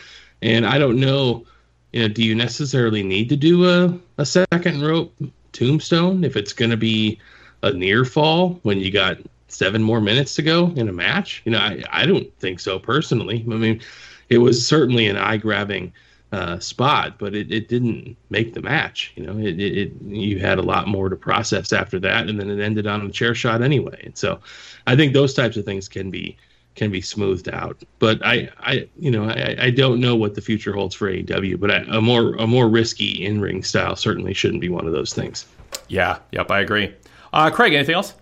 And 0.42 0.66
I 0.66 0.78
don't 0.78 0.98
know 0.98 1.46
you 1.92 2.02
know, 2.02 2.08
do 2.08 2.22
you 2.22 2.34
necessarily 2.34 3.02
need 3.02 3.28
to 3.28 3.36
do 3.36 3.68
a, 3.68 3.98
a 4.18 4.26
second 4.26 4.82
rope 4.82 5.14
tombstone 5.52 6.24
if 6.24 6.36
it's 6.36 6.52
going 6.52 6.70
to 6.70 6.76
be 6.76 7.18
a 7.62 7.72
near 7.72 8.04
fall 8.04 8.60
when 8.64 8.80
you 8.80 8.90
got 8.90 9.16
seven 9.48 9.82
more 9.82 10.00
minutes 10.00 10.34
to 10.34 10.42
go 10.42 10.72
in 10.76 10.88
a 10.88 10.92
match? 10.92 11.42
You 11.44 11.52
know, 11.52 11.58
I, 11.58 11.82
I 11.90 12.04
don't 12.06 12.30
think 12.38 12.60
so 12.60 12.78
personally. 12.78 13.44
I 13.50 13.54
mean, 13.54 13.80
it 14.28 14.38
was 14.38 14.66
certainly 14.66 15.06
an 15.06 15.16
eye 15.16 15.36
grabbing 15.36 15.92
uh, 16.32 16.58
spot, 16.58 17.18
but 17.18 17.34
it, 17.34 17.52
it 17.52 17.68
didn't 17.68 18.16
make 18.30 18.54
the 18.54 18.60
match. 18.60 19.12
You 19.16 19.24
know, 19.24 19.38
it, 19.38 19.60
it, 19.60 19.78
it 19.78 19.92
you 20.02 20.38
had 20.38 20.58
a 20.58 20.62
lot 20.62 20.88
more 20.88 21.08
to 21.08 21.16
process 21.16 21.72
after 21.72 21.98
that, 22.00 22.28
and 22.28 22.38
then 22.38 22.50
it 22.50 22.62
ended 22.62 22.86
on 22.86 23.06
a 23.06 23.10
chair 23.10 23.34
shot 23.34 23.62
anyway. 23.62 24.00
And 24.04 24.16
so, 24.16 24.40
I 24.86 24.96
think 24.96 25.12
those 25.12 25.34
types 25.34 25.56
of 25.56 25.64
things 25.64 25.88
can 25.88 26.10
be 26.10 26.36
can 26.74 26.90
be 26.90 27.00
smoothed 27.00 27.48
out. 27.48 27.82
But 27.98 28.24
I, 28.24 28.50
I 28.60 28.88
you 28.98 29.10
know, 29.10 29.24
I, 29.24 29.56
I 29.58 29.70
don't 29.70 30.00
know 30.00 30.14
what 30.14 30.34
the 30.34 30.40
future 30.42 30.72
holds 30.72 30.94
for 30.94 31.10
AEW. 31.10 31.58
But 31.58 31.70
I, 31.70 31.76
a 31.88 32.00
more 32.00 32.34
a 32.34 32.46
more 32.46 32.68
risky 32.68 33.24
in 33.24 33.40
ring 33.40 33.62
style 33.62 33.96
certainly 33.96 34.34
shouldn't 34.34 34.60
be 34.60 34.68
one 34.68 34.86
of 34.86 34.92
those 34.92 35.12
things. 35.12 35.46
Yeah. 35.88 36.18
Yep. 36.32 36.50
I 36.50 36.60
agree. 36.60 36.94
Uh, 37.32 37.50
Craig, 37.50 37.72
anything 37.72 37.94
else? 37.94 38.14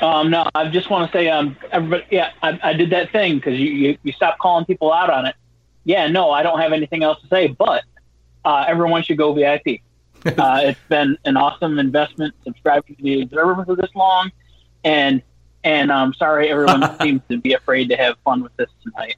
Um, 0.00 0.30
no, 0.30 0.48
I 0.54 0.68
just 0.68 0.90
want 0.90 1.10
to 1.10 1.18
say, 1.18 1.28
um, 1.28 1.56
everybody, 1.72 2.04
yeah, 2.10 2.32
I, 2.42 2.58
I 2.62 2.72
did 2.72 2.90
that 2.90 3.10
thing 3.12 3.36
because 3.36 3.58
you, 3.58 3.70
you 3.70 3.98
you 4.02 4.12
stopped 4.12 4.38
calling 4.38 4.64
people 4.64 4.92
out 4.92 5.10
on 5.10 5.26
it. 5.26 5.34
Yeah, 5.84 6.08
no, 6.08 6.30
I 6.30 6.42
don't 6.42 6.60
have 6.60 6.72
anything 6.72 7.02
else 7.02 7.20
to 7.22 7.28
say, 7.28 7.48
but 7.48 7.84
uh, 8.44 8.64
everyone 8.66 9.02
should 9.02 9.18
go 9.18 9.32
VIP. 9.32 9.80
uh, 10.26 10.60
it's 10.64 10.80
been 10.88 11.16
an 11.24 11.36
awesome 11.36 11.78
investment 11.78 12.34
subscribing 12.44 12.96
to 12.96 13.02
the 13.02 13.22
Observer 13.22 13.64
for 13.64 13.76
this 13.76 13.90
long, 13.94 14.30
and 14.84 15.22
and 15.62 15.92
I'm 15.92 16.08
um, 16.08 16.14
sorry 16.14 16.48
everyone 16.48 16.98
seems 17.00 17.22
to 17.28 17.38
be 17.38 17.52
afraid 17.52 17.88
to 17.90 17.96
have 17.96 18.16
fun 18.24 18.42
with 18.42 18.56
this 18.56 18.70
tonight. 18.82 19.16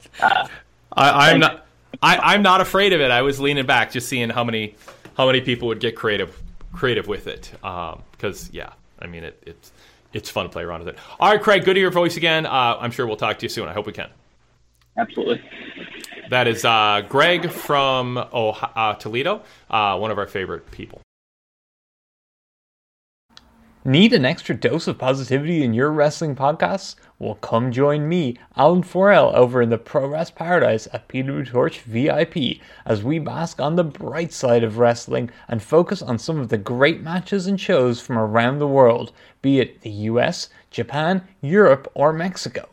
Uh, 0.20 0.46
I, 0.92 1.32
I'm 1.32 1.40
not. 1.40 1.66
I, 2.00 2.34
I'm 2.34 2.42
not 2.42 2.60
afraid 2.60 2.92
of 2.92 3.00
it. 3.00 3.10
I 3.10 3.22
was 3.22 3.40
leaning 3.40 3.66
back, 3.66 3.90
just 3.90 4.08
seeing 4.08 4.30
how 4.30 4.44
many 4.44 4.76
how 5.16 5.26
many 5.26 5.40
people 5.40 5.66
would 5.66 5.80
get 5.80 5.96
creative 5.96 6.40
creative 6.72 7.08
with 7.08 7.26
it. 7.26 7.50
Because 7.52 8.44
um, 8.44 8.50
yeah, 8.52 8.74
I 9.04 9.08
mean 9.08 9.24
it, 9.24 9.42
it's 9.46 9.72
it's 10.12 10.30
fun 10.30 10.44
to 10.44 10.48
play 10.50 10.62
around 10.62 10.80
with 10.80 10.94
it. 10.94 10.98
All 11.18 11.30
right, 11.30 11.42
Craig, 11.42 11.64
good 11.64 11.74
to 11.74 11.80
hear 11.80 11.86
your 11.86 11.90
voice 11.90 12.16
again. 12.16 12.46
Uh, 12.46 12.78
I'm 12.80 12.90
sure 12.90 13.06
we'll 13.06 13.16
talk 13.16 13.38
to 13.38 13.44
you 13.44 13.48
soon. 13.48 13.68
I 13.68 13.72
hope 13.72 13.86
we 13.86 13.92
can. 13.92 14.08
Absolutely. 14.96 15.42
That 16.30 16.46
is 16.46 16.64
uh, 16.64 17.02
Greg 17.08 17.50
from 17.50 18.16
uh, 18.16 18.94
Toledo, 18.94 19.42
uh, 19.70 19.98
one 19.98 20.10
of 20.10 20.18
our 20.18 20.26
favorite 20.26 20.70
people. 20.70 21.00
Need 23.86 24.14
an 24.14 24.24
extra 24.24 24.54
dose 24.54 24.88
of 24.88 24.96
positivity 24.96 25.62
in 25.62 25.74
your 25.74 25.92
wrestling 25.92 26.34
podcasts? 26.34 26.94
Well, 27.18 27.34
come 27.34 27.70
join 27.70 28.08
me, 28.08 28.38
Alan4L, 28.56 29.34
over 29.34 29.60
in 29.60 29.68
the 29.68 29.76
Pro 29.76 30.08
Wrest 30.08 30.34
Paradise 30.34 30.88
at 30.94 31.06
PW 31.06 31.46
Torch 31.46 31.80
VIP 31.80 32.62
as 32.86 33.02
we 33.02 33.18
bask 33.18 33.60
on 33.60 33.76
the 33.76 33.84
bright 33.84 34.32
side 34.32 34.64
of 34.64 34.78
wrestling 34.78 35.28
and 35.48 35.62
focus 35.62 36.00
on 36.00 36.18
some 36.18 36.40
of 36.40 36.48
the 36.48 36.56
great 36.56 37.02
matches 37.02 37.46
and 37.46 37.60
shows 37.60 38.00
from 38.00 38.16
around 38.16 38.58
the 38.58 38.66
world, 38.66 39.12
be 39.42 39.60
it 39.60 39.82
the 39.82 39.90
US, 39.90 40.48
Japan, 40.70 41.20
Europe, 41.42 41.86
or 41.92 42.10
Mexico. 42.10 42.66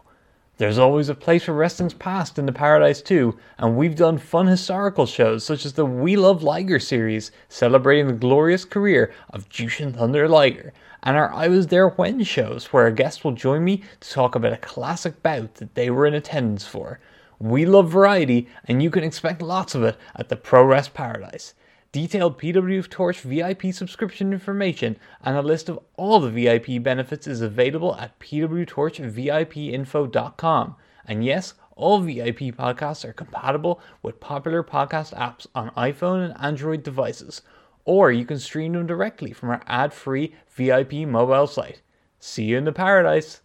There's 0.59 0.77
always 0.77 1.09
a 1.09 1.15
place 1.15 1.43
for 1.43 1.53
wrestling's 1.53 1.95
past 1.95 2.39
in 2.39 2.45
the 2.45 2.53
Paradise 2.53 3.01
too, 3.01 3.37
and 3.57 3.75
we've 3.75 3.95
done 3.95 4.17
fun 4.17 4.47
historical 4.47 5.05
shows 5.05 5.43
such 5.43 5.65
as 5.65 5.73
the 5.73 5.85
We 5.85 6.15
Love 6.15 6.41
Liger 6.41 6.79
series, 6.79 7.31
celebrating 7.49 8.07
the 8.07 8.13
glorious 8.13 8.63
career 8.63 9.11
of 9.31 9.49
Jushin 9.49 9.93
Thunder 9.93 10.29
Liger, 10.29 10.71
and 11.03 11.17
our 11.17 11.33
I 11.33 11.47
Was 11.47 11.67
There 11.67 11.89
When 11.89 12.23
shows, 12.23 12.65
where 12.65 12.87
a 12.87 12.91
guest 12.91 13.23
will 13.23 13.31
join 13.31 13.63
me 13.63 13.83
to 13.99 14.09
talk 14.09 14.35
about 14.35 14.53
a 14.53 14.57
classic 14.57 15.23
bout 15.23 15.55
that 15.55 15.73
they 15.75 15.89
were 15.89 16.05
in 16.05 16.13
attendance 16.13 16.65
for. 16.65 16.99
We 17.39 17.65
love 17.65 17.89
variety, 17.89 18.47
and 18.65 18.83
you 18.83 18.91
can 18.91 19.03
expect 19.03 19.41
lots 19.41 19.73
of 19.73 19.83
it 19.83 19.97
at 20.15 20.29
the 20.29 20.35
Pro 20.35 20.63
Wrest 20.63 20.93
Paradise. 20.93 21.55
Detailed 21.91 22.39
PW 22.39 22.87
Torch 22.87 23.21
VIP 23.21 23.73
subscription 23.73 24.31
information 24.31 24.97
and 25.23 25.35
a 25.35 25.41
list 25.41 25.67
of 25.67 25.79
all 25.97 26.19
the 26.19 26.29
VIP 26.29 26.81
benefits 26.81 27.25
is 27.27 27.41
available 27.41 27.95
at 27.95 28.17
pwtorchvipinfo.com. 28.19 30.75
And 31.05 31.25
yes, 31.25 31.53
all 31.75 31.99
VIP 31.99 32.39
podcasts 32.55 33.03
are 33.03 33.11
compatible 33.11 33.81
with 34.03 34.19
popular 34.19 34.63
podcast 34.63 35.17
apps 35.17 35.47
on 35.55 35.71
iPhone 35.71 36.23
and 36.23 36.35
Android 36.39 36.83
devices, 36.83 37.41
or 37.85 38.11
you 38.11 38.25
can 38.25 38.39
stream 38.39 38.73
them 38.73 38.87
directly 38.87 39.31
from 39.31 39.49
our 39.49 39.61
ad 39.67 39.93
free 39.93 40.35
VIP 40.55 40.93
mobile 41.07 41.47
site. 41.47 41.81
See 42.19 42.45
you 42.45 42.57
in 42.57 42.65
the 42.65 42.71
paradise! 42.71 43.41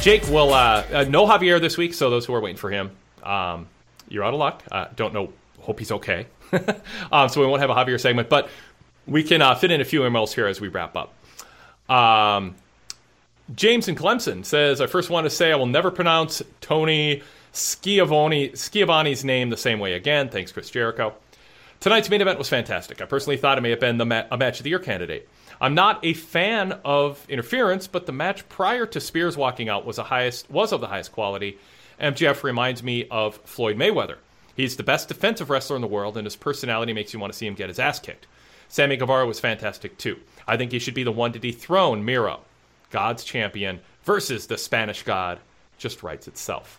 Jake 0.00 0.26
will 0.28 0.54
uh, 0.54 0.84
uh, 0.92 1.04
no 1.08 1.26
Javier 1.26 1.60
this 1.60 1.76
week, 1.76 1.92
so 1.92 2.08
those 2.08 2.24
who 2.24 2.32
are 2.34 2.40
waiting 2.40 2.56
for 2.56 2.70
him, 2.70 2.90
um, 3.22 3.68
you're 4.08 4.24
out 4.24 4.32
of 4.32 4.40
luck. 4.40 4.62
Uh, 4.72 4.86
don't 4.96 5.12
know. 5.12 5.30
Hope 5.60 5.78
he's 5.78 5.92
okay. 5.92 6.26
um, 7.12 7.28
so 7.28 7.40
we 7.40 7.46
won't 7.46 7.60
have 7.60 7.68
a 7.68 7.74
Javier 7.74 8.00
segment, 8.00 8.30
but 8.30 8.48
we 9.06 9.22
can 9.22 9.42
uh, 9.42 9.54
fit 9.54 9.70
in 9.70 9.82
a 9.82 9.84
few 9.84 10.00
emails 10.00 10.32
here 10.32 10.46
as 10.46 10.58
we 10.58 10.68
wrap 10.68 10.96
up. 10.96 11.12
Um, 11.90 12.54
James 13.54 13.88
in 13.88 13.96
Clemson 13.96 14.44
says, 14.44 14.80
"I 14.80 14.86
first 14.86 15.10
want 15.10 15.24
to 15.24 15.30
say 15.30 15.52
I 15.52 15.56
will 15.56 15.66
never 15.66 15.90
pronounce 15.90 16.42
Tony 16.60 17.22
Schiavone, 17.52 18.54
Schiavone's 18.54 19.24
name 19.24 19.50
the 19.50 19.56
same 19.56 19.80
way 19.80 19.94
again. 19.94 20.28
Thanks, 20.28 20.52
Chris 20.52 20.70
Jericho. 20.70 21.14
Tonight's 21.80 22.10
main 22.10 22.20
event 22.20 22.38
was 22.38 22.48
fantastic. 22.48 23.00
I 23.00 23.06
personally 23.06 23.36
thought 23.36 23.58
it 23.58 23.62
may 23.62 23.70
have 23.70 23.80
been 23.80 23.98
the 23.98 24.06
ma- 24.06 24.24
a 24.30 24.36
match 24.36 24.60
of 24.60 24.64
the 24.64 24.70
year 24.70 24.78
candidate." 24.78 25.28
I'm 25.62 25.74
not 25.74 26.02
a 26.02 26.14
fan 26.14 26.78
of 26.86 27.26
interference, 27.28 27.86
but 27.86 28.06
the 28.06 28.12
match 28.12 28.48
prior 28.48 28.86
to 28.86 28.98
Spears 28.98 29.36
walking 29.36 29.68
out 29.68 29.84
was 29.84 29.98
highest 29.98 30.50
was 30.50 30.72
of 30.72 30.80
the 30.80 30.86
highest 30.86 31.12
quality. 31.12 31.58
MJF 32.00 32.42
reminds 32.42 32.82
me 32.82 33.06
of 33.10 33.36
Floyd 33.44 33.76
Mayweather. 33.76 34.16
He's 34.56 34.76
the 34.76 34.82
best 34.82 35.08
defensive 35.08 35.50
wrestler 35.50 35.76
in 35.76 35.82
the 35.82 35.88
world, 35.88 36.16
and 36.16 36.26
his 36.26 36.36
personality 36.36 36.94
makes 36.94 37.12
you 37.12 37.18
want 37.18 37.32
to 37.32 37.38
see 37.38 37.46
him 37.46 37.54
get 37.54 37.68
his 37.68 37.78
ass 37.78 37.98
kicked. 37.98 38.26
Sammy 38.68 38.96
Guevara 38.96 39.26
was 39.26 39.38
fantastic 39.38 39.98
too. 39.98 40.18
I 40.46 40.56
think 40.56 40.72
he 40.72 40.78
should 40.78 40.94
be 40.94 41.02
the 41.02 41.12
one 41.12 41.32
to 41.32 41.38
dethrone 41.38 42.04
Miro, 42.04 42.40
God's 42.90 43.24
champion, 43.24 43.80
versus 44.04 44.46
the 44.46 44.58
Spanish 44.58 45.02
God. 45.02 45.38
Just 45.78 46.02
writes 46.02 46.28
itself. 46.28 46.78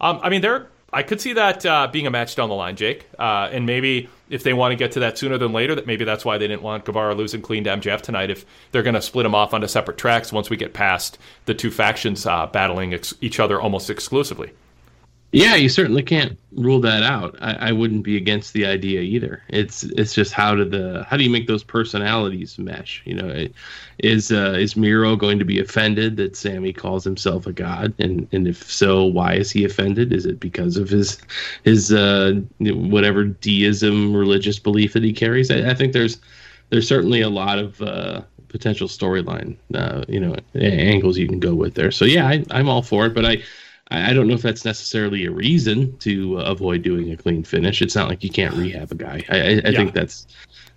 Um, 0.00 0.18
I 0.22 0.30
mean, 0.30 0.40
there 0.40 0.68
I 0.92 1.02
could 1.02 1.20
see 1.20 1.32
that 1.32 1.66
uh, 1.66 1.88
being 1.88 2.06
a 2.06 2.10
match 2.10 2.36
down 2.36 2.48
the 2.48 2.54
line, 2.54 2.76
Jake. 2.76 3.06
Uh, 3.18 3.48
and 3.50 3.66
maybe 3.66 4.08
if 4.30 4.42
they 4.44 4.52
want 4.52 4.72
to 4.72 4.76
get 4.76 4.92
to 4.92 5.00
that 5.00 5.18
sooner 5.18 5.36
than 5.36 5.52
later, 5.52 5.74
that 5.74 5.86
maybe 5.86 6.04
that's 6.04 6.24
why 6.24 6.38
they 6.38 6.46
didn't 6.46 6.62
want 6.62 6.84
Guevara 6.84 7.14
losing 7.14 7.42
clean 7.42 7.64
to 7.64 7.70
MJF 7.70 8.00
tonight. 8.02 8.30
If 8.30 8.46
they're 8.70 8.84
going 8.84 8.94
to 8.94 9.02
split 9.02 9.24
them 9.24 9.34
off 9.34 9.52
onto 9.52 9.66
separate 9.66 9.98
tracks 9.98 10.32
once 10.32 10.48
we 10.48 10.56
get 10.56 10.74
past 10.74 11.18
the 11.44 11.54
two 11.54 11.70
factions 11.70 12.24
uh, 12.24 12.46
battling 12.46 12.94
ex- 12.94 13.14
each 13.20 13.40
other 13.40 13.60
almost 13.60 13.90
exclusively. 13.90 14.52
Yeah, 15.32 15.56
you 15.56 15.68
certainly 15.68 16.02
can't 16.02 16.38
rule 16.52 16.80
that 16.80 17.02
out. 17.02 17.36
I, 17.40 17.68
I, 17.68 17.72
wouldn't 17.72 18.04
be 18.04 18.16
against 18.16 18.52
the 18.52 18.64
idea 18.64 19.00
either. 19.00 19.42
It's 19.48 19.82
it's 19.82 20.14
just 20.14 20.32
how 20.32 20.54
do 20.54 20.64
the 20.64 21.04
how 21.08 21.16
do 21.16 21.24
you 21.24 21.30
make 21.30 21.46
those 21.46 21.64
personalities 21.64 22.58
mesh? 22.58 23.02
You 23.04 23.14
know, 23.14 23.46
is 23.98 24.32
uh, 24.32 24.54
is 24.58 24.76
Miro 24.76 25.16
going 25.16 25.38
to 25.38 25.44
be 25.44 25.58
offended 25.58 26.16
that 26.16 26.36
Sammy 26.36 26.72
calls 26.72 27.04
himself 27.04 27.46
a 27.46 27.52
god? 27.52 27.92
And 27.98 28.28
and 28.32 28.46
if 28.46 28.70
so, 28.70 29.04
why 29.04 29.34
is 29.34 29.50
he 29.50 29.64
offended? 29.64 30.12
Is 30.12 30.26
it 30.26 30.40
because 30.40 30.76
of 30.76 30.88
his 30.88 31.18
his 31.64 31.92
uh, 31.92 32.40
whatever 32.60 33.24
deism 33.24 34.16
religious 34.16 34.58
belief 34.58 34.92
that 34.94 35.02
he 35.02 35.12
carries? 35.12 35.50
I, 35.50 35.70
I 35.70 35.74
think 35.74 35.92
there's 35.92 36.18
there's 36.70 36.88
certainly 36.88 37.20
a 37.20 37.28
lot 37.28 37.58
of 37.58 37.82
uh, 37.82 38.22
potential 38.48 38.88
storyline, 38.88 39.56
uh, 39.74 40.04
you 40.08 40.20
know, 40.20 40.34
angles 40.54 41.18
you 41.18 41.28
can 41.28 41.40
go 41.40 41.54
with 41.54 41.74
there. 41.74 41.90
So 41.90 42.04
yeah, 42.04 42.26
I, 42.26 42.44
I'm 42.50 42.68
all 42.68 42.82
for 42.82 43.06
it, 43.06 43.14
but 43.14 43.26
I 43.26 43.42
I 43.90 44.12
don't 44.12 44.26
know 44.26 44.34
if 44.34 44.42
that's 44.42 44.64
necessarily 44.64 45.26
a 45.26 45.30
reason 45.30 45.96
to 45.98 46.40
uh, 46.40 46.42
avoid 46.42 46.82
doing 46.82 47.12
a 47.12 47.16
clean 47.16 47.44
finish. 47.44 47.80
It's 47.80 47.94
not 47.94 48.08
like 48.08 48.24
you 48.24 48.30
can't 48.30 48.54
rehab 48.54 48.90
a 48.90 48.96
guy. 48.96 49.24
I, 49.28 49.36
I, 49.36 49.40
I 49.40 49.44
yeah. 49.44 49.70
think 49.70 49.94
that's, 49.94 50.26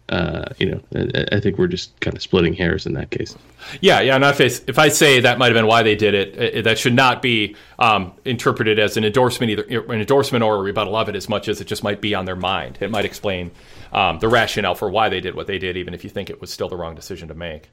uh, 0.09 0.45
you 0.59 0.69
know, 0.69 0.81
I, 0.95 1.25
I, 1.35 1.39
think 1.39 1.57
we're 1.57 1.67
just 1.67 1.99
kind 2.01 2.15
of 2.15 2.21
splitting 2.21 2.53
hairs 2.53 2.85
in 2.85 2.93
that 2.93 3.09
case. 3.09 3.35
Yeah, 3.81 4.01
yeah. 4.01 4.15
And 4.15 4.23
if 4.23 4.39
I, 4.39 4.43
if 4.69 4.77
I 4.77 4.89
say 4.89 5.19
that 5.21 5.39
might 5.39 5.47
have 5.47 5.55
been 5.55 5.65
why 5.65 5.81
they 5.81 5.95
did 5.95 6.13
it, 6.13 6.37
it 6.37 6.63
that 6.65 6.77
should 6.77 6.93
not 6.93 7.23
be 7.23 7.55
um, 7.79 8.13
interpreted 8.25 8.77
as 8.77 8.95
an 8.95 9.03
endorsement, 9.03 9.51
either 9.51 9.63
an 9.63 10.01
endorsement 10.01 10.43
or 10.43 10.57
a 10.57 10.61
rebuttal 10.61 10.95
of 10.95 11.09
it, 11.09 11.15
as 11.15 11.27
much 11.27 11.47
as 11.47 11.59
it 11.61 11.65
just 11.65 11.83
might 11.83 12.01
be 12.01 12.13
on 12.13 12.25
their 12.25 12.35
mind. 12.35 12.77
It 12.79 12.91
might 12.91 13.05
explain 13.05 13.49
um, 13.91 14.19
the 14.19 14.27
rationale 14.27 14.75
for 14.75 14.87
why 14.87 15.09
they 15.09 15.19
did 15.19 15.33
what 15.33 15.47
they 15.47 15.57
did, 15.57 15.77
even 15.77 15.95
if 15.95 16.03
you 16.03 16.11
think 16.11 16.29
it 16.29 16.39
was 16.39 16.51
still 16.53 16.69
the 16.69 16.77
wrong 16.77 16.93
decision 16.93 17.27
to 17.29 17.33
make. 17.33 17.69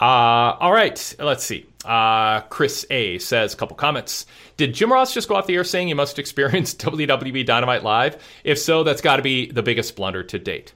Uh, 0.00 0.56
all 0.58 0.72
right, 0.72 1.14
let's 1.18 1.44
see. 1.44 1.66
Uh, 1.84 2.40
Chris 2.42 2.86
A 2.90 3.18
says 3.18 3.52
a 3.52 3.56
couple 3.56 3.76
comments. 3.76 4.24
Did 4.56 4.72
Jim 4.72 4.90
Ross 4.90 5.12
just 5.12 5.28
go 5.28 5.34
off 5.34 5.46
the 5.46 5.54
air 5.54 5.64
saying 5.64 5.88
you 5.88 5.94
must 5.94 6.18
experience 6.18 6.74
WWE 6.76 7.44
Dynamite 7.44 7.82
live? 7.82 8.22
If 8.42 8.58
so, 8.58 8.82
that's 8.82 9.02
got 9.02 9.16
to 9.16 9.22
be 9.22 9.50
the 9.50 9.62
biggest 9.62 9.96
blunder 9.96 10.22
to 10.22 10.38
date. 10.38 10.72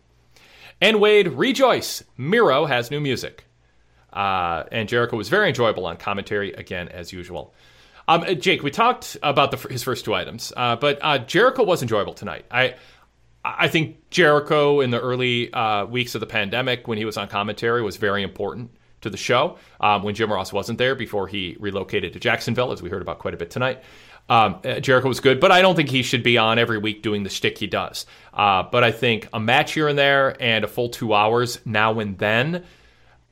And 0.80 1.00
Wade, 1.00 1.28
rejoice! 1.28 2.04
Miro 2.18 2.66
has 2.66 2.90
new 2.90 3.00
music. 3.00 3.44
Uh, 4.12 4.64
and 4.70 4.88
Jericho 4.88 5.16
was 5.16 5.30
very 5.30 5.48
enjoyable 5.48 5.86
on 5.86 5.96
commentary, 5.96 6.52
again, 6.52 6.88
as 6.88 7.12
usual. 7.12 7.54
Um, 8.06 8.22
uh, 8.22 8.34
Jake, 8.34 8.62
we 8.62 8.70
talked 8.70 9.16
about 9.22 9.50
the, 9.50 9.68
his 9.68 9.82
first 9.82 10.04
two 10.04 10.14
items, 10.14 10.52
uh, 10.56 10.76
but 10.76 10.98
uh, 11.00 11.18
Jericho 11.18 11.64
was 11.64 11.80
enjoyable 11.80 12.12
tonight. 12.12 12.44
I 12.50 12.74
I 13.46 13.68
think 13.68 14.10
Jericho 14.10 14.80
in 14.80 14.90
the 14.90 15.00
early 15.00 15.52
uh, 15.52 15.86
weeks 15.86 16.14
of 16.14 16.20
the 16.20 16.26
pandemic, 16.26 16.86
when 16.86 16.96
he 16.96 17.04
was 17.04 17.16
on 17.16 17.28
commentary, 17.28 17.82
was 17.82 17.96
very 17.96 18.22
important 18.22 18.70
to 19.04 19.10
the 19.10 19.16
show 19.16 19.56
um, 19.80 20.02
when 20.02 20.14
Jim 20.14 20.30
Ross 20.30 20.52
wasn't 20.52 20.78
there 20.78 20.94
before 20.94 21.28
he 21.28 21.56
relocated 21.60 22.12
to 22.12 22.20
Jacksonville, 22.20 22.72
as 22.72 22.82
we 22.82 22.90
heard 22.90 23.02
about 23.02 23.20
quite 23.20 23.32
a 23.32 23.36
bit 23.36 23.50
tonight. 23.50 23.82
Um, 24.28 24.60
uh, 24.64 24.80
Jericho 24.80 25.08
was 25.08 25.20
good, 25.20 25.38
but 25.38 25.52
I 25.52 25.62
don't 25.62 25.76
think 25.76 25.90
he 25.90 26.02
should 26.02 26.22
be 26.22 26.38
on 26.38 26.58
every 26.58 26.78
week 26.78 27.02
doing 27.02 27.22
the 27.22 27.30
shtick 27.30 27.58
he 27.58 27.66
does. 27.66 28.06
Uh, 28.32 28.62
but 28.62 28.82
I 28.82 28.90
think 28.90 29.28
a 29.32 29.40
match 29.40 29.72
here 29.72 29.86
and 29.86 29.98
there 29.98 30.36
and 30.42 30.64
a 30.64 30.68
full 30.68 30.88
two 30.88 31.12
hours 31.14 31.60
now 31.64 32.00
and 32.00 32.18
then 32.18 32.64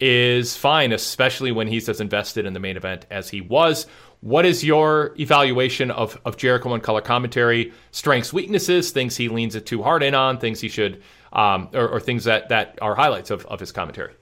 is 0.01 0.57
fine, 0.57 0.93
especially 0.93 1.53
when 1.53 1.69
he's 1.69 1.89
as 1.89 2.01
invested 2.01 2.45
in 2.45 2.53
the 2.53 2.61
main 2.61 2.77
event 2.77 3.07
as 3.11 3.31
he 3.31 3.41
was. 3.41 3.87
What 4.21 4.45
is 4.45 4.63
your 4.63 5.15
evaluation 5.19 5.91
of, 5.91 6.21
of 6.25 6.37
Jericho 6.37 6.75
and 6.75 6.83
color 6.83 7.01
commentary? 7.01 7.73
Strengths, 7.91 8.33
weaknesses, 8.33 8.91
things 8.91 9.17
he 9.17 9.29
leans 9.29 9.57
it 9.57 9.67
too 9.67 9.83
hard 9.83 10.03
in 10.03 10.15
on, 10.15 10.39
things 10.39 10.61
he 10.61 10.69
should, 10.69 11.03
um, 11.33 11.69
or, 11.73 11.89
or, 11.89 12.01
things 12.01 12.25
that, 12.25 12.51
that 12.51 12.79
are 12.81 12.95
highlights 12.95 13.31
of, 13.31 13.47
of 13.47 13.59
his 13.59 13.73
commentary? 13.73 14.13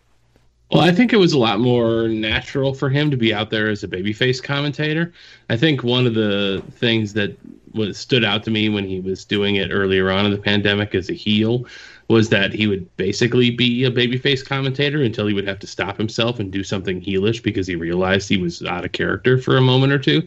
Well, 0.70 0.82
I 0.82 0.92
think 0.92 1.12
it 1.12 1.16
was 1.16 1.32
a 1.32 1.38
lot 1.38 1.58
more 1.58 2.06
natural 2.06 2.74
for 2.74 2.88
him 2.88 3.10
to 3.10 3.16
be 3.16 3.34
out 3.34 3.50
there 3.50 3.68
as 3.68 3.82
a 3.82 3.88
babyface 3.88 4.40
commentator. 4.40 5.12
I 5.48 5.56
think 5.56 5.82
one 5.82 6.06
of 6.06 6.14
the 6.14 6.62
things 6.72 7.12
that 7.14 7.36
was 7.74 7.98
stood 7.98 8.24
out 8.24 8.44
to 8.44 8.50
me 8.52 8.68
when 8.68 8.84
he 8.84 9.00
was 9.00 9.24
doing 9.24 9.56
it 9.56 9.70
earlier 9.72 10.10
on 10.10 10.26
in 10.26 10.30
the 10.30 10.38
pandemic 10.38 10.94
as 10.94 11.10
a 11.10 11.14
heel 11.14 11.66
was 12.08 12.28
that 12.28 12.52
he 12.52 12.66
would 12.68 12.96
basically 12.96 13.50
be 13.50 13.84
a 13.84 13.90
babyface 13.90 14.44
commentator 14.44 15.02
until 15.02 15.26
he 15.26 15.34
would 15.34 15.46
have 15.46 15.58
to 15.60 15.66
stop 15.66 15.96
himself 15.96 16.38
and 16.38 16.52
do 16.52 16.62
something 16.62 17.00
heelish 17.00 17.42
because 17.42 17.66
he 17.66 17.76
realized 17.76 18.28
he 18.28 18.36
was 18.36 18.62
out 18.64 18.84
of 18.84 18.92
character 18.92 19.38
for 19.38 19.56
a 19.56 19.60
moment 19.60 19.92
or 19.92 19.98
two. 19.98 20.26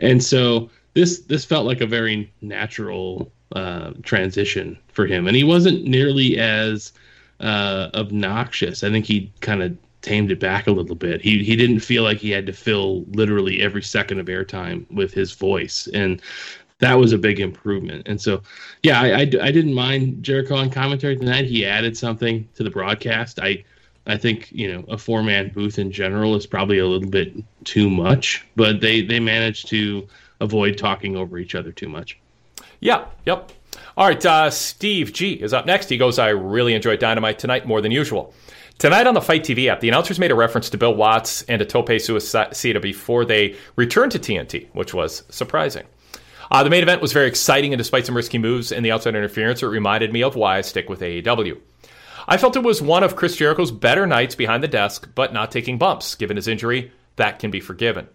And 0.00 0.22
so 0.22 0.70
this 0.94 1.20
this 1.20 1.44
felt 1.44 1.66
like 1.66 1.80
a 1.80 1.86
very 1.86 2.30
natural 2.40 3.30
uh, 3.52 3.92
transition 4.02 4.78
for 4.88 5.06
him, 5.06 5.26
and 5.26 5.36
he 5.36 5.44
wasn't 5.44 5.84
nearly 5.84 6.38
as 6.38 6.92
uh, 7.40 7.90
obnoxious. 7.94 8.82
I 8.82 8.90
think 8.90 9.06
he 9.06 9.32
kind 9.40 9.62
of 9.62 9.76
tamed 10.02 10.30
it 10.30 10.40
back 10.40 10.66
a 10.66 10.72
little 10.72 10.96
bit. 10.96 11.20
He 11.20 11.42
he 11.44 11.56
didn't 11.56 11.80
feel 11.80 12.02
like 12.02 12.18
he 12.18 12.30
had 12.30 12.46
to 12.46 12.52
fill 12.52 13.04
literally 13.10 13.60
every 13.60 13.82
second 13.82 14.20
of 14.20 14.26
airtime 14.26 14.90
with 14.90 15.12
his 15.12 15.32
voice, 15.32 15.88
and 15.92 16.22
that 16.78 16.94
was 16.94 17.12
a 17.12 17.18
big 17.18 17.40
improvement. 17.40 18.06
And 18.06 18.20
so, 18.20 18.40
yeah, 18.82 19.00
I, 19.00 19.08
I, 19.08 19.20
I 19.20 19.50
didn't 19.50 19.74
mind 19.74 20.22
Jericho 20.22 20.54
on 20.54 20.70
commentary 20.70 21.16
tonight. 21.16 21.46
He 21.46 21.66
added 21.66 21.96
something 21.96 22.48
to 22.54 22.62
the 22.62 22.70
broadcast. 22.70 23.40
I 23.40 23.64
I 24.06 24.16
think 24.16 24.50
you 24.52 24.72
know 24.72 24.84
a 24.88 24.98
four 24.98 25.22
man 25.22 25.50
booth 25.50 25.78
in 25.78 25.92
general 25.92 26.34
is 26.34 26.46
probably 26.46 26.78
a 26.78 26.86
little 26.86 27.10
bit 27.10 27.34
too 27.64 27.90
much, 27.90 28.46
but 28.56 28.80
they 28.80 29.02
they 29.02 29.20
managed 29.20 29.68
to 29.68 30.06
avoid 30.40 30.78
talking 30.78 31.16
over 31.16 31.38
each 31.38 31.54
other 31.54 31.72
too 31.72 31.88
much. 31.88 32.18
Yep, 32.80 33.12
yep. 33.26 33.52
All 33.96 34.06
right, 34.06 34.26
uh, 34.26 34.50
Steve 34.50 35.12
G 35.12 35.32
is 35.32 35.52
up 35.52 35.66
next. 35.66 35.88
He 35.88 35.96
goes, 35.96 36.18
I 36.18 36.28
really 36.28 36.74
enjoyed 36.74 37.00
Dynamite 37.00 37.38
tonight 37.38 37.66
more 37.66 37.80
than 37.80 37.92
usual. 37.92 38.34
Tonight 38.78 39.08
on 39.08 39.14
the 39.14 39.20
FITE 39.20 39.42
TV 39.42 39.66
app, 39.66 39.80
the 39.80 39.88
announcers 39.88 40.20
made 40.20 40.30
a 40.30 40.36
reference 40.36 40.70
to 40.70 40.78
Bill 40.78 40.94
Watts 40.94 41.42
and 41.42 41.60
a 41.60 41.64
Tope 41.64 41.88
Suicida 41.88 42.80
before 42.80 43.24
they 43.24 43.56
returned 43.74 44.12
to 44.12 44.20
TNT, 44.20 44.68
which 44.72 44.94
was 44.94 45.24
surprising. 45.30 45.84
Uh, 46.50 46.62
the 46.62 46.70
main 46.70 46.82
event 46.82 47.02
was 47.02 47.12
very 47.12 47.26
exciting, 47.26 47.72
and 47.72 47.78
despite 47.78 48.06
some 48.06 48.16
risky 48.16 48.38
moves 48.38 48.70
and 48.70 48.84
the 48.84 48.92
outside 48.92 49.16
interference, 49.16 49.62
it 49.62 49.66
reminded 49.66 50.12
me 50.12 50.22
of 50.22 50.36
why 50.36 50.58
I 50.58 50.60
stick 50.60 50.88
with 50.88 51.00
AEW. 51.00 51.60
I 52.28 52.36
felt 52.36 52.56
it 52.56 52.62
was 52.62 52.80
one 52.80 53.02
of 53.02 53.16
Chris 53.16 53.36
Jericho's 53.36 53.72
better 53.72 54.06
nights 54.06 54.34
behind 54.34 54.62
the 54.62 54.68
desk, 54.68 55.08
but 55.14 55.32
not 55.32 55.50
taking 55.50 55.76
bumps. 55.76 56.14
Given 56.14 56.36
his 56.36 56.46
injury, 56.46 56.92
that 57.16 57.38
can 57.38 57.50
be 57.50 57.58
forgiven. 57.58 58.08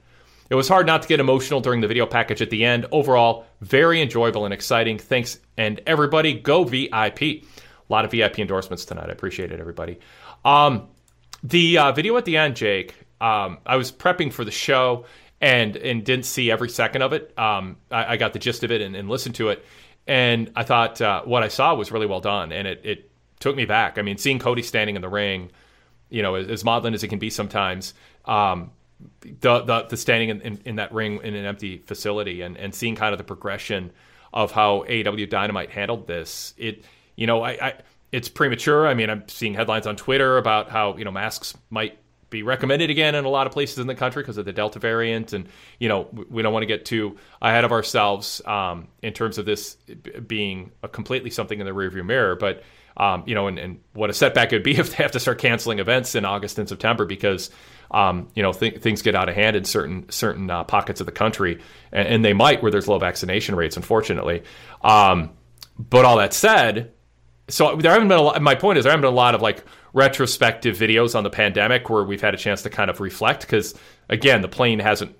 It 0.53 0.55
was 0.55 0.67
hard 0.67 0.85
not 0.85 1.01
to 1.01 1.07
get 1.07 1.19
emotional 1.19 1.61
during 1.61 1.81
the 1.81 1.87
video 1.87 2.05
package 2.05 2.39
at 2.39 2.51
the 2.51 2.63
end. 2.63 2.85
Overall, 2.91 3.47
very 3.61 4.03
enjoyable 4.03 4.45
and 4.45 4.53
exciting. 4.53 4.99
Thanks, 4.99 5.39
and 5.57 5.81
everybody, 5.87 6.35
go 6.35 6.63
VIP. 6.63 7.21
A 7.23 7.43
lot 7.89 8.05
of 8.05 8.11
VIP 8.11 8.37
endorsements 8.37 8.85
tonight. 8.85 9.09
I 9.09 9.13
appreciate 9.13 9.51
it, 9.51 9.59
everybody. 9.59 9.97
Um, 10.45 10.89
the 11.41 11.79
uh, 11.79 11.91
video 11.93 12.17
at 12.17 12.25
the 12.25 12.37
end, 12.37 12.55
Jake. 12.55 12.93
Um, 13.19 13.57
I 13.65 13.77
was 13.77 13.91
prepping 13.91 14.31
for 14.31 14.45
the 14.45 14.51
show 14.51 15.05
and 15.41 15.75
and 15.75 16.05
didn't 16.05 16.25
see 16.25 16.51
every 16.51 16.69
second 16.69 17.01
of 17.01 17.13
it. 17.13 17.33
Um, 17.35 17.77
I, 17.89 18.13
I, 18.13 18.17
got 18.17 18.33
the 18.33 18.39
gist 18.39 18.63
of 18.63 18.69
it 18.69 18.79
and, 18.79 18.95
and 18.95 19.09
listened 19.09 19.33
to 19.35 19.49
it, 19.49 19.65
and 20.05 20.51
I 20.55 20.61
thought 20.61 21.01
uh, 21.01 21.23
what 21.23 21.41
I 21.41 21.47
saw 21.47 21.73
was 21.73 21.91
really 21.91 22.05
well 22.05 22.21
done, 22.21 22.51
and 22.51 22.67
it, 22.67 22.81
it 22.83 23.11
took 23.39 23.55
me 23.55 23.65
back. 23.65 23.97
I 23.97 24.03
mean, 24.03 24.19
seeing 24.19 24.37
Cody 24.37 24.61
standing 24.61 24.95
in 24.95 25.01
the 25.01 25.09
ring, 25.09 25.49
you 26.11 26.21
know, 26.21 26.35
as, 26.35 26.47
as 26.47 26.63
maudlin 26.63 26.93
as 26.93 27.01
it 27.01 27.07
can 27.07 27.17
be 27.17 27.31
sometimes. 27.31 27.95
Um, 28.25 28.69
the, 29.21 29.61
the, 29.61 29.85
the 29.89 29.97
standing 29.97 30.29
in, 30.29 30.41
in, 30.41 30.61
in, 30.65 30.75
that 30.77 30.93
ring 30.93 31.19
in 31.23 31.35
an 31.35 31.45
empty 31.45 31.77
facility 31.77 32.41
and, 32.41 32.57
and 32.57 32.73
seeing 32.73 32.95
kind 32.95 33.13
of 33.13 33.17
the 33.17 33.23
progression 33.23 33.91
of 34.33 34.51
how 34.51 34.83
AEW 34.87 35.29
Dynamite 35.29 35.69
handled 35.69 36.07
this, 36.07 36.53
it 36.57 36.83
you 37.15 37.27
know 37.27 37.43
I, 37.43 37.51
I 37.51 37.73
it's 38.11 38.29
premature. 38.29 38.87
I 38.87 38.93
mean, 38.93 39.09
I'm 39.09 39.27
seeing 39.27 39.55
headlines 39.55 39.87
on 39.87 39.95
Twitter 39.95 40.37
about 40.37 40.69
how 40.69 40.95
you 40.97 41.03
know 41.03 41.11
masks 41.11 41.55
might 41.69 41.97
be 42.29 42.43
recommended 42.43 42.89
again 42.89 43.13
in 43.15 43.25
a 43.25 43.29
lot 43.29 43.45
of 43.45 43.53
places 43.53 43.77
in 43.77 43.87
the 43.87 43.95
country 43.95 44.23
because 44.23 44.37
of 44.37 44.45
the 44.45 44.53
Delta 44.53 44.79
variant, 44.79 45.33
and 45.33 45.47
you 45.79 45.89
know 45.89 46.07
we 46.29 46.41
don't 46.41 46.53
want 46.53 46.63
to 46.63 46.67
get 46.67 46.85
too 46.85 47.17
ahead 47.41 47.63
of 47.63 47.71
ourselves 47.71 48.41
um, 48.45 48.87
in 49.01 49.13
terms 49.13 49.37
of 49.37 49.45
this 49.45 49.75
being 50.27 50.71
a 50.81 50.87
completely 50.87 51.29
something 51.29 51.59
in 51.59 51.65
the 51.65 51.71
rearview 51.71 52.05
mirror. 52.05 52.35
But 52.35 52.63
um, 52.97 53.23
you 53.25 53.35
know, 53.35 53.47
and, 53.47 53.57
and, 53.57 53.79
what 53.93 54.09
a 54.09 54.13
setback 54.13 54.51
it 54.51 54.55
would 54.57 54.63
be 54.63 54.75
if 54.77 54.89
they 54.91 55.03
have 55.03 55.11
to 55.11 55.19
start 55.19 55.39
canceling 55.39 55.79
events 55.79 56.15
in 56.15 56.25
August 56.25 56.59
and 56.59 56.69
September 56.69 57.05
because 57.05 57.49
um, 57.91 58.27
you 58.35 58.43
know 58.43 58.53
th- 58.53 58.81
things 58.81 59.01
get 59.01 59.15
out 59.15 59.29
of 59.29 59.35
hand 59.35 59.55
in 59.55 59.65
certain 59.65 60.09
certain 60.09 60.49
uh, 60.49 60.63
pockets 60.63 60.99
of 60.99 61.05
the 61.05 61.11
country, 61.11 61.59
and, 61.91 62.07
and, 62.07 62.25
they 62.25 62.33
might 62.33 62.61
where 62.61 62.71
there's 62.71 62.87
low 62.87 62.99
vaccination 62.99 63.55
rates, 63.55 63.77
unfortunately. 63.77 64.43
Um, 64.83 65.31
but 65.77 66.05
all 66.05 66.17
that 66.17 66.33
said, 66.33 66.91
so 67.47 67.75
there 67.75 67.91
haven't 67.91 68.07
been 68.07 68.19
a 68.19 68.21
lot, 68.21 68.41
my 68.41 68.55
point 68.55 68.77
is 68.77 68.83
there 68.83 68.91
haven't 68.91 69.01
been 69.01 69.13
a 69.13 69.15
lot 69.15 69.35
of 69.35 69.41
like 69.41 69.63
retrospective 69.93 70.77
videos 70.77 71.15
on 71.15 71.23
the 71.23 71.29
pandemic 71.29 71.89
where 71.89 72.03
we've 72.03 72.21
had 72.21 72.33
a 72.33 72.37
chance 72.37 72.63
to 72.63 72.69
kind 72.69 72.89
of 72.89 72.99
reflect 72.99 73.41
because 73.41 73.75
again 74.09 74.41
the 74.41 74.47
plane 74.47 74.79
hasn't 74.79 75.15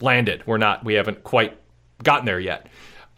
landed 0.00 0.42
we're 0.46 0.56
not 0.56 0.82
we 0.82 0.94
haven't 0.94 1.22
quite 1.22 1.56
gotten 2.02 2.24
there 2.24 2.40
yet 2.40 2.66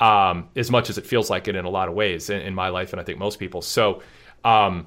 um, 0.00 0.48
as 0.56 0.70
much 0.70 0.90
as 0.90 0.98
it 0.98 1.06
feels 1.06 1.30
like 1.30 1.48
it 1.48 1.56
in 1.56 1.64
a 1.64 1.70
lot 1.70 1.88
of 1.88 1.94
ways 1.94 2.30
in, 2.30 2.40
in 2.40 2.54
my 2.54 2.68
life 2.68 2.92
and 2.92 3.00
i 3.00 3.04
think 3.04 3.18
most 3.18 3.38
people 3.38 3.62
so 3.62 4.02
um, 4.44 4.86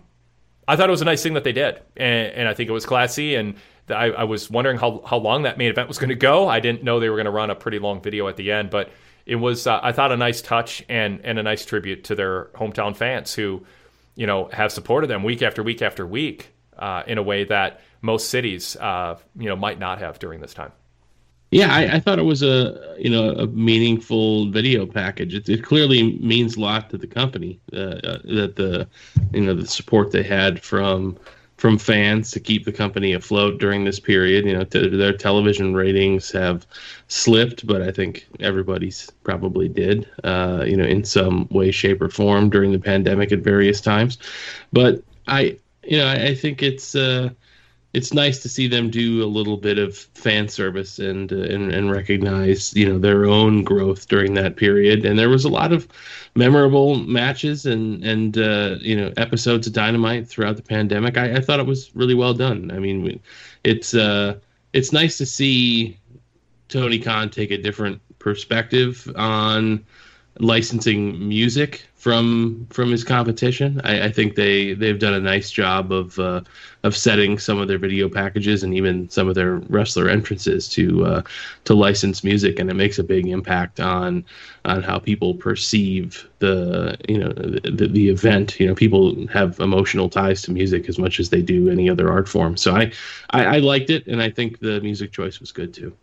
i 0.67 0.75
thought 0.75 0.89
it 0.89 0.91
was 0.91 1.01
a 1.01 1.05
nice 1.05 1.23
thing 1.23 1.33
that 1.33 1.43
they 1.43 1.53
did 1.53 1.81
and, 1.95 2.33
and 2.33 2.47
i 2.47 2.53
think 2.53 2.69
it 2.69 2.73
was 2.73 2.85
classy 2.85 3.35
and 3.35 3.55
I, 3.89 4.09
I, 4.11 4.23
was 4.25 4.49
wondering 4.49 4.77
how, 4.77 5.01
how 5.05 5.15
long 5.15 5.43
that 5.43 5.57
main 5.57 5.69
event 5.69 5.87
was 5.87 5.97
going 5.97 6.09
to 6.09 6.15
go 6.15 6.47
i 6.47 6.59
didn't 6.59 6.83
know 6.83 6.99
they 6.99 7.09
were 7.09 7.15
going 7.15 7.25
to 7.25 7.31
run 7.31 7.49
a 7.49 7.55
pretty 7.55 7.79
long 7.79 8.01
video 8.01 8.27
at 8.27 8.35
the 8.35 8.51
end 8.51 8.69
but 8.69 8.89
it 9.27 9.35
was 9.35 9.67
uh, 9.67 9.79
I 9.83 9.91
thought 9.91 10.11
a 10.11 10.17
nice 10.17 10.41
touch 10.41 10.83
and 10.87 11.19
and 11.23 11.37
a 11.37 11.43
nice 11.43 11.65
tribute 11.65 12.05
to 12.05 12.15
their 12.15 12.45
hometown 12.55 12.95
fans 12.95 13.33
who, 13.33 13.65
you 14.15 14.25
know, 14.25 14.45
have 14.53 14.71
supported 14.71 15.07
them 15.07 15.23
week 15.23 15.41
after 15.41 15.61
week 15.61 15.81
after 15.81 16.07
week 16.07 16.53
uh, 16.79 17.03
in 17.05 17.17
a 17.17 17.23
way 17.23 17.43
that 17.43 17.81
most 18.01 18.29
cities, 18.29 18.77
uh, 18.77 19.17
you 19.37 19.49
know, 19.49 19.57
might 19.57 19.79
not 19.79 19.99
have 19.99 20.17
during 20.17 20.39
this 20.39 20.53
time. 20.53 20.71
Yeah, 21.51 21.73
I, 21.73 21.95
I, 21.95 21.99
thought 21.99 22.19
it 22.19 22.23
was 22.23 22.43
a 22.43 22.95
you 22.99 23.09
know 23.09 23.31
a 23.31 23.47
meaningful 23.47 24.51
video 24.51 24.85
package. 24.85 25.33
It, 25.33 25.47
it 25.47 25.63
clearly 25.63 26.17
means 26.19 26.57
a 26.57 26.59
lot 26.59 26.89
to 26.89 26.97
the 26.97 27.07
company 27.07 27.59
uh, 27.71 27.99
uh, 28.03 28.19
that 28.25 28.55
the 28.57 28.87
you 29.33 29.41
know 29.41 29.53
the 29.53 29.65
support 29.65 30.11
they 30.11 30.23
had 30.23 30.61
from 30.61 31.17
from 31.57 31.77
fans 31.77 32.31
to 32.31 32.39
keep 32.39 32.65
the 32.65 32.71
company 32.71 33.13
afloat 33.13 33.59
during 33.59 33.83
this 33.83 33.99
period. 33.99 34.45
You 34.45 34.57
know, 34.57 34.63
t- 34.63 34.89
their 34.89 35.13
television 35.13 35.73
ratings 35.73 36.31
have 36.31 36.67
slipped, 37.07 37.65
but 37.65 37.81
I 37.81 37.91
think 37.91 38.27
everybody's 38.39 39.09
probably 39.23 39.67
did, 39.67 40.07
uh, 40.23 40.63
you 40.67 40.77
know, 40.77 40.85
in 40.85 41.03
some 41.03 41.47
way, 41.49 41.71
shape, 41.71 42.01
or 42.01 42.09
form 42.09 42.49
during 42.49 42.71
the 42.71 42.79
pandemic 42.79 43.31
at 43.31 43.39
various 43.39 43.81
times. 43.81 44.19
But 44.71 45.01
I, 45.27 45.57
you 45.83 45.97
know, 45.97 46.05
I, 46.05 46.27
I 46.27 46.35
think 46.35 46.61
it's 46.61 46.93
uh, 46.93 47.29
it's 47.93 48.13
nice 48.13 48.39
to 48.39 48.49
see 48.49 48.67
them 48.67 48.89
do 48.89 49.23
a 49.23 49.25
little 49.25 49.57
bit 49.57 49.79
of 49.79 49.97
fan 49.97 50.47
service 50.47 50.99
and, 50.99 51.31
uh, 51.31 51.37
and 51.37 51.73
and 51.73 51.91
recognize 51.91 52.73
you 52.75 52.87
know 52.87 52.99
their 52.99 53.25
own 53.25 53.63
growth 53.63 54.07
during 54.07 54.33
that 54.35 54.55
period. 54.55 55.05
And 55.05 55.17
there 55.17 55.29
was 55.29 55.45
a 55.45 55.49
lot 55.49 55.71
of 55.71 55.87
memorable 56.35 56.95
matches 56.95 57.65
and 57.65 58.03
and 58.03 58.37
uh, 58.37 58.75
you 58.79 58.95
know 58.95 59.13
episodes 59.17 59.67
of 59.67 59.73
Dynamite 59.73 60.27
throughout 60.27 60.57
the 60.57 60.63
pandemic. 60.63 61.17
I, 61.17 61.35
I 61.35 61.39
thought 61.39 61.59
it 61.59 61.65
was 61.65 61.95
really 61.95 62.15
well 62.15 62.33
done. 62.33 62.71
I 62.71 62.79
mean, 62.79 63.19
it's 63.63 63.93
uh, 63.93 64.35
it's 64.73 64.91
nice 64.91 65.17
to 65.17 65.25
see 65.25 65.97
Tony 66.67 66.99
Khan 66.99 67.29
take 67.29 67.51
a 67.51 67.57
different 67.57 68.01
perspective 68.19 69.11
on 69.15 69.85
licensing 70.39 71.27
music 71.27 71.83
from 71.95 72.67
from 72.69 72.91
his 72.91 73.03
competition. 73.03 73.81
I, 73.83 74.03
I, 74.03 74.11
think 74.11 74.35
they 74.35 74.73
they've 74.73 74.99
done 74.99 75.13
a 75.13 75.19
nice 75.19 75.51
job 75.51 75.91
of 75.91 76.17
uh, 76.19 76.41
of 76.83 76.95
setting 76.95 77.39
some 77.39 77.59
of 77.59 77.67
their 77.67 77.79
video 77.79 78.07
packages 78.07 78.63
and 78.63 78.73
even 78.73 79.09
some 79.09 79.27
of 79.27 79.35
their 79.35 79.55
wrestler 79.69 80.07
entrances 80.07 80.69
to 80.69 81.05
uh, 81.05 81.21
to 81.65 81.73
license 81.73 82.23
music, 82.23 82.59
and 82.59 82.69
it 82.69 82.75
makes 82.75 82.99
a 82.99 83.03
big 83.03 83.27
impact 83.27 83.79
on 83.79 84.23
on 84.65 84.83
how 84.83 84.99
people 84.99 85.33
perceive 85.33 86.27
the 86.39 86.97
you 87.09 87.17
know 87.17 87.29
the, 87.29 87.87
the 87.87 88.09
event. 88.09 88.59
You 88.59 88.67
know, 88.67 88.75
people 88.75 89.27
have 89.27 89.59
emotional 89.59 90.09
ties 90.09 90.41
to 90.43 90.51
music 90.51 90.87
as 90.87 90.99
much 90.99 91.19
as 91.19 91.29
they 91.29 91.41
do 91.41 91.69
any 91.69 91.89
other 91.89 92.11
art 92.11 92.29
form. 92.29 92.57
So 92.57 92.75
I, 92.75 92.91
I, 93.31 93.45
I 93.45 93.57
liked 93.59 93.89
it, 93.89 94.05
and 94.07 94.21
I 94.21 94.29
think 94.29 94.59
the 94.59 94.79
music 94.81 95.11
choice 95.11 95.39
was 95.39 95.51
good 95.51 95.73
too. 95.73 95.95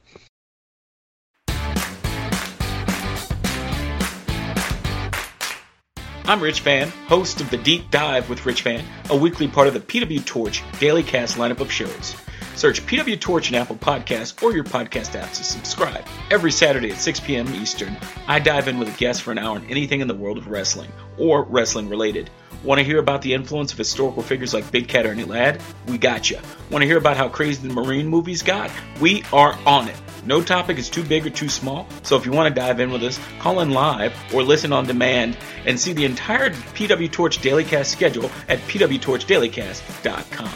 I'm 6.26 6.40
Rich 6.40 6.60
Fann, 6.60 6.88
host 7.06 7.42
of 7.42 7.50
The 7.50 7.58
Deep 7.58 7.90
Dive 7.90 8.30
with 8.30 8.46
Rich 8.46 8.62
Fann, 8.62 8.82
a 9.10 9.16
weekly 9.16 9.46
part 9.46 9.68
of 9.68 9.74
the 9.74 9.80
PW 9.80 10.24
Torch 10.24 10.62
Daily 10.80 11.02
Cast 11.02 11.36
lineup 11.36 11.60
of 11.60 11.70
shows. 11.70 12.16
Search 12.56 12.80
PW 12.86 13.20
Torch 13.20 13.50
in 13.50 13.54
Apple 13.54 13.76
Podcasts 13.76 14.42
or 14.42 14.54
your 14.54 14.64
podcast 14.64 15.20
apps 15.20 15.36
to 15.36 15.44
subscribe. 15.44 16.06
Every 16.30 16.50
Saturday 16.50 16.92
at 16.92 16.96
6 16.96 17.20
p.m. 17.20 17.54
Eastern, 17.54 17.94
I 18.26 18.38
dive 18.38 18.68
in 18.68 18.78
with 18.78 18.88
a 18.88 18.96
guest 18.96 19.20
for 19.20 19.32
an 19.32 19.38
hour 19.38 19.56
on 19.56 19.66
anything 19.66 20.00
in 20.00 20.08
the 20.08 20.14
world 20.14 20.38
of 20.38 20.48
wrestling 20.48 20.90
or 21.18 21.42
wrestling 21.42 21.90
related. 21.90 22.30
Want 22.62 22.78
to 22.78 22.84
hear 22.84 23.00
about 23.00 23.20
the 23.20 23.34
influence 23.34 23.72
of 23.72 23.78
historical 23.78 24.22
figures 24.22 24.54
like 24.54 24.70
Big 24.72 24.88
Cat 24.88 25.04
Ernie 25.04 25.24
Ladd? 25.24 25.60
We 25.88 25.98
got. 25.98 26.32
Want 26.70 26.80
to 26.80 26.86
hear 26.86 26.96
about 26.96 27.18
how 27.18 27.28
crazy 27.28 27.68
the 27.68 27.74
Marine 27.74 28.06
movies 28.06 28.42
got? 28.42 28.70
We 28.98 29.24
are 29.30 29.58
on 29.66 29.88
it. 29.88 30.03
No 30.26 30.42
topic 30.42 30.78
is 30.78 30.88
too 30.88 31.04
big 31.04 31.26
or 31.26 31.30
too 31.30 31.50
small, 31.50 31.86
so 32.02 32.16
if 32.16 32.24
you 32.24 32.32
want 32.32 32.54
to 32.54 32.60
dive 32.60 32.80
in 32.80 32.90
with 32.90 33.02
us, 33.02 33.20
call 33.40 33.60
in 33.60 33.70
live 33.70 34.14
or 34.32 34.42
listen 34.42 34.72
on 34.72 34.86
demand 34.86 35.36
and 35.66 35.78
see 35.78 35.92
the 35.92 36.06
entire 36.06 36.50
PW 36.50 37.12
Torch 37.12 37.38
Dailycast 37.40 37.86
schedule 37.86 38.30
at 38.48 38.58
pwtorchdailycast.com. 38.60 40.50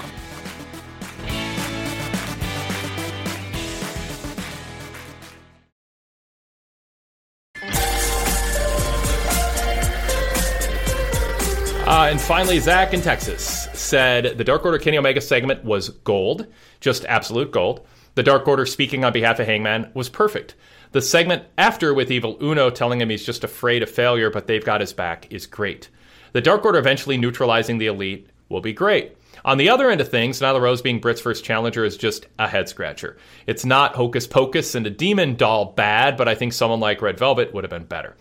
Uh, 11.86 12.09
and 12.11 12.20
finally, 12.20 12.59
Zach 12.59 12.93
in 12.93 13.01
Texas 13.01 13.66
said 13.73 14.36
the 14.36 14.45
Dark 14.45 14.62
Order 14.65 14.78
Kenny 14.78 14.99
Omega 14.99 15.23
segment 15.23 15.65
was 15.65 15.89
gold, 15.89 16.47
just 16.81 17.07
absolute 17.07 17.51
gold. 17.51 17.86
The 18.19 18.24
Dark 18.24 18.49
Order 18.49 18.66
speaking 18.66 19.05
on 19.05 19.12
behalf 19.12 19.39
of 19.39 19.47
Hangman 19.47 19.93
was 19.95 20.09
perfect. 20.09 20.57
The 20.90 21.01
segment 21.01 21.45
after 21.57 21.95
with 21.95 22.11
Evil 22.11 22.36
Uno 22.43 22.69
telling 22.69 23.01
him 23.01 23.11
he's 23.11 23.24
just 23.24 23.45
afraid 23.45 23.81
of 23.81 23.89
failure, 23.89 24.28
but 24.28 24.49
they've 24.49 24.65
got 24.65 24.81
his 24.81 24.93
back 24.93 25.32
is 25.32 25.47
great. 25.47 25.89
The 26.32 26.40
Dark 26.40 26.65
Order 26.65 26.81
eventually 26.81 27.16
neutralizing 27.16 27.78
the 27.78 27.86
Elite 27.86 28.28
will 28.49 28.61
be 28.61 28.73
great. 28.73 29.16
On 29.45 29.57
the 29.57 29.69
other 29.69 29.89
end 29.89 30.01
of 30.01 30.09
things, 30.09 30.40
Nyla 30.40 30.61
Rose 30.61 30.82
being 30.82 30.99
Britt's 30.99 31.20
first 31.20 31.45
challenger 31.45 31.85
is 31.85 31.97
just 31.97 32.27
a 32.40 32.49
head 32.49 32.69
scratcher. 32.69 33.19
It's 33.47 33.65
not 33.65 33.95
hocus 33.95 34.27
pocus 34.27 34.74
and 34.74 34.85
a 34.85 34.90
demon 34.90 35.36
doll 35.36 35.66
bad, 35.66 36.16
but 36.16 36.27
I 36.27 36.35
think 36.35 36.55
someone 36.55 36.81
like 36.81 37.01
Red 37.01 37.20
Velvet 37.20 37.55
would 37.55 37.62
have 37.62 37.70
been 37.70 37.85
better. 37.85 38.16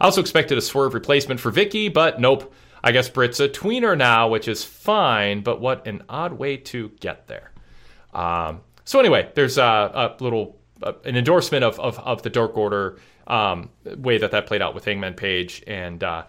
I 0.00 0.06
also 0.06 0.22
expected 0.22 0.56
a 0.56 0.62
swerve 0.62 0.94
replacement 0.94 1.38
for 1.38 1.52
Vickie, 1.52 1.92
but 1.92 2.18
nope. 2.18 2.54
I 2.82 2.92
guess 2.92 3.10
Britt's 3.10 3.40
a 3.40 3.48
tweener 3.50 3.94
now, 3.94 4.26
which 4.28 4.48
is 4.48 4.64
fine, 4.64 5.42
but 5.42 5.60
what 5.60 5.86
an 5.86 6.02
odd 6.08 6.32
way 6.32 6.56
to 6.56 6.92
get 7.00 7.26
there. 7.26 7.50
Um, 8.14 8.62
so 8.84 9.00
anyway, 9.00 9.30
there's 9.34 9.58
a, 9.58 9.62
a 9.62 10.22
little 10.22 10.58
uh, 10.82 10.92
an 11.04 11.16
endorsement 11.16 11.64
of, 11.64 11.78
of, 11.80 11.98
of 12.00 12.22
the 12.22 12.30
Dark 12.30 12.56
Order 12.56 12.98
um, 13.26 13.70
way 13.84 14.18
that 14.18 14.32
that 14.32 14.46
played 14.46 14.62
out 14.62 14.74
with 14.74 14.84
Hangman 14.84 15.14
Page 15.14 15.62
and 15.66 16.02
uh, 16.02 16.24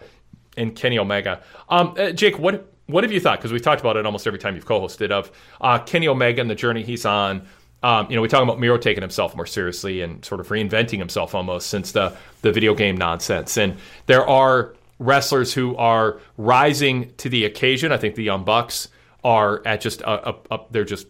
and 0.56 0.74
Kenny 0.74 0.98
Omega. 0.98 1.42
Um, 1.68 1.94
uh, 1.98 2.10
Jake, 2.12 2.38
what 2.38 2.72
what 2.86 3.04
have 3.04 3.12
you 3.12 3.20
thought? 3.20 3.38
Because 3.38 3.52
we've 3.52 3.62
talked 3.62 3.80
about 3.80 3.96
it 3.96 4.06
almost 4.06 4.26
every 4.26 4.38
time 4.38 4.54
you've 4.54 4.66
co-hosted 4.66 5.10
of 5.10 5.30
uh, 5.60 5.78
Kenny 5.80 6.08
Omega 6.08 6.40
and 6.40 6.48
the 6.48 6.54
journey 6.54 6.82
he's 6.82 7.04
on. 7.04 7.46
Um, 7.82 8.06
you 8.08 8.16
know, 8.16 8.22
we 8.22 8.28
talk 8.28 8.42
about 8.42 8.58
Miro 8.58 8.78
taking 8.78 9.02
himself 9.02 9.36
more 9.36 9.46
seriously 9.46 10.00
and 10.00 10.24
sort 10.24 10.40
of 10.40 10.48
reinventing 10.48 10.98
himself 10.98 11.34
almost 11.34 11.68
since 11.68 11.92
the 11.92 12.16
the 12.42 12.52
video 12.52 12.74
game 12.74 12.96
nonsense. 12.96 13.56
And 13.58 13.76
there 14.06 14.26
are 14.26 14.74
wrestlers 14.98 15.52
who 15.52 15.76
are 15.76 16.20
rising 16.38 17.12
to 17.18 17.28
the 17.28 17.44
occasion. 17.44 17.92
I 17.92 17.98
think 17.98 18.14
the 18.14 18.24
Young 18.24 18.44
Bucks 18.44 18.88
are 19.22 19.60
at 19.66 19.80
just 19.80 20.00
a, 20.02 20.30
a, 20.30 20.36
a 20.50 20.60
they're 20.70 20.84
just 20.84 21.06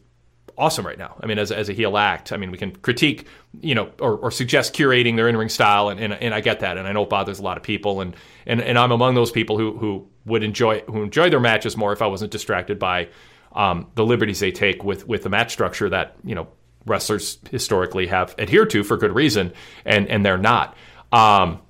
awesome 0.58 0.86
right 0.86 0.98
now. 0.98 1.16
I 1.20 1.26
mean, 1.26 1.38
as, 1.38 1.52
as 1.52 1.68
a 1.68 1.72
heel 1.72 1.96
act, 1.96 2.32
I 2.32 2.36
mean, 2.36 2.50
we 2.50 2.58
can 2.58 2.72
critique, 2.72 3.26
you 3.60 3.74
know, 3.74 3.90
or, 4.00 4.16
or 4.16 4.30
suggest 4.30 4.74
curating 4.74 5.16
their 5.16 5.28
in 5.28 5.36
ring 5.36 5.48
style, 5.48 5.88
and, 5.88 6.00
and, 6.00 6.12
and 6.12 6.34
I 6.34 6.40
get 6.40 6.60
that, 6.60 6.78
and 6.78 6.86
I 6.86 6.92
know 6.92 7.02
it 7.02 7.10
bothers 7.10 7.38
a 7.38 7.42
lot 7.42 7.56
of 7.56 7.62
people, 7.62 8.00
and, 8.00 8.16
and, 8.46 8.60
and 8.60 8.78
I'm 8.78 8.92
among 8.92 9.14
those 9.14 9.30
people 9.30 9.58
who, 9.58 9.76
who 9.76 10.08
would 10.26 10.42
enjoy 10.42 10.80
who 10.80 11.02
enjoy 11.02 11.30
their 11.30 11.40
matches 11.40 11.76
more 11.76 11.92
if 11.92 12.02
I 12.02 12.06
wasn't 12.06 12.32
distracted 12.32 12.78
by 12.78 13.08
um, 13.52 13.86
the 13.94 14.04
liberties 14.04 14.40
they 14.40 14.52
take 14.52 14.84
with 14.84 15.06
with 15.08 15.22
the 15.22 15.30
match 15.30 15.52
structure 15.52 15.88
that 15.88 16.16
you 16.24 16.34
know 16.34 16.48
wrestlers 16.84 17.38
historically 17.50 18.06
have 18.08 18.34
adhered 18.38 18.70
to 18.70 18.84
for 18.84 18.96
good 18.96 19.14
reason, 19.14 19.52
and 19.84 20.08
and 20.08 20.26
they're 20.26 20.36
not. 20.36 20.76
Um, 21.12 21.60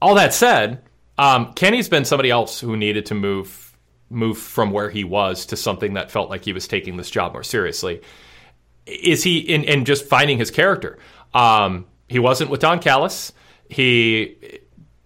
all 0.00 0.14
that 0.14 0.32
said, 0.32 0.82
um, 1.18 1.52
Kenny's 1.54 1.88
been 1.88 2.04
somebody 2.04 2.30
else 2.30 2.60
who 2.60 2.76
needed 2.76 3.06
to 3.06 3.14
move 3.14 3.63
move 4.10 4.38
from 4.38 4.70
where 4.70 4.90
he 4.90 5.04
was 5.04 5.46
to 5.46 5.56
something 5.56 5.94
that 5.94 6.10
felt 6.10 6.30
like 6.30 6.44
he 6.44 6.52
was 6.52 6.68
taking 6.68 6.96
this 6.96 7.10
job 7.10 7.32
more 7.32 7.42
seriously. 7.42 8.00
Is 8.86 9.22
he 9.22 9.38
in, 9.38 9.64
in 9.64 9.84
just 9.84 10.06
finding 10.06 10.38
his 10.38 10.50
character? 10.50 10.98
Um, 11.32 11.86
he 12.08 12.18
wasn't 12.18 12.50
with 12.50 12.60
Don 12.60 12.80
Callis. 12.80 13.32
He 13.68 14.60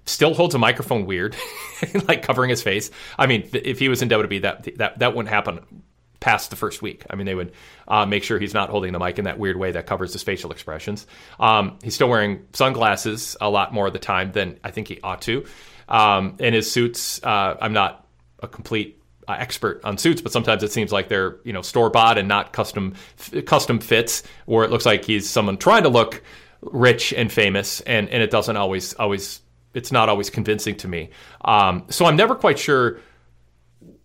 still 0.05 0.35
holds 0.35 0.55
a 0.55 0.59
microphone 0.59 1.07
weird, 1.07 1.37
like 2.09 2.23
covering 2.23 2.51
his 2.51 2.63
face. 2.63 2.91
I 3.19 3.27
mean, 3.27 3.49
if 3.53 3.79
he 3.79 3.89
was 3.89 4.03
in 4.03 4.09
WWE, 4.09 4.43
that 4.43 4.69
that 4.77 4.99
that 4.99 5.15
wouldn't 5.15 5.33
happen 5.33 5.83
past 6.21 6.51
the 6.51 6.57
first 6.57 6.83
week. 6.83 7.05
I 7.09 7.15
mean, 7.15 7.27
they 7.27 7.35
would 7.35 7.53
uh, 7.87 8.05
make 8.07 8.25
sure 8.25 8.39
he's 8.39 8.55
not 8.55 8.71
holding 8.71 8.93
the 8.93 8.99
mic 8.99 9.19
in 9.19 9.27
that 9.27 9.39
weird 9.39 9.57
way 9.57 9.73
that 9.73 9.87
covers 9.87 10.13
his 10.13 10.23
facial 10.23 10.51
expressions. 10.51 11.07
Um, 11.39 11.79
he's 11.83 11.95
still 11.95 12.09
wearing 12.09 12.45
sunglasses 12.53 13.37
a 13.41 13.49
lot 13.49 13.73
more 13.73 13.87
of 13.87 13.93
the 13.93 13.99
time 14.01 14.33
than 14.33 14.59
I 14.65 14.73
think 14.73 14.89
he 14.89 15.01
ought 15.03 15.23
to. 15.23 15.45
Um, 15.89 16.37
and 16.41 16.55
his 16.55 16.71
suits, 16.71 17.23
uh, 17.23 17.57
I'm 17.61 17.73
not 17.73 18.05
a 18.41 18.49
complete 18.49 19.01
uh, 19.27 19.37
expert 19.39 19.81
on 19.85 19.99
suits, 19.99 20.23
but 20.23 20.33
sometimes 20.33 20.63
it 20.63 20.73
seems 20.73 20.93
like 20.93 21.09
they're 21.09 21.37
you 21.45 21.53
know 21.53 21.63
store 21.63 21.91
bought 21.91 22.19
and 22.19 22.29
not 22.29 22.53
custom 22.53 22.95
f- 23.19 23.45
custom 23.45 23.79
fits, 23.79 24.23
or 24.47 24.65
it 24.65 24.71
looks 24.71 24.87
like 24.87 25.05
he's 25.05 25.29
someone 25.29 25.57
trying 25.57 25.83
to 25.83 25.89
look 25.89 26.23
rich 26.63 27.13
and 27.13 27.31
famous, 27.31 27.81
and 27.83 28.09
and 28.09 28.23
it 28.23 28.31
doesn't 28.31 28.57
always 28.57 28.95
always 28.95 29.41
it's 29.75 29.93
not 29.93 30.09
always 30.09 30.31
convincing 30.31 30.77
to 30.77 30.89
me. 30.89 31.11
Um, 31.45 31.85
so 31.91 32.07
I'm 32.07 32.17
never 32.17 32.35
quite 32.35 32.59
sure 32.59 33.01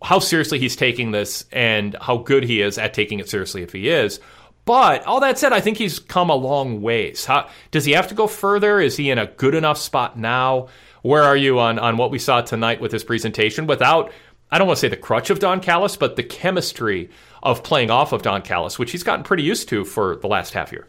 how 0.02 0.18
seriously 0.18 0.58
he's 0.58 0.76
taking 0.76 1.10
this 1.10 1.46
and 1.50 1.96
how 2.00 2.18
good 2.18 2.44
he 2.44 2.60
is 2.60 2.76
at 2.76 2.92
taking 2.92 3.18
it 3.18 3.28
seriously 3.28 3.62
if 3.62 3.72
he 3.72 3.88
is. 3.88 4.20
But 4.66 5.04
all 5.04 5.20
that 5.20 5.38
said, 5.38 5.52
I 5.52 5.60
think 5.60 5.76
he's 5.76 5.98
come 5.98 6.30
a 6.30 6.34
long 6.34 6.80
ways. 6.80 7.24
How, 7.24 7.48
does 7.70 7.84
he 7.84 7.92
have 7.92 8.08
to 8.08 8.14
go 8.14 8.26
further? 8.26 8.80
Is 8.80 8.96
he 8.96 9.10
in 9.10 9.18
a 9.18 9.26
good 9.26 9.54
enough 9.54 9.78
spot 9.78 10.18
now? 10.18 10.68
Where 11.02 11.22
are 11.22 11.36
you 11.36 11.58
on, 11.58 11.78
on 11.78 11.98
what 11.98 12.10
we 12.10 12.18
saw 12.18 12.40
tonight 12.40 12.80
with 12.80 12.90
his 12.90 13.04
presentation 13.04 13.66
without, 13.66 14.10
I 14.54 14.58
don't 14.58 14.68
want 14.68 14.76
to 14.76 14.82
say 14.82 14.88
the 14.88 14.96
crutch 14.96 15.30
of 15.30 15.40
Don 15.40 15.58
Callis, 15.58 15.96
but 15.96 16.14
the 16.14 16.22
chemistry 16.22 17.10
of 17.42 17.64
playing 17.64 17.90
off 17.90 18.12
of 18.12 18.22
Don 18.22 18.40
Callis, 18.40 18.78
which 18.78 18.92
he's 18.92 19.02
gotten 19.02 19.24
pretty 19.24 19.42
used 19.42 19.68
to 19.70 19.84
for 19.84 20.14
the 20.14 20.28
last 20.28 20.54
half 20.54 20.70
year? 20.70 20.86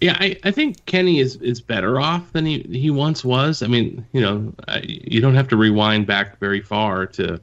Yeah, 0.00 0.16
I, 0.18 0.38
I 0.44 0.50
think 0.50 0.82
Kenny 0.86 1.20
is, 1.20 1.36
is 1.36 1.60
better 1.60 2.00
off 2.00 2.32
than 2.32 2.46
he, 2.46 2.60
he 2.60 2.88
once 2.88 3.22
was. 3.22 3.62
I 3.62 3.66
mean, 3.66 4.06
you 4.12 4.22
know, 4.22 4.54
I, 4.66 4.80
you 4.86 5.20
don't 5.20 5.34
have 5.34 5.48
to 5.48 5.56
rewind 5.58 6.06
back 6.06 6.38
very 6.38 6.62
far 6.62 7.04
to, 7.08 7.38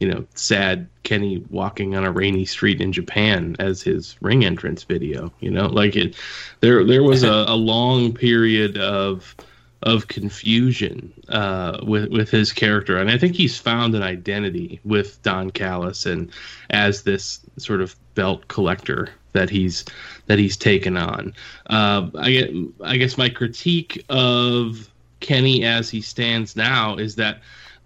you 0.00 0.08
know, 0.08 0.26
sad 0.34 0.88
Kenny 1.04 1.44
walking 1.50 1.94
on 1.94 2.04
a 2.04 2.10
rainy 2.10 2.44
street 2.44 2.80
in 2.80 2.92
Japan 2.92 3.54
as 3.60 3.82
his 3.82 4.16
ring 4.20 4.44
entrance 4.44 4.82
video. 4.82 5.32
You 5.38 5.52
know, 5.52 5.68
like 5.68 5.94
it, 5.94 6.16
there 6.58 6.84
there 6.84 7.04
was 7.04 7.22
a, 7.22 7.44
a 7.46 7.54
long 7.54 8.12
period 8.12 8.78
of 8.78 9.36
of 9.82 10.08
confusion 10.08 11.12
uh, 11.28 11.78
with 11.82 12.10
with 12.10 12.30
his 12.30 12.52
character, 12.52 12.98
and 12.98 13.10
I 13.10 13.18
think 13.18 13.36
he's 13.36 13.58
found 13.58 13.94
an 13.94 14.02
identity 14.02 14.80
with 14.84 15.22
Don 15.22 15.50
Callis 15.50 16.06
and 16.06 16.30
as 16.70 17.02
this 17.02 17.40
sort 17.58 17.80
of 17.80 17.94
belt 18.14 18.48
collector 18.48 19.08
that 19.32 19.50
he's 19.50 19.84
that 20.26 20.38
he's 20.38 20.56
taken 20.56 20.96
on. 20.96 21.32
Uh, 21.70 22.08
I 22.16 22.66
I 22.82 22.96
guess 22.96 23.16
my 23.16 23.28
critique 23.28 24.04
of 24.08 24.88
Kenny 25.20 25.64
as 25.64 25.90
he 25.90 26.00
stands 26.00 26.56
now 26.56 26.96
is 26.96 27.14
that 27.16 27.40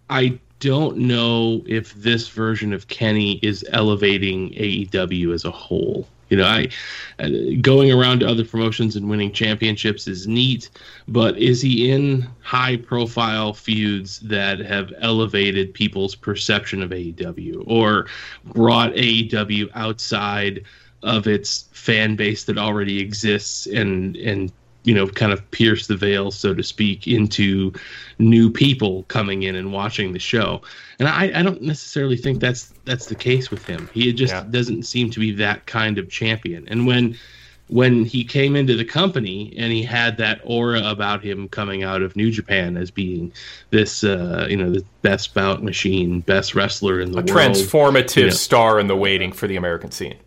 I 0.08 0.38
don't 0.60 0.96
know 0.96 1.62
if 1.66 1.92
this 1.94 2.28
version 2.28 2.72
of 2.72 2.88
Kenny 2.88 3.40
is 3.42 3.64
elevating 3.70 4.50
AEW 4.50 5.34
as 5.34 5.44
a 5.44 5.50
whole. 5.50 6.06
You 6.32 6.38
know, 6.38 6.46
I 6.46 6.68
uh, 7.18 7.28
going 7.60 7.92
around 7.92 8.20
to 8.20 8.26
other 8.26 8.42
promotions 8.42 8.96
and 8.96 9.10
winning 9.10 9.32
championships 9.32 10.08
is 10.08 10.26
neat, 10.26 10.70
but 11.06 11.36
is 11.36 11.60
he 11.60 11.90
in 11.90 12.26
high 12.40 12.78
profile 12.78 13.52
feuds 13.52 14.18
that 14.20 14.58
have 14.60 14.94
elevated 15.02 15.74
people's 15.74 16.14
perception 16.14 16.82
of 16.82 16.88
AEW 16.88 17.64
or 17.66 18.06
brought 18.44 18.94
AEW 18.94 19.68
outside 19.74 20.64
of 21.02 21.26
its 21.26 21.68
fan 21.72 22.16
base 22.16 22.44
that 22.44 22.56
already 22.56 22.98
exists 22.98 23.66
and 23.66 24.16
and 24.16 24.50
you 24.84 24.94
know 24.94 25.06
kind 25.06 25.32
of 25.32 25.50
pierce 25.50 25.86
the 25.86 25.96
veil 25.96 26.30
so 26.30 26.54
to 26.54 26.62
speak 26.62 27.06
into 27.06 27.72
new 28.18 28.50
people 28.50 29.04
coming 29.04 29.42
in 29.42 29.54
and 29.54 29.72
watching 29.72 30.12
the 30.12 30.18
show 30.18 30.60
and 30.98 31.08
i, 31.08 31.30
I 31.38 31.42
don't 31.42 31.62
necessarily 31.62 32.16
think 32.16 32.40
that's 32.40 32.72
that's 32.84 33.06
the 33.06 33.14
case 33.14 33.50
with 33.50 33.64
him 33.64 33.88
he 33.92 34.12
just 34.12 34.32
yeah. 34.32 34.44
doesn't 34.50 34.84
seem 34.84 35.10
to 35.10 35.20
be 35.20 35.32
that 35.32 35.66
kind 35.66 35.98
of 35.98 36.08
champion 36.08 36.66
and 36.68 36.86
when 36.86 37.16
when 37.72 38.04
he 38.04 38.22
came 38.22 38.54
into 38.54 38.76
the 38.76 38.84
company 38.84 39.54
and 39.56 39.72
he 39.72 39.82
had 39.82 40.18
that 40.18 40.40
aura 40.44 40.82
about 40.84 41.24
him 41.24 41.48
coming 41.48 41.82
out 41.82 42.02
of 42.02 42.14
New 42.16 42.30
Japan 42.30 42.76
as 42.76 42.90
being 42.90 43.32
this, 43.70 44.04
uh, 44.04 44.46
you 44.50 44.56
know, 44.56 44.70
the 44.70 44.84
best 45.00 45.32
bout 45.32 45.62
machine, 45.62 46.20
best 46.20 46.54
wrestler 46.54 47.00
in 47.00 47.12
the 47.12 47.18
world. 47.18 47.30
a 47.30 47.32
world, 47.32 47.54
transformative 47.54 48.16
you 48.16 48.24
know. 48.24 48.30
star 48.30 48.78
in 48.78 48.88
the 48.88 48.96
waiting 48.96 49.32
for 49.32 49.46
the 49.46 49.56
American 49.56 49.90
scene. 49.90 50.18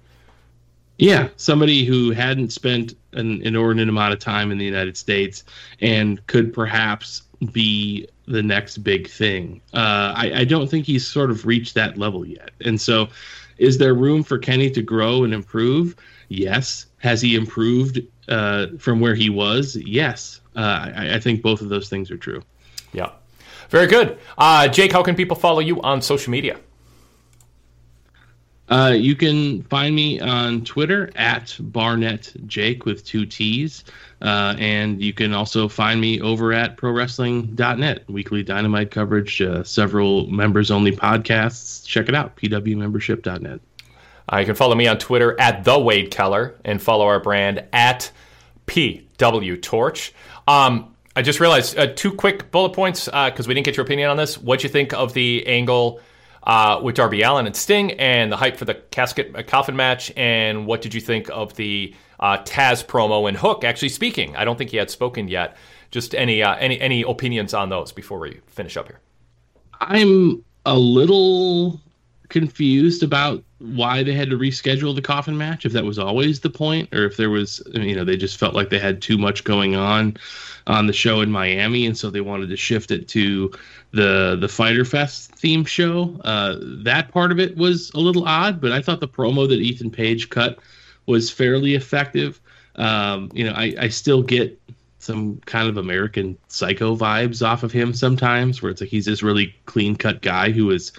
Yeah, 0.98 1.30
somebody 1.36 1.84
who 1.84 2.12
hadn't 2.12 2.54
spent 2.54 2.94
an 3.14 3.42
inordinate 3.42 3.90
amount 3.90 4.14
of 4.14 4.20
time 4.20 4.52
in 4.52 4.58
the 4.58 4.66
United 4.66 4.96
States 4.96 5.44
and 5.82 6.26
could 6.28 6.54
perhaps 6.54 7.24
be 7.52 8.08
the 8.28 8.42
next 8.42 8.80
big 8.80 9.10
thing. 9.10 9.62
Uh, 9.74 10.14
I, 10.16 10.32
I 10.36 10.44
don't 10.46 10.70
think 10.70 10.86
he's 10.86 11.06
sort 11.06 11.32
of 11.32 11.46
reached 11.46 11.74
that 11.76 11.98
level 11.98 12.26
yet. 12.26 12.52
And 12.62 12.80
so, 12.80 13.10
is 13.58 13.78
there 13.78 13.94
room 13.94 14.24
for 14.24 14.38
Kenny 14.38 14.70
to 14.72 14.82
grow 14.82 15.24
and 15.24 15.34
improve? 15.34 15.96
Yes. 16.28 16.88
Has 16.98 17.22
he 17.22 17.36
improved 17.36 18.02
uh, 18.28 18.68
from 18.80 19.00
where 19.00 19.16
he 19.16 19.30
was? 19.30 19.76
Yes. 19.76 20.42
Uh, 20.56 20.92
I, 20.96 21.16
I, 21.16 21.20
think 21.20 21.42
both 21.42 21.62
of 21.62 21.70
those 21.70 21.90
things 21.90 22.10
are 22.12 22.18
true. 22.18 22.42
Yeah. 22.94 23.12
Very 23.70 23.88
good. 23.88 24.18
Uh, 24.38 24.68
Jake, 24.68 24.92
how 24.92 25.04
can 25.04 25.16
people 25.16 25.36
follow 25.36 25.60
you 25.60 25.82
on 25.82 26.02
social 26.02 26.32
media? 26.32 26.58
Uh, 28.68 28.94
you 28.98 29.16
can 29.16 29.62
find 29.64 29.96
me 29.96 30.20
on 30.20 30.64
Twitter 30.64 31.12
at 31.16 31.56
Barnett 31.60 32.34
Jake 32.48 32.86
with 32.86 33.06
two 33.06 33.26
T's. 33.26 33.84
Uh, 34.22 34.56
and 34.58 35.02
you 35.02 35.14
can 35.14 35.34
also 35.34 35.68
find 35.68 36.02
me 36.02 36.20
over 36.22 36.52
at 36.52 36.78
ProWrestling.net, 36.78 38.10
weekly 38.10 38.42
dynamite 38.42 38.90
coverage, 38.90 39.42
uh, 39.42 39.64
several 39.64 40.28
members 40.28 40.72
only 40.72 40.92
podcasts. 40.92 41.86
Check 41.86 42.10
it 42.10 42.16
out, 42.16 42.36
PWMembership.net. 42.38 43.60
Uh, 44.32 44.38
you 44.38 44.46
can 44.46 44.56
follow 44.56 44.74
me 44.74 44.88
on 44.88 44.98
Twitter 44.98 45.40
at 45.40 45.64
The 45.64 45.78
Wade 45.78 46.10
Keller 46.10 46.56
and 46.66 46.82
follow 46.82 47.06
our 47.06 47.20
brand 47.20 47.64
at 47.72 48.12
PW 48.66 49.62
Torch. 49.62 50.12
Um, 50.48 50.96
I 51.16 51.22
just 51.22 51.40
realized 51.40 51.78
uh, 51.78 51.94
two 51.94 52.12
quick 52.12 52.50
bullet 52.50 52.74
points 52.74 53.06
because 53.06 53.48
we 53.48 53.54
didn't 53.54 53.66
get 53.66 53.78
your 53.78 53.86
opinion 53.86 54.10
on 54.10 54.18
this. 54.18 54.40
What 54.40 54.60
do 54.60 54.64
you 54.64 54.72
think 54.72 54.94
of 54.94 55.14
the 55.14 55.46
angle? 55.46 56.02
Uh, 56.46 56.80
with 56.84 56.94
Darby 56.94 57.24
Allin 57.24 57.48
and 57.48 57.56
Sting, 57.56 57.94
and 57.94 58.32
the 58.32 58.38
hype 58.38 58.56
for 58.56 58.66
the 58.66 58.76
casket 58.76 59.36
uh, 59.36 59.42
coffin 59.42 59.76
match. 59.76 60.12
And 60.16 60.68
what 60.68 60.82
did 60.84 60.94
you 60.94 61.02
think 61.02 61.28
of 61.30 61.56
the 61.56 61.96
uh, 62.20 62.38
Taz 62.44 62.86
promo 62.86 63.28
and 63.28 63.36
Hook 63.36 63.64
actually 63.64 63.90
speaking? 63.90 64.36
I 64.36 64.46
don't 64.46 64.56
think 64.56 64.70
he 64.70 64.78
had 64.78 64.92
spoken 64.92 65.28
yet. 65.28 65.58
Just 65.90 66.14
any 66.14 66.44
uh, 66.44 66.56
any 66.58 66.80
any 66.80 67.02
opinions 67.02 67.54
on 67.54 67.70
those 67.70 67.92
before 67.92 68.20
we 68.20 68.42
finish 68.48 68.78
up 68.78 68.88
here? 68.88 69.00
I'm 69.82 70.44
a 70.66 70.78
little 70.78 71.82
confused 72.30 73.04
about 73.04 73.44
why 73.60 74.04
they 74.04 74.14
had 74.14 74.30
to 74.30 74.38
reschedule 74.38 74.96
the 74.96 75.02
coffin 75.02 75.38
match 75.38 75.66
if 75.66 75.72
that 75.72 75.86
was 75.86 76.00
always 76.00 76.40
the 76.40 76.50
point 76.50 76.94
or 76.94 77.06
if 77.06 77.18
there 77.18 77.30
was 77.30 77.62
you 77.74 77.96
know 77.96 78.04
they 78.04 78.18
just 78.18 78.38
felt 78.38 78.54
like 78.54 78.70
they 78.70 78.80
had 78.80 79.02
too 79.02 79.18
much 79.18 79.44
going 79.44 79.76
on 79.76 80.18
on 80.68 80.88
the 80.88 80.94
show 80.94 81.22
in 81.22 81.32
Miami 81.32 81.86
and 81.86 81.98
so 81.98 82.10
they 82.10 82.22
wanted 82.22 82.50
to 82.50 82.58
shift 82.58 82.92
it 82.92 83.08
to 83.08 83.52
the 83.96 84.38
the 84.40 84.48
Fyter 84.48 84.86
Fest 84.86 85.32
theme 85.32 85.66
show. 85.66 86.20
Uh, 86.24 86.58
that 86.84 87.12
part 87.12 87.32
of 87.32 87.40
it 87.40 87.56
was 87.58 87.92
a 87.94 88.00
little 88.00 88.26
odd, 88.26 88.60
but 88.62 88.72
I 88.72 88.82
thought 88.82 89.00
the 89.00 89.08
promo 89.08 89.48
that 89.48 89.60
Ethan 89.60 89.90
Page 89.90 90.30
cut 90.30 90.60
was 91.06 91.32
fairly 91.32 91.76
effective. 91.76 92.40
Um, 92.76 93.32
you 93.34 93.46
know, 93.46 93.54
I, 93.54 93.74
I 93.80 93.88
still 93.88 94.22
get 94.22 94.60
some 95.00 95.38
kind 95.46 95.70
of 95.70 95.78
American 95.78 96.38
Psycho 96.48 96.96
vibes 96.96 97.46
off 97.46 97.64
of 97.64 97.72
him 97.72 97.94
sometimes, 97.94 98.62
where 98.62 98.72
it's 98.72 98.82
like 98.82 98.90
he's 98.90 99.06
this 99.06 99.24
really 99.24 99.56
clean 99.66 99.96
cut 99.96 100.22
guy 100.22 100.52
who 100.52 100.72
is 100.72 100.92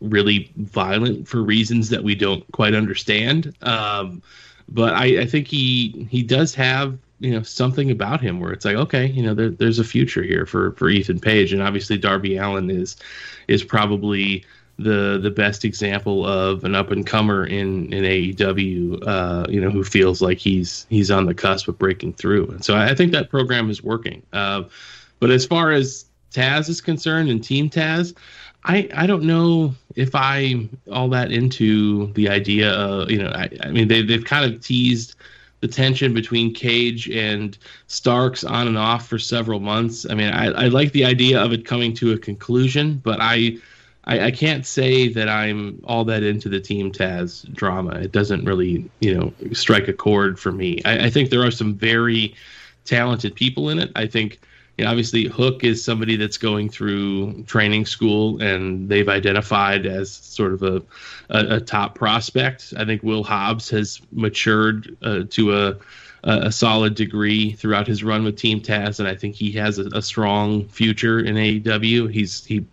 really 0.00 0.52
violent 0.56 1.26
for 1.26 1.42
reasons 1.42 1.88
that 1.88 2.04
we 2.04 2.14
don't 2.14 2.44
quite 2.52 2.74
understand. 2.74 3.54
Um, 3.62 4.22
but 4.68 4.94
I, 4.94 5.22
I 5.22 5.26
think 5.26 5.48
he 5.48 6.06
he 6.10 6.22
does 6.22 6.54
have 6.54 6.98
you 7.24 7.30
know 7.30 7.42
something 7.42 7.90
about 7.90 8.20
him 8.20 8.40
where 8.40 8.52
it's 8.52 8.64
like 8.64 8.76
okay 8.76 9.06
you 9.06 9.22
know 9.22 9.34
there, 9.34 9.50
there's 9.50 9.78
a 9.78 9.84
future 9.84 10.22
here 10.22 10.46
for 10.46 10.72
for 10.72 10.88
Ethan 10.88 11.20
Page. 11.20 11.52
And 11.52 11.62
obviously 11.62 11.98
Darby 11.98 12.36
Allin 12.36 12.70
is 12.70 12.96
is 13.48 13.64
probably 13.64 14.44
the 14.78 15.18
the 15.22 15.30
best 15.30 15.64
example 15.64 16.26
of 16.26 16.64
an 16.64 16.74
up 16.74 16.90
and 16.90 17.06
comer 17.06 17.46
in 17.46 17.92
in 17.92 18.04
AEW 18.04 19.06
uh, 19.06 19.46
you 19.48 19.60
know 19.60 19.70
who 19.70 19.84
feels 19.84 20.20
like 20.20 20.38
he's 20.38 20.86
he's 20.90 21.10
on 21.10 21.26
the 21.26 21.34
cusp 21.34 21.68
of 21.68 21.78
breaking 21.78 22.12
through. 22.14 22.48
And 22.48 22.64
so 22.64 22.76
I 22.76 22.94
think 22.94 23.12
that 23.12 23.30
program 23.30 23.70
is 23.70 23.82
working. 23.82 24.22
Uh, 24.32 24.64
but 25.20 25.30
as 25.30 25.46
far 25.46 25.70
as 25.70 26.04
Taz 26.32 26.68
is 26.68 26.80
concerned 26.80 27.30
and 27.30 27.42
Team 27.42 27.70
Taz 27.70 28.14
I, 28.64 28.88
I 28.94 29.06
don't 29.06 29.24
know 29.24 29.74
if 29.94 30.14
I'm 30.14 30.76
all 30.90 31.08
that 31.10 31.30
into 31.30 32.12
the 32.14 32.28
idea 32.28 32.72
of, 32.72 33.10
you 33.10 33.18
know, 33.18 33.28
I, 33.28 33.50
I 33.62 33.70
mean, 33.70 33.88
they, 33.88 34.02
they've 34.02 34.24
kind 34.24 34.52
of 34.52 34.60
teased 34.62 35.16
the 35.64 35.68
tension 35.68 36.12
between 36.12 36.52
Cage 36.52 37.08
and 37.08 37.56
Starks 37.86 38.44
on 38.44 38.68
and 38.68 38.76
off 38.76 39.08
for 39.08 39.18
several 39.18 39.60
months. 39.60 40.04
I 40.10 40.12
mean, 40.12 40.30
I, 40.30 40.48
I 40.48 40.68
like 40.68 40.92
the 40.92 41.06
idea 41.06 41.42
of 41.42 41.54
it 41.54 41.64
coming 41.64 41.94
to 41.94 42.12
a 42.12 42.18
conclusion, 42.18 43.00
but 43.02 43.18
I, 43.18 43.56
I, 44.04 44.26
I 44.26 44.30
can't 44.30 44.66
say 44.66 45.08
that 45.08 45.26
I'm 45.26 45.80
all 45.84 46.04
that 46.04 46.22
into 46.22 46.50
the 46.50 46.60
Team 46.60 46.92
Taz 46.92 47.50
drama. 47.54 47.92
It 47.92 48.12
doesn't 48.12 48.44
really, 48.44 48.90
you 49.00 49.14
know, 49.14 49.32
strike 49.54 49.88
a 49.88 49.94
chord 49.94 50.38
for 50.38 50.52
me. 50.52 50.82
I, 50.84 51.06
I 51.06 51.10
think 51.10 51.30
there 51.30 51.46
are 51.46 51.50
some 51.50 51.74
very 51.76 52.34
talented 52.84 53.34
people 53.34 53.70
in 53.70 53.78
it. 53.78 53.90
I 53.96 54.06
think 54.06 54.40
you 54.76 54.84
know, 54.84 54.90
obviously 54.90 55.26
Hook 55.26 55.62
is 55.62 55.84
somebody 55.84 56.16
that's 56.16 56.38
going 56.38 56.68
through 56.68 57.44
training 57.44 57.86
school, 57.86 58.42
and 58.42 58.88
they've 58.88 59.08
identified 59.08 59.86
as 59.86 60.10
sort 60.12 60.52
of 60.52 60.62
a 60.62 60.82
a, 61.30 61.56
a 61.56 61.60
top 61.60 61.94
prospect. 61.94 62.74
I 62.76 62.84
think 62.84 63.02
Will 63.02 63.22
Hobbs 63.22 63.70
has 63.70 64.00
matured 64.12 64.96
uh, 65.02 65.22
to 65.30 65.56
a 65.56 65.76
a 66.26 66.50
solid 66.50 66.94
degree 66.94 67.52
throughout 67.52 67.86
his 67.86 68.02
run 68.02 68.24
with 68.24 68.36
Team 68.36 68.60
Taz, 68.60 68.98
and 68.98 69.06
I 69.06 69.14
think 69.14 69.34
he 69.34 69.52
has 69.52 69.78
a, 69.78 69.86
a 69.88 70.00
strong 70.00 70.66
future 70.68 71.20
in 71.20 71.34
AEW. 71.34 72.10
He's 72.10 72.44
he 72.44 72.64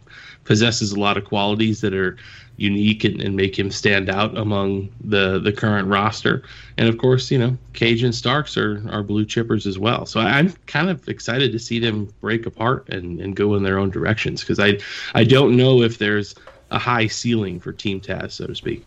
possesses 0.45 0.93
a 0.93 0.99
lot 0.99 1.17
of 1.17 1.25
qualities 1.25 1.81
that 1.81 1.93
are 1.93 2.17
unique 2.61 3.03
and, 3.03 3.21
and, 3.21 3.35
make 3.35 3.57
him 3.57 3.71
stand 3.71 4.09
out 4.09 4.37
among 4.37 4.89
the 5.03 5.39
the 5.39 5.51
current 5.51 5.87
roster. 5.87 6.43
And 6.77 6.87
of 6.87 6.97
course, 6.97 7.31
you 7.31 7.39
know, 7.39 7.57
Cage 7.73 8.03
and 8.03 8.13
Starks 8.13 8.55
are, 8.55 8.83
are 8.89 9.03
blue 9.03 9.25
chippers 9.25 9.65
as 9.65 9.79
well. 9.79 10.05
So 10.05 10.19
I'm 10.19 10.51
kind 10.67 10.89
of 10.89 11.07
excited 11.09 11.51
to 11.51 11.59
see 11.59 11.79
them 11.79 12.13
break 12.21 12.45
apart 12.45 12.87
and, 12.89 13.19
and 13.19 13.35
go 13.35 13.55
in 13.55 13.63
their 13.63 13.79
own 13.79 13.89
directions 13.89 14.41
because 14.41 14.59
I 14.59 14.79
I 15.15 15.23
don't 15.23 15.57
know 15.57 15.81
if 15.81 15.97
there's 15.97 16.35
a 16.69 16.79
high 16.79 17.07
ceiling 17.07 17.59
for 17.59 17.73
Team 17.73 17.99
Taz, 17.99 18.31
so 18.33 18.47
to 18.47 18.55
speak. 18.55 18.85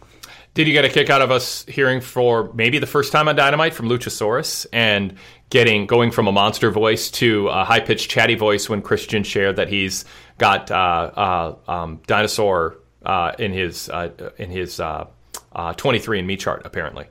Did 0.55 0.69
you 0.69 0.73
get 0.73 0.85
a 0.85 0.89
kick 0.89 1.11
out 1.11 1.21
of 1.21 1.33
us 1.33 1.65
hearing 1.67 2.01
for 2.01 2.53
maybe 2.55 2.79
the 2.79 2.87
first 2.87 3.11
time 3.11 3.27
on 3.27 3.35
Dynamite 3.35 3.75
from 3.75 3.89
Luchasaurus 3.89 4.67
and 4.73 5.17
getting 5.51 5.87
going 5.87 6.13
from 6.13 6.29
a 6.29 6.33
monster 6.33 6.71
voice 6.71 7.11
to 7.11 7.49
a 7.49 7.65
high 7.65 7.81
pitched 7.81 8.09
chatty 8.09 8.37
voice 8.37 8.69
when 8.69 8.81
Christian 8.81 9.25
shared 9.25 9.57
that 9.57 9.69
he's 9.69 10.05
got 10.39 10.71
uh, 10.71 10.75
uh, 10.75 11.57
um, 11.67 12.01
dinosaur 12.07 12.77
uh, 13.05 13.33
in 13.39 13.53
his 13.53 13.89
uh, 13.89 14.11
in 14.39 14.51
his 14.51 14.81
uh, 14.81 15.07
23andMe 15.55 16.39
chart, 16.39 16.63
apparently. 16.65 17.07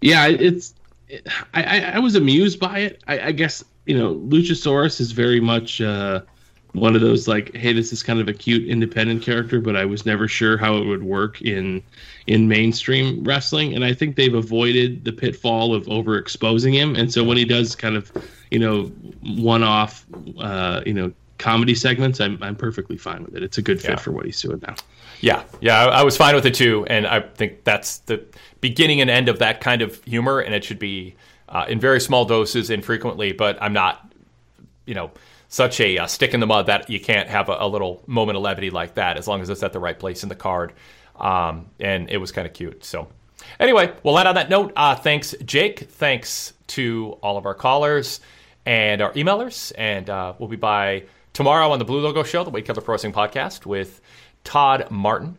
Yeah, 0.00 0.26
it's. 0.26 0.74
It, 1.08 1.26
I, 1.52 1.92
I 1.94 1.98
was 1.98 2.14
amused 2.14 2.58
by 2.58 2.78
it. 2.80 3.02
I, 3.06 3.20
I, 3.28 3.32
guess 3.32 3.62
you 3.84 3.98
know 3.98 4.14
Luchasaurus 4.14 5.00
is 5.00 5.12
very 5.12 5.38
much 5.38 5.80
one 6.74 6.96
of 6.96 7.00
those 7.00 7.28
like, 7.28 7.54
hey, 7.54 7.72
this 7.72 7.92
is 7.92 8.02
kind 8.02 8.20
of 8.20 8.28
a 8.28 8.32
cute 8.32 8.68
independent 8.68 9.22
character, 9.22 9.60
but 9.60 9.76
I 9.76 9.84
was 9.84 10.04
never 10.04 10.26
sure 10.26 10.58
how 10.58 10.76
it 10.76 10.84
would 10.84 11.04
work 11.04 11.40
in 11.40 11.82
in 12.26 12.48
mainstream 12.48 13.22
wrestling, 13.22 13.74
and 13.74 13.84
I 13.84 13.94
think 13.94 14.16
they've 14.16 14.34
avoided 14.34 15.04
the 15.04 15.12
pitfall 15.12 15.74
of 15.74 15.84
overexposing 15.86 16.72
him. 16.72 16.96
And 16.96 17.12
so 17.12 17.22
when 17.22 17.36
he 17.36 17.44
does 17.44 17.76
kind 17.76 17.96
of, 17.96 18.10
you 18.50 18.58
know, 18.58 18.84
one-off, 19.22 20.04
uh, 20.38 20.82
you 20.84 20.94
know, 20.94 21.12
comedy 21.38 21.74
segments, 21.74 22.20
I'm 22.20 22.42
I'm 22.42 22.56
perfectly 22.56 22.96
fine 22.96 23.24
with 23.24 23.36
it. 23.36 23.42
It's 23.42 23.58
a 23.58 23.62
good 23.62 23.80
fit 23.80 23.90
yeah. 23.90 23.96
for 23.96 24.12
what 24.12 24.24
he's 24.24 24.40
doing 24.40 24.60
now. 24.66 24.74
Yeah, 25.20 25.44
yeah, 25.60 25.86
I, 25.86 26.00
I, 26.00 26.02
was 26.02 26.16
fine 26.16 26.34
with 26.34 26.44
it 26.44 26.54
too, 26.54 26.84
and 26.88 27.06
I 27.06 27.20
think 27.20 27.64
that's 27.64 27.98
the 27.98 28.22
beginning 28.60 29.00
and 29.00 29.08
end 29.08 29.28
of 29.28 29.38
that 29.38 29.60
kind 29.60 29.80
of 29.80 30.02
humor, 30.04 30.40
and 30.40 30.54
it 30.54 30.64
should 30.64 30.78
be 30.78 31.14
uh, 31.48 31.64
in 31.68 31.80
very 31.80 32.00
small 32.00 32.24
doses, 32.24 32.68
infrequently. 32.68 33.32
But 33.32 33.56
I'm 33.62 33.72
not, 33.72 34.12
you 34.86 34.94
know, 34.94 35.12
such 35.48 35.80
a 35.80 35.98
uh, 35.98 36.06
stick 36.06 36.34
in 36.34 36.40
the 36.40 36.46
mud 36.46 36.66
that 36.66 36.90
you 36.90 37.00
can't 37.00 37.28
have 37.28 37.48
a, 37.48 37.56
a, 37.60 37.68
little 37.68 38.02
moment 38.06 38.36
of 38.36 38.42
levity 38.42 38.70
like 38.70 38.94
that, 38.94 39.16
as 39.16 39.28
long 39.28 39.40
as 39.40 39.48
it's 39.48 39.62
at 39.62 39.72
the 39.72 39.78
right 39.78 39.98
place 39.98 40.22
in 40.22 40.28
the 40.28 40.34
card. 40.34 40.72
Um, 41.16 41.66
and 41.78 42.10
it 42.10 42.18
was 42.18 42.32
kind 42.32 42.46
of 42.46 42.52
cute. 42.52 42.84
So, 42.84 43.08
anyway, 43.60 43.94
we'll 44.02 44.18
end 44.18 44.28
on 44.28 44.34
that 44.34 44.50
note. 44.50 44.72
Uh, 44.74 44.96
thanks, 44.96 45.34
Jake. 45.44 45.80
Thanks 45.80 46.52
to 46.68 47.18
all 47.22 47.36
of 47.36 47.46
our 47.46 47.54
callers 47.54 48.20
and 48.66 49.00
our 49.00 49.12
emailers, 49.12 49.72
and 49.78 50.10
uh, 50.10 50.34
we'll 50.38 50.48
be 50.48 50.56
by 50.56 51.04
tomorrow 51.34 51.70
on 51.70 51.78
the 51.78 51.84
Blue 51.84 52.00
Logo 52.00 52.22
Show, 52.22 52.44
the 52.44 52.50
Wade 52.50 52.64
Keller 52.64 52.80
Pro 52.80 52.94
Wrestling 52.94 53.12
Podcast 53.12 53.66
with 53.66 54.00
Todd 54.44 54.90
Martin. 54.90 55.36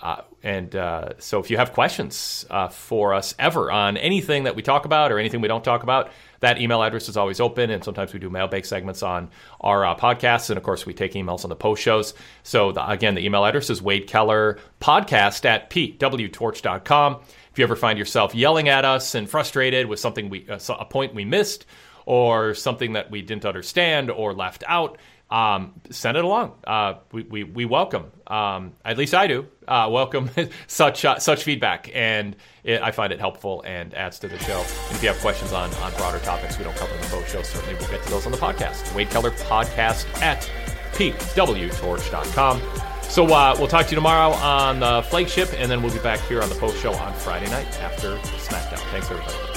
Uh, 0.00 0.22
and 0.42 0.74
uh, 0.74 1.10
so 1.18 1.38
if 1.38 1.50
you 1.50 1.56
have 1.56 1.72
questions 1.72 2.44
uh, 2.50 2.68
for 2.68 3.14
us 3.14 3.34
ever 3.38 3.70
on 3.70 3.96
anything 3.96 4.44
that 4.44 4.56
we 4.56 4.62
talk 4.62 4.84
about 4.84 5.12
or 5.12 5.18
anything 5.18 5.40
we 5.40 5.48
don't 5.48 5.64
talk 5.64 5.82
about, 5.82 6.10
that 6.40 6.60
email 6.60 6.82
address 6.82 7.08
is 7.08 7.16
always 7.16 7.40
open. 7.40 7.70
And 7.70 7.84
sometimes 7.84 8.12
we 8.12 8.18
do 8.18 8.28
mailbag 8.28 8.66
segments 8.66 9.02
on 9.02 9.30
our 9.60 9.86
uh, 9.86 9.94
podcasts. 9.94 10.50
And 10.50 10.58
of 10.58 10.62
course, 10.62 10.84
we 10.84 10.92
take 10.92 11.12
emails 11.12 11.44
on 11.44 11.50
the 11.50 11.56
post 11.56 11.82
shows. 11.82 12.12
So 12.42 12.72
the, 12.72 12.86
again, 12.90 13.14
the 13.14 13.24
email 13.24 13.44
address 13.44 13.70
is 13.70 13.80
Wade 13.80 14.06
Keller 14.06 14.58
podcast 14.80 15.44
at 15.44 15.70
pwtorch.com. 15.70 17.20
If 17.52 17.58
you 17.58 17.64
ever 17.64 17.76
find 17.76 17.98
yourself 17.98 18.34
yelling 18.34 18.68
at 18.68 18.84
us 18.84 19.14
and 19.14 19.30
frustrated 19.30 19.86
with 19.86 20.00
something 20.00 20.28
we, 20.28 20.48
uh, 20.48 20.58
a 20.70 20.84
point 20.84 21.14
we 21.14 21.24
missed, 21.24 21.66
or 22.06 22.54
something 22.54 22.94
that 22.94 23.10
we 23.10 23.22
didn't 23.22 23.44
understand 23.44 24.10
or 24.10 24.34
left 24.34 24.64
out, 24.66 24.98
um, 25.30 25.72
send 25.90 26.16
it 26.16 26.24
along. 26.24 26.52
Uh, 26.64 26.94
we, 27.12 27.22
we, 27.24 27.44
we 27.44 27.64
welcome, 27.64 28.12
um, 28.26 28.72
at 28.84 28.98
least 28.98 29.14
I 29.14 29.26
do, 29.26 29.46
uh, 29.66 29.88
welcome 29.90 30.30
such 30.66 31.04
uh, 31.04 31.18
such 31.18 31.44
feedback, 31.44 31.90
and 31.94 32.36
it, 32.62 32.82
I 32.82 32.90
find 32.90 33.12
it 33.12 33.18
helpful 33.20 33.62
and 33.66 33.94
adds 33.94 34.18
to 34.20 34.28
the 34.28 34.38
show. 34.38 34.60
And 34.60 34.96
if 34.96 35.02
you 35.02 35.08
have 35.08 35.18
questions 35.20 35.52
on, 35.52 35.72
on 35.74 35.92
broader 35.94 36.18
topics 36.20 36.58
we 36.58 36.64
don't 36.64 36.76
cover 36.76 36.94
in 36.94 37.00
the 37.00 37.06
post 37.08 37.32
show, 37.32 37.42
certainly 37.42 37.74
we'll 37.76 37.90
get 37.90 38.02
to 38.04 38.10
those 38.10 38.26
on 38.26 38.32
the 38.32 38.38
podcast. 38.38 38.94
Wade 38.94 39.10
Keller 39.10 39.30
Podcast 39.32 40.06
at 40.22 40.48
pwtorch.com. 40.92 42.62
So 43.02 43.26
uh, 43.26 43.54
we'll 43.58 43.68
talk 43.68 43.86
to 43.86 43.90
you 43.92 43.96
tomorrow 43.96 44.34
on 44.34 44.80
the 44.80 45.02
flagship, 45.08 45.48
and 45.56 45.70
then 45.70 45.82
we'll 45.82 45.92
be 45.92 46.00
back 46.00 46.20
here 46.20 46.42
on 46.42 46.48
the 46.48 46.54
post 46.56 46.78
show 46.78 46.92
on 46.94 47.12
Friday 47.14 47.48
night 47.50 47.80
after 47.80 48.16
SmackDown. 48.16 48.78
Thanks, 48.90 49.10
everybody. 49.10 49.53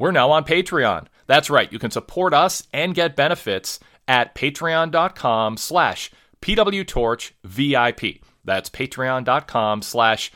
We're 0.00 0.10
now 0.10 0.32
on 0.32 0.44
Patreon. 0.44 1.06
That's 1.26 1.50
right, 1.50 1.72
you 1.72 1.78
can 1.78 1.92
support 1.92 2.34
us 2.34 2.66
and 2.72 2.94
get 2.94 3.14
benefits 3.14 3.78
at 4.08 4.34
patreon.com 4.34 5.58
slash 5.58 6.10
pwtorchvip. 6.42 8.20
That's 8.44 8.70
patreon.com 8.70 9.82
slash 9.82 10.32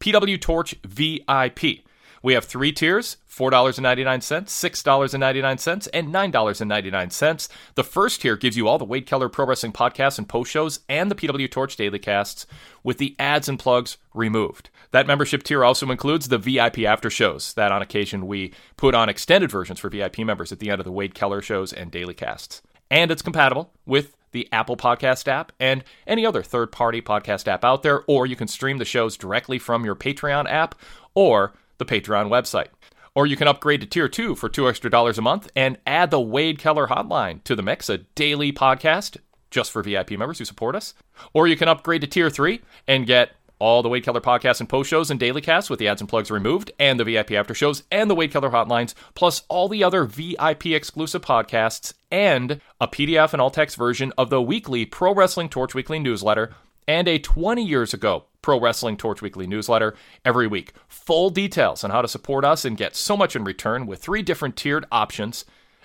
pwtorchvip. 0.00 1.82
We 2.22 2.32
have 2.32 2.44
three 2.44 2.72
tiers 2.72 3.16
$4.99, 3.38 4.46
$6.99, 4.46 5.88
and 5.92 6.08
$9.99. 6.12 7.48
The 7.76 7.84
first 7.84 8.20
tier 8.20 8.36
gives 8.36 8.56
you 8.56 8.66
all 8.66 8.78
the 8.78 8.84
Wade 8.84 9.06
Keller 9.06 9.28
Pro 9.28 9.46
Wrestling 9.46 9.72
podcasts 9.72 10.18
and 10.18 10.28
post 10.28 10.50
shows 10.50 10.80
and 10.88 11.08
the 11.10 11.14
PW 11.14 11.48
Torch 11.48 11.76
daily 11.76 12.00
casts 12.00 12.46
with 12.82 12.98
the 12.98 13.14
ads 13.18 13.48
and 13.48 13.58
plugs 13.58 13.96
removed. 14.12 14.70
That 14.90 15.06
membership 15.06 15.42
tier 15.42 15.64
also 15.64 15.90
includes 15.90 16.28
the 16.28 16.38
VIP 16.38 16.80
after 16.80 17.10
shows 17.10 17.52
that 17.54 17.72
on 17.72 17.82
occasion 17.82 18.26
we 18.26 18.52
put 18.76 18.94
on 18.94 19.08
extended 19.08 19.50
versions 19.50 19.80
for 19.80 19.90
VIP 19.90 20.18
members 20.20 20.52
at 20.52 20.60
the 20.60 20.70
end 20.70 20.80
of 20.80 20.84
the 20.84 20.92
Wade 20.92 21.14
Keller 21.14 21.42
shows 21.42 21.72
and 21.72 21.90
daily 21.90 22.14
casts. 22.14 22.62
And 22.90 23.10
it's 23.10 23.22
compatible 23.22 23.70
with 23.84 24.16
the 24.32 24.48
Apple 24.52 24.76
Podcast 24.76 25.28
app 25.28 25.52
and 25.60 25.84
any 26.06 26.24
other 26.24 26.42
third 26.42 26.72
party 26.72 27.02
podcast 27.02 27.48
app 27.48 27.64
out 27.64 27.82
there, 27.82 28.02
or 28.06 28.26
you 28.26 28.36
can 28.36 28.48
stream 28.48 28.78
the 28.78 28.84
shows 28.84 29.16
directly 29.16 29.58
from 29.58 29.84
your 29.84 29.94
Patreon 29.94 30.50
app 30.50 30.74
or 31.14 31.52
the 31.78 31.84
Patreon 31.84 32.28
website. 32.28 32.68
Or 33.14 33.26
you 33.26 33.36
can 33.36 33.48
upgrade 33.48 33.80
to 33.80 33.86
tier 33.86 34.08
two 34.08 34.34
for 34.34 34.48
two 34.48 34.68
extra 34.68 34.90
dollars 34.90 35.18
a 35.18 35.22
month 35.22 35.50
and 35.56 35.78
add 35.86 36.10
the 36.10 36.20
Wade 36.20 36.58
Keller 36.58 36.86
Hotline 36.86 37.42
to 37.44 37.56
the 37.56 37.62
mix, 37.62 37.88
a 37.88 37.98
daily 37.98 38.52
podcast 38.52 39.16
just 39.50 39.70
for 39.70 39.82
VIP 39.82 40.12
members 40.12 40.38
who 40.38 40.44
support 40.44 40.76
us. 40.76 40.94
Or 41.32 41.46
you 41.46 41.56
can 41.56 41.68
upgrade 41.68 42.02
to 42.02 42.06
tier 42.06 42.30
three 42.30 42.60
and 42.86 43.06
get 43.06 43.32
all 43.58 43.82
the 43.82 43.88
Wade 43.88 44.04
Keller 44.04 44.20
podcasts 44.20 44.60
and 44.60 44.68
post 44.68 44.90
shows 44.90 45.10
and 45.10 45.18
daily 45.18 45.40
casts 45.40 45.68
with 45.68 45.78
the 45.78 45.88
ads 45.88 46.00
and 46.00 46.08
plugs 46.08 46.30
removed, 46.30 46.70
and 46.78 46.98
the 46.98 47.04
VIP 47.04 47.32
after 47.32 47.54
shows 47.54 47.82
and 47.90 48.08
the 48.10 48.14
Wade 48.14 48.32
Keller 48.32 48.50
hotlines, 48.50 48.94
plus 49.14 49.42
all 49.48 49.68
the 49.68 49.84
other 49.84 50.04
VIP 50.04 50.66
exclusive 50.66 51.22
podcasts 51.22 51.94
and 52.10 52.60
a 52.80 52.88
PDF 52.88 53.32
and 53.32 53.42
all 53.42 53.50
text 53.50 53.76
version 53.76 54.12
of 54.16 54.30
the 54.30 54.42
weekly 54.42 54.84
Pro 54.86 55.14
Wrestling 55.14 55.48
Torch 55.48 55.74
Weekly 55.74 55.98
newsletter 55.98 56.54
and 56.86 57.06
a 57.06 57.18
20 57.18 57.62
years 57.62 57.92
ago 57.92 58.24
Pro 58.42 58.58
Wrestling 58.58 58.96
Torch 58.96 59.20
Weekly 59.20 59.46
newsletter 59.46 59.94
every 60.24 60.46
week. 60.46 60.72
Full 60.88 61.30
details 61.30 61.84
on 61.84 61.90
how 61.90 62.02
to 62.02 62.08
support 62.08 62.44
us 62.44 62.64
and 62.64 62.76
get 62.76 62.96
so 62.96 63.16
much 63.16 63.36
in 63.36 63.44
return 63.44 63.86
with 63.86 64.02
three 64.02 64.22
different 64.22 64.56
tiered 64.56 64.86
options 64.90 65.44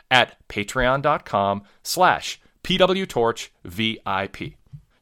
at 0.10 0.38
patreon.com 0.48 1.64
slash 1.84 2.40
pwtorchvip. 2.64 4.54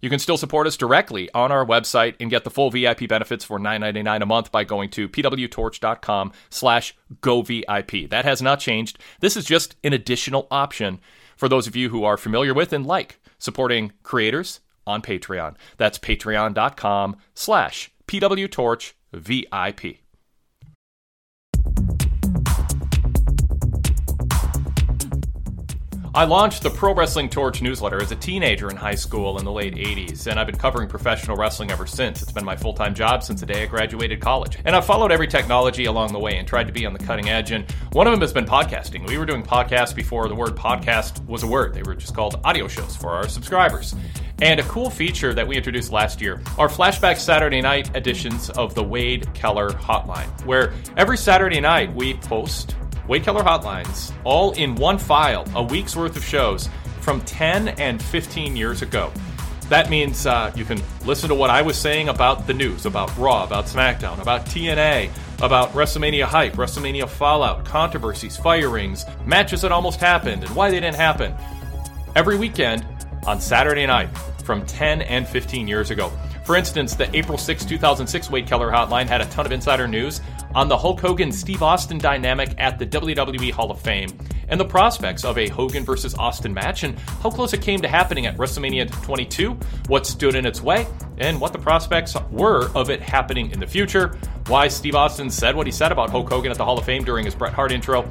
You 0.02 0.10
can 0.10 0.20
still 0.20 0.38
support 0.38 0.68
us 0.68 0.76
directly 0.78 1.30
on 1.34 1.52
our 1.52 1.66
website 1.66 2.16
and 2.20 2.30
get 2.30 2.44
the 2.44 2.50
full 2.50 2.72
VIP 2.72 3.08
benefits 3.08 3.46
for 3.46 3.60
$9.99 3.60 4.22
a 4.22 4.26
month 4.26 4.52
by 4.52 4.64
going 4.64 4.90
to 4.92 5.08
pwtorch.com 5.08 6.32
slash 6.50 6.96
govip. 7.22 8.10
That 8.10 8.26
has 8.26 8.42
not 8.42 8.60
changed. 8.60 9.00
This 9.20 9.38
is 9.38 9.46
just 9.46 9.76
an 9.84 9.94
additional 9.94 10.48
option 10.50 11.00
for 11.38 11.48
those 11.48 11.68
of 11.68 11.76
you 11.76 11.90
who 11.90 12.04
are 12.04 12.18
familiar 12.18 12.54
with 12.54 12.74
and 12.74 12.86
like 12.86 13.20
supporting 13.38 13.94
creators 14.04 14.60
on 14.86 15.02
Patreon. 15.02 15.56
That's 15.78 16.00
patreon.com 16.00 17.18
slash 17.34 17.92
pwtorchvip. 18.08 20.01
I 26.14 26.26
launched 26.26 26.64
the 26.64 26.70
Pro 26.70 26.94
Wrestling 26.94 27.30
Torch 27.30 27.62
newsletter 27.62 28.02
as 28.02 28.12
a 28.12 28.18
teenager 28.18 28.70
in 28.70 28.76
high 28.76 28.96
school 28.96 29.40
in 29.40 29.46
the 29.46 29.52
late 29.52 29.76
80s, 29.76 30.28
and 30.28 30.38
I've 30.38 30.46
been 30.46 30.58
covering 30.58 30.90
professional 30.90 31.38
wrestling 31.38 31.72
ever 31.72 31.88
since. 31.88 32.22
It's 32.22 32.34
been 32.34 32.44
my 32.44 32.58
full 32.58 32.74
time 32.74 32.94
job 32.94 33.24
since 33.24 33.40
the 33.40 33.46
day 33.46 33.64
I 33.64 33.66
graduated 33.66 34.20
college. 34.20 34.58
And 34.66 34.76
I've 34.76 34.86
followed 34.86 35.14
every 35.14 35.28
technology 35.28 35.86
along 35.86 36.12
the 36.12 36.20
way 36.20 36.36
and 36.36 36.46
tried 36.46 36.68
to 36.68 36.74
be 36.74 36.86
on 36.86 36.92
the 36.92 37.00
cutting 37.00 37.30
edge, 37.30 37.52
and 37.52 37.64
one 37.94 38.08
of 38.08 38.12
them 38.12 38.20
has 38.20 38.34
been 38.34 38.44
podcasting. 38.44 39.08
We 39.08 39.18
were 39.18 39.26
doing 39.26 39.42
podcasts 39.42 39.96
before 39.96 40.28
the 40.28 40.36
word 40.36 40.54
podcast 40.54 41.26
was 41.28 41.44
a 41.44 41.48
word, 41.48 41.74
they 41.74 41.84
were 41.84 41.96
just 41.96 42.14
called 42.14 42.42
audio 42.44 42.68
shows 42.68 42.94
for 42.94 43.12
our 43.12 43.30
subscribers. 43.30 43.96
And 44.42 44.60
a 44.60 44.64
cool 44.64 44.90
feature 44.90 45.34
that 45.34 45.48
we 45.48 45.56
introduced 45.56 45.94
last 45.94 46.20
year 46.20 46.42
are 46.58 46.68
flashback 46.68 47.20
Saturday 47.20 47.62
night 47.62 47.96
editions 47.96 48.50
of 48.50 48.76
the 48.76 48.84
Wade 48.84 49.34
Keller 49.34 49.70
Hotline, 49.70 50.46
where 50.46 50.74
every 50.98 51.18
Saturday 51.18 51.62
night 51.62 51.96
we 51.96 52.16
post 52.16 52.76
Wade 53.12 53.26
Keller 53.26 53.44
Hotlines 53.44 54.14
all 54.24 54.54
in 54.54 54.74
one 54.74 54.98
file, 54.98 55.46
a 55.54 55.62
week's 55.62 55.98
worth 55.98 56.16
of 56.16 56.24
shows 56.24 56.70
from 57.02 57.20
10 57.24 57.68
and 57.78 58.02
15 58.02 58.56
years 58.56 58.82
ago. 58.82 59.12
That 59.68 59.90
means 59.90 60.26
uh, 60.26 60.54
you 60.56 60.64
can 60.64 60.82
listen 61.06 61.28
to 61.28 61.36
what 61.36 61.50
I 61.50 61.62
was 61.62 61.76
saying 61.76 62.08
about 62.08 62.48
the 62.48 62.54
news, 62.54 62.86
about 62.86 63.14
Raw, 63.18 63.44
about 63.44 63.66
SmackDown, 63.66 64.22
about 64.22 64.46
TNA, 64.46 65.10
about 65.42 65.74
WrestleMania 65.74 66.24
hype, 66.24 66.54
WrestleMania 66.54 67.10
fallout, 67.10 67.66
controversies, 67.66 68.38
firings, 68.38 69.06
matches 69.26 69.62
that 69.64 69.74
almost 69.74 70.00
happened, 70.00 70.46
and 70.46 70.56
why 70.56 70.72
they 70.72 70.80
didn't 70.80 70.96
happen. 70.96 71.36
Every 72.16 72.38
weekend 72.38 72.86
on 73.28 73.42
Saturday 73.42 73.86
night 73.88 74.08
from 74.46 74.66
10 74.66 75.02
and 75.02 75.28
15 75.28 75.68
years 75.68 75.92
ago. 75.92 76.14
For 76.52 76.58
instance, 76.58 76.96
the 76.96 77.10
April 77.16 77.38
6, 77.38 77.64
2006 77.64 78.30
Wade 78.30 78.46
Keller 78.46 78.70
hotline 78.70 79.08
had 79.08 79.22
a 79.22 79.26
ton 79.28 79.46
of 79.46 79.54
insider 79.54 79.88
news 79.88 80.20
on 80.54 80.68
the 80.68 80.78
Hulk 80.78 81.00
Hogan 81.00 81.32
Steve 81.32 81.64
Austin 81.64 81.98
dynamic 81.98 82.54
at 82.58 82.78
the 82.78 82.86
WWE 82.86 83.52
Hall 83.52 83.72
of 83.72 83.80
Fame 83.80 84.10
and 84.50 84.60
the 84.60 84.66
prospects 84.66 85.24
of 85.24 85.38
a 85.38 85.48
Hogan 85.48 85.86
versus 85.86 86.14
Austin 86.16 86.54
match 86.54 86.84
and 86.84 87.00
how 87.00 87.30
close 87.30 87.54
it 87.54 87.62
came 87.62 87.80
to 87.80 87.88
happening 87.88 88.26
at 88.26 88.36
WrestleMania 88.36 88.92
22, 89.02 89.58
what 89.88 90.06
stood 90.06 90.36
in 90.36 90.46
its 90.46 90.60
way, 90.62 90.86
and 91.20 91.40
what 91.40 91.54
the 91.54 91.60
prospects 91.60 92.18
were 92.32 92.70
of 92.76 92.90
it 92.90 93.00
happening 93.00 93.50
in 93.52 93.62
the 93.62 93.66
future, 93.66 94.20
why 94.48 94.68
Steve 94.68 94.96
Austin 94.96 95.30
said 95.30 95.56
what 95.56 95.68
he 95.68 95.72
said 95.72 95.94
about 95.94 96.10
Hulk 96.10 96.28
Hogan 96.28 96.52
at 96.52 96.58
the 96.58 96.66
Hall 96.66 96.78
of 96.78 96.84
Fame 96.84 97.06
during 97.06 97.24
his 97.24 97.34
Bret 97.34 97.54
Hart 97.54 97.72
intro, 97.72 98.06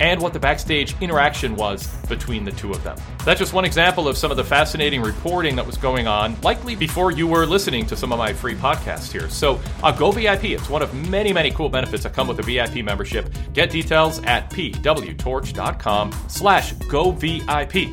and 0.00 0.20
what 0.20 0.32
the 0.32 0.38
backstage 0.38 0.94
interaction 1.00 1.56
was 1.56 1.86
between 2.06 2.44
the 2.44 2.52
two 2.52 2.70
of 2.70 2.82
them. 2.84 2.96
That's 3.24 3.40
just 3.40 3.52
one 3.52 3.64
example 3.64 4.08
of 4.08 4.16
some 4.16 4.30
of 4.30 4.36
the 4.36 4.44
fascinating 4.44 5.02
reporting 5.02 5.56
that 5.56 5.66
was 5.66 5.76
going 5.76 6.06
on, 6.06 6.40
likely 6.42 6.76
before 6.76 7.10
you 7.10 7.26
were 7.26 7.46
listening 7.46 7.86
to 7.86 7.96
some 7.96 8.12
of 8.12 8.18
my 8.18 8.32
free 8.32 8.54
podcasts 8.54 9.10
here. 9.10 9.28
So, 9.28 9.60
uh, 9.82 9.92
go 9.92 10.10
VIP. 10.10 10.44
It's 10.44 10.68
one 10.68 10.82
of 10.82 10.92
many, 11.08 11.32
many 11.32 11.50
cool 11.50 11.68
benefits 11.68 12.02
that 12.04 12.12
come 12.12 12.28
with 12.28 12.38
a 12.38 12.42
VIP 12.42 12.84
membership. 12.84 13.32
Get 13.52 13.70
details 13.70 14.22
at 14.24 14.50
pwtorch.com 14.50 16.12
slash 16.28 16.72
go 16.72 17.10
VIP. 17.12 17.88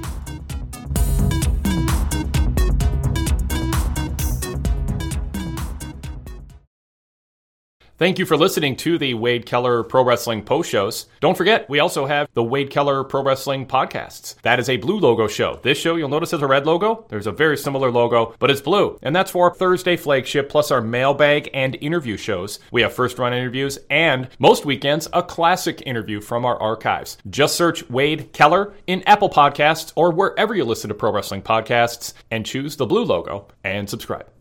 Thank 7.99 8.18
you 8.18 8.26
for 8.26 8.36
listening 8.36 8.76
to 8.78 8.98
the 8.98 9.14
Wade 9.14 9.45
Keller 9.45 9.84
Pro 9.84 10.03
Wrestling 10.03 10.41
post 10.41 10.68
shows. 10.68 11.06
Don't 11.20 11.38
forget, 11.38 11.70
we 11.70 11.78
also 11.80 12.07
have 12.07 12.28
the 12.34 12.44
Wade 12.44 12.72
Keller 12.72 13.03
Pro 13.03 13.22
Wrestling 13.22 13.68
podcasts. 13.68 14.34
That 14.41 14.60
is 14.60 14.68
a 14.68 14.78
blue 14.78 14.98
logo 14.98 15.28
show. 15.28 15.60
This 15.61 15.78
show, 15.78 15.95
you'll 15.95 16.10
notice, 16.10 16.32
has 16.32 16.41
a 16.41 16.48
red 16.48 16.65
logo. 16.65 17.06
There's 17.10 17.28
a 17.28 17.32
very 17.32 17.56
similar 17.56 17.91
logo, 17.91 18.34
but 18.40 18.49
it's 18.49 18.61
blue. 18.61 18.98
And 19.03 19.15
that's 19.15 19.30
for 19.30 19.48
our 19.48 19.56
Thursday 19.56 19.95
flagship, 19.95 20.49
plus 20.49 20.72
our 20.72 20.82
mailbag 20.82 21.52
and 21.53 21.76
interview 21.82 22.18
shows. 22.18 22.57
We 22.72 22.82
have 22.82 22.94
first 22.94 23.20
run 23.20 23.32
interviews 23.32 23.78
and 23.91 24.28
most 24.40 24.65
weekends, 24.65 25.07
a 25.14 25.22
classic 25.22 25.84
interview 25.86 26.20
from 26.20 26.45
our 26.45 26.60
archives. 26.60 27.20
Just 27.30 27.56
search 27.56 27.88
Wade 27.91 28.34
Keller 28.34 28.74
in 28.88 29.03
Apple 29.03 29.30
Podcasts 29.30 29.94
or 29.95 30.11
wherever 30.11 30.56
you 30.56 30.65
listen 30.65 30.88
to 30.88 30.95
pro 30.95 31.11
wrestling 31.11 31.44
podcasts 31.44 32.14
and 32.32 32.44
choose 32.44 32.76
the 32.76 32.88
blue 32.88 33.03
logo 33.03 33.49
and 33.64 33.88
subscribe. 33.88 34.32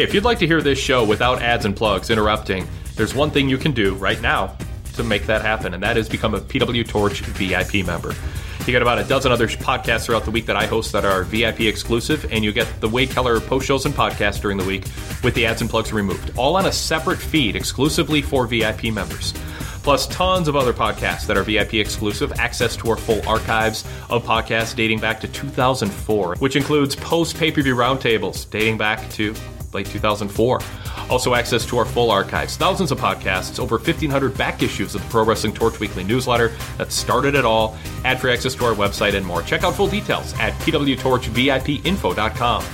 Hey, 0.00 0.04
if 0.04 0.14
you'd 0.14 0.24
like 0.24 0.38
to 0.38 0.46
hear 0.46 0.62
this 0.62 0.78
show 0.78 1.04
without 1.04 1.42
ads 1.42 1.66
and 1.66 1.76
plugs 1.76 2.08
interrupting, 2.08 2.66
there's 2.96 3.14
one 3.14 3.30
thing 3.30 3.50
you 3.50 3.58
can 3.58 3.72
do 3.72 3.94
right 3.96 4.18
now 4.22 4.56
to 4.94 5.04
make 5.04 5.26
that 5.26 5.42
happen, 5.42 5.74
and 5.74 5.82
that 5.82 5.98
is 5.98 6.08
become 6.08 6.34
a 6.34 6.40
PW 6.40 6.88
Torch 6.88 7.20
VIP 7.20 7.84
member. 7.84 8.14
You 8.60 8.72
get 8.72 8.80
about 8.80 8.98
a 8.98 9.04
dozen 9.04 9.30
other 9.30 9.46
podcasts 9.46 10.06
throughout 10.06 10.24
the 10.24 10.30
week 10.30 10.46
that 10.46 10.56
I 10.56 10.64
host 10.64 10.92
that 10.92 11.04
are 11.04 11.24
VIP 11.24 11.60
exclusive, 11.60 12.32
and 12.32 12.42
you 12.42 12.50
get 12.50 12.66
the 12.80 12.88
Wade 12.88 13.10
Keller 13.10 13.40
post 13.40 13.66
shows 13.66 13.84
and 13.84 13.94
podcasts 13.94 14.40
during 14.40 14.56
the 14.56 14.64
week 14.64 14.86
with 15.22 15.34
the 15.34 15.44
ads 15.44 15.60
and 15.60 15.68
plugs 15.68 15.92
removed, 15.92 16.32
all 16.38 16.56
on 16.56 16.64
a 16.64 16.72
separate 16.72 17.18
feed 17.18 17.54
exclusively 17.54 18.22
for 18.22 18.46
VIP 18.46 18.84
members. 18.84 19.34
Plus, 19.82 20.06
tons 20.06 20.48
of 20.48 20.56
other 20.56 20.72
podcasts 20.72 21.26
that 21.26 21.36
are 21.36 21.42
VIP 21.42 21.74
exclusive, 21.74 22.32
access 22.38 22.74
to 22.74 22.88
our 22.88 22.96
full 22.96 23.20
archives 23.28 23.84
of 24.08 24.24
podcasts 24.24 24.74
dating 24.74 24.98
back 24.98 25.20
to 25.20 25.28
2004, 25.28 26.36
which 26.36 26.56
includes 26.56 26.96
post 26.96 27.36
pay 27.36 27.52
per 27.52 27.60
view 27.60 27.76
roundtables 27.76 28.48
dating 28.48 28.78
back 28.78 29.06
to 29.10 29.34
late 29.72 29.86
2004. 29.86 30.60
Also, 31.08 31.34
access 31.34 31.64
to 31.66 31.78
our 31.78 31.84
full 31.84 32.10
archives, 32.10 32.56
thousands 32.56 32.90
of 32.92 32.98
podcasts, 32.98 33.58
over 33.58 33.76
1,500 33.76 34.36
back 34.36 34.62
issues 34.62 34.94
of 34.94 35.02
the 35.02 35.08
Pro 35.08 35.24
Wrestling 35.24 35.52
Torch 35.52 35.80
Weekly 35.80 36.04
newsletter 36.04 36.52
that 36.78 36.92
started 36.92 37.34
it 37.34 37.44
all, 37.44 37.76
ad 38.04 38.20
free 38.20 38.32
access 38.32 38.54
to 38.54 38.64
our 38.64 38.74
website, 38.74 39.14
and 39.14 39.26
more. 39.26 39.42
Check 39.42 39.64
out 39.64 39.74
full 39.74 39.88
details 39.88 40.32
at 40.34 40.52
pwtorchvipinfo.com. 40.60 42.64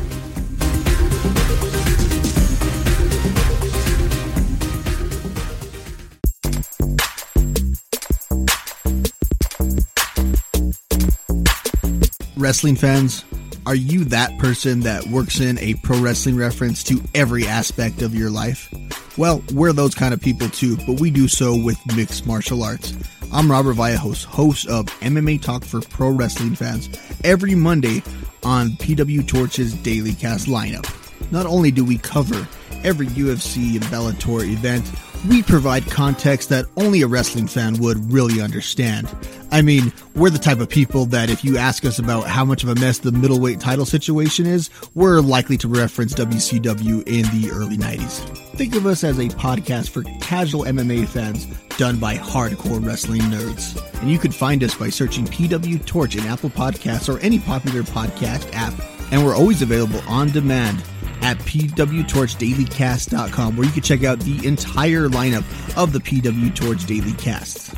Wrestling 12.36 12.76
fans, 12.76 13.24
are 13.66 13.74
you 13.74 14.04
that 14.04 14.38
person 14.38 14.80
that 14.80 15.04
works 15.08 15.40
in 15.40 15.58
a 15.58 15.74
pro 15.74 16.00
wrestling 16.00 16.36
reference 16.36 16.84
to 16.84 17.02
every 17.14 17.46
aspect 17.46 18.00
of 18.00 18.14
your 18.14 18.30
life? 18.30 18.72
Well, 19.18 19.42
we're 19.52 19.72
those 19.72 19.94
kind 19.94 20.14
of 20.14 20.20
people 20.20 20.48
too, 20.48 20.76
but 20.86 21.00
we 21.00 21.10
do 21.10 21.26
so 21.26 21.56
with 21.56 21.76
mixed 21.96 22.26
martial 22.26 22.62
arts. 22.62 22.96
I'm 23.32 23.50
Robert 23.50 23.74
Vallejos, 23.74 24.24
host 24.24 24.68
of 24.68 24.86
MMA 25.00 25.42
Talk 25.42 25.64
for 25.64 25.80
Pro 25.80 26.10
Wrestling 26.10 26.54
Fans, 26.54 26.88
every 27.24 27.56
Monday 27.56 28.04
on 28.44 28.70
PW 28.70 29.26
Torch's 29.26 29.74
Daily 29.74 30.12
Cast 30.12 30.46
lineup. 30.46 30.88
Not 31.32 31.46
only 31.46 31.72
do 31.72 31.84
we 31.84 31.98
cover 31.98 32.46
every 32.84 33.08
UFC 33.08 33.72
and 33.74 33.84
Bellator 33.86 34.48
event, 34.48 34.88
we 35.28 35.42
provide 35.42 35.86
context 35.86 36.50
that 36.50 36.66
only 36.76 37.02
a 37.02 37.06
wrestling 37.06 37.46
fan 37.46 37.78
would 37.78 38.12
really 38.12 38.40
understand. 38.40 39.08
I 39.50 39.62
mean, 39.62 39.92
we're 40.14 40.30
the 40.30 40.38
type 40.38 40.60
of 40.60 40.68
people 40.68 41.06
that 41.06 41.30
if 41.30 41.44
you 41.44 41.56
ask 41.56 41.84
us 41.84 41.98
about 41.98 42.26
how 42.26 42.44
much 42.44 42.62
of 42.62 42.68
a 42.68 42.74
mess 42.74 42.98
the 42.98 43.12
middleweight 43.12 43.60
title 43.60 43.86
situation 43.86 44.46
is, 44.46 44.70
we're 44.94 45.20
likely 45.20 45.56
to 45.58 45.68
reference 45.68 46.14
WCW 46.14 47.06
in 47.06 47.40
the 47.40 47.50
early 47.52 47.76
90s. 47.76 48.20
Think 48.56 48.74
of 48.76 48.86
us 48.86 49.04
as 49.04 49.18
a 49.18 49.28
podcast 49.28 49.90
for 49.90 50.02
casual 50.20 50.64
MMA 50.64 51.08
fans 51.08 51.46
done 51.76 51.98
by 51.98 52.16
hardcore 52.16 52.84
wrestling 52.84 53.22
nerds. 53.22 53.80
And 54.00 54.10
you 54.10 54.18
can 54.18 54.32
find 54.32 54.62
us 54.62 54.74
by 54.74 54.90
searching 54.90 55.26
PW 55.26 55.84
Torch 55.86 56.16
in 56.16 56.24
Apple 56.24 56.50
Podcasts 56.50 57.12
or 57.12 57.18
any 57.20 57.38
popular 57.38 57.82
podcast 57.82 58.48
app. 58.52 58.74
And 59.12 59.24
we're 59.24 59.36
always 59.36 59.62
available 59.62 60.00
on 60.08 60.30
demand 60.30 60.82
at 61.22 61.38
pwtorchdailycast.com 61.38 63.56
where 63.56 63.66
you 63.66 63.72
can 63.72 63.82
check 63.82 64.04
out 64.04 64.20
the 64.20 64.46
entire 64.46 65.08
lineup 65.08 65.42
of 65.76 65.92
the 65.92 65.98
PW 65.98 66.54
Torch 66.54 66.86
Daily 66.86 67.14
Casts. 67.14 67.74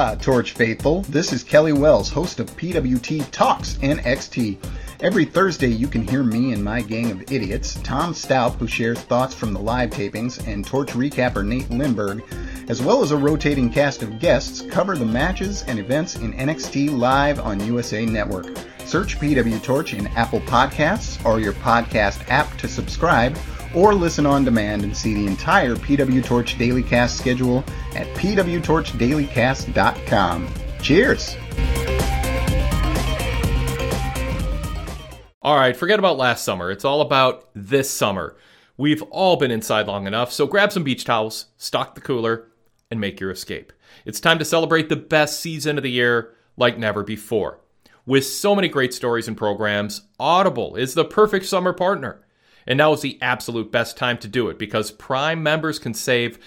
Torch 0.00 0.52
Faithful. 0.52 1.02
This 1.02 1.30
is 1.30 1.44
Kelly 1.44 1.74
Wells, 1.74 2.08
host 2.08 2.40
of 2.40 2.48
PWT 2.56 3.30
Talks 3.32 3.74
NXT. 3.82 4.56
Every 5.00 5.26
Thursday, 5.26 5.68
you 5.68 5.88
can 5.88 6.08
hear 6.08 6.22
me 6.22 6.54
and 6.54 6.64
my 6.64 6.80
gang 6.80 7.10
of 7.10 7.30
idiots, 7.30 7.74
Tom 7.82 8.14
Stout, 8.14 8.54
who 8.54 8.66
shares 8.66 8.98
thoughts 8.98 9.34
from 9.34 9.52
the 9.52 9.60
live 9.60 9.90
tapings, 9.90 10.46
and 10.48 10.66
Torch 10.66 10.92
recapper 10.92 11.44
Nate 11.44 11.68
Lindberg, 11.68 12.22
as 12.70 12.80
well 12.80 13.02
as 13.02 13.10
a 13.10 13.16
rotating 13.16 13.70
cast 13.70 14.02
of 14.02 14.18
guests, 14.18 14.62
cover 14.70 14.96
the 14.96 15.04
matches 15.04 15.64
and 15.64 15.78
events 15.78 16.16
in 16.16 16.32
NXT 16.32 16.96
live 16.98 17.38
on 17.38 17.62
USA 17.66 18.06
Network. 18.06 18.56
Search 18.86 19.18
PW 19.18 19.62
Torch 19.62 19.92
in 19.92 20.06
Apple 20.08 20.40
Podcasts 20.40 21.22
or 21.26 21.40
your 21.40 21.52
podcast 21.52 22.26
app 22.30 22.56
to 22.56 22.66
subscribe, 22.66 23.36
or 23.74 23.94
listen 23.94 24.26
on 24.26 24.44
demand 24.44 24.84
and 24.84 24.96
see 24.96 25.14
the 25.14 25.26
entire 25.26 25.74
PW 25.76 26.24
Torch 26.24 26.58
Daily 26.58 26.82
Cast 26.82 27.18
schedule 27.18 27.64
at 27.94 28.06
pwtorchdailycast.com. 28.16 30.48
Cheers! 30.82 31.36
All 35.42 35.56
right, 35.56 35.74
forget 35.74 35.98
about 35.98 36.18
last 36.18 36.44
summer. 36.44 36.70
It's 36.70 36.84
all 36.84 37.00
about 37.00 37.48
this 37.54 37.90
summer. 37.90 38.36
We've 38.76 39.02
all 39.04 39.36
been 39.36 39.50
inside 39.50 39.86
long 39.86 40.06
enough, 40.06 40.32
so 40.32 40.46
grab 40.46 40.70
some 40.70 40.84
beach 40.84 41.04
towels, 41.04 41.46
stock 41.56 41.94
the 41.94 42.00
cooler, 42.00 42.48
and 42.90 43.00
make 43.00 43.20
your 43.20 43.30
escape. 43.30 43.72
It's 44.04 44.20
time 44.20 44.38
to 44.38 44.44
celebrate 44.44 44.88
the 44.88 44.96
best 44.96 45.40
season 45.40 45.78
of 45.78 45.82
the 45.82 45.90
year 45.90 46.34
like 46.56 46.78
never 46.78 47.02
before. 47.02 47.60
With 48.06 48.26
so 48.26 48.54
many 48.54 48.68
great 48.68 48.92
stories 48.92 49.28
and 49.28 49.36
programs, 49.36 50.02
Audible 50.18 50.76
is 50.76 50.94
the 50.94 51.04
perfect 51.04 51.46
summer 51.46 51.72
partner. 51.72 52.22
And 52.66 52.76
now 52.76 52.92
is 52.92 53.00
the 53.00 53.18
absolute 53.22 53.72
best 53.72 53.96
time 53.96 54.18
to 54.18 54.28
do 54.28 54.48
it 54.48 54.58
because 54.58 54.90
Prime 54.90 55.42
members 55.42 55.78
can 55.78 55.94
save 55.94 56.38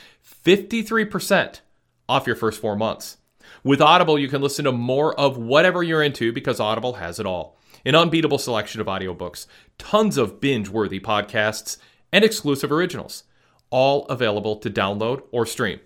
53% 0.45 1.61
off 2.07 2.27
your 2.27 2.35
first 2.35 2.61
four 2.61 2.76
months. 2.76 3.18
With 3.64 3.81
Audible, 3.81 4.19
you 4.19 4.27
can 4.27 4.41
listen 4.41 4.65
to 4.65 4.72
more 4.72 5.18
of 5.19 5.38
whatever 5.38 5.84
you're 5.84 6.03
into 6.03 6.31
because 6.31 6.60
Audible 6.60 6.94
has 6.94 7.19
it 7.19 7.26
all 7.26 7.57
an 7.85 7.95
unbeatable 7.95 8.38
selection 8.38 8.80
of 8.80 8.88
audiobooks, 8.88 9.45
tons 9.77 10.18
of 10.18 10.40
binge 10.40 10.69
worthy 10.69 10.99
podcasts, 10.99 11.77
and 12.14 12.23
exclusive 12.23 12.72
originals, 12.72 13.23
all 13.69 14.06
available 14.06 14.56
to 14.56 14.69
download 14.69 15.22
or 15.31 15.45
stream. 15.45 15.80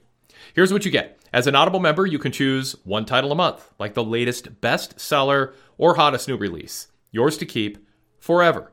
Here's 0.53 0.71
what 0.71 0.85
you 0.85 0.91
get. 0.91 1.19
As 1.33 1.47
an 1.47 1.55
Audible 1.55 1.79
member, 1.79 2.05
you 2.05 2.19
can 2.19 2.31
choose 2.31 2.75
one 2.83 3.05
title 3.05 3.31
a 3.31 3.35
month, 3.35 3.71
like 3.79 3.93
the 3.93 4.03
latest 4.03 4.61
bestseller 4.61 5.53
or 5.77 5.95
hottest 5.95 6.27
new 6.27 6.37
release, 6.37 6.87
yours 7.11 7.37
to 7.37 7.45
keep 7.45 7.77
forever. 8.19 8.71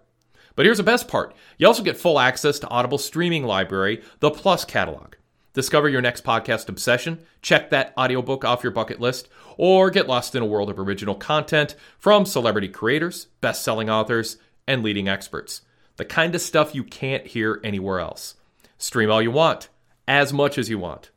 But 0.57 0.67
here's 0.67 0.79
the 0.79 0.85
best 0.85 1.09
part 1.09 1.35
you 1.59 1.67
also 1.67 1.83
get 1.83 1.97
full 1.97 2.19
access 2.19 2.59
to 2.61 2.69
Audible's 2.69 3.05
streaming 3.05 3.45
library, 3.45 4.03
the 4.21 4.31
Plus 4.31 4.65
catalog. 4.65 5.15
Discover 5.53 5.89
your 5.89 6.03
next 6.03 6.25
podcast 6.25 6.69
obsession, 6.69 7.21
check 7.41 7.71
that 7.71 7.95
audiobook 7.97 8.45
off 8.45 8.65
your 8.65 8.73
bucket 8.73 9.01
list, 9.01 9.29
or 9.57 9.89
get 9.89 10.09
lost 10.09 10.35
in 10.35 10.43
a 10.43 10.47
world 10.47 10.69
of 10.69 10.81
original 10.81 11.15
content 11.15 11.77
from 11.99 12.27
celebrity 12.27 12.69
creators, 12.69 13.29
best 13.41 13.63
selling 13.63 13.89
authors, 13.89 14.37
and 14.67 14.83
leading 14.83 15.09
experts. 15.09 15.61
The 15.97 16.05
kind 16.05 16.35
of 16.35 16.41
stuff 16.41 16.75
you 16.75 16.83
can't 16.83 17.27
hear 17.27 17.61
anywhere 17.63 18.01
else. 18.01 18.35
Stream 18.79 19.13
all 19.13 19.23
you 19.23 19.31
want, 19.31 19.69
as 20.09 20.33
much 20.33 20.59
as 20.59 20.69
you 20.69 20.79
want. 20.79 21.11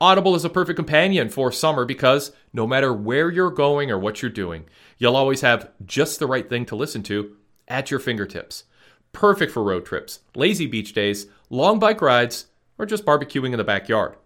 Audible 0.00 0.34
is 0.34 0.44
a 0.44 0.50
perfect 0.50 0.76
companion 0.76 1.30
for 1.30 1.50
summer 1.50 1.84
because 1.84 2.30
no 2.52 2.66
matter 2.66 2.92
where 2.92 3.30
you're 3.30 3.50
going 3.50 3.90
or 3.90 3.98
what 3.98 4.20
you're 4.20 4.30
doing, 4.30 4.66
you'll 4.98 5.16
always 5.16 5.40
have 5.40 5.70
just 5.86 6.18
the 6.18 6.26
right 6.26 6.48
thing 6.48 6.66
to 6.66 6.76
listen 6.76 7.02
to 7.04 7.36
at 7.66 7.90
your 7.90 8.00
fingertips. 8.00 8.64
Perfect 9.12 9.52
for 9.52 9.62
road 9.62 9.86
trips, 9.86 10.20
lazy 10.34 10.66
beach 10.66 10.92
days, 10.92 11.26
long 11.50 11.78
bike 11.78 12.00
rides, 12.00 12.46
or 12.78 12.86
just 12.86 13.04
barbecuing 13.04 13.52
in 13.52 13.58
the 13.58 13.64
backyard. 13.64 14.16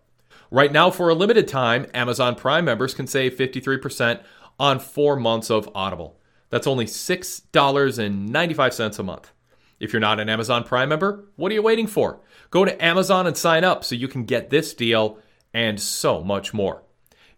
Right 0.50 0.72
now, 0.72 0.90
for 0.90 1.08
a 1.08 1.14
limited 1.14 1.48
time, 1.48 1.86
Amazon 1.94 2.34
Prime 2.34 2.66
members 2.66 2.94
can 2.94 3.06
save 3.06 3.36
53% 3.36 4.20
on 4.58 4.78
four 4.78 5.16
months 5.16 5.50
of 5.50 5.68
Audible. 5.74 6.18
That's 6.50 6.66
only 6.66 6.84
$6.95 6.84 8.98
a 8.98 9.02
month. 9.02 9.32
If 9.80 9.92
you're 9.92 10.00
not 10.00 10.20
an 10.20 10.28
Amazon 10.28 10.64
Prime 10.64 10.90
member, 10.90 11.24
what 11.36 11.50
are 11.50 11.54
you 11.54 11.62
waiting 11.62 11.86
for? 11.86 12.20
Go 12.50 12.64
to 12.64 12.84
Amazon 12.84 13.26
and 13.26 13.36
sign 13.36 13.64
up 13.64 13.82
so 13.82 13.94
you 13.94 14.08
can 14.08 14.24
get 14.24 14.50
this 14.50 14.74
deal 14.74 15.18
and 15.54 15.80
so 15.80 16.22
much 16.22 16.52
more. 16.52 16.82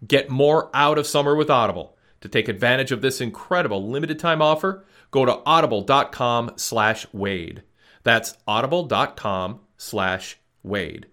Get 0.07 0.29
more 0.29 0.71
out 0.75 0.99
of 0.99 1.07
summer 1.07 1.37
with 1.37 1.49
Audible. 1.49 1.97
To 2.21 2.29
take 2.29 2.49
advantage 2.49 2.91
of 2.91 3.03
this 3.03 3.21
incredible 3.21 3.89
limited 3.89 4.19
time 4.19 4.43
offer, 4.43 4.85
go 5.15 5.25
to 5.25 5.41
audible.com 5.47 6.51
slash 6.57 7.07
Wade. 7.13 7.63
That's 8.03 8.37
audible.com 8.49 9.61
slash 9.77 10.39
Wade. 10.65 11.07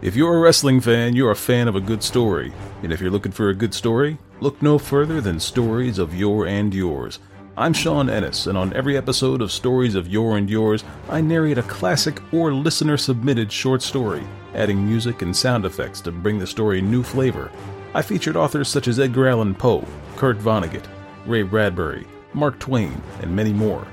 If 0.00 0.16
you're 0.16 0.38
a 0.38 0.40
wrestling 0.40 0.80
fan, 0.80 1.14
you're 1.14 1.32
a 1.32 1.36
fan 1.36 1.68
of 1.68 1.76
a 1.76 1.82
good 1.82 2.02
story. 2.02 2.50
And 2.82 2.92
if 2.94 3.00
you're 3.02 3.10
looking 3.10 3.32
for 3.32 3.50
a 3.50 3.54
good 3.54 3.74
story, 3.74 4.16
look 4.40 4.62
no 4.62 4.78
further 4.78 5.20
than 5.20 5.38
Stories 5.38 5.98
of 5.98 6.14
Yore 6.14 6.46
and 6.46 6.72
Yours. 6.72 7.18
I'm 7.58 7.74
Sean 7.74 8.08
Ennis, 8.08 8.46
and 8.46 8.56
on 8.56 8.72
every 8.72 8.96
episode 8.96 9.42
of 9.42 9.52
Stories 9.52 9.94
of 9.94 10.08
Yore 10.08 10.38
and 10.38 10.48
Yours, 10.48 10.84
I 11.10 11.20
narrate 11.20 11.58
a 11.58 11.62
classic 11.64 12.22
or 12.32 12.54
listener 12.54 12.96
submitted 12.96 13.52
short 13.52 13.82
story, 13.82 14.22
adding 14.54 14.86
music 14.86 15.20
and 15.20 15.36
sound 15.36 15.66
effects 15.66 16.00
to 16.02 16.12
bring 16.12 16.38
the 16.38 16.46
story 16.46 16.80
new 16.80 17.02
flavor. 17.02 17.50
I 17.92 18.00
featured 18.00 18.36
authors 18.36 18.68
such 18.68 18.88
as 18.88 18.98
Edgar 18.98 19.28
Allan 19.28 19.54
Poe, 19.54 19.84
Kurt 20.16 20.38
Vonnegut, 20.38 20.86
Ray 21.28 21.42
Bradbury, 21.42 22.06
Mark 22.34 22.58
Twain, 22.58 23.00
and 23.20 23.34
many 23.34 23.52
more. 23.52 23.86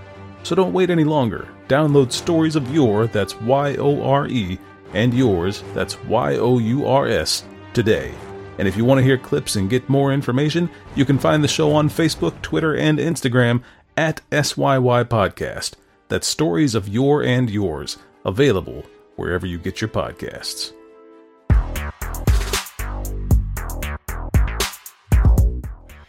So 0.44 0.56
don't 0.56 0.74
wait 0.74 0.90
any 0.90 1.04
longer. 1.04 1.48
Download 1.68 2.12
Stories 2.12 2.56
of 2.56 2.74
Yore, 2.74 3.08
that's 3.08 3.40
Y 3.42 3.76
O 3.76 4.02
R 4.04 4.28
E, 4.28 4.60
and 4.94 5.14
Yours, 5.14 5.64
that's 5.74 6.02
Y 6.04 6.38
O 6.38 6.60
U 6.60 6.86
R 6.86 7.08
S, 7.08 7.44
today. 7.74 8.14
And 8.58 8.68
if 8.68 8.78
you 8.78 8.86
want 8.86 9.00
to 9.00 9.04
hear 9.04 9.18
clips 9.18 9.56
and 9.56 9.70
get 9.70 9.90
more 9.90 10.14
information, 10.14 10.70
you 10.96 11.04
can 11.04 11.20
find 11.20 11.44
the 11.44 11.48
show 11.48 11.74
on 11.74 11.90
Facebook, 11.90 12.42
Twitter, 12.42 12.76
and 12.76 13.00
Instagram 13.00 13.64
at 13.98 14.22
SYY 14.32 15.06
Podcast. 15.06 15.74
That's 16.08 16.28
Stories 16.28 16.76
of 16.76 16.88
Yore 16.88 17.24
and 17.24 17.50
Yours, 17.50 17.98
available 18.24 18.86
wherever 19.16 19.46
you 19.46 19.58
get 19.58 19.82
your 19.82 19.90
podcasts. 19.90 20.74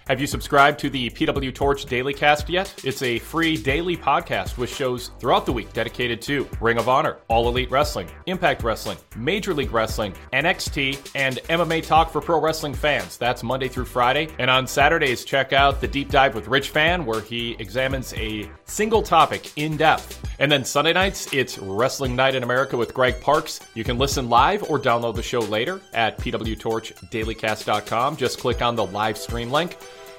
Have 0.09 0.20
you 0.20 0.28
subscribed 0.28 0.78
to 0.78 0.89
the 0.89 1.10
PW 1.10 1.52
Torch 1.52 1.85
Daily 1.85 2.15
Cast 2.15 2.49
yet? 2.49 2.73
It's 2.85 3.02
a 3.02 3.18
free 3.18 3.57
daily 3.57 3.97
podcast 3.97 4.57
with 4.57 4.73
shows 4.73 5.10
throughout 5.18 5.47
the 5.47 5.52
week 5.52 5.73
dedicated 5.73 6.23
to 6.23 6.49
Ring 6.60 6.78
of 6.78 6.89
Honor, 6.89 7.17
All 7.26 7.49
Elite 7.49 7.73
Wrestling, 7.73 8.09
Impact 8.26 8.62
Wrestling, 8.62 8.99
Major 9.17 9.52
League 9.52 9.73
Wrestling, 9.73 10.15
NXT, 10.33 11.10
and 11.17 11.39
MMA 11.49 11.85
Talk 11.85 12.12
for 12.12 12.20
pro 12.20 12.41
wrestling 12.41 12.73
fans. 12.73 13.18
That's 13.18 13.43
Monday 13.43 13.67
through 13.67 13.86
Friday. 13.86 14.28
And 14.39 14.49
on 14.49 14.68
Saturdays, 14.68 15.25
check 15.25 15.52
out 15.52 15.81
the 15.81 15.89
Deep 15.89 16.09
Dive 16.09 16.36
with 16.36 16.47
Rich 16.47 16.70
Fann, 16.70 17.05
where 17.05 17.20
he 17.20 17.57
examines 17.59 18.15
a 18.15 18.49
single 18.65 19.02
topic 19.02 19.51
in 19.57 19.76
depth. 19.76 20.23
And 20.39 20.52
then 20.52 20.65
Sunday 20.65 20.93
nights, 20.93 21.33
it's 21.33 21.59
Wrestling 21.59 22.15
Night 22.15 22.36
in 22.36 22.44
America 22.44 22.76
with 22.76 22.94
Greg 22.94 23.20
Parks. 23.20 23.59
You 23.75 23.83
can 23.83 23.99
listen 23.99 24.28
live 24.28 24.62
or 24.70 24.78
download 24.78 25.17
the 25.17 25.23
show 25.23 25.41
later 25.41 25.81
at 25.94 26.17
pwtorchdailycast.com. 26.18 28.17
Just 28.17 28.39
click 28.39 28.62
on 28.62 28.76
the 28.76 28.86
live 28.86 29.18
stream 29.18 29.51
link. 29.51 29.76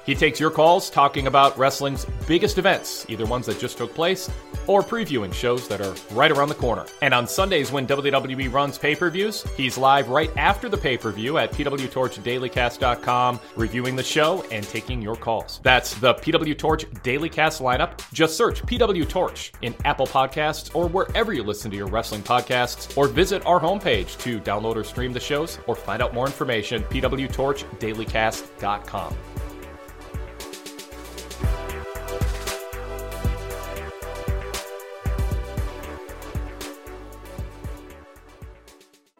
He 0.08 0.14
takes 0.14 0.40
your 0.40 0.50
calls 0.50 0.88
talking 0.88 1.26
about 1.26 1.58
wrestling's 1.58 2.06
biggest 2.26 2.56
events, 2.56 3.04
either 3.10 3.26
ones 3.26 3.44
that 3.44 3.60
just 3.60 3.76
took 3.76 3.94
place 3.94 4.30
or 4.66 4.82
previewing 4.82 5.34
shows 5.34 5.68
that 5.68 5.82
are 5.82 5.94
right 6.14 6.30
around 6.30 6.48
the 6.48 6.54
corner. 6.54 6.86
And 7.02 7.12
on 7.12 7.28
Sundays, 7.28 7.70
when 7.70 7.86
WWE 7.86 8.50
runs 8.50 8.78
pay 8.78 8.96
per 8.96 9.10
views, 9.10 9.42
he's 9.54 9.76
live 9.76 10.08
right 10.08 10.34
after 10.38 10.70
the 10.70 10.78
pay 10.78 10.96
per 10.96 11.12
view 11.12 11.36
at 11.36 11.52
PWTorchDailyCast.com, 11.52 13.40
reviewing 13.54 13.96
the 13.96 14.02
show 14.02 14.42
and 14.50 14.66
taking 14.66 15.02
your 15.02 15.14
calls. 15.14 15.60
That's 15.62 15.92
the 15.96 16.14
PW 16.14 16.56
Torch 16.56 16.86
Dailycast 16.86 17.60
lineup. 17.60 18.00
Just 18.10 18.34
search 18.34 18.62
PW 18.62 19.06
Torch 19.06 19.52
in 19.60 19.74
Apple 19.84 20.06
Podcasts 20.06 20.74
or 20.74 20.88
wherever 20.88 21.34
you 21.34 21.42
listen 21.42 21.70
to 21.70 21.76
your 21.76 21.86
wrestling 21.86 22.22
podcasts, 22.22 22.96
or 22.96 23.08
visit 23.08 23.44
our 23.44 23.60
homepage 23.60 24.18
to 24.20 24.40
download 24.40 24.76
or 24.76 24.84
stream 24.84 25.12
the 25.12 25.20
shows 25.20 25.58
or 25.66 25.76
find 25.76 26.00
out 26.00 26.14
more 26.14 26.24
information. 26.24 26.82
PWTorchDailyCast.com. 26.84 29.14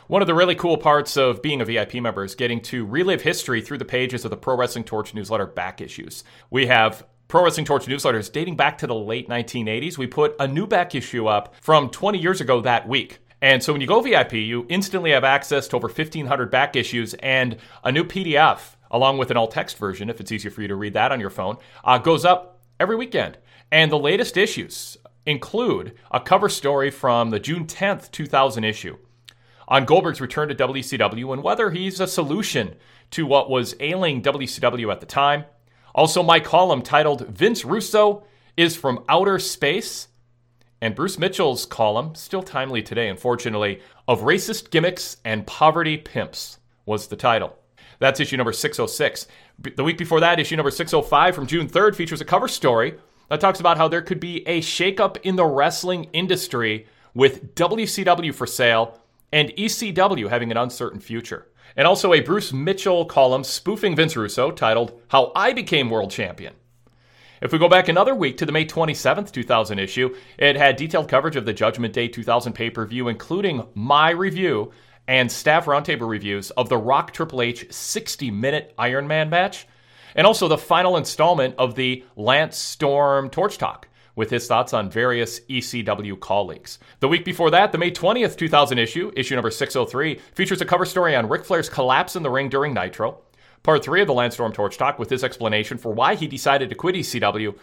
One 0.09 0.23
of 0.23 0.27
the 0.27 0.35
really 0.35 0.55
cool 0.55 0.79
parts 0.79 1.19
of 1.19 1.43
being 1.43 1.61
a 1.61 1.67
VIP 1.67 1.97
member 1.97 2.25
is 2.25 2.35
getting 2.35 2.63
to 2.63 2.87
relive 2.87 3.21
history 3.21 3.61
through 3.61 3.77
the 3.77 3.85
pages 3.85 4.25
of 4.25 4.31
the 4.31 4.39
Pro 4.39 4.57
Wrestling 4.57 4.85
Torch 4.85 5.13
newsletter 5.13 5.45
back 5.45 5.83
issues. 5.83 6.25
We 6.49 6.65
have 6.65 7.07
Pro 7.29 7.45
Wrestling 7.45 7.67
Torch 7.67 7.85
newsletters 7.85 8.33
dating 8.33 8.57
back 8.57 8.79
to 8.79 8.87
the 8.87 8.95
late 8.95 9.29
1980s. 9.29 9.99
We 9.99 10.07
put 10.07 10.35
a 10.41 10.49
new 10.49 10.67
back 10.67 10.95
issue 10.95 11.27
up 11.27 11.55
from 11.61 11.91
20 11.91 12.17
years 12.17 12.41
ago 12.41 12.63
that 12.63 12.89
week. 12.89 13.19
And 13.43 13.63
so 13.63 13.71
when 13.71 13.83
you 13.83 13.87
go 13.87 14.01
VIP, 14.01 14.33
you 14.33 14.65
instantly 14.71 15.11
have 15.11 15.25
access 15.25 15.69
to 15.69 15.77
over 15.77 15.89
1,500 15.89 16.51
back 16.51 16.75
issues 16.75 17.13
and 17.13 17.59
a 17.85 17.93
new 17.93 18.05
PDF, 18.05 18.77
along 18.91 19.19
with 19.19 19.31
an 19.31 19.37
all 19.37 19.47
text 19.47 19.77
version, 19.77 20.09
if 20.09 20.23
it's 20.23 20.33
easier 20.33 20.51
for 20.51 20.63
you 20.63 20.69
to 20.69 20.75
read 20.75 20.95
that 20.95 21.13
on 21.13 21.21
your 21.21 21.29
phone, 21.29 21.59
uh, 21.85 21.99
goes 21.99 22.25
up 22.25 22.63
every 22.81 22.97
weekend. 22.97 23.37
And 23.71 23.93
the 23.93 23.99
latest 23.99 24.39
issues 24.39 24.97
include 25.27 25.93
a 26.11 26.19
cover 26.19 26.49
story 26.49 26.91
from 26.91 27.29
the 27.29 27.39
June 27.39 27.67
10th, 27.67 28.11
2000 28.11 28.65
issue 28.65 28.97
on 29.69 29.85
Goldberg's 29.85 30.21
return 30.21 30.49
to 30.49 30.55
WCW 30.55 31.33
and 31.33 31.43
whether 31.43 31.71
he's 31.71 32.01
a 32.01 32.07
solution 32.07 32.75
to 33.11 33.27
what 33.27 33.51
was 33.51 33.77
ailing 33.81 34.23
WCW 34.23 34.91
at 34.91 35.01
the 35.01 35.07
time. 35.07 35.45
Also, 35.95 36.23
my 36.23 36.41
column 36.41 36.83
titled 36.83 37.29
Vince 37.29 37.65
Russo 37.65 38.25
is 38.57 38.77
from 38.77 39.05
Outer 39.09 39.39
Space. 39.39 40.09
And 40.81 40.95
Bruce 40.95 41.19
Mitchell's 41.19 41.67
column, 41.67 42.15
still 42.15 42.43
timely 42.43 42.83
today, 42.83 43.09
unfortunately, 43.09 43.81
of 44.07 44.21
Racist 44.21 44.71
Gimmicks 44.71 45.17
and 45.25 45.47
Poverty 45.47 45.97
Pimps 45.97 46.59
was 46.87 47.09
the 47.09 47.17
title. 47.17 47.59
That's 47.99 48.21
issue 48.21 48.37
number 48.37 48.53
606. 48.53 49.27
The 49.77 49.83
week 49.83 49.99
before 49.99 50.21
that, 50.21 50.39
issue 50.39 50.55
number 50.55 50.71
605 50.71 51.35
from 51.35 51.47
June 51.49 51.69
3rd 51.69 51.97
features 51.97 52.21
a 52.21 52.25
cover 52.25 52.47
story 52.47 52.95
that 53.29 53.41
talks 53.41 53.59
about 53.59 53.77
how 53.77 53.89
there 53.89 54.03
could 54.03 54.21
be 54.21 54.47
a 54.47 54.61
shakeup 54.61 55.19
in 55.23 55.35
the 55.35 55.45
wrestling 55.45 56.05
industry 56.13 56.87
with 57.13 57.57
WCW 57.57 58.33
for 58.33 58.47
sale 58.47 59.01
and 59.33 59.51
ECW 59.51 60.29
having 60.29 60.51
an 60.51 60.57
uncertain 60.57 61.01
future. 61.01 61.49
And 61.77 61.87
also 61.87 62.13
a 62.13 62.21
Bruce 62.21 62.53
Mitchell 62.53 63.05
column 63.05 63.45
spoofing 63.45 63.95
Vince 63.95 64.17
Russo 64.17 64.51
titled 64.51 65.01
How 65.09 65.33
I 65.37 65.53
Became 65.53 65.91
World 65.91 66.11
Champion. 66.11 66.55
If 67.41 67.53
we 67.53 67.59
go 67.59 67.69
back 67.69 67.89
another 67.89 68.15
week 68.15 68.37
to 68.39 68.47
the 68.47 68.53
May 68.53 68.65
27th, 68.65 69.31
2000 69.31 69.79
issue, 69.79 70.15
it 70.39 70.57
had 70.57 70.77
detailed 70.77 71.09
coverage 71.09 71.37
of 71.37 71.45
the 71.45 71.53
Judgment 71.53 71.95
Day 71.95 72.09
2000 72.09 72.53
pay 72.53 72.71
per 72.71 72.85
view, 72.85 73.09
including 73.09 73.65
my 73.75 74.11
review 74.11 74.73
and 75.07 75.31
staff 75.31 75.67
roundtable 75.67 76.09
reviews 76.09 76.51
of 76.53 76.69
the 76.69 76.77
Rock 76.77 77.13
Triple 77.13 77.43
H 77.43 77.73
60 77.73 78.31
minute 78.31 78.75
Iron 78.79 79.07
Man 79.07 79.31
match, 79.31 79.67
and 80.17 80.27
also 80.27 80.49
the 80.49 80.59
final 80.59 80.97
installment 80.97 81.55
of 81.59 81.75
the 81.77 82.05
Lance 82.17 82.57
Storm 82.59 83.31
Torch 83.31 83.57
Talk 83.57 83.88
with 84.19 84.31
his 84.31 84.49
thoughts 84.49 84.73
on 84.73 84.91
various 84.91 85.39
ECW 85.49 86.19
colleagues. 86.19 86.81
The 86.99 87.07
week 87.07 87.25
before 87.25 87.53
that, 87.53 87.71
the 87.71 87.79
May 87.79 87.93
20th, 87.93 88.37
2000 88.37 88.77
issue, 88.77 89.13
issue 89.15 89.37
number 89.37 89.53
603, 89.53 90.21
features 90.35 90.61
a 90.61 90.65
cover 90.65 90.85
story 90.85 91.15
on 91.15 91.29
Ric 91.29 91.45
Flair's 91.45 91.69
collapse 91.69 92.17
in 92.17 92.25
the 92.25 92.31
ring 92.31 92.49
during 92.49 92.75
Nitro. 92.75 93.21
Part 93.63 93.85
3 93.85 94.01
of 94.01 94.09
the 94.09 94.13
Lance 94.13 94.35
Storm 94.35 94.53
Torch 94.53 94.77
Talk 94.77 94.99
with 94.99 95.09
his 95.09 95.23
explanation 95.23 95.79
for 95.79 95.93
why 95.93 96.17
he 96.17 96.27
decided 96.27 96.69
to 96.69 96.75
quit 96.75 96.97
ECW. 96.97 97.57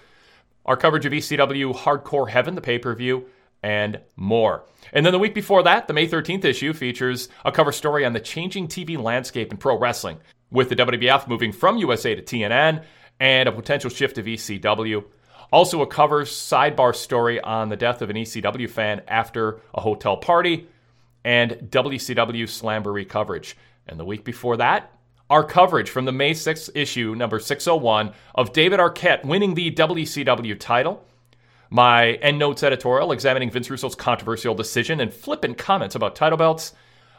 Our 0.65 0.77
coverage 0.77 1.05
of 1.05 1.11
ECW 1.11 1.75
Hardcore 1.75 2.29
Heaven, 2.29 2.55
the 2.55 2.61
pay 2.61 2.79
per 2.79 2.95
view, 2.95 3.25
and 3.61 3.99
more. 4.15 4.63
And 4.93 5.05
then 5.05 5.11
the 5.11 5.19
week 5.19 5.35
before 5.35 5.63
that, 5.63 5.89
the 5.89 5.93
May 5.93 6.07
13th 6.07 6.45
issue 6.45 6.71
features 6.71 7.27
a 7.43 7.51
cover 7.51 7.73
story 7.73 8.05
on 8.05 8.13
the 8.13 8.21
changing 8.21 8.69
TV 8.69 8.97
landscape 8.97 9.51
in 9.51 9.57
pro 9.57 9.77
wrestling, 9.77 10.19
with 10.51 10.69
the 10.69 10.75
WWF 10.77 11.27
moving 11.27 11.51
from 11.51 11.75
USA 11.79 12.15
to 12.15 12.21
TNN 12.21 12.85
and 13.19 13.49
a 13.49 13.51
potential 13.51 13.89
shift 13.89 14.17
of 14.17 14.25
ECW. 14.25 15.03
Also, 15.51 15.81
a 15.81 15.87
cover 15.87 16.23
sidebar 16.23 16.95
story 16.95 17.39
on 17.39 17.69
the 17.69 17.75
death 17.75 18.01
of 18.01 18.09
an 18.09 18.15
ECW 18.15 18.69
fan 18.69 19.01
after 19.07 19.61
a 19.73 19.81
hotel 19.81 20.17
party, 20.17 20.67
and 21.23 21.51
WCW 21.69 22.43
Slamboree 22.43 23.07
coverage. 23.07 23.57
And 23.87 23.99
the 23.99 24.05
week 24.05 24.23
before 24.23 24.57
that, 24.57 24.91
our 25.29 25.43
coverage 25.43 25.89
from 25.89 26.05
the 26.05 26.11
May 26.11 26.31
6th 26.31 26.69
issue, 26.75 27.15
number 27.15 27.39
601, 27.39 28.13
of 28.35 28.53
David 28.53 28.79
Arquette 28.79 29.25
winning 29.25 29.55
the 29.55 29.71
WCW 29.71 30.59
title. 30.59 31.03
My 31.71 32.13
endnotes 32.21 32.61
editorial 32.61 33.11
examining 33.11 33.49
Vince 33.49 33.69
Russo's 33.71 33.95
controversial 33.95 34.53
decision 34.53 34.99
and 35.01 35.11
flippant 35.11 35.57
comments 35.57 35.95
about 35.95 36.15
title 36.15 36.37
belts. 36.37 36.73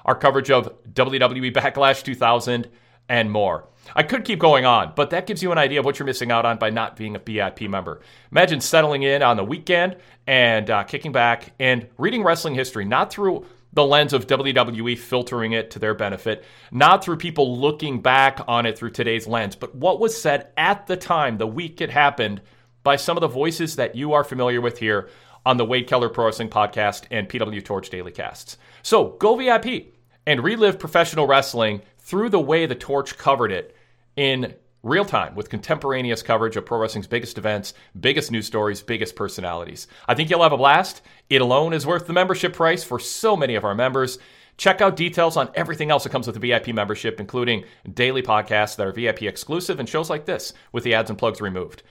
Our 0.04 0.14
coverage 0.14 0.52
of 0.52 0.72
WWE 0.92 1.52
Backlash 1.52 2.04
2000 2.04 2.68
and 3.08 3.30
more. 3.30 3.68
I 3.94 4.02
could 4.02 4.24
keep 4.24 4.38
going 4.38 4.64
on, 4.64 4.92
but 4.96 5.10
that 5.10 5.26
gives 5.26 5.42
you 5.42 5.52
an 5.52 5.58
idea 5.58 5.78
of 5.78 5.84
what 5.84 5.98
you're 5.98 6.06
missing 6.06 6.32
out 6.32 6.44
on 6.44 6.58
by 6.58 6.70
not 6.70 6.96
being 6.96 7.14
a 7.14 7.20
VIP 7.20 7.62
member. 7.62 8.00
Imagine 8.32 8.60
settling 8.60 9.04
in 9.04 9.22
on 9.22 9.36
the 9.36 9.44
weekend 9.44 9.96
and 10.26 10.68
uh, 10.68 10.82
kicking 10.84 11.12
back 11.12 11.52
and 11.60 11.86
reading 11.96 12.24
wrestling 12.24 12.54
history, 12.54 12.84
not 12.84 13.12
through 13.12 13.46
the 13.72 13.84
lens 13.84 14.12
of 14.12 14.26
WWE 14.26 14.98
filtering 14.98 15.52
it 15.52 15.70
to 15.70 15.78
their 15.78 15.94
benefit, 15.94 16.44
not 16.72 17.04
through 17.04 17.18
people 17.18 17.58
looking 17.58 18.00
back 18.00 18.40
on 18.48 18.66
it 18.66 18.76
through 18.78 18.90
today's 18.90 19.26
lens, 19.26 19.54
but 19.54 19.74
what 19.74 20.00
was 20.00 20.20
said 20.20 20.48
at 20.56 20.86
the 20.86 20.96
time, 20.96 21.36
the 21.36 21.46
week 21.46 21.80
it 21.80 21.90
happened, 21.90 22.40
by 22.82 22.96
some 22.96 23.16
of 23.16 23.20
the 23.20 23.28
voices 23.28 23.76
that 23.76 23.94
you 23.94 24.12
are 24.12 24.24
familiar 24.24 24.60
with 24.60 24.78
here 24.78 25.10
on 25.44 25.56
the 25.56 25.64
Wade 25.64 25.88
Keller 25.88 26.08
Pro 26.08 26.26
Wrestling 26.26 26.48
Podcast 26.48 27.04
and 27.10 27.28
PW 27.28 27.64
Torch 27.64 27.90
Daily 27.90 28.12
Casts. 28.12 28.56
So 28.82 29.16
go 29.18 29.36
VIP 29.36 29.92
and 30.26 30.42
relive 30.42 30.78
professional 30.78 31.26
wrestling 31.26 31.82
through 32.06 32.28
the 32.28 32.40
way 32.40 32.66
the 32.66 32.74
Torch 32.74 33.18
covered 33.18 33.50
it 33.50 33.74
in 34.14 34.54
real 34.84 35.04
time 35.04 35.34
with 35.34 35.50
contemporaneous 35.50 36.22
coverage 36.22 36.56
of 36.56 36.64
pro 36.64 36.78
wrestling's 36.78 37.08
biggest 37.08 37.36
events, 37.36 37.74
biggest 37.98 38.30
news 38.30 38.46
stories, 38.46 38.80
biggest 38.80 39.16
personalities. 39.16 39.88
I 40.06 40.14
think 40.14 40.30
you'll 40.30 40.44
have 40.44 40.52
a 40.52 40.56
blast. 40.56 41.02
It 41.28 41.40
alone 41.40 41.72
is 41.72 41.84
worth 41.84 42.06
the 42.06 42.12
membership 42.12 42.52
price 42.52 42.84
for 42.84 43.00
so 43.00 43.36
many 43.36 43.56
of 43.56 43.64
our 43.64 43.74
members. 43.74 44.20
Check 44.56 44.80
out 44.80 44.94
details 44.94 45.36
on 45.36 45.50
everything 45.56 45.90
else 45.90 46.04
that 46.04 46.10
comes 46.10 46.28
with 46.28 46.40
the 46.40 46.48
VIP 46.48 46.68
membership, 46.68 47.18
including 47.18 47.64
daily 47.92 48.22
podcasts 48.22 48.76
that 48.76 48.86
are 48.86 48.92
VIP 48.92 49.22
exclusive 49.22 49.80
and 49.80 49.88
shows 49.88 50.08
like 50.08 50.26
this 50.26 50.52
with 50.70 50.84
the 50.84 50.94
ads 50.94 51.10
and 51.10 51.18
plugs 51.18 51.40
removed. 51.40 51.82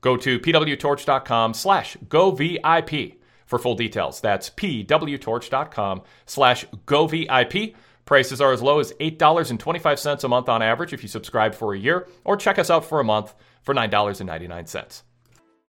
Go 0.00 0.16
to 0.16 0.40
pwtorch.com 0.40 1.52
slash 1.52 1.98
go 2.08 2.30
VIP 2.30 3.18
for 3.44 3.58
full 3.58 3.74
details. 3.74 4.22
That's 4.22 4.48
pwtorch.com 4.48 6.02
slash 6.24 6.64
go 6.86 7.06
VIP. 7.06 7.74
Prices 8.08 8.40
are 8.40 8.54
as 8.54 8.62
low 8.62 8.80
as 8.80 8.94
$8.25 8.94 10.24
a 10.24 10.28
month 10.28 10.48
on 10.48 10.62
average 10.62 10.94
if 10.94 11.02
you 11.02 11.10
subscribe 11.10 11.54
for 11.54 11.74
a 11.74 11.78
year, 11.78 12.08
or 12.24 12.38
check 12.38 12.58
us 12.58 12.70
out 12.70 12.86
for 12.86 13.00
a 13.00 13.04
month 13.04 13.34
for 13.60 13.74
$9.99. 13.74 15.02